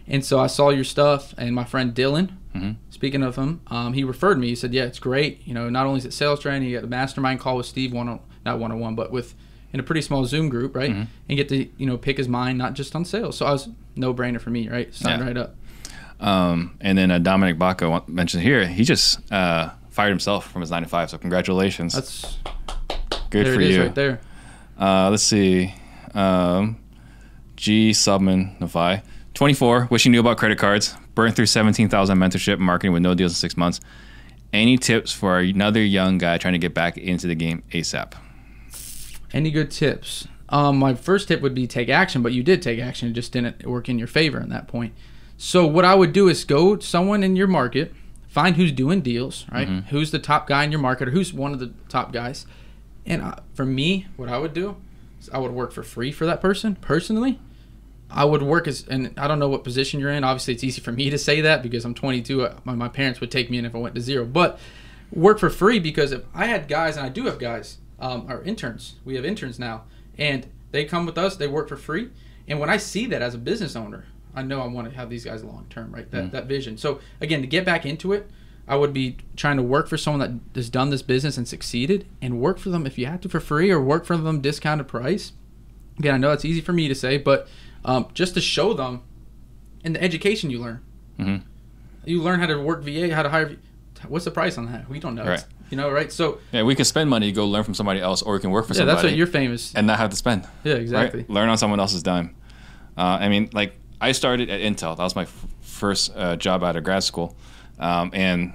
And 0.06 0.22
so 0.22 0.38
I 0.38 0.48
saw 0.48 0.68
your 0.68 0.84
stuff, 0.84 1.32
and 1.38 1.54
my 1.54 1.64
friend 1.64 1.94
Dylan, 1.94 2.28
Mhm. 2.54 2.76
speaking 2.90 3.22
of 3.22 3.36
him, 3.36 3.60
um, 3.68 3.94
he 3.94 4.04
referred 4.04 4.38
me. 4.38 4.48
He 4.48 4.54
said, 4.54 4.74
"Yeah, 4.74 4.82
it's 4.84 4.98
great. 4.98 5.40
You 5.46 5.54
know, 5.54 5.70
not 5.70 5.86
only 5.86 5.96
is 6.00 6.04
it 6.04 6.12
sales 6.12 6.40
training, 6.40 6.68
you 6.68 6.76
got 6.76 6.82
the 6.82 6.88
mastermind 6.88 7.40
call 7.40 7.56
with 7.56 7.64
Steve 7.64 7.90
one 7.94 8.06
on 8.10 8.20
not 8.44 8.58
one 8.58 8.70
on 8.70 8.78
one, 8.80 8.94
but 8.94 9.10
with 9.10 9.34
in 9.74 9.80
a 9.80 9.82
pretty 9.82 10.00
small 10.00 10.24
Zoom 10.24 10.48
group, 10.48 10.74
right? 10.74 10.90
Mhm. 10.90 11.06
And 11.28 11.36
get 11.36 11.48
to 11.50 11.66
you 11.76 11.86
know 11.86 11.98
pick 11.98 12.16
his 12.16 12.28
mind, 12.28 12.56
not 12.56 12.72
just 12.74 12.94
on 12.96 13.04
sales. 13.04 13.36
So 13.36 13.44
I 13.44 13.50
was 13.52 13.68
no 13.96 14.14
brainer 14.14 14.40
for 14.40 14.48
me, 14.50 14.68
right? 14.68 14.94
Signed 14.94 15.20
Yeah. 15.20 15.26
right 15.26 15.36
up. 15.36 15.56
Um, 16.20 16.76
and 16.80 16.96
then 16.96 17.10
uh, 17.10 17.18
Dominic 17.18 17.58
Baca 17.58 18.02
mentioned 18.06 18.42
here 18.44 18.66
he 18.66 18.84
just 18.84 19.20
uh, 19.32 19.70
fired 19.90 20.10
himself 20.10 20.50
from 20.50 20.62
his 20.62 20.70
nine 20.70 20.82
to 20.84 20.88
five. 20.88 21.10
So 21.10 21.18
congratulations. 21.18 21.92
That's 21.92 22.38
good 23.30 23.46
there 23.46 23.54
for 23.54 23.60
it 23.60 23.68
is 23.68 23.76
you. 23.76 23.82
right 23.82 23.94
there. 23.94 24.20
Uh, 24.78 25.10
let's 25.10 25.22
see. 25.24 25.74
Um, 26.14 26.76
G 27.56 27.90
Subman 27.90 28.58
Nafai. 28.60 29.02
24, 29.34 29.88
wishing 29.90 30.12
knew 30.12 30.20
about 30.20 30.36
credit 30.38 30.58
cards. 30.58 30.94
Burned 31.16 31.34
through 31.34 31.46
17,000 31.46 32.16
mentorship 32.18 32.58
marketing 32.60 32.92
with 32.92 33.02
no 33.02 33.14
deals 33.14 33.32
in 33.32 33.36
six 33.36 33.56
months. 33.56 33.80
Any 34.52 34.76
tips 34.78 35.10
for 35.12 35.40
another 35.40 35.82
young 35.82 36.18
guy 36.18 36.38
trying 36.38 36.52
to 36.54 36.58
get 36.58 36.72
back 36.74 36.96
into 36.96 37.26
the 37.26 37.34
game 37.34 37.64
ASAP? 37.72 38.12
Any 39.34 39.50
good 39.50 39.70
tips? 39.70 40.26
Um, 40.48 40.78
my 40.78 40.94
first 40.94 41.28
tip 41.28 41.40
would 41.42 41.54
be 41.54 41.66
take 41.66 41.88
action, 41.88 42.22
but 42.22 42.32
you 42.32 42.42
did 42.42 42.62
take 42.62 42.78
action. 42.78 43.08
It 43.08 43.12
just 43.12 43.32
didn't 43.32 43.66
work 43.66 43.88
in 43.88 43.98
your 43.98 44.06
favor 44.08 44.38
in 44.40 44.48
that 44.50 44.68
point. 44.68 44.94
So 45.36 45.66
what 45.66 45.84
I 45.84 45.94
would 45.94 46.12
do 46.12 46.28
is 46.28 46.44
go 46.44 46.76
to 46.76 46.86
someone 46.86 47.22
in 47.24 47.34
your 47.34 47.48
market, 47.48 47.92
find 48.28 48.54
who's 48.56 48.70
doing 48.72 49.00
deals, 49.00 49.44
right? 49.52 49.68
Mhm. 49.68 49.86
Who's 49.88 50.10
the 50.12 50.18
top 50.20 50.46
guy 50.46 50.62
in 50.64 50.70
your 50.70 50.80
market, 50.80 51.08
or 51.08 51.10
who's 51.10 51.34
one 51.34 51.52
of 51.52 51.58
the 51.58 51.72
top 51.88 52.12
guys. 52.12 52.46
And 53.04 53.20
uh, 53.20 53.34
for 53.54 53.64
me, 53.66 54.06
what 54.16 54.28
I 54.28 54.38
would 54.38 54.54
do 54.54 54.76
is 55.20 55.28
I 55.30 55.38
would 55.38 55.50
work 55.50 55.72
for 55.72 55.82
free 55.82 56.12
for 56.12 56.24
that 56.26 56.40
person 56.40 56.76
personally. 56.76 57.40
I 58.10 58.24
would 58.24 58.42
work 58.42 58.68
as, 58.68 58.86
and 58.86 59.12
I 59.16 59.26
don't 59.26 59.40
know 59.40 59.48
what 59.48 59.64
position 59.64 59.98
you're 59.98 60.10
in. 60.12 60.22
Obviously, 60.22 60.54
it's 60.54 60.62
easy 60.62 60.80
for 60.80 60.92
me 60.92 61.10
to 61.10 61.18
say 61.18 61.40
that 61.40 61.62
because 61.62 61.84
I'm 61.84 61.94
22. 61.94 62.42
Uh, 62.42 62.54
My, 62.64 62.74
my 62.74 62.88
parents 62.88 63.20
would 63.20 63.32
take 63.32 63.50
me 63.50 63.58
in 63.58 63.64
if 63.64 63.74
I 63.74 63.78
went 63.78 63.96
to 63.96 64.00
zero. 64.00 64.24
But 64.24 64.60
work 65.10 65.40
for 65.40 65.50
free 65.50 65.80
because 65.80 66.12
if 66.12 66.22
I 66.32 66.46
had 66.46 66.68
guys, 66.68 66.96
and 66.96 67.04
I 67.04 67.08
do 67.08 67.24
have 67.24 67.40
guys, 67.40 67.78
um, 68.00 68.26
our 68.28 68.42
interns, 68.42 68.94
we 69.04 69.14
have 69.16 69.24
interns 69.24 69.58
now, 69.58 69.84
and 70.18 70.46
they 70.72 70.84
come 70.84 71.06
with 71.06 71.16
us, 71.18 71.36
they 71.36 71.48
work 71.48 71.68
for 71.68 71.76
free. 71.76 72.10
And 72.48 72.58
when 72.60 72.68
I 72.70 72.76
see 72.76 73.06
that 73.06 73.22
as 73.22 73.34
a 73.34 73.38
business 73.38 73.76
owner, 73.76 74.04
I 74.34 74.42
know 74.42 74.60
I 74.60 74.66
want 74.66 74.88
to 74.90 74.96
have 74.96 75.08
these 75.10 75.24
guys 75.24 75.44
long 75.44 75.66
term, 75.70 75.92
right? 75.94 76.10
That, 76.10 76.24
Mm. 76.24 76.30
that 76.32 76.46
vision. 76.46 76.76
So, 76.76 77.00
again, 77.20 77.40
to 77.40 77.46
get 77.46 77.64
back 77.64 77.86
into 77.86 78.12
it, 78.12 78.28
I 78.66 78.76
would 78.76 78.92
be 78.92 79.18
trying 79.36 79.56
to 79.58 79.62
work 79.62 79.88
for 79.88 79.96
someone 79.96 80.40
that 80.52 80.58
has 80.58 80.70
done 80.70 80.90
this 80.90 81.02
business 81.02 81.36
and 81.36 81.46
succeeded 81.46 82.06
and 82.22 82.40
work 82.40 82.58
for 82.58 82.70
them 82.70 82.86
if 82.86 82.98
you 82.98 83.06
have 83.06 83.20
to 83.22 83.28
for 83.28 83.38
free 83.40 83.70
or 83.70 83.80
work 83.80 84.04
for 84.06 84.16
them 84.16 84.40
discounted 84.40 84.88
price 84.88 85.32
Again, 85.98 86.14
I 86.14 86.18
know 86.18 86.32
it's 86.32 86.44
easy 86.44 86.60
for 86.60 86.72
me 86.72 86.88
to 86.88 86.94
say, 86.94 87.18
but 87.18 87.46
um, 87.84 88.06
just 88.14 88.34
to 88.34 88.40
show 88.40 88.72
them, 88.74 89.02
and 89.84 89.94
the 89.94 90.02
education 90.02 90.50
you 90.50 90.58
learn, 90.58 90.80
Mhm. 91.20 91.42
you 92.04 92.20
learn 92.20 92.40
how 92.40 92.46
to 92.46 92.56
work 92.60 92.82
VA, 92.82 93.14
how 93.14 93.22
to 93.22 93.28
hire. 93.28 93.56
What's 94.08 94.24
the 94.24 94.32
price 94.32 94.58
on 94.58 94.66
that? 94.72 94.88
We 94.90 94.98
don't 94.98 95.14
know. 95.14 95.24
Right. 95.24 95.44
You 95.70 95.76
know, 95.76 95.90
right? 95.90 96.12
So 96.12 96.38
Yeah, 96.52 96.62
we 96.62 96.74
can 96.74 96.84
spend 96.84 97.08
money 97.10 97.26
to 97.26 97.32
go 97.32 97.46
learn 97.46 97.64
from 97.64 97.74
somebody 97.74 98.00
else, 98.00 98.22
or 98.22 98.34
we 98.34 98.40
can 98.40 98.50
work 98.50 98.66
for 98.66 98.74
yeah, 98.74 98.78
somebody 98.78 98.90
Yeah, 98.96 99.02
that's 99.02 99.12
what 99.12 99.16
you're 99.16 99.26
famous. 99.26 99.74
and 99.74 99.86
not 99.86 99.98
have 99.98 100.10
to 100.10 100.16
spend. 100.16 100.46
Yeah, 100.62 100.74
exactly. 100.74 101.20
Right? 101.20 101.30
Learn 101.30 101.48
on 101.48 101.58
someone 101.58 101.80
else's 101.80 102.02
dime. 102.02 102.34
Uh, 102.96 103.18
I 103.20 103.28
mean, 103.28 103.50
like 103.52 103.74
I 104.00 104.12
started 104.12 104.50
at 104.50 104.60
Intel. 104.60 104.96
That 104.96 105.02
was 105.02 105.16
my 105.16 105.22
f- 105.22 105.46
first 105.62 106.12
uh, 106.14 106.36
job 106.36 106.62
out 106.62 106.76
of 106.76 106.84
grad 106.84 107.02
school, 107.02 107.36
um, 107.80 108.10
and 108.12 108.52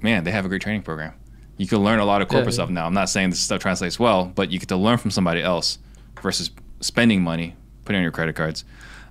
man, 0.00 0.24
they 0.24 0.30
have 0.30 0.44
a 0.44 0.48
great 0.48 0.62
training 0.62 0.82
program. 0.82 1.12
You 1.58 1.66
can 1.66 1.78
learn 1.78 1.98
a 1.98 2.04
lot 2.04 2.22
of 2.22 2.28
corporate 2.28 2.46
Yeah, 2.46 2.50
yeah. 2.50 2.54
stuff 2.54 2.70
now. 2.70 2.86
I'm 2.86 2.94
not 2.94 3.08
saying 3.10 3.30
this 3.30 3.40
stuff 3.40 3.60
translates 3.60 3.98
well, 3.98 4.26
but 4.34 4.50
you 4.50 4.58
get 4.58 4.68
to 4.70 4.76
learn 4.76 4.96
from 4.98 5.10
somebody 5.10 5.42
else 5.42 5.78
versus 6.22 6.50
spending 6.80 7.22
money, 7.22 7.54
putting 7.84 7.98
on 7.98 8.02
your 8.02 8.12
credit 8.12 8.34
cards. 8.34 8.64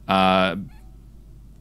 Uh, 0.08 0.56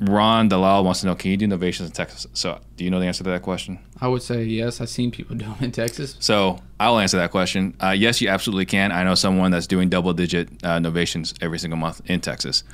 Ron 0.00 0.48
Dalal 0.48 0.84
wants 0.84 1.00
to 1.00 1.06
know: 1.06 1.14
Can 1.14 1.30
you 1.30 1.36
do 1.36 1.46
novations 1.46 1.86
in 1.86 1.90
Texas? 1.92 2.26
So, 2.32 2.58
do 2.76 2.84
you 2.84 2.90
know 2.90 3.00
the 3.00 3.06
answer 3.06 3.22
to 3.24 3.30
that 3.30 3.42
question? 3.42 3.78
I 4.00 4.08
would 4.08 4.22
say 4.22 4.44
yes. 4.44 4.80
I've 4.80 4.88
seen 4.88 5.10
people 5.10 5.36
do 5.36 5.44
them 5.44 5.56
in 5.60 5.72
Texas. 5.72 6.16
So 6.20 6.58
I'll 6.78 6.98
answer 6.98 7.18
that 7.18 7.30
question. 7.30 7.76
Uh, 7.82 7.90
yes, 7.90 8.20
you 8.20 8.28
absolutely 8.28 8.66
can. 8.66 8.92
I 8.92 9.04
know 9.04 9.14
someone 9.14 9.50
that's 9.50 9.66
doing 9.66 9.88
double-digit 9.88 10.48
uh, 10.64 10.78
novations 10.78 11.34
every 11.42 11.58
single 11.58 11.78
month 11.78 12.00
in 12.06 12.20
Texas. 12.20 12.64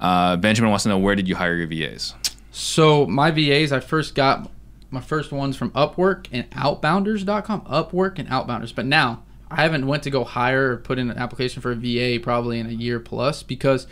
Uh, 0.00 0.36
Benjamin 0.36 0.70
wants 0.70 0.84
to 0.84 0.90
know 0.90 0.98
where 0.98 1.16
did 1.16 1.26
you 1.26 1.34
hire 1.34 1.56
your 1.56 1.66
VAs? 1.66 2.14
So 2.52 3.06
my 3.06 3.30
VAs, 3.30 3.72
I 3.72 3.80
first 3.80 4.14
got 4.14 4.50
my 4.90 5.00
first 5.00 5.32
ones 5.32 5.56
from 5.56 5.70
Upwork 5.72 6.28
and 6.32 6.48
Outbounders.com. 6.50 7.62
Upwork 7.62 8.18
and 8.18 8.28
Outbounders. 8.28 8.74
But 8.74 8.86
now 8.86 9.22
I 9.50 9.62
haven't 9.62 9.86
went 9.86 10.02
to 10.04 10.10
go 10.10 10.24
hire 10.24 10.72
or 10.72 10.76
put 10.76 10.98
in 10.98 11.10
an 11.10 11.18
application 11.18 11.62
for 11.62 11.72
a 11.72 11.74
VA 11.74 12.18
probably 12.22 12.58
in 12.58 12.66
a 12.66 12.70
year 12.70 13.00
plus 13.00 13.42
because 13.42 13.86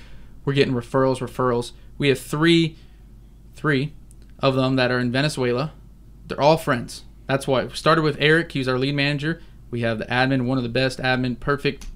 we're 0.45 0.55
getting 0.55 0.75
referrals, 0.75 1.19
referrals. 1.19 1.73
We 1.99 2.09
have 2.09 2.19
three, 2.19 2.77
three 3.55 3.93
of 4.41 4.55
them 4.55 4.77
that 4.77 4.91
are 4.91 4.99
in 4.99 5.13
Venezuela. 5.13 5.73
They're 6.27 6.41
all 6.41 6.57
friends. 6.57 7.05
That's 7.27 7.47
why 7.47 7.65
we 7.65 7.75
started 7.75 8.03
with 8.03 8.17
Eric. 8.21 8.53
He's 8.53 8.69
our 8.69 8.79
lead 8.79 8.95
manager. 8.95 9.41
We 9.71 9.81
have 9.81 9.99
the 9.99 10.05
admin, 10.07 10.45
one 10.47 10.59
of 10.59 10.63
the 10.65 10.71
best 10.71 10.99
admin, 10.99 11.39
perfect, 11.41 11.87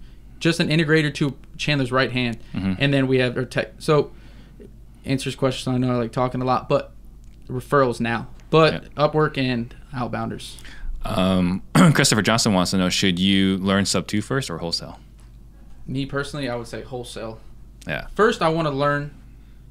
just 0.40 0.59
an 0.61 0.68
integrator 0.68 1.12
to 1.14 1.36
Chandler's 1.57 1.92
right 1.92 2.11
hand. 2.12 2.38
And 2.53 2.92
then 2.92 3.07
we 3.07 3.18
have 3.18 3.36
our 3.36 3.44
tech. 3.44 3.72
So 3.78 4.12
answers 5.05 5.36
questions. 5.36 5.68
I 5.72 5.78
know 5.78 5.92
I 5.92 5.96
like 5.96 6.12
talking 6.12 6.40
a 6.42 6.44
lot, 6.44 6.68
but 6.68 6.92
referrals 7.49 8.01
now. 8.01 8.28
But 8.51 8.72
Yeah. 8.72 9.09
Upwork 9.09 9.36
and 9.38 9.74
Outbounders. 9.94 10.57
Um, 11.05 11.62
Christopher 11.94 12.22
Johnson 12.22 12.53
wants 12.53 12.72
to 12.72 12.78
know 12.78 12.88
should 12.88 13.18
you 13.18 13.59
learn 13.59 13.84
sub 13.84 14.07
two 14.07 14.20
first 14.22 14.51
or 14.51 14.59
wholesale? 14.59 14.99
Me 15.86 16.05
personally, 16.07 16.49
I 16.49 16.57
would 16.57 16.66
say 16.66 16.82
wholesale. 16.82 17.38
Yeah. 17.86 18.09
First, 18.14 18.42
I 18.42 18.49
want 18.49 18.66
to 18.66 18.72
learn 18.72 19.12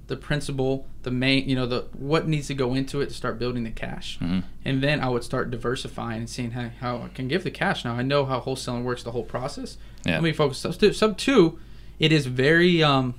the 0.08 0.16
principle, 0.16 0.86
the 1.04 1.12
main, 1.12 1.48
you 1.50 1.56
know, 1.56 1.66
the 1.66 1.86
what 1.94 2.28
needs 2.28 2.48
to 2.48 2.54
go 2.54 2.74
into 2.74 3.02
it 3.02 3.08
to 3.10 3.14
start 3.14 3.38
building 3.38 3.64
the 3.66 3.72
cash, 3.72 4.18
Mhm. 4.20 4.44
and 4.66 4.82
then 4.82 5.02
I 5.02 5.10
would 5.10 5.24
start 5.24 5.52
diversifying 5.52 6.20
and 6.20 6.30
seeing 6.30 6.52
how, 6.52 6.70
how 6.80 6.98
I 7.04 7.10
can 7.10 7.28
give 7.28 7.44
the 7.44 7.52
cash. 7.52 7.84
Now 7.84 7.94
I 7.96 8.02
know 8.04 8.26
how 8.26 8.40
wholesaling 8.40 8.84
works, 8.84 9.04
the 9.04 9.12
whole 9.12 9.24
process. 9.24 9.78
Yeah. 10.06 10.14
Let 10.14 10.24
me 10.24 10.32
focus 10.34 10.60
sub 10.60 10.76
two. 10.78 10.94
Sub 10.94 11.18
two, 11.18 11.60
it 12.00 12.12
is 12.14 12.26
very, 12.26 12.82
um, 12.82 13.16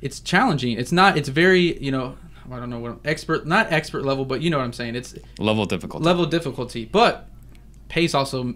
it's 0.00 0.20
challenging. 0.20 0.76
It's 0.78 0.92
not. 0.92 1.16
It's 1.16 1.28
very, 1.28 1.78
you 1.82 1.90
know, 1.92 2.16
I 2.50 2.58
don't 2.58 2.68
know 2.70 2.78
what 2.80 2.90
I'm, 2.90 3.00
expert, 3.04 3.46
not 3.46 3.72
expert 3.72 4.04
level, 4.04 4.24
but 4.24 4.42
you 4.42 4.50
know 4.50 4.58
what 4.58 4.64
I'm 4.64 4.72
saying. 4.72 4.96
It's 4.96 5.14
Level 5.38 5.64
difficulty. 5.64 6.04
level 6.04 6.26
difficulty. 6.26 6.84
But 6.84 7.28
pace 7.88 8.14
also 8.14 8.54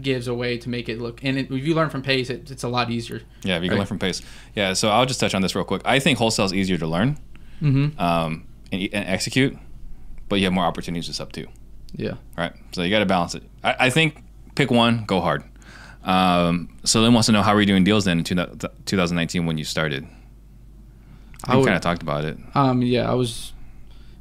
gives 0.00 0.26
a 0.28 0.34
way 0.34 0.58
to 0.58 0.68
make 0.68 0.88
it 0.88 1.00
look. 1.00 1.22
And 1.24 1.38
it, 1.38 1.50
if 1.50 1.66
you 1.66 1.74
learn 1.74 1.90
from 1.90 2.02
pace, 2.02 2.30
it, 2.30 2.50
it's 2.50 2.62
a 2.64 2.68
lot 2.68 2.90
easier. 2.90 3.22
yeah, 3.42 3.56
if 3.56 3.62
you 3.62 3.68
can 3.68 3.78
learn 3.78 3.86
from 3.86 3.98
pace. 3.98 4.22
Yeah, 4.54 4.72
so 4.72 4.88
I'll 4.88 5.06
just 5.06 5.20
touch 5.20 5.34
on 5.34 5.42
this 5.42 5.54
real 5.54 5.64
quick. 5.64 5.82
I 5.84 5.98
think 6.00 6.18
wholesale 6.18 6.46
is 6.46 6.52
easier 6.54 6.78
to 6.78 6.86
learn 6.86 7.18
Mm-hmm. 7.62 7.98
um, 8.00 8.46
and, 8.72 8.82
and 8.92 9.08
execute, 9.08 9.56
but 10.28 10.36
you 10.36 10.44
have 10.44 10.52
more 10.52 10.64
opportunities 10.64 11.06
with 11.08 11.16
sub 11.16 11.32
two. 11.32 11.46
Yeah. 11.94 12.14
Right. 12.36 12.52
So 12.72 12.82
you 12.82 12.90
got 12.90 12.98
to 12.98 13.06
balance 13.06 13.34
it. 13.36 13.44
I, 13.62 13.76
I 13.86 13.90
think 13.90 14.22
pick 14.56 14.70
one, 14.70 15.04
go 15.04 15.20
hard. 15.20 15.44
Um, 16.02 16.76
so 16.84 17.00
Lynn 17.00 17.14
wants 17.14 17.26
to 17.26 17.32
know 17.32 17.42
how 17.42 17.54
were 17.54 17.60
you 17.60 17.66
doing 17.66 17.84
deals 17.84 18.04
then 18.04 18.18
in 18.18 18.24
two, 18.24 18.34
2019 18.34 19.46
when 19.46 19.56
you 19.56 19.64
started? 19.64 20.06
I 21.46 21.52
kind 21.54 21.70
of 21.70 21.80
talked 21.80 22.02
about 22.02 22.24
it. 22.24 22.36
Um. 22.54 22.82
Yeah. 22.82 23.10
I 23.10 23.14
was. 23.14 23.52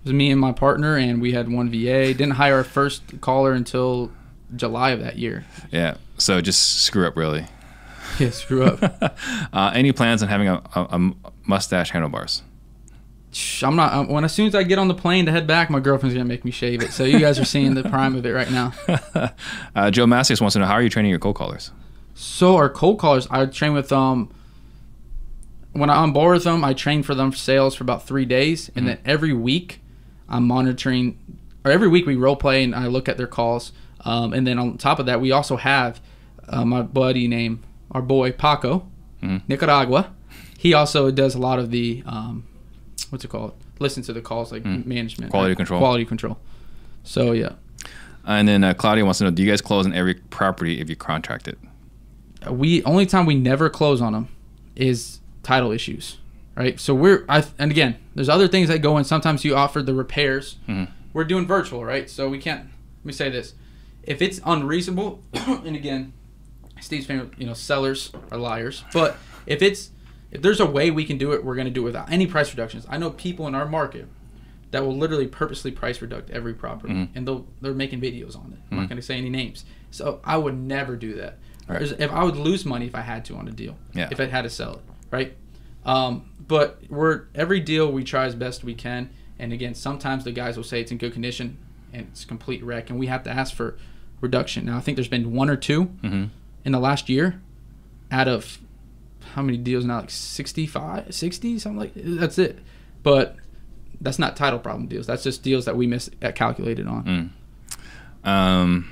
It 0.03 0.07
was 0.07 0.13
me 0.13 0.30
and 0.32 0.39
my 0.39 0.51
partner, 0.51 0.97
and 0.97 1.21
we 1.21 1.32
had 1.32 1.49
one 1.49 1.69
VA. 1.69 2.13
Didn't 2.13 2.32
hire 2.32 2.55
our 2.57 2.63
first 2.65 3.21
caller 3.21 3.53
until 3.53 4.11
July 4.56 4.91
of 4.91 4.99
that 5.01 5.18
year. 5.18 5.45
Yeah. 5.72 5.95
So 6.18 6.41
just 6.41 6.84
screw 6.84 7.08
up 7.08 7.16
really. 7.18 7.45
Yeah. 8.20 8.30
Screw 8.30 8.64
up. 8.64 9.18
uh, 9.54 9.72
any 9.74 9.91
plans 9.91 10.22
on 10.22 10.30
having 10.30 10.47
a, 10.47 10.62
a, 10.76 10.82
a 10.82 11.14
mustache 11.47 11.89
handlebars? 11.89 12.43
I'm 13.64 13.76
not. 13.76 13.91
um, 13.93 14.08
When 14.08 14.24
as 14.24 14.32
soon 14.34 14.45
as 14.47 14.54
I 14.54 14.62
get 14.62 14.78
on 14.78 14.88
the 14.88 14.93
plane 14.93 15.26
to 15.26 15.32
head 15.32 15.47
back, 15.47 15.72
my 15.72 15.80
girlfriend's 15.80 16.14
gonna 16.14 16.26
make 16.26 16.45
me 16.45 16.51
shave 16.51 16.84
it. 16.84 16.91
So 16.91 17.04
you 17.06 17.20
guys 17.20 17.39
are 17.39 17.45
seeing 17.45 17.74
the 17.74 17.82
prime 17.89 18.16
of 18.16 18.24
it 18.28 18.32
right 18.32 18.51
now. 18.51 18.72
uh, 19.76 19.89
Joe 19.89 20.06
Massius 20.06 20.39
wants 20.39 20.54
to 20.54 20.60
know 20.60 20.66
how 20.68 20.74
are 20.74 20.84
you 20.84 20.89
training 20.89 21.10
your 21.10 21.18
cold 21.20 21.36
callers? 21.36 21.72
So 22.14 22.56
our 22.56 22.70
cold 22.70 22.99
callers, 22.99 23.28
I 23.32 23.45
train 23.47 23.74
with 23.74 23.91
um. 23.91 24.30
When 25.72 25.89
I 25.89 25.95
on 25.95 26.14
board 26.14 26.36
with 26.36 26.43
them, 26.43 26.64
I 26.64 26.74
train 26.74 27.01
for 27.01 27.16
them 27.16 27.32
for 27.32 27.38
sales 27.38 27.74
for 27.74 27.84
about 27.84 28.06
three 28.06 28.26
days, 28.26 28.70
and 28.76 28.88
then 28.88 28.99
every 29.06 29.34
week, 29.34 29.82
I'm 30.30 30.45
monitoring, 30.47 31.18
or 31.66 31.72
every 31.72 31.88
week 31.88 32.06
we 32.06 32.16
role 32.16 32.36
play 32.36 32.64
and 32.64 32.76
I 32.76 32.86
look 32.86 33.10
at 33.10 33.18
their 33.18 33.26
calls. 33.26 33.72
Um, 34.06 34.34
and 34.34 34.45
then 34.45 34.60
on 34.60 34.78
top 34.78 34.99
of 34.99 35.06
that, 35.06 35.22
we 35.22 35.32
also 35.32 35.56
have 35.58 36.01
uh, 36.49 36.66
my 36.66 36.82
buddy 36.82 37.28
named 37.28 37.60
our 37.91 38.01
boy 38.01 38.32
Paco, 38.32 38.86
Mhm. 39.22 39.41
Nicaragua. 39.47 40.12
He 40.58 40.74
also 40.74 41.12
does 41.12 41.36
a 41.36 41.39
lot 41.39 41.60
of 41.60 41.72
the 41.72 42.04
um, 42.06 42.43
what's 43.10 43.24
it 43.24 43.30
called? 43.30 43.54
Listen 43.80 44.04
to 44.04 44.14
the 44.14 44.22
calls 44.22 44.51
like 44.51 44.66
management, 44.66 45.32
Quality 45.32 45.56
control. 45.56 45.80
quality 45.80 46.06
control. 46.06 46.38
So 47.04 47.32
yeah, 47.34 47.54
And 48.26 48.47
then 48.47 48.64
uh, 48.64 48.74
Claudia 48.74 49.04
wants 49.06 49.18
to 49.20 49.26
know 49.26 49.32
do 49.32 49.43
you 49.43 49.49
guys 49.49 49.62
close 49.62 49.86
on 49.86 49.93
every 49.93 50.16
property 50.16 50.80
if 50.80 50.89
you 50.89 50.95
contract 50.95 51.47
it? 51.47 51.58
we 52.49 52.84
only 52.84 53.06
time 53.06 53.26
we 53.26 53.36
never 53.36 53.70
close 53.70 54.01
on 54.01 54.12
them 54.12 54.28
is 54.76 55.20
title 55.43 55.72
issues, 55.72 56.18
right? 56.58 56.78
So 56.80 56.93
we're 56.93 57.24
I 57.30 57.45
and 57.58 57.72
again, 57.72 57.95
there's 58.16 58.28
other 58.30 58.47
things 58.49 58.68
that 58.68 58.80
go 58.80 58.97
in. 58.97 59.06
Sometimes 59.06 59.45
you 59.45 59.56
offer 59.56 59.82
the 59.82 59.93
repairs. 59.93 60.58
Mhm. 60.68 60.89
We're 61.14 61.24
doing 61.24 61.45
virtual, 61.47 61.86
right? 61.86 62.10
So 62.10 62.28
we 62.30 62.39
can't. 62.39 62.66
Let 63.01 63.06
me 63.06 63.14
say 63.14 63.30
this: 63.30 63.54
if 64.04 64.22
it's 64.22 64.39
unreasonable, 64.45 65.22
and 65.34 65.76
again, 65.76 66.14
Steve's 66.82 67.06
favorite, 67.06 67.32
you 67.38 67.45
know, 67.47 67.54
sellers 67.54 68.12
are 68.32 68.38
liars. 68.38 68.84
But 68.93 69.18
if 69.45 69.62
it's 69.62 69.91
if 70.32 70.41
there's 70.41 70.60
a 70.60 70.66
way 70.66 70.89
we 70.89 71.06
can 71.06 71.18
do 71.20 71.32
it, 71.34 71.45
we're 71.45 71.56
going 71.56 71.66
to 71.68 71.72
do 71.72 71.82
it 71.82 71.86
without 71.86 72.12
any 72.12 72.26
price 72.26 72.49
reductions. 72.51 72.86
I 72.89 72.97
know 72.97 73.12
people 73.12 73.47
in 73.47 73.54
our 73.54 73.68
market 73.68 74.08
that 74.72 74.84
will 74.84 74.97
literally 74.97 75.28
purposely 75.28 75.70
price 75.72 76.01
reduct 76.01 76.32
every 76.32 76.56
property, 76.56 76.93
Mhm. 76.93 77.10
and 77.16 77.28
they'll 77.28 77.45
they're 77.62 77.74
making 77.76 78.01
videos 78.01 78.36
on 78.36 78.51
it. 78.54 78.60
I'm 78.72 78.78
not 78.78 78.86
Mhm. 78.86 78.89
going 78.89 78.95
to 78.97 79.01
say 79.04 79.16
any 79.18 79.30
names. 79.30 79.64
So 79.91 80.20
I 80.24 80.38
would 80.38 80.58
never 80.58 80.95
do 80.95 81.14
that. 81.16 81.38
Right. 81.68 81.82
If 81.84 82.12
I 82.12 82.24
would 82.24 82.36
lose 82.36 82.66
money 82.66 82.88
if 82.88 82.95
I 82.95 83.01
had 83.01 83.24
to 83.26 83.36
on 83.36 83.47
a 83.47 83.51
deal, 83.51 83.78
Yeah. 83.93 84.10
if 84.12 84.20
I 84.20 84.26
had 84.26 84.41
to 84.41 84.49
sell 84.49 84.74
it, 84.74 84.82
right? 85.12 85.38
Um, 85.86 86.26
but 86.45 86.82
we're 86.89 87.26
every 87.36 87.60
deal 87.60 87.91
we 87.91 88.04
try 88.04 88.26
as 88.26 88.34
best 88.36 88.64
we 88.64 88.74
can, 88.74 89.10
and 89.39 89.54
again, 89.54 89.76
sometimes 89.76 90.24
the 90.24 90.32
guys 90.32 90.58
will 90.58 90.64
say 90.64 90.82
it's 90.82 90.91
in 90.91 90.97
good 90.97 91.14
condition 91.14 91.58
and 91.93 92.08
it's 92.12 92.26
complete 92.26 92.64
wreck, 92.64 92.89
and 92.89 92.97
we 92.99 93.06
have 93.08 93.24
to 93.24 93.30
ask 93.30 93.54
for 93.54 93.78
reduction. 94.24 94.65
Now 94.65 94.78
I 94.78 94.82
think 94.82 94.95
there's 94.97 95.07
been 95.07 95.34
one 95.34 95.49
or 95.49 95.55
two 95.55 95.86
Mm-hmm. 96.03 96.26
in 96.65 96.71
the 96.71 96.80
last 96.80 97.09
year 97.09 97.39
out 98.11 98.28
of 98.28 98.57
how 99.36 99.41
many 99.41 99.57
deals 99.57 99.86
now? 99.86 99.99
Like 100.01 100.09
65 100.09 101.13
60 101.13 101.59
something 101.59 101.80
like 101.80 101.91
that's 101.95 102.38
it. 102.39 102.57
But 103.03 103.36
that's 104.01 104.17
not 104.19 104.36
title 104.36 104.59
problem 104.59 104.88
deals. 104.88 105.05
That's 105.07 105.24
just 105.24 105.43
deals 105.43 105.65
that 105.65 105.76
we 105.78 105.88
miss 105.88 106.09
uh, 106.21 106.32
calculated 106.32 106.88
on. 106.88 107.32
Mm. 108.26 108.28
Um, 108.30 108.89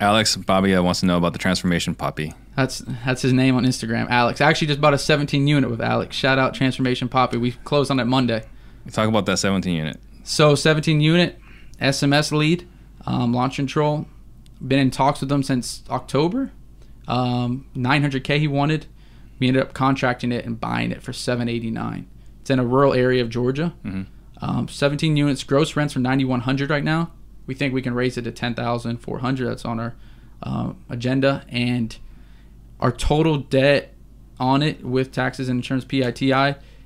Alex 0.00 0.36
Babia 0.36 0.82
wants 0.82 1.00
to 1.00 1.06
know 1.06 1.16
about 1.16 1.32
the 1.32 1.38
transformation 1.38 1.94
poppy 1.94 2.34
that's 2.56 2.78
that's 3.04 3.22
his 3.22 3.32
name 3.32 3.54
on 3.54 3.64
instagram 3.64 4.08
alex. 4.10 4.40
I 4.40 4.48
actually 4.50 4.66
just 4.68 4.80
bought 4.80 4.92
a 4.94 4.98
17 4.98 5.46
unit 5.46 5.70
with 5.70 5.80
alex. 5.80 6.16
Shout 6.16 6.38
out 6.38 6.54
transformation 6.54 7.08
poppy 7.08 7.36
we 7.36 7.52
closed 7.52 7.90
on 7.90 8.00
it 8.00 8.04
monday. 8.04 8.42
Talk 8.90 9.08
about 9.08 9.26
that 9.26 9.38
17 9.38 9.72
unit. 9.74 10.00
so 10.24 10.54
17 10.56 11.00
unit 11.00 11.38
sms 11.80 12.32
lead 12.32 12.66
um, 13.08 13.32
launch 13.32 13.56
control. 13.56 14.06
Been 14.66 14.78
in 14.78 14.90
talks 14.90 15.20
with 15.20 15.28
them 15.28 15.42
since 15.42 15.82
october. 15.88 16.52
Um, 17.06 17.66
900k 17.76 18.38
he 18.38 18.48
wanted. 18.48 18.86
We 19.38 19.48
ended 19.48 19.62
up 19.62 19.72
contracting 19.72 20.32
it 20.32 20.44
and 20.44 20.60
buying 20.60 20.90
it 20.90 21.02
for 21.02 21.12
789 21.12 22.06
it's 22.40 22.50
in 22.50 22.58
a 22.58 22.64
rural 22.64 22.92
area 22.94 23.22
of 23.22 23.28
georgia. 23.30 23.74
Mhm. 23.84 24.06
um, 24.40 24.68
17 24.68 25.16
units. 25.16 25.42
Gross 25.44 25.74
rents 25.76 25.96
are 25.96 26.00
9100 26.00 26.70
right 26.70 26.84
now. 26.84 27.10
We 27.46 27.54
think 27.54 27.72
we 27.74 27.82
can 27.82 27.94
raise 27.94 28.16
it 28.16 28.22
to 28.22 28.32
10400 28.32 29.46
that's 29.48 29.64
on 29.64 29.80
our 29.80 29.94
uh, 30.42 30.72
agenda. 30.88 31.44
And 31.48 31.96
our 32.80 32.92
total 32.92 33.38
debt 33.38 33.94
on 34.38 34.62
it 34.62 34.84
with 34.84 35.10
taxes 35.12 35.48
and 35.48 35.58
insurance 35.58 35.84
piti 35.84 36.32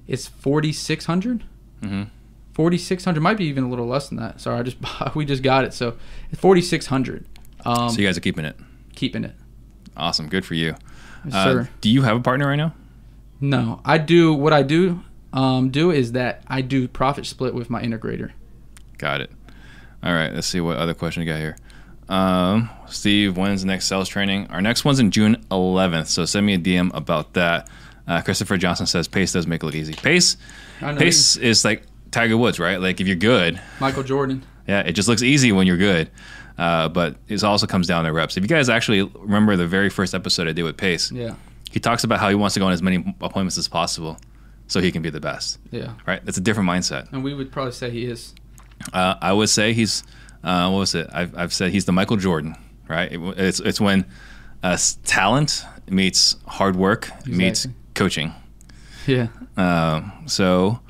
is 0.06 0.28
4600 0.28 1.44
Mm-hmm. 1.82 2.02
4600 2.54 3.20
might 3.20 3.36
be 3.36 3.44
even 3.46 3.64
a 3.64 3.68
little 3.68 3.86
less 3.86 4.08
than 4.08 4.18
that 4.18 4.40
sorry 4.40 4.58
i 4.60 4.62
just 4.62 4.76
we 5.14 5.24
just 5.24 5.42
got 5.42 5.64
it 5.64 5.72
so 5.72 5.96
it's 6.30 6.40
4600 6.40 7.24
um 7.64 7.90
so 7.90 8.00
you 8.00 8.06
guys 8.06 8.16
are 8.16 8.20
keeping 8.20 8.44
it. 8.44 8.56
keeping 8.94 9.24
it 9.24 9.34
Awesome. 9.94 10.28
Good 10.28 10.46
for 10.46 10.54
you. 10.54 10.74
Yes, 11.26 11.34
Uh, 11.34 11.44
sir. 11.44 11.68
do 11.82 11.90
you 11.90 12.00
have 12.00 12.16
a 12.16 12.20
partner 12.20 12.46
right 12.48 12.56
now? 12.56 12.72
No, 13.42 13.80
I 13.84 13.98
do. 13.98 14.32
What 14.32 14.54
I 14.54 14.62
do 14.62 15.02
um, 15.34 15.68
do 15.68 15.90
is 15.90 16.12
that 16.12 16.42
I 16.48 16.62
do 16.62 16.88
profit 16.88 17.26
split 17.26 17.52
with 17.54 17.68
my 17.68 17.82
integrator. 17.82 18.30
Got 18.96 19.20
it. 19.20 19.30
All 20.02 20.14
right, 20.14 20.32
let's 20.32 20.46
see 20.46 20.60
what 20.62 20.78
other 20.78 20.94
question 20.94 21.20
we 21.20 21.26
got 21.26 21.38
here. 21.40 21.58
Um, 22.08 22.70
Steve, 22.86 23.36
when's 23.36 23.60
the 23.60 23.66
next 23.66 23.86
sales 23.86 24.08
training? 24.08 24.46
Our 24.48 24.62
next 24.62 24.84
one's 24.86 24.98
in 24.98 25.10
June 25.10 25.36
11th, 25.50 26.06
so 26.06 26.24
send 26.24 26.46
me 26.46 26.54
a 26.54 26.58
DM 26.58 26.90
about 26.94 27.34
that. 27.34 27.68
Uh, 28.08 28.22
Christopher 28.22 28.56
Johnson 28.56 28.86
says 28.86 29.08
pace 29.08 29.32
does 29.32 29.46
make 29.46 29.62
it 29.62 29.66
look 29.66 29.74
easy. 29.74 29.92
Pace, 29.92 30.38
pace 30.80 31.36
is 31.36 31.66
like 31.66 31.82
Tiger 32.12 32.36
Woods, 32.36 32.58
right? 32.60 32.80
Like 32.80 33.00
if 33.00 33.06
you're 33.08 33.16
good, 33.16 33.60
Michael 33.80 34.04
Jordan. 34.04 34.44
yeah, 34.68 34.80
it 34.80 34.92
just 34.92 35.08
looks 35.08 35.22
easy 35.22 35.50
when 35.50 35.66
you're 35.66 35.76
good. 35.78 36.10
Uh, 36.58 36.88
but 36.88 37.16
it 37.28 37.42
also 37.42 37.66
comes 37.66 37.86
down 37.88 38.04
to 38.04 38.12
reps. 38.12 38.36
If 38.36 38.42
you 38.44 38.48
guys 38.48 38.68
actually 38.68 39.02
remember 39.02 39.56
the 39.56 39.66
very 39.66 39.88
first 39.90 40.14
episode 40.14 40.46
I 40.46 40.52
did 40.52 40.62
with 40.62 40.76
Pace, 40.76 41.10
Yeah, 41.10 41.34
he 41.70 41.80
talks 41.80 42.04
about 42.04 42.20
how 42.20 42.28
he 42.28 42.34
wants 42.34 42.54
to 42.54 42.60
go 42.60 42.66
on 42.66 42.72
as 42.72 42.82
many 42.82 42.96
appointments 43.22 43.56
as 43.58 43.66
possible 43.68 44.18
so 44.68 44.80
he 44.80 44.92
can 44.92 45.02
be 45.02 45.10
the 45.10 45.20
best. 45.20 45.58
yeah. 45.70 45.94
Right? 46.06 46.24
That's 46.24 46.36
a 46.38 46.42
different 46.42 46.68
mindset. 46.68 47.10
And 47.12 47.24
we 47.24 47.32
would 47.34 47.50
probably 47.50 47.72
say 47.72 47.90
he 47.90 48.04
is. 48.04 48.34
Uh, 48.92 49.14
I 49.20 49.32
would 49.32 49.48
say 49.48 49.72
he's 49.72 50.02
uh, 50.44 50.68
what 50.70 50.78
was 50.80 50.94
it? 50.94 51.08
I've, 51.12 51.36
I've 51.36 51.52
said 51.52 51.70
he's 51.72 51.84
the 51.86 51.92
Michael 51.92 52.16
Jordan, 52.18 52.54
right? 52.88 53.10
It, 53.12 53.20
it's 53.38 53.60
it's 53.60 53.80
when 53.80 54.04
uh, 54.62 54.76
talent 55.04 55.64
meets 55.88 56.36
hard 56.46 56.76
work 56.76 57.08
meets 57.26 57.66
coaching. 57.94 58.34
Yeah. 59.06 59.28
Uh, 59.56 60.02
so, 60.26 60.80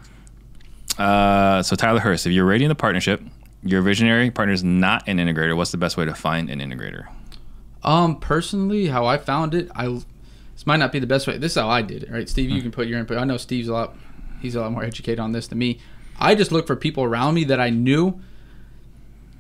uh, 1.03 1.63
so 1.63 1.77
Tyler 1.77 2.01
Hurst, 2.01 2.27
if 2.27 2.33
you're 2.33 2.45
rating 2.45 2.69
the 2.69 2.75
partnership, 2.75 3.21
your 3.63 3.83
visionary 3.83 4.31
partner 4.31 4.53
is 4.53 4.65
not 4.65 5.03
an 5.09 5.19
integrator. 5.19 5.57
What's 5.57 5.71
the 5.71 5.77
best 5.79 5.97
way 5.97 6.05
to 6.05 6.15
find 6.15 6.51
an 6.51 6.61
integrator? 6.61 7.07
Um, 7.83 8.19
personally, 8.19 8.87
how 8.87 9.07
I 9.07 9.19
found 9.19 9.55
it, 9.55 9.71
I 9.75 9.87
this 9.89 10.67
might 10.67 10.77
not 10.77 10.93
be 10.93 10.99
the 11.01 11.07
best 11.07 11.27
way. 11.27 11.39
This 11.39 11.53
is 11.53 11.59
how 11.61 11.69
I 11.69 11.83
did 11.83 12.05
it, 12.05 12.11
right? 12.11 12.29
Steve, 12.29 12.51
you 12.51 12.63
can 12.63 12.71
put 12.71 12.87
your 12.87 12.99
input. 12.99 13.19
I 13.19 13.25
know 13.25 13.37
Steve's 13.37 13.69
a 13.69 13.73
lot, 13.73 13.97
he's 14.41 14.55
a 14.55 14.61
lot 14.61 14.71
more 14.73 14.85
educated 14.85 15.19
on 15.19 15.33
this 15.33 15.49
than 15.49 15.59
me. 15.59 15.81
I 16.21 16.35
just 16.35 16.53
look 16.53 16.67
for 16.67 16.77
people 16.77 17.03
around 17.05 17.35
me 17.35 17.45
that 17.45 17.59
I 17.61 17.71
knew. 17.71 18.21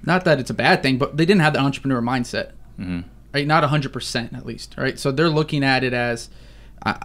Not 0.04 0.24
that 0.24 0.40
it's 0.40 0.50
a 0.50 0.54
bad 0.54 0.82
thing, 0.82 0.98
but 0.98 1.16
they 1.16 1.24
didn't 1.24 1.42
have 1.42 1.52
the 1.52 1.60
entrepreneur 1.60 2.00
mindset, 2.00 2.50
Mhm. 2.80 3.04
right? 3.32 3.46
Not 3.46 3.62
hundred 3.64 3.92
percent, 3.92 4.32
at 4.34 4.44
least, 4.44 4.74
right? 4.76 4.98
So 4.98 5.12
they're 5.12 5.28
looking 5.28 5.62
at 5.62 5.84
it 5.84 5.92
as, 5.92 6.28
I, 6.84 6.96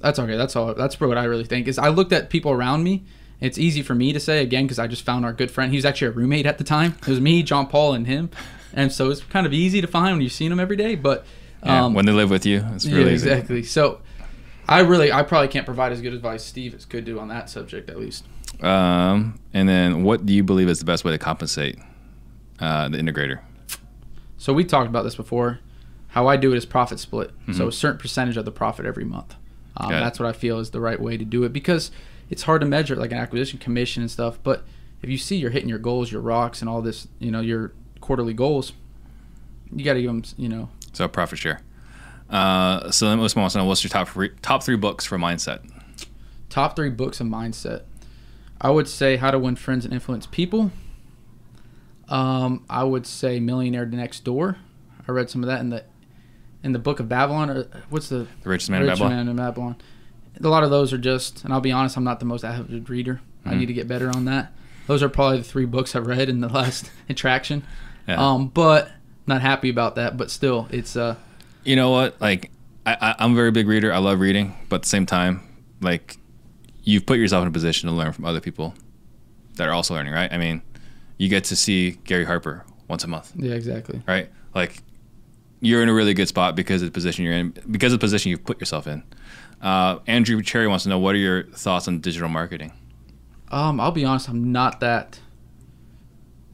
that's 0.00 0.18
okay. 0.18 0.36
That's 0.36 0.56
all. 0.56 0.74
That's 0.74 1.00
what 1.00 1.16
I 1.18 1.24
really 1.24 1.44
think 1.44 1.68
is. 1.68 1.78
I 1.78 1.88
looked 1.88 2.12
at 2.12 2.30
people 2.30 2.52
around 2.52 2.82
me. 2.84 3.04
It's 3.40 3.56
easy 3.58 3.82
for 3.82 3.94
me 3.94 4.12
to 4.12 4.20
say 4.20 4.42
again 4.42 4.64
because 4.64 4.78
I 4.78 4.86
just 4.86 5.02
found 5.04 5.24
our 5.24 5.32
good 5.32 5.50
friend. 5.50 5.70
He 5.72 5.76
was 5.78 5.84
actually 5.86 6.08
a 6.08 6.12
roommate 6.12 6.44
at 6.46 6.58
the 6.58 6.64
time. 6.64 6.96
It 7.02 7.08
was 7.08 7.20
me, 7.20 7.42
John 7.42 7.66
Paul, 7.66 7.94
and 7.94 8.06
him, 8.06 8.28
and 8.74 8.92
so 8.92 9.10
it's 9.10 9.22
kind 9.22 9.46
of 9.46 9.52
easy 9.54 9.80
to 9.80 9.86
find 9.86 10.12
when 10.14 10.20
you've 10.20 10.32
seen 10.32 10.50
them 10.50 10.60
every 10.60 10.76
day. 10.76 10.94
But 10.94 11.24
Yeah, 11.64 11.84
um, 11.86 11.94
when 11.94 12.04
they 12.06 12.12
live 12.12 12.30
with 12.30 12.44
you, 12.44 12.64
it's 12.74 12.84
really 12.86 13.10
yeah, 13.10 13.14
easy. 13.14 13.30
exactly. 13.30 13.62
So 13.62 14.00
I 14.68 14.80
really, 14.80 15.10
I 15.10 15.22
probably 15.22 15.48
can't 15.48 15.64
provide 15.64 15.90
as 15.92 16.00
good 16.02 16.12
advice 16.12 16.44
Steve 16.44 16.74
as 16.74 16.84
could 16.84 17.04
do 17.06 17.18
on 17.18 17.28
that 17.28 17.48
subject 17.48 17.88
at 17.88 17.98
least. 17.98 18.24
Um, 18.62 19.38
and 19.54 19.66
then, 19.68 20.02
what 20.02 20.26
do 20.26 20.34
you 20.34 20.42
believe 20.44 20.68
is 20.68 20.78
the 20.78 20.84
best 20.84 21.04
way 21.04 21.12
to 21.12 21.18
compensate 21.18 21.78
uh, 22.58 22.88
the 22.90 22.98
integrator? 22.98 23.40
So 24.36 24.52
we 24.52 24.64
talked 24.64 24.88
about 24.88 25.02
this 25.04 25.16
before. 25.16 25.60
How 26.08 26.26
I 26.26 26.36
do 26.36 26.52
it 26.52 26.56
is 26.56 26.66
profit 26.66 26.98
split. 26.98 27.30
So 27.52 27.64
Mhm. 27.64 27.68
a 27.68 27.72
certain 27.72 27.98
percentage 27.98 28.36
of 28.36 28.44
the 28.44 28.50
profit 28.50 28.84
every 28.84 29.04
month. 29.04 29.34
Um, 29.76 29.90
that's 29.90 30.18
what 30.18 30.28
I 30.28 30.32
feel 30.32 30.58
is 30.58 30.70
the 30.70 30.80
right 30.80 31.00
way 31.00 31.16
to 31.16 31.24
do 31.24 31.44
it 31.44 31.52
because 31.52 31.90
it's 32.28 32.42
hard 32.42 32.60
to 32.60 32.66
measure 32.66 32.96
like 32.96 33.12
an 33.12 33.18
acquisition 33.18 33.58
commission 33.58 34.02
and 34.02 34.10
stuff. 34.10 34.38
But 34.42 34.64
if 35.02 35.08
you 35.08 35.16
see 35.18 35.36
you're 35.36 35.50
hitting 35.50 35.68
your 35.68 35.78
goals, 35.78 36.10
your 36.12 36.20
rocks, 36.20 36.60
and 36.60 36.68
all 36.68 36.82
this, 36.82 37.08
you 37.18 37.30
know, 37.30 37.40
your 37.40 37.72
quarterly 38.00 38.34
goals, 38.34 38.72
you 39.74 39.84
got 39.84 39.94
to 39.94 40.02
give 40.02 40.10
them, 40.10 40.22
you 40.36 40.48
know, 40.48 40.68
So 40.92 41.06
profit 41.08 41.38
share. 41.38 41.60
Uh, 42.28 42.90
so 42.90 43.08
then 43.08 43.18
most 43.18 43.34
wants 43.36 43.54
to 43.54 43.58
know 43.58 43.64
what's 43.64 43.82
your 43.82 43.88
top 43.90 44.08
three, 44.08 44.30
top 44.42 44.62
three 44.62 44.76
books 44.76 45.04
for 45.06 45.18
mindset. 45.18 45.60
top 46.48 46.76
three 46.76 46.90
books 46.90 47.20
of 47.20 47.26
mindset. 47.26 47.82
I 48.60 48.70
would 48.70 48.86
say 48.88 49.16
How 49.16 49.30
to 49.30 49.38
Win 49.38 49.56
Friends 49.56 49.84
and 49.84 49.94
Influence 49.94 50.26
People. 50.26 50.70
Um, 52.08 52.64
I 52.68 52.84
would 52.84 53.06
say 53.06 53.40
Millionaire 53.40 53.86
Next 53.86 54.24
Door. 54.24 54.58
I 55.08 55.12
read 55.12 55.30
some 55.30 55.42
of 55.42 55.46
that 55.48 55.60
in 55.60 55.70
the 55.70 55.84
in 56.62 56.72
the 56.72 56.78
Book 56.78 57.00
of 57.00 57.08
Babylon. 57.08 57.50
Or 57.50 57.66
what's 57.90 58.08
the 58.08 58.26
The 58.42 58.48
richest 58.48 58.70
man 58.70 58.82
in 58.82 58.88
Rich 58.88 58.98
Babylon. 58.98 59.16
Man 59.16 59.28
in 59.28 59.36
Babylon? 59.36 59.76
A 60.42 60.48
lot 60.48 60.62
of 60.62 60.70
those 60.70 60.92
are 60.92 60.98
just, 60.98 61.44
and 61.44 61.52
I'll 61.52 61.60
be 61.60 61.72
honest, 61.72 61.96
I'm 61.96 62.04
not 62.04 62.18
the 62.20 62.26
most 62.26 62.44
avid 62.44 62.88
reader. 62.88 63.20
I 63.44 63.52
Mhm. 63.54 63.58
need 63.58 63.66
to 63.66 63.72
get 63.74 63.88
better 63.88 64.08
on 64.10 64.24
that. 64.26 64.52
Those 64.86 65.02
are 65.02 65.08
probably 65.08 65.38
the 65.38 65.44
three 65.44 65.66
books 65.66 65.94
I've 65.94 66.06
read 66.06 66.28
in 66.28 66.40
the 66.40 66.48
last 66.52 66.90
attraction. 67.08 67.62
Yeah. 68.08 68.16
Um, 68.32 68.48
but 68.48 68.90
not 69.26 69.40
happy 69.42 69.68
about 69.68 69.96
that. 69.96 70.16
But 70.16 70.30
still, 70.30 70.66
it's 70.70 70.96
uh, 70.96 71.16
you 71.64 71.76
know 71.76 71.90
what? 71.90 72.20
Like, 72.20 72.50
I, 72.86 72.96
I, 73.00 73.14
I'm 73.18 73.32
a 73.32 73.34
very 73.34 73.50
big 73.50 73.68
reader. 73.68 73.92
I 73.92 73.98
love 73.98 74.20
reading, 74.20 74.54
but 74.68 74.76
at 74.76 74.82
the 74.82 74.88
same 74.88 75.04
time, 75.06 75.42
like, 75.82 76.16
you've 76.82 77.04
put 77.06 77.18
yourself 77.18 77.42
in 77.42 77.48
a 77.48 77.52
position 77.52 77.88
to 77.90 77.94
learn 77.94 78.12
from 78.12 78.24
other 78.24 78.40
people 78.40 78.74
that 79.56 79.68
are 79.68 79.72
also 79.72 79.94
learning, 79.94 80.14
right? 80.14 80.32
I 80.32 80.38
mean, 80.38 80.62
you 81.18 81.28
get 81.28 81.44
to 81.44 81.56
see 81.56 81.98
Gary 82.04 82.24
Harper 82.24 82.64
once 82.88 83.04
a 83.04 83.06
month, 83.06 83.32
yeah, 83.36 83.52
exactly. 83.52 84.00
right? 84.08 84.30
Like, 84.54 84.82
you're 85.60 85.82
in 85.82 85.88
a 85.88 85.94
really 85.94 86.14
good 86.14 86.28
spot 86.28 86.56
because 86.56 86.82
of 86.82 86.88
the 86.88 86.92
position 86.92 87.24
you're 87.24 87.34
in, 87.34 87.54
because 87.70 87.92
of 87.92 87.98
the 88.00 88.04
position 88.04 88.30
you've 88.30 88.44
put 88.44 88.58
yourself 88.60 88.86
in. 88.86 89.02
Uh, 89.60 89.98
Andrew 90.06 90.40
Cherry 90.42 90.66
wants 90.66 90.84
to 90.84 90.88
know 90.88 90.98
what 90.98 91.14
are 91.14 91.18
your 91.18 91.42
thoughts 91.44 91.86
on 91.86 92.00
digital 92.00 92.28
marketing? 92.28 92.72
Um, 93.50 93.78
I'll 93.80 93.90
be 93.92 94.04
honest, 94.04 94.28
I'm 94.28 94.52
not 94.52 94.80
that. 94.80 95.20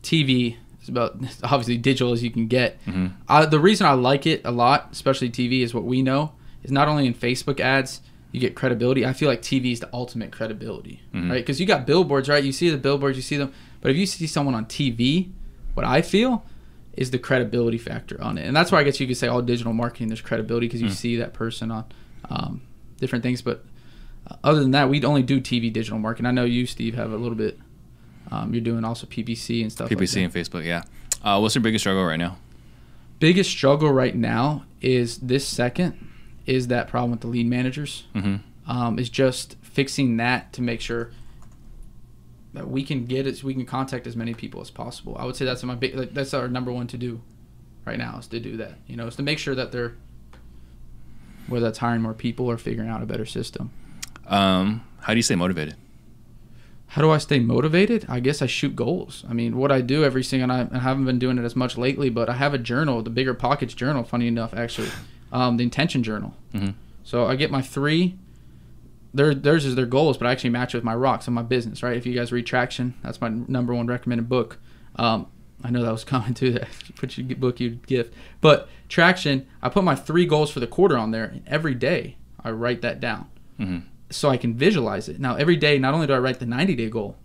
TV 0.03 0.57
is 0.83 0.89
about 0.89 1.17
obviously 1.43 1.77
digital 1.77 2.13
as 2.13 2.23
you 2.23 2.31
can 2.31 2.47
get. 2.47 2.85
Mhm. 2.87 3.13
Uh, 3.29 3.47
the 3.47 3.61
reason 3.61 3.87
I 3.87 3.93
like 3.93 4.27
it 4.27 4.43
a 4.45 4.51
lot, 4.51 4.89
especially 4.93 5.31
TV, 5.31 5.63
is 5.63 5.75
what 5.75 5.85
we 5.85 6.03
know 6.03 6.33
is 6.63 6.71
not 6.71 6.89
only 6.89 7.07
in 7.07 7.15
Facebook 7.15 7.61
ads 7.61 8.01
you 8.33 8.41
get 8.41 8.55
credibility. 8.55 9.07
I 9.07 9.13
feel 9.13 9.29
like 9.29 9.41
TV 9.41 9.73
is 9.73 9.81
the 9.81 9.89
ultimate 9.95 10.31
credibility, 10.31 11.01
Mhm. 11.15 11.31
right? 11.31 11.37
Because 11.39 11.59
you 11.61 11.65
got 11.67 11.87
billboards, 11.87 12.29
right? 12.29 12.43
You 12.45 12.53
see 12.53 12.69
the 12.71 12.77
billboards, 12.77 13.17
you 13.17 13.23
see 13.23 13.37
them, 13.37 13.53
but 13.81 13.91
if 13.91 13.97
you 13.97 14.05
see 14.05 14.27
someone 14.27 14.55
on 14.55 14.67
TV, 14.67 15.29
what 15.75 15.87
I 15.87 16.03
feel 16.03 16.45
is 16.97 17.11
the 17.11 17.19
credibility 17.19 17.79
factor 17.79 18.21
on 18.23 18.39
it, 18.39 18.47
and 18.47 18.57
that's 18.57 18.73
why 18.73 18.81
I 18.81 18.85
guess 18.85 18.99
you 19.01 19.07
could 19.07 19.17
say 19.17 19.29
all 19.29 19.43
digital 19.43 19.73
marketing 19.73 20.09
there's 20.09 20.21
credibility 20.21 20.67
because 20.67 20.81
you 20.83 20.89
Mm. 20.89 20.93
see 20.93 21.17
that 21.17 21.33
person 21.35 21.71
on 21.71 21.85
um, 22.31 22.63
different 22.99 23.23
things, 23.23 23.43
but 23.43 23.65
uh, 24.29 24.37
other 24.43 24.61
than 24.61 24.71
that, 24.73 24.89
we'd 24.89 25.05
only 25.05 25.23
do 25.23 25.41
TV 25.41 25.73
digital 25.73 25.99
marketing. 25.99 26.27
I 26.27 26.31
know 26.33 26.45
you, 26.45 26.67
Steve, 26.67 26.95
have 26.95 27.13
a 27.13 27.17
little 27.17 27.37
bit. 27.37 27.59
Um, 28.31 28.53
you're 28.53 28.63
doing 28.63 28.85
also 28.85 29.07
PPC 29.07 29.63
and 29.63 29.71
stuff. 29.71 29.89
PPC 29.89 30.17
like 30.17 30.25
and 30.25 30.35
Facebook, 30.35 30.65
yeah. 30.65 30.83
Uh, 31.23 31.39
what's 31.39 31.55
your 31.55 31.63
biggest 31.63 31.83
struggle 31.85 32.05
right 32.05 32.19
now? 32.19 32.39
Biggest 33.21 33.51
struggle 33.51 33.93
right 33.93 34.15
now 34.17 34.65
is 34.81 35.19
this 35.19 35.47
second 35.47 36.09
is 36.45 36.69
that 36.69 36.89
problem 36.89 37.11
with 37.13 37.21
the 37.21 37.27
lead 37.29 37.47
managers. 37.47 38.05
Mm-hmm. 38.15 38.37
Um, 38.71 38.99
is 38.99 39.09
just 39.09 39.57
fixing 39.63 40.17
that 40.17 40.53
to 40.55 40.63
make 40.63 40.81
sure 40.81 41.11
that 42.57 42.69
we 42.71 42.83
can 42.83 43.05
get 43.05 43.27
as 43.27 43.45
We 43.45 43.53
can 43.55 43.67
contact 43.67 44.07
as 44.07 44.17
many 44.17 44.33
people 44.35 44.61
as 44.63 44.71
possible. 44.71 45.15
I 45.19 45.27
would 45.27 45.37
say 45.37 45.45
that's 45.45 45.63
my 45.63 45.75
big. 45.75 45.95
Like, 45.95 46.15
that's 46.15 46.33
our 46.35 46.49
number 46.49 46.73
one 46.73 46.87
to 46.89 46.97
do 46.97 47.21
right 47.85 47.99
now 47.99 48.17
is 48.19 48.27
to 48.29 48.41
do 48.41 48.57
that. 48.57 48.79
You 48.87 48.97
know, 48.97 49.07
is 49.07 49.17
to 49.17 49.23
make 49.23 49.39
sure 49.39 49.55
that 49.55 49.73
they're 49.73 49.95
whether 51.49 51.65
that's 51.67 51.79
hiring 51.79 52.03
more 52.03 52.15
people 52.15 52.47
or 52.47 52.57
figuring 52.59 52.89
out 52.91 53.03
a 53.03 53.07
better 53.07 53.27
system. 53.27 53.71
Um, 54.27 54.83
how 55.03 55.13
do 55.13 55.19
you 55.19 55.23
stay 55.23 55.37
motivated? 55.37 55.77
How 56.89 57.03
do 57.03 57.11
I 57.11 57.19
stay 57.19 57.39
motivated? 57.41 58.07
I 58.09 58.21
guess 58.21 58.41
I 58.43 58.47
shoot 58.47 58.75
goals. 58.75 59.25
I 59.29 59.33
mean, 59.33 59.57
what 59.57 59.71
I 59.71 59.81
do 59.81 60.03
every 60.03 60.25
single 60.25 60.49
night, 60.49 60.69
I 60.73 60.79
haven't 60.79 61.05
been 61.05 61.19
doing 61.19 61.37
it 61.39 61.45
as 61.45 61.55
much 61.55 61.77
lately, 61.77 62.11
but 62.11 62.29
I 62.31 62.35
have 62.35 62.55
a 62.55 62.59
journal, 62.59 63.03
the 63.03 63.11
Bigger 63.11 63.35
Pockets 63.35 63.75
journal, 63.75 64.03
funny 64.03 64.27
enough, 64.29 64.55
actually, 64.55 64.89
um, 65.31 65.57
the 65.57 65.63
intention 65.65 66.03
journal. 66.03 66.35
Mhm. 66.55 66.75
So 67.05 67.27
I 67.27 67.37
get 67.37 67.51
my 67.51 67.61
three. 67.63 68.17
Their, 69.17 69.35
theirs 69.35 69.65
is 69.65 69.75
their 69.75 69.87
goals, 69.87 70.19
but 70.19 70.27
I 70.27 70.33
actually 70.33 70.51
match 70.51 70.75
with 70.75 70.85
my 70.85 70.95
rocks 70.95 71.27
and 71.27 71.35
my 71.35 71.43
business, 71.43 71.83
right? 71.83 71.97
If 71.97 72.05
you 72.07 72.15
guys 72.15 72.33
read 72.33 72.47
Traction, 72.47 72.95
that's 73.03 73.21
my 73.21 73.29
number 73.29 73.75
one 73.75 73.87
recommended 73.87 74.29
book. 74.29 74.59
Um, 74.97 75.27
I 75.65 75.71
know 75.71 75.83
that 75.83 75.91
was 75.93 76.05
coming 76.15 76.35
too. 76.35 76.53
That 76.53 76.69
you 76.89 76.95
put 76.95 77.17
your 77.19 77.37
book, 77.37 77.59
you'd 77.61 77.87
gift. 77.87 78.13
But 78.41 78.69
Traction, 78.89 79.47
I 79.63 79.69
put 79.69 79.85
my 79.85 79.95
three 79.95 80.27
goals 80.27 80.51
for 80.51 80.61
the 80.61 80.67
quarter 80.67 80.97
on 80.99 81.11
there, 81.11 81.25
and 81.25 81.43
every 81.47 81.75
day 81.75 82.17
I 82.45 82.51
write 82.51 82.83
that 82.83 83.01
down 83.01 83.29
Mm-hmm. 83.59 83.87
so 84.11 84.29
I 84.29 84.37
can 84.37 84.55
visualize 84.55 85.09
it. 85.09 85.19
Now, 85.19 85.37
every 85.37 85.57
day, 85.57 85.79
not 85.79 85.95
only 85.95 86.07
do 86.07 86.13
I 86.13 86.19
write 86.19 86.39
the 86.41 86.45
90 86.47 86.75
day 86.77 86.91
goal, 86.91 87.17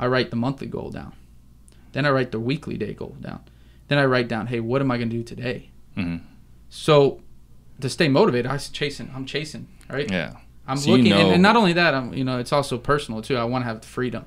I 0.00 0.08
write 0.08 0.30
the 0.30 0.36
monthly 0.36 0.66
goal 0.66 0.90
down. 0.90 1.12
Then 1.92 2.04
I 2.06 2.10
write 2.10 2.32
the 2.32 2.40
weekly 2.40 2.76
day 2.76 2.92
goal 2.92 3.16
down. 3.20 3.40
Then 3.86 3.98
I 3.98 4.04
write 4.04 4.26
down, 4.26 4.48
hey, 4.48 4.58
what 4.58 4.80
am 4.80 4.90
I 4.90 4.96
going 4.96 5.10
to 5.10 5.16
do 5.16 5.22
today? 5.22 5.70
Mm-hmm. 5.96 6.24
So 6.68 7.20
to 7.80 7.88
stay 7.88 8.08
motivated, 8.08 8.46
I 8.50 8.54
was 8.54 8.68
chasing. 8.68 9.12
I'm 9.14 9.26
chasing, 9.26 9.68
right? 9.88 10.10
Yeah. 10.10 10.34
I'm 10.70 10.76
So 10.76 10.90
looking, 10.92 11.12
and, 11.12 11.22
know- 11.28 11.30
and 11.34 11.42
not 11.42 11.56
only 11.56 11.72
that, 11.74 11.94
I'm 11.94 12.12
you 12.14 12.24
know, 12.24 12.38
it's 12.38 12.52
also 12.52 12.78
personal 12.78 13.22
too. 13.22 13.36
I 13.36 13.44
want 13.44 13.62
to 13.64 13.66
have 13.68 13.80
the 13.80 13.86
freedom. 13.86 14.24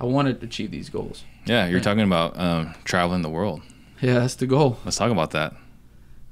I 0.00 0.04
want 0.06 0.40
to 0.40 0.44
achieve 0.46 0.70
these 0.70 0.88
goals. 0.88 1.24
Yeah, 1.46 1.66
you're 1.66 1.78
Yeah. 1.78 1.82
talking 1.84 2.02
about 2.04 2.38
um, 2.38 2.74
traveling 2.84 3.22
the 3.22 3.28
world. 3.30 3.62
Yeah, 4.00 4.18
that's 4.20 4.34
the 4.34 4.46
goal. 4.46 4.78
Let's 4.84 4.96
talk 4.96 5.10
about 5.12 5.30
that. 5.32 5.54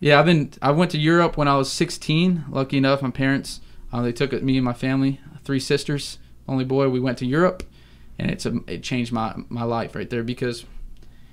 Yeah, 0.01 0.19
I've 0.19 0.27
been. 0.27 0.51
I 0.63 0.71
went 0.73 0.91
to 0.93 0.99
Europe 0.99 1.37
when 1.37 1.47
I 1.47 1.57
was 1.57 1.71
16. 1.71 2.47
Lucky 2.51 2.79
enough, 2.79 3.03
my 3.03 3.11
parents 3.11 3.61
uh, 3.93 4.03
they 4.03 4.13
took 4.13 4.33
me 4.43 4.57
and 4.57 4.65
my 4.65 4.73
family, 4.73 5.21
three 5.45 5.61
sisters, 5.61 6.19
only 6.49 6.65
boy. 6.65 6.89
We 6.89 7.01
went 7.01 7.19
to 7.19 7.27
Europe, 7.27 7.63
and 8.19 8.31
it's 8.31 8.47
a, 8.47 8.59
it 8.67 8.83
changed 8.83 9.13
my 9.13 9.35
my 9.49 9.63
life 9.65 9.95
right 9.95 10.09
there 10.09 10.23
because 10.25 10.65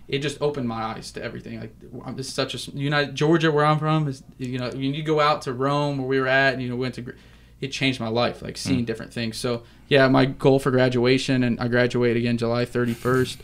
it 0.07 0.19
just 0.19 0.41
opened 0.41 0.67
my 0.67 0.83
eyes 0.83 1.11
to 1.13 1.23
everything. 1.23 1.59
Like 1.61 1.73
I'm 2.05 2.17
just 2.17 2.35
such 2.35 2.53
a 2.55 2.71
United 2.77 3.15
Georgia, 3.15 3.51
where 3.51 3.65
I'm 3.65 3.79
from, 3.79 4.07
is 4.07 4.21
you 4.37 4.59
know 4.59 4.69
when 4.69 4.93
you 4.93 5.01
go 5.03 5.19
out 5.21 5.41
to 5.43 5.53
Rome 5.53 5.97
where 5.97 6.07
we 6.07 6.19
were 6.19 6.27
at, 6.27 6.53
and 6.53 6.61
you 6.61 6.69
know 6.69 6.75
went 6.75 6.95
to, 6.95 7.13
it 7.61 7.69
changed 7.69 7.99
my 7.99 8.07
life, 8.07 8.41
like 8.41 8.57
seeing 8.57 8.85
different 8.85 9.13
things. 9.13 9.37
So 9.37 9.63
yeah, 9.87 10.07
my 10.07 10.25
goal 10.25 10.59
for 10.59 10.71
graduation, 10.71 11.43
and 11.43 11.59
I 11.59 11.67
graduate 11.67 12.17
again 12.17 12.37
July 12.37 12.65
31st. 12.65 13.37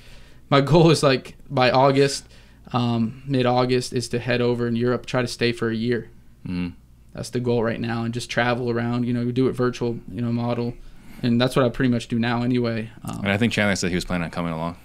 My 0.49 0.61
goal 0.61 0.91
is 0.91 1.01
like 1.01 1.35
by 1.49 1.71
August, 1.71 2.27
um, 2.73 3.23
mid 3.25 3.45
August, 3.45 3.93
is 3.93 4.09
to 4.09 4.19
head 4.19 4.41
over 4.41 4.67
in 4.67 4.75
Europe, 4.75 5.05
try 5.05 5.21
to 5.21 5.27
stay 5.27 5.51
for 5.51 5.69
a 5.69 5.75
year. 5.75 6.09
Mm. 6.47 6.73
That's 7.13 7.29
the 7.29 7.39
goal 7.39 7.63
right 7.63 7.79
now, 7.79 8.03
and 8.03 8.13
just 8.13 8.29
travel 8.29 8.69
around. 8.69 9.05
You 9.05 9.13
know, 9.13 9.31
do 9.31 9.47
it 9.47 9.53
virtual, 9.53 9.99
you 10.11 10.21
know, 10.21 10.31
model, 10.31 10.73
and 11.21 11.39
that's 11.39 11.55
what 11.55 11.65
I 11.65 11.69
pretty 11.69 11.89
much 11.89 12.07
do 12.07 12.19
now 12.19 12.43
anyway. 12.43 12.91
Um, 13.03 13.19
And 13.19 13.31
I 13.31 13.37
think 13.37 13.53
Chandler 13.53 13.75
said 13.75 13.89
he 13.89 13.95
was 13.95 14.05
planning 14.05 14.25
on 14.25 14.31
coming 14.31 14.53
along. 14.53 14.77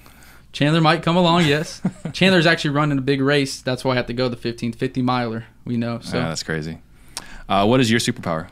Chandler 0.53 0.81
might 0.81 1.03
come 1.03 1.17
along, 1.17 1.45
yes. 1.47 1.83
Chandler's 2.13 2.47
actually 2.47 2.71
running 2.71 2.97
a 2.97 3.03
big 3.03 3.21
race. 3.21 3.61
That's 3.61 3.85
why 3.85 3.93
I 3.93 3.97
have 3.97 4.07
to 4.07 4.15
go 4.15 4.25
the 4.25 4.37
1550 4.37 5.03
miler. 5.03 5.45
We 5.65 5.77
know. 5.77 6.01
So 6.01 6.17
yeah, 6.17 6.29
that's 6.29 6.43
crazy. 6.43 6.79
Uh, 7.49 7.67
what 7.67 7.81
is 7.81 7.91
your 7.91 8.01
superpower? 8.01 8.49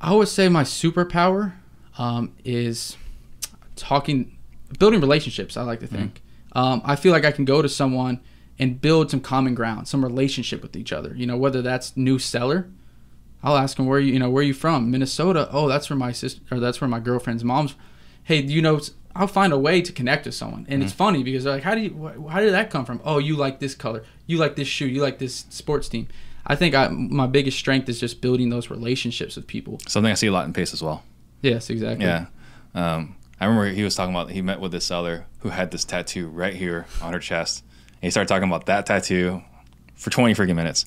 I 0.00 0.14
would 0.14 0.28
say 0.28 0.48
my 0.48 0.62
superpower 0.62 1.52
um, 1.98 2.32
is 2.44 2.96
talking, 3.76 4.36
building 4.78 5.00
relationships. 5.00 5.56
I 5.56 5.62
like 5.62 5.80
to 5.80 5.86
think. 5.86 6.22
Um, 6.52 6.82
I 6.84 6.96
feel 6.96 7.12
like 7.12 7.24
I 7.24 7.32
can 7.32 7.44
go 7.44 7.62
to 7.62 7.68
someone 7.68 8.20
and 8.58 8.80
build 8.80 9.10
some 9.10 9.20
common 9.20 9.54
ground, 9.54 9.88
some 9.88 10.02
relationship 10.04 10.62
with 10.62 10.76
each 10.76 10.92
other. 10.92 11.14
You 11.14 11.26
know, 11.26 11.36
whether 11.36 11.62
that's 11.62 11.96
new 11.96 12.18
seller, 12.18 12.68
I'll 13.42 13.56
ask 13.56 13.76
them 13.76 13.86
where 13.86 14.00
you, 14.00 14.12
you 14.14 14.18
know, 14.18 14.30
where 14.30 14.40
are 14.42 14.46
you 14.46 14.54
from? 14.54 14.90
Minnesota. 14.90 15.48
Oh, 15.52 15.68
that's 15.68 15.88
where 15.88 15.96
my 15.98 16.12
sister, 16.12 16.40
or 16.50 16.60
that's 16.60 16.80
where 16.80 16.88
my 16.88 17.00
girlfriend's 17.00 17.44
mom's. 17.44 17.74
Hey, 18.24 18.42
you 18.42 18.60
know, 18.60 18.80
I'll 19.14 19.26
find 19.26 19.52
a 19.52 19.58
way 19.58 19.80
to 19.82 19.92
connect 19.92 20.26
with 20.26 20.34
someone, 20.34 20.66
and 20.68 20.82
it's 20.82 20.92
funny 20.92 21.22
because 21.24 21.44
they're 21.44 21.54
like, 21.54 21.62
how 21.62 21.74
do 21.74 21.80
you, 21.80 21.90
wh- 21.90 22.30
how 22.30 22.40
did 22.40 22.52
that 22.52 22.70
come 22.70 22.84
from? 22.84 23.00
Oh, 23.04 23.18
you 23.18 23.34
like 23.36 23.58
this 23.58 23.74
color, 23.74 24.04
you 24.26 24.36
like 24.38 24.56
this 24.56 24.68
shoe, 24.68 24.86
you 24.86 25.00
like 25.02 25.18
this 25.18 25.46
sports 25.50 25.88
team. 25.88 26.06
I 26.50 26.56
think 26.56 26.74
I, 26.74 26.88
my 26.88 27.26
biggest 27.26 27.58
strength 27.58 27.88
is 27.88 28.00
just 28.00 28.20
building 28.20 28.50
those 28.50 28.70
relationships 28.70 29.36
with 29.36 29.46
people. 29.46 29.78
Something 29.86 30.10
I 30.10 30.14
see 30.14 30.26
a 30.26 30.32
lot 30.32 30.46
in 30.46 30.52
Pace 30.52 30.72
as 30.72 30.82
well. 30.82 31.02
Yes, 31.42 31.70
exactly. 31.70 32.04
Yeah. 32.06 32.26
Um, 32.74 33.16
I 33.40 33.46
remember 33.46 33.68
he 33.70 33.82
was 33.84 33.94
talking 33.94 34.14
about 34.14 34.30
he 34.30 34.42
met 34.42 34.60
with 34.60 34.72
this 34.72 34.84
seller 34.84 35.26
who 35.40 35.48
had 35.50 35.70
this 35.70 35.84
tattoo 35.84 36.28
right 36.28 36.54
here 36.54 36.86
on 37.00 37.12
her 37.12 37.18
chest. 37.20 37.64
And 37.92 38.02
he 38.02 38.10
started 38.10 38.28
talking 38.28 38.48
about 38.48 38.66
that 38.66 38.86
tattoo 38.86 39.42
for 39.94 40.10
20 40.10 40.34
freaking 40.34 40.56
minutes. 40.56 40.86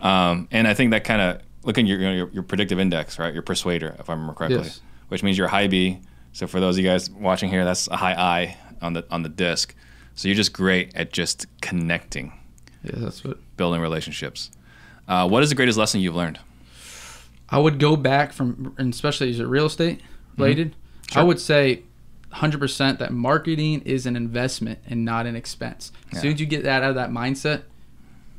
Um, 0.00 0.48
and 0.50 0.66
I 0.66 0.74
think 0.74 0.90
that 0.92 1.04
kind 1.04 1.20
of 1.20 1.42
look 1.64 1.78
at 1.78 1.86
your, 1.86 1.98
your 2.00 2.28
your 2.30 2.42
predictive 2.42 2.78
index, 2.80 3.18
right? 3.18 3.32
Your 3.32 3.42
persuader, 3.42 3.94
if 3.98 4.08
I 4.08 4.14
remember 4.14 4.34
correctly, 4.34 4.58
Yes. 4.64 4.80
which 5.08 5.22
means 5.22 5.36
you're 5.38 5.48
high 5.48 5.66
B. 5.68 6.00
So 6.32 6.46
for 6.46 6.60
those 6.60 6.76
of 6.78 6.84
you 6.84 6.90
guys 6.90 7.10
watching 7.10 7.50
here, 7.50 7.64
that's 7.64 7.88
a 7.88 7.96
high 7.96 8.14
I 8.14 8.56
on 8.80 8.94
the 8.94 9.04
on 9.10 9.22
the 9.22 9.28
disc. 9.28 9.74
So 10.14 10.28
you're 10.28 10.34
just 10.36 10.52
great 10.52 10.94
at 10.94 11.12
just 11.12 11.46
connecting, 11.60 12.32
Yeah, 12.84 12.92
that's 12.96 13.22
what 13.24 13.38
building 13.56 13.80
relationships. 13.80 14.50
Uh, 15.08 15.28
what 15.28 15.42
is 15.42 15.48
the 15.48 15.54
greatest 15.54 15.78
lesson 15.78 16.00
you've 16.00 16.14
learned? 16.14 16.38
I 17.48 17.58
would 17.58 17.78
go 17.78 17.96
back 17.96 18.32
from, 18.32 18.74
and 18.78 18.92
especially 18.94 19.30
is 19.30 19.40
it 19.40 19.44
real 19.46 19.66
estate 19.66 20.00
related? 20.38 20.68
I 20.68 20.70
Mm-hmm. 20.72 21.18
Sure. 21.20 21.24
would 21.26 21.40
say 21.40 21.82
100% 22.32 22.98
that 22.98 23.12
marketing 23.12 23.82
is 23.82 24.06
an 24.06 24.16
investment 24.16 24.78
and 24.86 25.04
not 25.04 25.26
an 25.26 25.36
expense. 25.36 25.92
As 26.10 26.14
Yeah. 26.16 26.20
soon 26.22 26.32
as 26.34 26.40
you 26.40 26.46
get 26.46 26.62
that 26.64 26.82
out 26.82 26.88
of 26.90 26.94
that 26.96 27.10
mindset, 27.10 27.62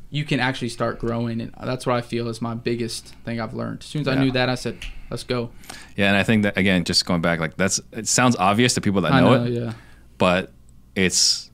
you 0.10 0.24
can 0.26 0.40
actually 0.40 0.70
start 0.70 0.98
growing. 0.98 1.40
And 1.40 1.54
that's 1.64 1.86
what 1.86 1.96
I 1.96 2.02
feel 2.02 2.28
is 2.30 2.42
my 2.42 2.56
biggest 2.56 3.10
thing 3.26 3.40
I've 3.40 3.54
learned. 3.54 3.82
As 3.82 3.86
soon 3.86 4.02
as 4.02 4.08
I 4.08 4.16
knew 4.16 4.32
that, 4.32 4.50
I 4.50 4.56
said, 4.56 4.80
let's 5.12 5.24
go. 5.24 5.52
Yeah, 5.96 6.08
and 6.08 6.18
I 6.18 6.24
think 6.24 6.42
that 6.44 6.58
again, 6.58 6.84
just 6.84 7.06
going 7.06 7.22
back, 7.22 7.40
like 7.40 7.56
that's 7.58 7.80
it 7.92 8.08
sounds 8.08 8.36
obvious 8.38 8.74
to 8.74 8.82
people 8.82 9.02
that 9.02 9.12
I 9.12 9.22
know, 9.22 9.38
know, 9.38 9.44
it, 9.46 9.50
yeah. 9.52 9.74
but 10.18 10.52
it's 10.96 11.52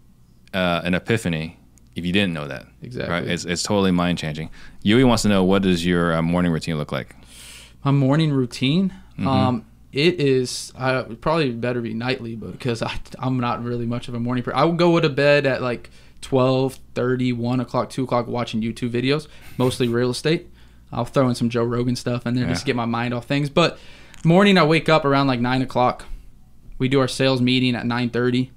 uh, 0.53 0.79
an 0.85 0.93
epiphany 0.93 1.58
if 1.95 2.05
you 2.05 2.11
didn't 2.13 2.33
know 2.33 2.47
that. 2.47 2.65
Exactly. 2.81 3.13
Right? 3.13 3.27
It's, 3.27 3.45
it's 3.45 3.63
totally 3.63 3.91
mind 3.91 4.17
changing. 4.17 4.49
Yui 4.83 5.03
wants 5.03 5.23
to 5.23 5.29
know 5.29 5.43
what 5.43 5.61
does 5.63 5.85
your 5.85 6.13
uh, 6.13 6.21
morning 6.21 6.51
routine 6.51 6.77
look 6.77 6.91
like? 6.91 7.15
My 7.83 7.91
morning 7.91 8.31
routine, 8.31 8.93
Mm-hmm. 9.17 9.27
um, 9.27 9.65
it 9.91 10.19
is 10.21 10.71
I 10.77 11.01
probably 11.19 11.51
better 11.51 11.81
be 11.81 11.93
nightly, 11.93 12.35
but 12.35 12.51
because 12.53 12.81
I 12.81 12.93
I'm 13.17 13.39
not 13.39 13.63
really 13.63 13.85
much 13.85 14.07
of 14.07 14.13
a 14.13 14.19
morning 14.19 14.43
person. 14.43 14.57
I 14.59 14.63
would 14.63 14.77
go 14.77 14.97
to 14.99 15.09
bed 15.09 15.45
at 15.45 15.61
like 15.61 15.89
12, 16.21 16.77
30, 16.95 17.33
1 17.33 17.59
o'clock, 17.59 17.89
2 17.89 18.03
o'clock 18.03 18.27
watching 18.27 18.61
YouTube 18.61 18.91
videos, 18.91 19.27
mostly 19.57 19.87
real 19.87 20.11
estate. 20.11 20.47
I'll 20.91 21.05
throw 21.05 21.27
in 21.27 21.35
some 21.35 21.49
Joe 21.49 21.63
Rogan 21.63 21.95
stuff 21.95 22.25
and 22.25 22.37
then 22.37 22.43
Yeah. 22.45 22.53
just 22.53 22.65
get 22.65 22.75
my 22.75 22.85
mind 22.85 23.13
off 23.13 23.25
things. 23.25 23.49
But 23.49 23.77
morning, 24.23 24.57
I 24.57 24.63
wake 24.63 24.89
up 24.89 25.05
around 25.05 25.27
like 25.27 25.39
9 25.39 25.61
o'clock. 25.63 26.05
We 26.77 26.87
do 26.87 26.99
our 26.99 27.07
sales 27.07 27.41
meeting 27.41 27.75
at 27.75 27.85
9.30. 27.85 28.51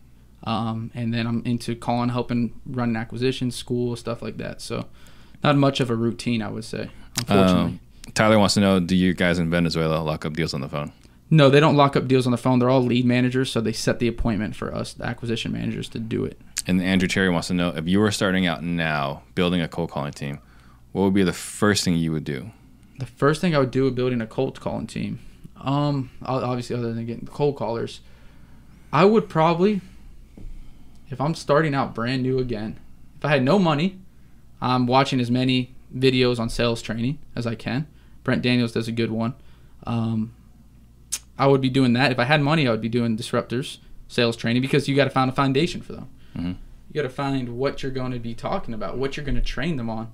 Um, 0.45 0.91
and 0.95 1.15
then 1.15 1.27
I'm 1.27 1.43
into 1.45 1.77
calling, 1.77 2.09
helping 2.09 2.61
run 2.67 2.97
acquisitions, 2.97 3.55
school, 3.55 3.95
stuff 3.97 4.23
like 4.23 4.39
that. 4.39 4.61
So 4.61 4.87
not 5.43 5.57
much 5.57 5.81
of 5.81 5.91
a 5.91 5.95
routine, 5.95 6.43
I 6.43 6.49
would 6.49 6.65
say, 6.65 6.91
unfortunately. 7.19 7.63
Um, 7.63 7.81
Tyler 8.15 8.39
wants 8.39 8.55
to 8.55 8.61
know 8.61 8.81
do 8.81 8.97
you 8.97 9.15
guys 9.15 9.39
in 9.39 9.51
Venezuela 9.51 10.03
lock 10.03 10.25
up 10.25 10.35
deals 10.35 10.55
on 10.55 10.61
the 10.61 10.69
phone? 10.69 10.93
No, 11.31 11.49
they 11.49 11.61
don't 11.61 11.77
lock 11.77 11.97
up 11.97 12.09
deals 12.09 12.27
on 12.27 12.33
the 12.33 12.39
phone. 12.39 12.59
They're 12.59 12.69
all 12.69 12.83
lead 12.83 13.07
managers, 13.07 13.51
so 13.51 13.61
they 13.61 13.73
set 13.73 14.01
the 14.01 14.09
appointment 14.09 14.55
for 14.55 14.75
us, 14.75 14.93
the 14.93 15.07
acquisition 15.07 15.53
managers, 15.53 15.89
to 15.91 15.99
do 15.99 16.25
it. 16.25 16.39
And 16.67 16.83
Andrew 16.83 17.09
Cherry 17.09 17.31
wants 17.31 17.49
to 17.49 17.55
know 17.55 17.71
if 17.71 17.89
you 17.89 18.01
were 18.01 18.11
starting 18.11 18.47
out 18.47 18.63
now 18.63 19.23
building 19.35 19.61
a 19.61 19.69
cold 19.69 19.91
calling 19.91 20.13
team, 20.13 20.41
what 20.93 21.03
would 21.03 21.15
be 21.15 21.23
the 21.23 21.33
first 21.33 21.85
thing 21.85 21.97
you 21.97 22.13
would 22.13 22.25
do? 22.25 22.51
The 22.99 23.07
first 23.07 23.41
thing 23.41 23.55
I 23.55 23.59
would 23.59 23.71
do 23.71 23.85
with 23.85 23.95
building 23.95 24.21
a 24.21 24.27
cold 24.27 24.61
calling 24.61 24.87
team, 24.87 25.21
um, 25.57 26.11
obviously 26.23 26.77
other 26.77 26.93
than 26.93 27.07
getting 27.07 27.27
cold 27.27 27.57
callers, 27.57 28.01
I 28.93 29.07
would 29.07 29.29
probably, 29.29 29.81
if 31.13 31.21
I'm 31.21 31.35
starting 31.35 31.75
out 31.75 31.95
brand 31.95 32.23
new 32.23 32.39
again, 32.39 32.79
if 33.19 33.25
I 33.25 33.29
had 33.29 33.43
no 33.43 33.59
money, 33.59 33.99
I'm 34.61 34.87
watching 34.87 35.21
as 35.21 35.31
many 35.31 35.75
videos 35.95 36.39
on 36.39 36.49
sales 36.49 36.81
training 36.83 37.19
as 37.37 37.47
I 37.47 37.55
can. 37.55 37.87
Brent 38.25 38.43
Daniels 38.43 38.73
does 38.73 38.89
a 38.89 38.93
good 38.93 39.11
one. 39.11 39.35
Um, 39.85 40.35
I 41.39 41.47
would 41.47 41.61
be 41.61 41.69
doing 41.71 41.93
that. 41.95 42.13
If 42.13 42.19
I 42.19 42.25
had 42.25 42.41
money, 42.41 42.67
I 42.67 42.71
would 42.71 42.81
be 42.81 42.89
doing 42.89 43.17
disruptors, 43.17 43.79
sales 44.09 44.37
training, 44.37 44.63
because 44.63 44.89
you 44.89 44.95
got 44.97 45.05
to 45.05 45.11
find 45.11 45.29
a 45.31 45.35
foundation 45.35 45.83
for 45.83 45.93
them. 45.93 46.09
Mhm. 46.37 46.57
You 46.91 46.95
got 46.95 47.03
to 47.03 47.09
find 47.09 47.57
what 47.59 47.83
you're 47.83 47.93
going 47.93 48.13
to 48.13 48.19
be 48.19 48.35
talking 48.35 48.75
about, 48.75 48.97
what 48.99 49.17
you're 49.17 49.25
going 49.27 49.35
to 49.37 49.41
train 49.41 49.77
them 49.77 49.91
on 49.91 50.11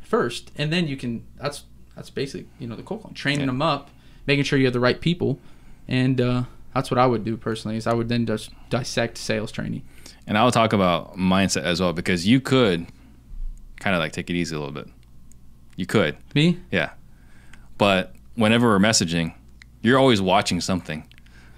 first, 0.00 0.50
and 0.56 0.72
then 0.72 0.86
you 0.88 0.96
can. 0.96 1.24
That's 1.40 1.64
that's 1.94 2.10
basically 2.10 2.46
you 2.58 2.66
know 2.66 2.76
the 2.76 2.82
cold 2.82 3.02
calling, 3.02 3.14
training 3.14 3.40
Yeah. 3.40 3.46
them 3.46 3.62
up, 3.62 3.90
making 4.26 4.44
sure 4.44 4.58
you 4.58 4.64
have 4.66 4.72
the 4.74 4.80
right 4.80 5.00
people, 5.00 5.38
and 5.86 6.20
uh, 6.20 6.44
that's 6.74 6.90
what 6.90 6.98
I 6.98 7.06
would 7.06 7.24
do 7.24 7.36
personally. 7.36 7.76
Is 7.76 7.86
I 7.86 7.94
would 7.94 8.08
then 8.08 8.26
just 8.26 8.50
dissect 8.70 9.18
sales 9.18 9.52
training. 9.52 9.82
And 10.26 10.38
I'll 10.38 10.50
talk 10.50 10.72
about 10.72 11.16
mindset 11.16 11.62
as 11.64 11.80
well 11.80 11.92
because 11.92 12.26
you 12.26 12.40
could 12.40 12.86
kind 13.80 13.94
of 13.94 14.00
like 14.00 14.12
take 14.12 14.30
it 14.30 14.34
easy 14.34 14.54
a 14.54 14.58
little 14.58 14.72
bit. 14.74 14.88
You 15.76 15.86
could. 15.86 16.16
Me, 16.34 16.58
Yeah. 16.70 16.90
But 17.76 18.14
whenever 18.34 18.68
we're 18.68 18.78
messaging, 18.78 19.34
you're 19.82 19.98
always 19.98 20.22
watching 20.22 20.60
something, 20.60 21.06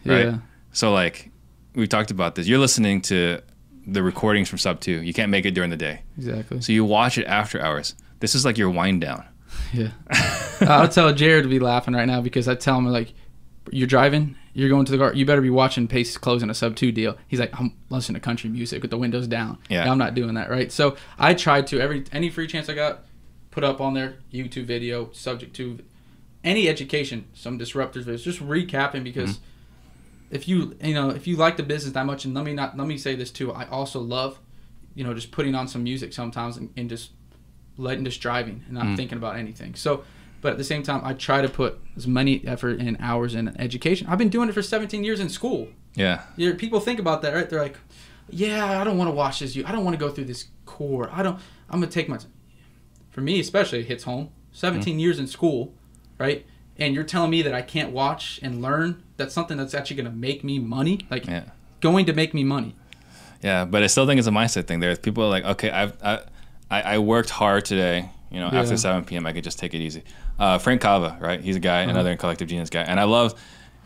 right? 0.05 0.27
Yeah. 0.27 0.39
So 0.73 0.93
like 0.93 1.31
we 1.75 1.87
talked 1.87 2.11
about 2.11 2.35
this. 2.35 2.47
You're 2.49 2.59
listening 2.59 3.03
to 3.03 3.41
the 3.87 4.03
recordings 4.03 4.49
from 4.49 4.59
Sub 4.59 4.81
2. 4.81 5.03
You 5.03 5.13
can't 5.13 5.31
make 5.31 5.45
it 5.45 5.53
during 5.53 5.71
the 5.71 5.77
day. 5.77 6.01
exactly. 6.17 6.61
So 6.63 6.73
you 6.73 6.85
watch 6.85 7.19
it 7.19 7.27
after 7.27 7.61
hours. 7.63 7.95
This 8.21 8.35
is 8.35 8.45
like 8.45 8.57
your 8.59 8.71
wind 8.71 9.03
down. 9.03 9.25
Yeah. 9.73 9.91
I'll 10.63 10.89
tell 10.89 11.13
Jared 11.13 11.45
to 11.45 11.51
be 11.51 11.59
laughing 11.59 11.95
right 11.95 12.07
now 12.07 12.21
because 12.23 12.49
I 12.49 12.55
tell 12.55 12.79
him 12.79 12.87
like, 12.87 13.13
you're 13.71 13.87
driving, 13.87 14.37
you're 14.59 14.71
going 14.71 14.87
to 14.87 14.93
the 14.93 14.97
car, 14.99 15.13
you 15.13 15.27
better 15.27 15.43
be 15.43 15.51
watching 15.51 15.87
Pace 15.87 16.17
closing 16.17 16.49
a 16.49 16.55
sub 16.55 16.77
two 16.77 16.91
deal. 16.91 17.17
He's 17.29 17.39
like, 17.39 17.53
I'm 17.61 17.75
listening 17.91 18.15
to 18.15 18.21
country 18.21 18.49
music 18.49 18.81
with 18.81 18.91
the 18.91 18.97
windows 18.97 19.27
down. 19.29 19.59
Yeah. 19.69 19.91
I'm 19.91 19.99
not 19.99 20.15
doing 20.15 20.35
that, 20.35 20.49
right? 20.49 20.73
So 20.73 20.97
I 21.19 21.35
tried 21.35 21.67
to 21.69 21.81
every 21.81 22.05
any 22.11 22.31
free 22.31 22.47
chance 22.47 22.69
I 22.71 22.75
got, 22.75 23.05
put 23.51 23.65
up 23.65 23.81
on 23.83 23.93
there 23.93 24.17
YouTube 24.33 24.65
video 24.65 25.11
subject 25.13 25.55
to 25.57 25.79
any 26.43 26.69
education, 26.69 27.27
some 27.35 27.59
disruptors 27.59 28.05
videos, 28.05 28.23
just 28.23 28.41
recapping 28.41 29.05
because 29.05 29.41
if 30.31 30.49
you 30.49 30.77
you 30.83 30.95
know 30.95 31.11
if 31.11 31.27
you 31.27 31.37
like 31.37 31.57
the 31.57 31.63
business 31.63 31.93
that 31.93 32.07
much, 32.07 32.25
and 32.25 32.33
let 32.35 32.45
me 32.45 32.53
not 32.55 32.77
let 32.77 32.87
me 32.87 32.97
say 32.99 33.15
this 33.15 33.31
too, 33.31 33.53
I 33.53 33.67
also 33.69 34.01
love, 34.01 34.39
you 34.95 35.05
know, 35.05 35.13
just 35.13 35.31
putting 35.33 35.55
on 35.55 35.69
some 35.69 35.83
music 35.83 36.13
sometimes 36.13 36.57
and, 36.57 36.71
and 36.77 36.89
just 36.89 37.11
letting 37.77 38.05
just 38.05 38.21
driving 38.23 38.63
and 38.67 38.75
not 38.75 38.87
Mm. 38.87 38.97
thinking 38.97 39.19
about 39.19 39.37
anything. 39.37 39.75
So, 39.75 40.03
but 40.41 40.53
at 40.53 40.59
the 40.59 40.65
same 40.65 40.83
time, 40.83 41.01
I 41.05 41.15
try 41.15 41.43
to 41.43 41.49
put 41.49 41.81
as 41.97 42.07
many 42.07 42.47
effort 42.47 42.81
and 42.81 42.97
hours 43.01 43.35
in 43.35 43.59
education. 43.61 44.07
I've 44.09 44.19
been 44.19 44.29
doing 44.29 44.49
it 44.49 44.53
for 44.53 44.63
17 44.63 45.03
years 45.05 45.21
in 45.21 45.29
school. 45.29 45.69
Yeah. 45.95 46.23
you 46.37 46.55
people 46.55 46.81
think 46.81 46.99
about 47.01 47.23
that, 47.23 47.35
right? 47.35 47.49
They're 47.49 47.63
like, 47.63 47.79
yeah, 48.29 48.81
I 48.81 48.85
don't 48.85 48.99
want 48.99 49.09
to 49.09 49.15
watch 49.15 49.41
this. 49.41 49.57
You, 49.57 49.65
I 49.67 49.73
don't 49.73 49.85
want 49.85 49.99
to 49.99 50.05
go 50.05 50.11
through 50.11 50.25
this 50.25 50.49
core. 50.65 51.09
I 51.13 51.23
don't. 51.23 51.39
I'm 51.71 51.81
gonna 51.81 51.91
take 51.91 52.09
my. 52.09 52.19
T-. 52.19 52.27
For 53.11 53.21
me, 53.21 53.41
especially, 53.41 53.81
it 53.81 53.87
hits 53.87 54.05
home. 54.05 54.31
17 54.53 54.93
mm-hmm. 54.93 54.99
years 55.01 55.19
in 55.19 55.27
school, 55.27 55.75
right? 56.19 56.47
And 56.79 56.95
you're 56.95 57.05
telling 57.05 57.31
me 57.31 57.43
that 57.43 57.55
I 57.55 57.63
can't 57.63 57.93
watch 57.93 58.41
and 58.43 58.61
learn. 58.63 59.03
That's 59.17 59.33
something 59.35 59.57
that's 59.57 59.75
actually 59.75 59.97
gonna 59.97 60.11
make 60.11 60.45
me 60.45 60.59
money. 60.59 61.07
Like 61.11 61.27
Yeah. 61.27 61.45
going 61.81 62.07
to 62.07 62.13
make 62.13 62.35
me 62.35 62.45
money. 62.45 62.75
Yeah, 63.43 63.65
but 63.65 63.83
I 63.83 63.87
still 63.87 64.07
think 64.07 64.19
it's 64.19 64.29
a 64.29 64.33
mindset 64.33 64.67
thing. 64.67 64.81
There's 64.81 64.99
people 64.99 65.25
are 65.25 65.29
like, 65.29 65.45
okay, 65.45 65.71
I've, 65.71 65.97
I, 66.03 66.21
I, 66.71 66.83
I 66.83 66.99
worked 66.99 67.31
hard 67.31 67.65
today. 67.65 68.11
You 68.31 68.41
know, 68.41 68.51
Yeah. 68.53 68.61
after 68.63 68.77
7 68.77 69.05
p.m., 69.05 69.27
I 69.27 69.33
could 69.33 69.45
just 69.45 69.59
take 69.59 69.73
it 69.75 69.79
easy. 69.79 70.03
Uh, 70.39 70.59
Frank 70.59 70.81
Cava, 70.83 71.17
right? 71.21 71.41
He's 71.41 71.57
a 71.57 71.61
guy, 71.61 71.83
Uh-huh. 71.83 71.91
another 71.91 72.15
Collective 72.17 72.49
Genius 72.49 72.69
guy, 72.71 72.83
and 72.83 73.01
I 73.01 73.05
love, 73.05 73.35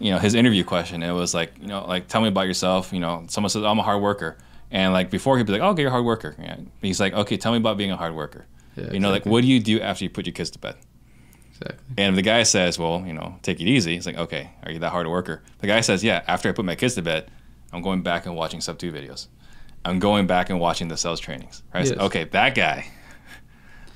you 0.00 0.10
know, 0.10 0.18
his 0.18 0.34
interview 0.34 0.64
question. 0.64 1.02
It 1.02 1.12
was 1.12 1.32
like, 1.34 1.52
you 1.60 1.68
know, 1.68 1.84
like 1.86 2.08
tell 2.08 2.20
me 2.20 2.28
about 2.28 2.46
yourself. 2.46 2.92
You 2.92 3.00
know, 3.00 3.24
someone 3.28 3.50
says 3.50 3.62
I'm 3.64 3.78
a 3.78 3.82
hard 3.82 4.02
worker, 4.02 4.36
and 4.70 4.92
like 4.92 5.10
before 5.10 5.38
he'd 5.38 5.46
be 5.46 5.52
like, 5.52 5.62
oh, 5.62 5.68
okay, 5.70 5.82
you're 5.82 5.88
a 5.88 5.92
hard 5.92 6.04
worker. 6.04 6.34
Yeah. 6.38 6.56
He's 6.82 6.98
like, 7.00 7.12
okay, 7.12 7.36
tell 7.36 7.52
me 7.52 7.58
about 7.58 7.76
being 7.76 7.92
a 7.92 7.96
hard 7.96 8.14
worker. 8.14 8.46
Yeah, 8.76 8.90
you 8.92 9.00
know, 9.00 9.10
like 9.10 9.26
what 9.26 9.42
do 9.42 9.46
you 9.48 9.60
do 9.60 9.80
after 9.80 10.04
you 10.04 10.10
put 10.10 10.26
your 10.26 10.32
kids 10.32 10.50
to 10.50 10.58
bed? 10.58 10.76
Exactly. 11.50 11.84
And 11.98 12.10
if 12.10 12.16
the 12.16 12.22
guy 12.22 12.42
says, 12.44 12.78
"Well, 12.78 13.04
you 13.06 13.12
know, 13.12 13.36
take 13.42 13.60
it 13.60 13.64
easy," 13.68 13.94
it's 13.96 14.06
like, 14.06 14.16
"Okay, 14.16 14.50
are 14.64 14.72
you 14.72 14.78
that 14.78 14.90
hard 14.90 15.06
a 15.06 15.10
worker?" 15.10 15.42
The 15.58 15.66
guy 15.66 15.82
says, 15.82 16.02
"Yeah." 16.02 16.22
After 16.26 16.48
I 16.48 16.52
put 16.52 16.64
my 16.64 16.74
kids 16.74 16.94
to 16.94 17.02
bed, 17.02 17.30
I'm 17.72 17.82
going 17.82 18.02
back 18.02 18.24
and 18.26 18.34
watching 18.34 18.60
sub 18.60 18.78
two 18.78 18.90
videos. 18.92 19.26
I'm 19.84 19.98
going 19.98 20.26
back 20.26 20.48
and 20.50 20.58
watching 20.58 20.88
the 20.88 20.96
sales 20.96 21.20
trainings. 21.20 21.62
Right? 21.74 21.86
So, 21.86 21.94
okay, 21.96 22.24
that 22.24 22.54
guy, 22.54 22.86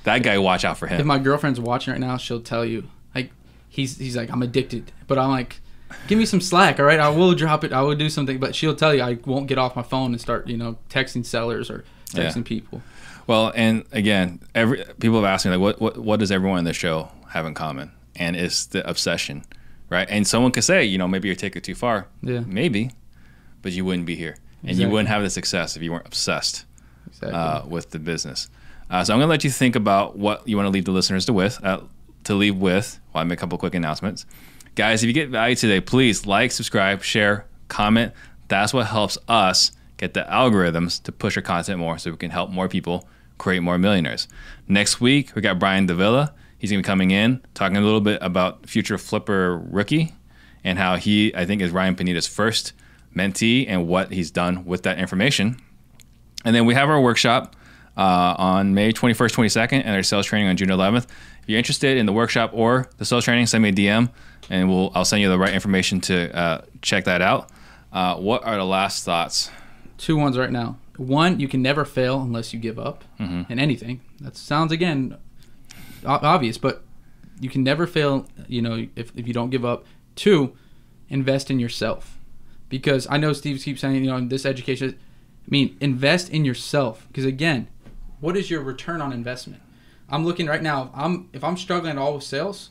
that 0.05 0.23
guy, 0.23 0.37
watch 0.37 0.63
out 0.65 0.77
for 0.77 0.87
him. 0.87 0.99
If 0.99 1.05
my 1.05 1.19
girlfriend's 1.19 1.59
watching 1.59 1.91
right 1.93 1.99
now, 1.99 2.17
she'll 2.17 2.41
tell 2.41 2.63
you 2.65 2.85
like 3.13 3.31
he's 3.69 3.97
he's 3.97 4.15
like 4.17 4.31
I'm 4.31 4.41
addicted, 4.41 4.91
but 5.07 5.17
I'm 5.19 5.29
like, 5.29 5.59
give 6.07 6.17
me 6.17 6.25
some 6.25 6.41
slack, 6.41 6.79
all 6.79 6.85
right? 6.85 6.99
I 6.99 7.09
will 7.09 7.33
drop 7.35 7.63
it. 7.63 7.73
I 7.73 7.81
will 7.81 7.95
do 7.95 8.09
something, 8.09 8.39
but 8.39 8.55
she'll 8.55 8.75
tell 8.75 8.93
you 8.93 9.01
I 9.03 9.17
won't 9.25 9.47
get 9.47 9.57
off 9.57 9.75
my 9.75 9.83
phone 9.83 10.11
and 10.13 10.21
start 10.21 10.47
you 10.47 10.57
know 10.57 10.77
texting 10.89 11.25
sellers 11.25 11.69
or 11.69 11.83
Yeah. 12.13 12.23
texting 12.25 12.45
people. 12.45 12.81
Well, 13.27 13.51
and 13.55 13.83
again, 13.91 14.39
every 14.53 14.83
people 14.99 15.17
have 15.21 15.25
asked 15.25 15.45
me 15.45 15.51
like, 15.51 15.59
what 15.59 15.81
what 15.81 15.97
what 15.97 16.19
does 16.19 16.31
everyone 16.31 16.59
in 16.59 16.65
the 16.65 16.73
show 16.73 17.09
have 17.29 17.45
in 17.45 17.53
common? 17.53 17.91
And 18.15 18.35
it's 18.35 18.67
the 18.67 18.87
obsession, 18.89 19.43
right? 19.89 20.07
And 20.09 20.25
someone 20.25 20.51
could 20.51 20.63
say, 20.63 20.85
you 20.85 20.97
know, 20.97 21.07
maybe 21.07 21.27
you're 21.27 21.35
taking 21.35 21.59
it 21.59 21.63
too 21.65 21.75
far. 21.75 22.07
Yeah. 22.21 22.41
Maybe, 22.45 22.91
but 23.61 23.71
you 23.73 23.83
wouldn't 23.83 24.05
be 24.05 24.15
here, 24.15 24.37
and 24.63 24.77
you 24.77 24.89
wouldn't 24.89 25.09
have 25.09 25.21
the 25.23 25.29
success 25.29 25.75
if 25.75 25.81
you 25.83 25.91
weren't 25.91 26.05
obsessed. 26.07 26.65
Exactly. 27.07 27.33
uh, 27.39 27.65
with 27.67 27.91
the 27.91 27.99
business. 27.99 28.49
Uh, 28.89 29.03
so 29.03 29.13
I'm 29.13 29.19
going 29.19 29.27
to 29.27 29.31
let 29.31 29.43
you 29.43 29.49
think 29.49 29.75
about 29.75 30.17
what 30.17 30.47
you 30.47 30.55
want 30.55 30.67
to 30.67 30.71
leave 30.71 30.85
the 30.85 30.91
listeners 30.91 31.25
to 31.25 31.33
with 31.33 31.63
uh, 31.63 31.81
to 32.25 32.35
leave 32.35 32.57
with. 32.57 32.99
While 33.11 33.21
I 33.21 33.25
make 33.25 33.39
a 33.39 33.41
couple 33.41 33.57
quick 33.57 33.75
announcements, 33.75 34.25
guys. 34.75 35.03
If 35.03 35.07
you 35.07 35.13
get 35.13 35.29
value 35.29 35.55
today, 35.55 35.81
please 35.81 36.25
like, 36.25 36.51
subscribe, 36.51 37.03
share, 37.03 37.45
comment. 37.67 38.13
That's 38.47 38.73
what 38.73 38.87
helps 38.87 39.17
us 39.27 39.71
get 39.97 40.13
the 40.13 40.25
algorithms 40.29 41.01
to 41.03 41.11
push 41.11 41.37
our 41.37 41.41
content 41.41 41.79
more, 41.79 41.97
so 41.97 42.11
we 42.11 42.17
can 42.17 42.31
help 42.31 42.49
more 42.49 42.67
people 42.67 43.07
create 43.37 43.59
more 43.59 43.77
millionaires. 43.77 44.27
Next 44.67 45.01
week 45.01 45.33
we 45.35 45.41
got 45.41 45.59
Brian 45.59 45.85
Davila. 45.85 46.33
He's 46.57 46.71
going 46.71 46.81
to 46.81 46.85
be 46.85 46.87
coming 46.87 47.11
in 47.11 47.41
talking 47.53 47.77
a 47.77 47.81
little 47.81 48.01
bit 48.01 48.19
about 48.21 48.67
future 48.67 48.97
flipper 48.97 49.57
rookie 49.57 50.13
and 50.63 50.79
how 50.79 50.95
he 50.95 51.35
I 51.35 51.45
think 51.45 51.61
is 51.61 51.71
Ryan 51.71 51.95
Pineda's 51.95 52.27
first 52.27 52.73
mentee 53.15 53.65
and 53.67 53.87
what 53.87 54.11
he's 54.11 54.31
done 54.31 54.65
with 54.65 54.83
that 54.83 54.99
information. 54.99 55.57
And 56.43 56.55
then 56.55 56.65
we 56.65 56.73
have 56.73 56.89
our 56.89 56.99
workshop 56.99 57.55
uh, 57.97 58.35
on 58.37 58.73
May 58.73 58.91
21st, 58.91 59.33
22nd, 59.35 59.81
and 59.85 59.95
our 59.95 60.03
sales 60.03 60.25
training 60.25 60.47
on 60.49 60.57
June 60.57 60.69
11th. 60.69 61.03
If 61.05 61.49
you're 61.49 61.57
interested 61.57 61.97
in 61.97 62.05
the 62.05 62.13
workshop 62.13 62.51
or 62.53 62.89
the 62.97 63.05
sales 63.05 63.25
training, 63.25 63.45
send 63.47 63.61
me 63.63 63.69
a 63.69 63.73
DM, 63.73 64.09
and 64.49 64.69
we'll 64.69 64.91
I'll 64.95 65.05
send 65.05 65.21
you 65.21 65.29
the 65.29 65.37
right 65.37 65.53
information 65.53 66.01
to 66.01 66.35
uh, 66.35 66.61
check 66.81 67.05
that 67.05 67.21
out. 67.21 67.49
Uh, 67.93 68.15
what 68.17 68.43
are 68.45 68.57
the 68.57 68.65
last 68.65 69.03
thoughts? 69.05 69.49
Two 69.97 70.17
ones 70.17 70.37
right 70.37 70.51
now. 70.51 70.77
One, 70.97 71.39
you 71.39 71.47
can 71.47 71.61
never 71.61 71.85
fail 71.85 72.21
unless 72.21 72.53
you 72.53 72.59
give 72.59 72.79
up 72.79 73.03
in 73.19 73.59
anything. 73.59 74.01
That 74.21 74.35
sounds 74.37 74.71
again 74.71 75.17
o- 76.03 76.19
obvious, 76.21 76.57
but 76.57 76.83
you 77.39 77.49
can 77.49 77.63
never 77.63 77.85
fail. 77.85 78.27
You 78.47 78.61
know, 78.61 78.87
if, 78.95 79.11
if 79.15 79.27
you 79.27 79.33
don't 79.33 79.49
give 79.49 79.63
up. 79.65 79.85
Two, 80.15 80.55
invest 81.09 81.51
in 81.51 81.59
yourself, 81.59 82.17
because 82.69 83.05
I 83.09 83.17
know 83.17 83.33
Steve 83.33 83.61
keeps 83.61 83.81
saying 83.81 84.03
you 84.03 84.09
know 84.09 84.19
this 84.25 84.45
education. 84.45 84.97
I 84.97 85.47
mean, 85.49 85.75
invest 85.81 86.29
in 86.29 86.43
yourself 86.45 87.05
because 87.09 87.25
again, 87.25 87.67
what 88.19 88.37
is 88.37 88.49
your 88.49 88.61
return 88.61 89.01
on 89.01 89.13
investment? 89.13 89.61
I'm 90.09 90.25
looking 90.25 90.47
right 90.47 90.61
now. 90.61 90.91
I'm 90.93 91.29
if 91.33 91.43
I'm 91.43 91.57
struggling 91.57 91.93
at 91.93 91.97
all 91.97 92.15
with 92.15 92.23
sales, 92.23 92.69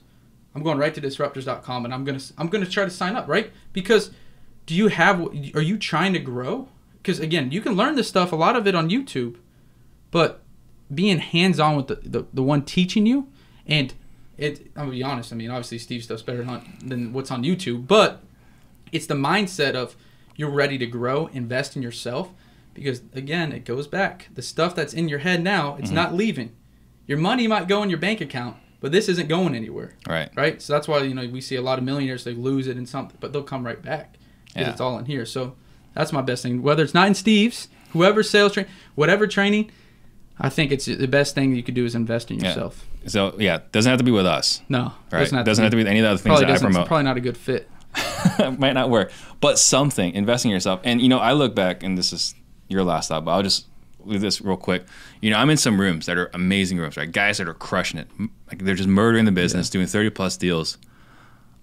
I'm 0.54 0.62
going 0.62 0.78
right 0.78 0.94
to 0.94 1.00
disruptors.com 1.00 1.84
and 1.84 1.92
I'm 1.92 2.04
gonna 2.04 2.20
I'm 2.38 2.48
gonna 2.48 2.66
try 2.66 2.84
to 2.84 2.90
sign 2.90 3.16
up 3.16 3.28
right 3.28 3.52
because 3.72 4.10
do 4.66 4.74
you 4.74 4.88
have 4.88 5.20
are 5.54 5.62
you 5.62 5.78
trying 5.78 6.12
to 6.12 6.18
grow? 6.18 6.68
Because 6.98 7.20
again, 7.20 7.50
you 7.50 7.60
can 7.60 7.74
learn 7.74 7.96
this 7.96 8.08
stuff 8.08 8.32
a 8.32 8.36
lot 8.36 8.56
of 8.56 8.66
it 8.66 8.74
on 8.74 8.88
YouTube, 8.88 9.36
but 10.10 10.40
being 10.94 11.18
hands 11.18 11.58
on 11.58 11.76
with 11.76 11.88
the, 11.88 11.96
the 11.96 12.26
the 12.32 12.42
one 12.42 12.62
teaching 12.62 13.06
you 13.06 13.28
and 13.66 13.94
it 14.38 14.70
I'm 14.76 14.86
gonna 14.86 14.90
be 14.92 15.02
honest. 15.02 15.32
I 15.32 15.36
mean, 15.36 15.50
obviously 15.50 15.78
Steve's 15.78 16.04
stuff's 16.04 16.22
better 16.22 16.44
than, 16.44 16.78
than 16.84 17.12
what's 17.12 17.30
on 17.30 17.42
YouTube, 17.42 17.86
but 17.86 18.22
it's 18.92 19.06
the 19.06 19.14
mindset 19.14 19.74
of 19.74 19.96
you're 20.36 20.50
ready 20.50 20.78
to 20.78 20.86
grow, 20.86 21.26
invest 21.28 21.76
in 21.76 21.82
yourself. 21.82 22.30
Because 22.74 23.02
again, 23.14 23.52
it 23.52 23.64
goes 23.64 23.86
back. 23.86 24.28
The 24.34 24.42
stuff 24.42 24.74
that's 24.74 24.92
in 24.92 25.08
your 25.08 25.20
head 25.20 25.42
now, 25.42 25.76
it's 25.76 25.86
mm-hmm. 25.86 25.94
not 25.94 26.14
leaving. 26.14 26.54
Your 27.06 27.18
money 27.18 27.46
might 27.46 27.68
go 27.68 27.82
in 27.82 27.90
your 27.90 27.98
bank 27.98 28.20
account, 28.20 28.56
but 28.80 28.92
this 28.92 29.08
isn't 29.08 29.28
going 29.28 29.54
anywhere. 29.54 29.94
Right. 30.06 30.30
Right? 30.34 30.60
So 30.60 30.72
that's 30.72 30.88
why, 30.88 30.98
you 31.00 31.14
know, 31.14 31.26
we 31.26 31.40
see 31.40 31.56
a 31.56 31.62
lot 31.62 31.78
of 31.78 31.84
millionaires, 31.84 32.24
they 32.24 32.34
lose 32.34 32.66
it 32.66 32.76
in 32.76 32.86
something, 32.86 33.16
but 33.20 33.32
they'll 33.32 33.42
come 33.42 33.64
right 33.64 33.80
back. 33.80 34.16
Because 34.46 34.66
Yeah. 34.66 34.70
it's 34.72 34.80
all 34.80 34.98
in 34.98 35.04
here. 35.06 35.24
So 35.24 35.54
that's 35.94 36.12
my 36.12 36.22
best 36.22 36.42
thing. 36.42 36.62
Whether 36.62 36.82
it's 36.82 36.94
not 36.94 37.06
in 37.06 37.14
Steve's, 37.14 37.68
whoever 37.90 38.22
sales 38.22 38.52
train, 38.52 38.66
whatever 38.94 39.26
training, 39.26 39.70
I 40.38 40.48
think 40.48 40.72
it's 40.72 40.86
the 40.86 41.06
best 41.06 41.34
thing 41.34 41.54
you 41.54 41.62
could 41.62 41.74
do 41.74 41.84
is 41.84 41.94
invest 41.94 42.30
in 42.30 42.40
yourself 42.40 42.84
Yeah. 43.02 43.08
So 43.08 43.34
yeah, 43.38 43.60
doesn't 43.70 43.88
have 43.88 43.98
to 43.98 44.04
be 44.04 44.10
with 44.10 44.26
us. 44.26 44.62
No, 44.68 44.92
Right. 45.12 45.20
Doesn't 45.20 45.36
have, 45.36 45.44
to, 45.44 45.70
be 45.70 45.82
with 45.82 45.86
any 45.86 46.00
of 46.00 46.04
the 46.04 46.10
other 46.10 46.18
things 46.18 46.40
that 46.40 46.48
I 46.48 46.52
doesn't. 46.52 46.66
It's 46.66 46.74
promote. 46.74 46.88
probably 46.88 47.04
not 47.04 47.16
a 47.16 47.20
good 47.20 47.36
fit. 47.36 47.70
might 48.58 48.72
not 48.72 48.90
work, 48.90 49.12
but 49.40 49.58
something 49.58 50.12
investing 50.14 50.50
in 50.50 50.54
yourself. 50.54 50.80
And 50.84 51.00
you 51.00 51.08
know, 51.08 51.18
I 51.18 51.32
look 51.32 51.54
back, 51.54 51.82
and 51.82 51.96
this 51.96 52.12
is 52.12 52.34
your 52.74 52.84
last 52.84 53.08
thought, 53.08 53.24
but 53.24 53.30
I'll 53.32 53.42
just 53.42 53.66
leave 54.04 54.20
this 54.20 54.40
real 54.40 54.56
quick. 54.56 54.84
You 55.20 55.30
know, 55.30 55.36
I'm 55.38 55.48
in 55.50 55.56
some 55.56 55.80
rooms 55.80 56.06
that 56.06 56.18
are 56.18 56.30
amazing 56.34 56.78
rooms, 56.78 56.96
right? 56.96 57.10
Guys 57.10 57.38
that 57.38 57.48
are 57.48 57.54
crushing 57.54 57.98
it, 58.00 58.08
like 58.48 58.62
they're 58.64 58.74
just 58.74 58.88
murdering 58.88 59.24
the 59.24 59.32
business, 59.32 59.70
doing 59.70 59.86
30 59.86 60.10
plus 60.10 60.36
deals 60.36 60.76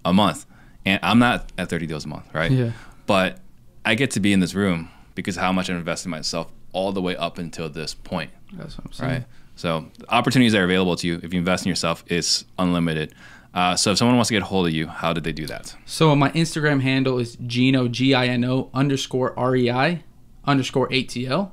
a 0.04 0.12
month, 0.12 0.46
and 0.84 0.98
I'm 1.02 1.18
not 1.18 1.52
at 1.58 1.68
30 1.68 1.86
deals 1.86 2.04
a 2.04 2.08
month, 2.08 2.26
right? 2.34 2.50
Yeah. 2.50 2.72
But 3.06 3.38
I 3.84 3.94
get 3.94 4.10
to 4.12 4.20
be 4.20 4.32
in 4.32 4.40
this 4.40 4.54
room 4.54 4.90
because 5.14 5.36
how 5.36 5.52
much 5.52 5.70
I've 5.70 5.76
invested 5.76 6.06
in 6.08 6.10
myself 6.12 6.50
all 6.72 6.90
the 6.92 7.02
way 7.02 7.14
up 7.16 7.38
until 7.38 7.68
this 7.68 7.94
point 7.94 8.30
That's 8.54 8.78
what 8.78 8.86
I'm 8.86 8.92
saying. 8.92 9.12
right? 9.12 9.24
So 9.54 9.86
the 9.98 10.10
opportunities 10.12 10.52
that 10.52 10.60
are 10.60 10.64
available 10.64 10.96
to 10.96 11.06
you 11.06 11.20
if 11.22 11.32
you 11.32 11.38
invest 11.38 11.66
in 11.66 11.68
yourself 11.68 12.02
is 12.08 12.44
unlimited. 12.58 13.14
Uh, 13.54 13.76
so 13.76 13.90
if 13.92 13.98
someone 13.98 14.16
wants 14.16 14.28
to 14.28 14.34
get 14.34 14.42
a 14.42 14.46
hold 14.46 14.66
of 14.66 14.72
you, 14.72 14.86
how 14.86 15.12
did 15.12 15.24
they 15.24 15.32
do 15.32 15.46
that? 15.46 15.76
So 15.84 16.16
my 16.16 16.30
Instagram 16.30 16.80
handle 16.80 17.18
is 17.18 17.36
Gino 17.46 17.86
G 17.86 18.14
I 18.14 18.26
N 18.28 18.44
O 18.46 18.70
underscore 18.72 19.38
R 19.38 19.54
E 19.54 19.70
I 19.70 20.02
underscore 20.44 20.88
ATL. 20.88 21.52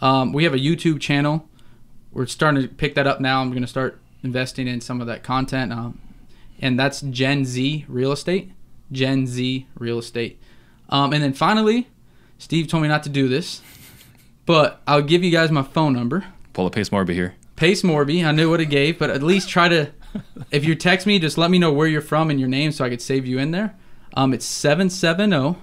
Um, 0.00 0.32
we 0.32 0.44
have 0.44 0.54
a 0.54 0.58
YouTube 0.58 1.00
channel. 1.00 1.48
We're 2.12 2.26
starting 2.26 2.62
to 2.62 2.68
pick 2.68 2.94
that 2.94 3.06
up 3.06 3.20
now. 3.20 3.40
I'm 3.40 3.50
going 3.50 3.62
to 3.62 3.68
start 3.68 4.00
investing 4.22 4.66
in 4.66 4.80
some 4.80 5.00
of 5.00 5.06
that 5.06 5.22
content, 5.22 5.72
um, 5.72 6.00
and 6.60 6.78
that's 6.78 7.00
Gen 7.02 7.44
Z 7.44 7.84
Real 7.88 8.12
Estate. 8.12 8.52
Gen 8.92 9.26
Z 9.26 9.66
Real 9.78 9.98
Estate. 9.98 10.40
Um, 10.88 11.12
and 11.12 11.22
then 11.22 11.32
finally, 11.32 11.88
Steve 12.38 12.66
told 12.66 12.82
me 12.82 12.88
not 12.88 13.02
to 13.04 13.08
do 13.08 13.28
this, 13.28 13.62
but 14.46 14.82
I'll 14.86 15.02
give 15.02 15.22
you 15.22 15.30
guys 15.30 15.50
my 15.50 15.62
phone 15.62 15.92
number. 15.92 16.24
Pull 16.52 16.66
a 16.66 16.70
pace 16.70 16.88
Morby 16.88 17.12
here. 17.12 17.34
Pace 17.54 17.82
Morby. 17.82 18.24
I 18.26 18.32
knew 18.32 18.50
what 18.50 18.60
it 18.60 18.66
gave, 18.66 18.98
but 18.98 19.10
at 19.10 19.22
least 19.22 19.48
try 19.48 19.68
to. 19.68 19.92
If 20.50 20.64
you 20.64 20.74
text 20.74 21.06
me, 21.06 21.20
just 21.20 21.38
let 21.38 21.52
me 21.52 21.60
know 21.60 21.72
where 21.72 21.86
you're 21.86 22.00
from 22.00 22.30
and 22.30 22.40
your 22.40 22.48
name, 22.48 22.72
so 22.72 22.84
I 22.84 22.88
could 22.88 23.00
save 23.00 23.26
you 23.26 23.38
in 23.38 23.52
there. 23.52 23.76
Um, 24.14 24.34
it's 24.34 24.44
seven 24.44 24.90
seven 24.90 25.30
zero. 25.30 25.56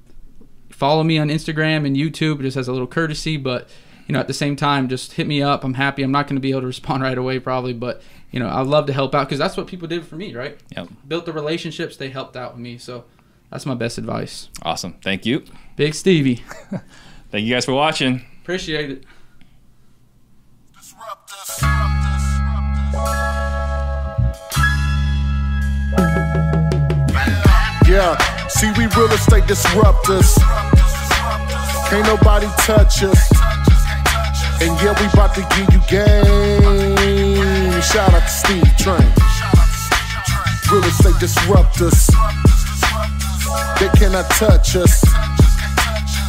follow 0.70 1.04
me 1.04 1.18
on 1.18 1.28
Instagram 1.28 1.86
and 1.86 1.96
YouTube 1.96 2.42
just 2.42 2.56
as 2.56 2.68
a 2.68 2.72
little 2.72 2.86
courtesy, 2.86 3.36
but 3.36 3.68
you 4.06 4.12
know, 4.12 4.20
at 4.20 4.26
the 4.26 4.34
same 4.34 4.56
time, 4.56 4.88
just 4.88 5.12
hit 5.12 5.26
me 5.26 5.42
up. 5.42 5.64
I'm 5.64 5.74
happy. 5.74 6.02
I'm 6.02 6.12
not 6.12 6.26
going 6.26 6.36
to 6.36 6.40
be 6.40 6.50
able 6.50 6.62
to 6.62 6.66
respond 6.66 7.02
right 7.02 7.16
away, 7.16 7.38
probably, 7.38 7.72
but 7.72 8.02
you 8.30 8.40
know, 8.40 8.48
I'd 8.48 8.66
love 8.66 8.86
to 8.86 8.92
help 8.92 9.14
out 9.14 9.28
because 9.28 9.38
that's 9.38 9.56
what 9.56 9.66
people 9.66 9.88
did 9.88 10.06
for 10.06 10.16
me, 10.16 10.34
right? 10.34 10.58
Yep. 10.76 10.88
Built 11.06 11.26
the 11.26 11.32
relationships. 11.32 11.96
They 11.96 12.10
helped 12.10 12.36
out 12.36 12.54
with 12.54 12.60
me, 12.60 12.78
so 12.78 13.04
that's 13.54 13.66
my 13.66 13.74
best 13.74 13.98
advice. 13.98 14.48
Awesome. 14.62 14.94
Thank 15.00 15.24
you. 15.24 15.44
Big 15.76 15.94
Stevie, 15.94 16.42
Thank 17.30 17.46
you 17.46 17.54
guys 17.54 17.64
for 17.64 17.72
watching. 17.72 18.24
appreciate 18.42 18.90
it. 18.90 19.04
Disrupt 20.76 21.30
us. 21.32 21.60
Disrupt 21.60 22.74
Yeah, 27.88 28.16
see 28.48 28.70
we 28.72 28.86
real 28.86 29.12
estate 29.12 29.44
disruptors. 29.44 30.34
Can't 31.88 32.06
nobody 32.08 32.48
touch 32.58 33.04
us. 33.04 33.30
And 34.60 34.72
yeah, 34.82 34.98
we 34.98 35.06
about 35.12 35.34
to 35.36 35.42
give 35.54 35.72
you 35.72 35.80
game. 35.88 37.80
Shout 37.82 38.12
out 38.14 38.22
to 38.22 38.28
Steve 38.28 38.64
Trang. 38.78 39.06
Real 40.72 40.84
estate 40.84 41.14
disruptors. 41.22 42.10
They 43.80 43.88
cannot 43.98 44.28
touch 44.30 44.76
us. 44.76 45.02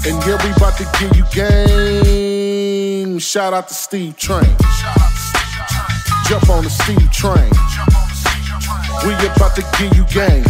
And 0.06 0.22
yeah, 0.26 0.38
we 0.44 0.52
about 0.52 0.78
to 0.78 0.86
give 1.00 1.16
you 1.16 1.26
game. 1.34 3.20
Shout 3.20 3.54
out 3.54 3.68
to 3.70 3.74
Steve 3.74 4.16
Trang. 4.18 4.46
Jump 6.28 6.50
on 6.50 6.64
the 6.64 6.70
Steve 6.70 7.12
Train. 7.12 7.52
We 9.06 9.14
about 9.14 9.56
to 9.56 9.64
give 9.80 9.96
you 9.96 10.06
game. 10.14 10.46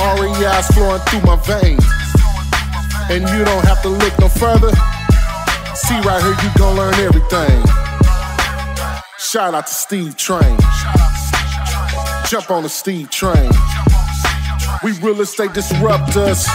REI's 0.00 0.66
flowing 0.68 1.00
through 1.08 1.22
my 1.22 1.36
veins. 1.46 1.84
And 3.08 3.22
you 3.28 3.44
don't 3.44 3.64
have 3.64 3.82
to 3.82 3.88
look 3.88 4.18
no 4.18 4.28
further. 4.28 4.72
See 5.74 5.98
right 6.00 6.22
here, 6.22 6.36
you 6.42 6.50
gon' 6.58 6.76
learn 6.76 6.94
everything. 6.94 7.62
Shout 9.18 9.54
out 9.54 9.66
to 9.66 9.74
Steve 9.74 10.16
Trang. 10.16 10.58
Jump 12.28 12.50
on 12.50 12.62
the 12.64 12.68
Steve 12.68 13.10
train. 13.10 13.50
We 14.82 14.92
real 14.92 15.20
estate 15.20 15.50
disruptors. 15.50 16.46